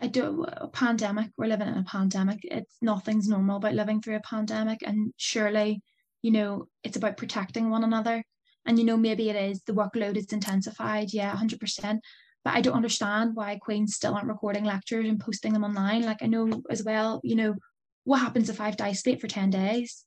I 0.02 0.08
do 0.08 0.44
a 0.48 0.66
pandemic. 0.66 1.30
We're 1.38 1.46
living 1.46 1.68
in 1.68 1.78
a 1.78 1.84
pandemic. 1.84 2.40
It's 2.42 2.76
nothing's 2.82 3.28
normal 3.28 3.58
about 3.58 3.74
living 3.74 4.02
through 4.02 4.16
a 4.16 4.20
pandemic, 4.20 4.80
and 4.84 5.14
surely, 5.16 5.80
you 6.22 6.32
know, 6.32 6.66
it's 6.82 6.96
about 6.96 7.16
protecting 7.16 7.70
one 7.70 7.84
another. 7.84 8.24
And 8.66 8.78
you 8.78 8.84
know, 8.84 8.96
maybe 8.96 9.30
it 9.30 9.36
is 9.36 9.62
the 9.62 9.72
workload 9.72 10.16
is 10.16 10.32
intensified. 10.32 11.12
Yeah, 11.12 11.34
hundred 11.36 11.60
percent. 11.60 12.00
But 12.44 12.54
I 12.54 12.60
don't 12.60 12.74
understand 12.74 13.36
why 13.36 13.60
Queens 13.62 13.94
still 13.94 14.14
aren't 14.14 14.26
recording 14.26 14.64
lectures 14.64 15.08
and 15.08 15.20
posting 15.20 15.52
them 15.52 15.64
online. 15.64 16.02
Like 16.02 16.22
I 16.22 16.26
know 16.26 16.62
as 16.68 16.82
well, 16.82 17.20
you 17.22 17.36
know, 17.36 17.54
what 18.02 18.18
happens 18.18 18.50
if 18.50 18.60
I've 18.60 18.76
died 18.76 18.96
sleep 18.96 19.20
for 19.20 19.28
10 19.28 19.50
days? 19.50 20.04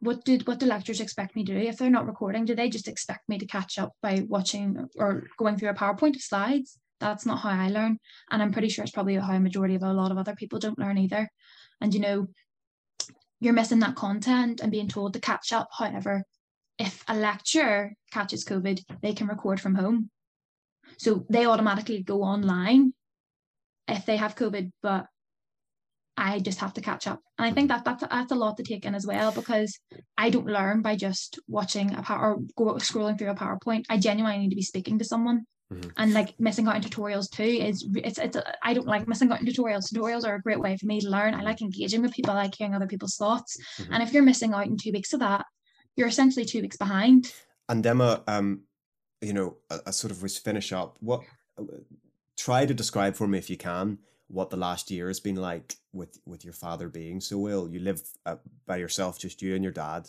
What 0.00 0.24
did 0.26 0.46
what 0.46 0.60
do 0.60 0.66
lecturers 0.66 1.00
expect 1.00 1.34
me 1.34 1.44
to 1.44 1.54
do? 1.54 1.66
If 1.66 1.78
they're 1.78 1.88
not 1.88 2.06
recording, 2.06 2.44
do 2.44 2.54
they 2.54 2.68
just 2.68 2.88
expect 2.88 3.26
me 3.28 3.38
to 3.38 3.46
catch 3.46 3.78
up 3.78 3.92
by 4.02 4.24
watching 4.28 4.88
or 4.96 5.28
going 5.38 5.56
through 5.56 5.70
a 5.70 5.74
PowerPoint 5.74 6.16
of 6.16 6.22
slides? 6.22 6.78
That's 7.00 7.26
not 7.26 7.40
how 7.40 7.50
I 7.50 7.68
learn. 7.68 7.98
And 8.30 8.42
I'm 8.42 8.52
pretty 8.52 8.68
sure 8.68 8.82
it's 8.82 8.92
probably 8.92 9.14
how 9.16 9.32
a 9.32 9.40
majority 9.40 9.74
of 9.74 9.82
a 9.82 9.92
lot 9.92 10.10
of 10.10 10.18
other 10.18 10.34
people 10.34 10.58
don't 10.58 10.78
learn 10.78 10.98
either. 10.98 11.28
And 11.80 11.94
you 11.94 12.00
know, 12.00 12.26
you're 13.40 13.52
missing 13.52 13.78
that 13.80 13.94
content 13.94 14.60
and 14.60 14.72
being 14.72 14.88
told 14.88 15.12
to 15.12 15.20
catch 15.20 15.52
up. 15.52 15.68
However, 15.76 16.24
if 16.78 17.04
a 17.08 17.14
lecturer 17.14 17.92
catches 18.12 18.44
COVID, 18.44 18.80
they 19.02 19.12
can 19.12 19.28
record 19.28 19.60
from 19.60 19.74
home. 19.74 20.10
So 20.96 21.24
they 21.30 21.46
automatically 21.46 22.02
go 22.02 22.22
online 22.22 22.92
if 23.86 24.06
they 24.06 24.16
have 24.16 24.34
COVID, 24.34 24.70
but 24.82 25.06
I 26.16 26.40
just 26.40 26.58
have 26.58 26.74
to 26.74 26.80
catch 26.80 27.06
up. 27.06 27.20
And 27.38 27.46
I 27.46 27.52
think 27.52 27.68
that 27.68 27.84
that's, 27.84 28.02
that's 28.02 28.32
a 28.32 28.34
lot 28.34 28.56
to 28.56 28.64
take 28.64 28.84
in 28.84 28.94
as 28.94 29.06
well 29.06 29.30
because 29.30 29.78
I 30.16 30.30
don't 30.30 30.46
learn 30.46 30.82
by 30.82 30.96
just 30.96 31.38
watching 31.46 31.94
a 31.94 32.02
power 32.02 32.36
or 32.56 32.78
scrolling 32.78 33.18
through 33.18 33.30
a 33.30 33.34
PowerPoint. 33.36 33.84
I 33.88 33.98
genuinely 33.98 34.38
need 34.38 34.50
to 34.50 34.56
be 34.56 34.62
speaking 34.62 34.98
to 34.98 35.04
someone. 35.04 35.44
Mm-hmm. 35.72 35.90
And 35.98 36.14
like 36.14 36.38
missing 36.40 36.66
out 36.66 36.76
on 36.76 36.82
tutorials 36.82 37.30
too 37.30 37.42
is 37.42 37.86
it's 37.96 38.18
it's 38.18 38.38
I 38.62 38.72
don't 38.72 38.86
like 38.86 39.06
missing 39.06 39.30
out 39.30 39.40
on 39.40 39.46
tutorials. 39.46 39.92
Tutorials 39.92 40.26
are 40.26 40.36
a 40.36 40.40
great 40.40 40.60
way 40.60 40.76
for 40.76 40.86
me 40.86 41.00
to 41.00 41.10
learn. 41.10 41.34
I 41.34 41.42
like 41.42 41.60
engaging 41.60 42.00
with 42.00 42.14
people. 42.14 42.32
I 42.32 42.44
like 42.44 42.54
hearing 42.54 42.74
other 42.74 42.86
people's 42.86 43.16
thoughts. 43.16 43.58
Mm-hmm. 43.78 43.92
And 43.92 44.02
if 44.02 44.12
you're 44.12 44.22
missing 44.22 44.54
out 44.54 44.66
in 44.66 44.78
two 44.78 44.92
weeks 44.92 45.12
of 45.12 45.20
that, 45.20 45.44
you're 45.96 46.08
essentially 46.08 46.46
two 46.46 46.62
weeks 46.62 46.78
behind. 46.78 47.34
And 47.68 47.86
Emma, 47.86 48.22
um, 48.26 48.62
you 49.20 49.34
know, 49.34 49.56
I, 49.86 49.90
sort 49.90 50.10
of 50.10 50.22
was 50.22 50.38
finish 50.38 50.72
up. 50.72 50.96
What 51.00 51.20
uh, 51.58 51.64
try 52.38 52.64
to 52.64 52.72
describe 52.72 53.14
for 53.14 53.28
me 53.28 53.36
if 53.36 53.50
you 53.50 53.58
can 53.58 53.98
what 54.28 54.50
the 54.50 54.56
last 54.56 54.90
year 54.90 55.08
has 55.08 55.20
been 55.20 55.36
like 55.36 55.76
with 55.92 56.18
with 56.24 56.44
your 56.44 56.52
father 56.52 56.88
being 56.88 57.20
so 57.20 57.48
ill. 57.48 57.68
You 57.68 57.80
live 57.80 58.02
uh, 58.24 58.36
by 58.66 58.76
yourself, 58.76 59.18
just 59.18 59.42
you 59.42 59.54
and 59.54 59.64
your 59.64 59.72
dad. 59.72 60.08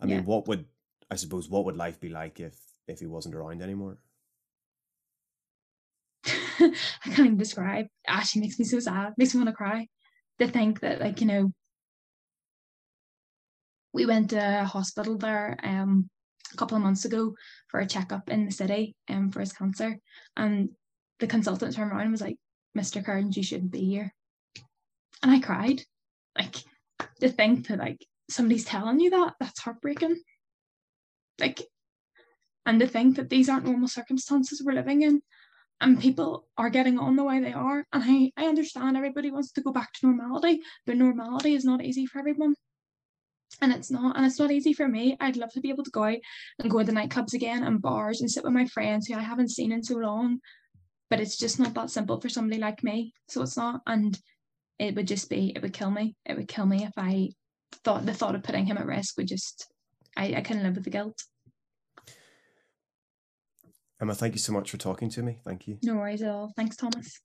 I 0.00 0.06
yeah. 0.06 0.16
mean, 0.16 0.24
what 0.24 0.46
would 0.48 0.64
I 1.10 1.16
suppose 1.16 1.48
what 1.48 1.64
would 1.64 1.76
life 1.76 2.00
be 2.00 2.08
like 2.08 2.40
if 2.40 2.56
if 2.86 3.00
he 3.00 3.06
wasn't 3.06 3.34
around 3.34 3.62
anymore? 3.62 3.98
I 6.60 7.08
can't 7.08 7.20
even 7.20 7.36
describe. 7.36 7.86
It 7.86 7.90
actually 8.08 8.42
makes 8.42 8.58
me 8.58 8.64
so 8.64 8.78
sad. 8.80 9.14
Makes 9.16 9.34
me 9.34 9.40
want 9.40 9.50
to 9.50 9.56
cry. 9.56 9.88
To 10.40 10.48
think 10.48 10.80
that, 10.80 11.00
like 11.00 11.20
you 11.20 11.26
know, 11.26 11.52
we 13.92 14.06
went 14.06 14.30
to 14.30 14.62
a 14.62 14.64
hospital 14.64 15.16
there 15.16 15.56
um 15.62 16.10
a 16.52 16.56
couple 16.56 16.76
of 16.76 16.82
months 16.82 17.04
ago 17.04 17.34
for 17.68 17.80
a 17.80 17.86
checkup 17.86 18.28
in 18.28 18.44
the 18.44 18.50
city 18.50 18.96
um 19.08 19.30
for 19.30 19.40
his 19.40 19.52
cancer, 19.52 19.96
and 20.36 20.70
the 21.20 21.26
consultant 21.26 21.74
turned 21.74 21.92
around 21.92 22.02
and 22.02 22.10
was 22.10 22.20
like, 22.20 22.36
Mr. 22.76 23.04
Kearns, 23.04 23.36
you 23.36 23.42
shouldn't 23.42 23.70
be 23.70 23.84
here. 23.84 24.12
And 25.22 25.30
I 25.30 25.38
cried. 25.40 25.82
Like 26.36 26.56
to 27.20 27.28
think 27.28 27.68
that 27.68 27.78
like 27.78 28.04
somebody's 28.28 28.64
telling 28.64 28.98
you 29.00 29.10
that, 29.10 29.34
that's 29.38 29.60
heartbreaking. 29.60 30.20
Like 31.38 31.62
and 32.66 32.80
to 32.80 32.86
think 32.86 33.16
that 33.16 33.30
these 33.30 33.48
aren't 33.48 33.66
normal 33.66 33.88
circumstances 33.88 34.62
we're 34.64 34.72
living 34.72 35.02
in 35.02 35.22
and 35.80 36.00
people 36.00 36.46
are 36.56 36.70
getting 36.70 36.98
on 36.98 37.16
the 37.16 37.24
way 37.24 37.40
they 37.40 37.52
are. 37.52 37.84
And 37.92 38.04
I, 38.04 38.32
I 38.36 38.46
understand 38.46 38.96
everybody 38.96 39.30
wants 39.30 39.52
to 39.52 39.60
go 39.60 39.72
back 39.72 39.92
to 39.94 40.06
normality, 40.06 40.60
but 40.86 40.96
normality 40.96 41.54
is 41.54 41.64
not 41.64 41.84
easy 41.84 42.06
for 42.06 42.18
everyone. 42.18 42.54
And 43.60 43.72
it's 43.72 43.90
not, 43.90 44.16
and 44.16 44.26
it's 44.26 44.38
not 44.38 44.50
easy 44.50 44.72
for 44.72 44.88
me. 44.88 45.16
I'd 45.20 45.36
love 45.36 45.52
to 45.52 45.60
be 45.60 45.70
able 45.70 45.84
to 45.84 45.90
go 45.90 46.04
out 46.04 46.18
and 46.58 46.70
go 46.70 46.78
to 46.80 46.84
the 46.84 46.92
nightclubs 46.92 47.34
again 47.34 47.62
and 47.62 47.80
bars 47.80 48.20
and 48.20 48.30
sit 48.30 48.44
with 48.44 48.52
my 48.52 48.66
friends 48.66 49.06
who 49.06 49.14
I 49.14 49.20
haven't 49.20 49.50
seen 49.50 49.72
in 49.72 49.82
so 49.82 49.96
long 49.96 50.40
but 51.10 51.20
it's 51.20 51.36
just 51.36 51.60
not 51.60 51.74
that 51.74 51.90
simple 51.90 52.20
for 52.20 52.28
somebody 52.28 52.60
like 52.60 52.82
me. 52.82 53.12
So 53.28 53.42
it's 53.42 53.56
not. 53.56 53.82
And 53.86 54.18
it 54.78 54.94
would 54.96 55.06
just 55.06 55.30
be, 55.30 55.52
it 55.54 55.62
would 55.62 55.72
kill 55.72 55.90
me. 55.90 56.16
It 56.24 56.36
would 56.36 56.48
kill 56.48 56.66
me 56.66 56.84
if 56.84 56.92
I 56.96 57.30
thought 57.84 58.06
the 58.06 58.14
thought 58.14 58.34
of 58.34 58.42
putting 58.42 58.66
him 58.66 58.78
at 58.78 58.86
risk 58.86 59.16
would 59.16 59.28
just, 59.28 59.68
I, 60.16 60.34
I 60.34 60.40
couldn't 60.40 60.62
live 60.62 60.74
with 60.74 60.84
the 60.84 60.90
guilt. 60.90 61.22
Emma, 64.04 64.14
thank 64.14 64.34
you 64.34 64.38
so 64.38 64.52
much 64.52 64.70
for 64.70 64.76
talking 64.76 65.08
to 65.08 65.22
me. 65.22 65.38
Thank 65.46 65.66
you. 65.66 65.78
No 65.82 65.94
worries 65.94 66.20
at 66.20 66.28
all. 66.28 66.52
Thanks, 66.58 66.76
Thomas. 66.76 67.22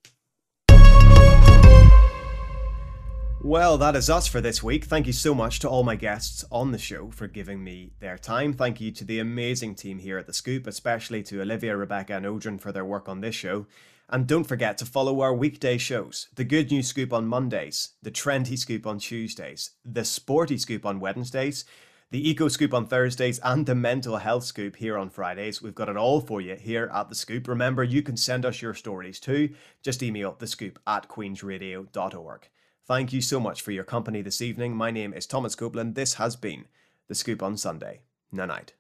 Well, 3.43 3.77
that 3.80 3.97
is 3.97 4.10
us 4.10 4.27
for 4.27 4.39
this 4.39 4.64
week. 4.64 4.85
Thank 4.85 5.06
you 5.06 5.11
so 5.11 5.35
much 5.35 5.60
to 5.60 5.68
all 5.68 5.84
my 5.84 5.97
guests 5.97 6.45
on 6.49 6.72
the 6.72 6.77
show 6.77 7.11
for 7.11 7.27
giving 7.27 7.61
me 7.61 7.91
their 7.99 8.18
time. 8.18 8.53
Thank 8.53 8.80
you 8.80 8.91
to 8.91 9.03
the 9.03 9.19
amazing 9.19 9.76
team 9.76 9.99
here 9.99 10.18
at 10.18 10.26
The 10.26 10.31
Scoop, 10.31 10.68
especially 10.68 11.22
to 11.23 11.41
Olivia, 11.41 11.76
Rebecca, 11.76 12.15
and 12.15 12.26
Odrin 12.26 12.61
for 12.61 12.72
their 12.72 12.85
work 12.85 13.10
on 13.10 13.19
this 13.19 13.35
show. 13.35 13.68
And 14.07 14.26
don't 14.26 14.45
forget 14.45 14.77
to 14.77 14.85
follow 14.85 15.19
our 15.19 15.34
weekday 15.34 15.77
shows 15.77 16.30
the 16.35 16.45
Good 16.45 16.72
News 16.72 16.88
Scoop 16.88 17.11
on 17.11 17.27
Mondays, 17.27 17.89
the 18.01 18.10
Trendy 18.10 18.57
Scoop 18.57 18.88
on 18.88 18.99
Tuesdays, 18.99 19.72
the 19.84 20.06
Sporty 20.06 20.57
Scoop 20.57 20.85
on 20.85 21.01
Wednesdays, 21.01 21.65
the 22.11 22.27
Eco 22.27 22.48
Scoop 22.48 22.73
on 22.73 22.88
Thursdays, 22.88 23.40
and 23.40 23.65
the 23.65 23.76
Mental 23.76 24.18
Health 24.18 24.44
Scoop 24.44 24.77
here 24.77 24.98
on 24.98 25.10
Fridays. 25.10 25.61
We've 25.61 25.76
got 25.76 25.90
it 25.90 25.98
all 25.98 26.22
for 26.22 26.41
you 26.41 26.56
here 26.56 26.90
at 26.94 27.10
The 27.10 27.15
Scoop. 27.15 27.48
Remember, 27.48 27.84
you 27.84 28.02
can 28.02 28.18
send 28.18 28.45
us 28.45 28.61
your 28.61 28.73
stories 28.73 29.19
too. 29.19 29.49
Just 29.84 30.02
email 30.02 30.31
thescoop 30.31 30.80
at 30.88 31.07
queensradio.org. 31.07 32.49
Thank 32.88 33.14
you 33.14 33.22
so 33.22 33.40
much 33.40 33.61
for 33.61 33.72
your 33.72 33.84
company 33.84 34.23
this 34.23 34.41
evening. 34.41 34.76
My 34.76 34.90
name 34.90 35.14
is 35.14 35.27
Thomas 35.27 35.53
Copeland. 35.53 35.94
This 35.94 36.15
has 36.15 36.36
been 36.36 36.65
The 37.07 37.15
Scoop 37.15 37.44
on 37.44 37.57
Sunday. 37.57 38.02
Night 38.31 38.48
night. 38.48 38.73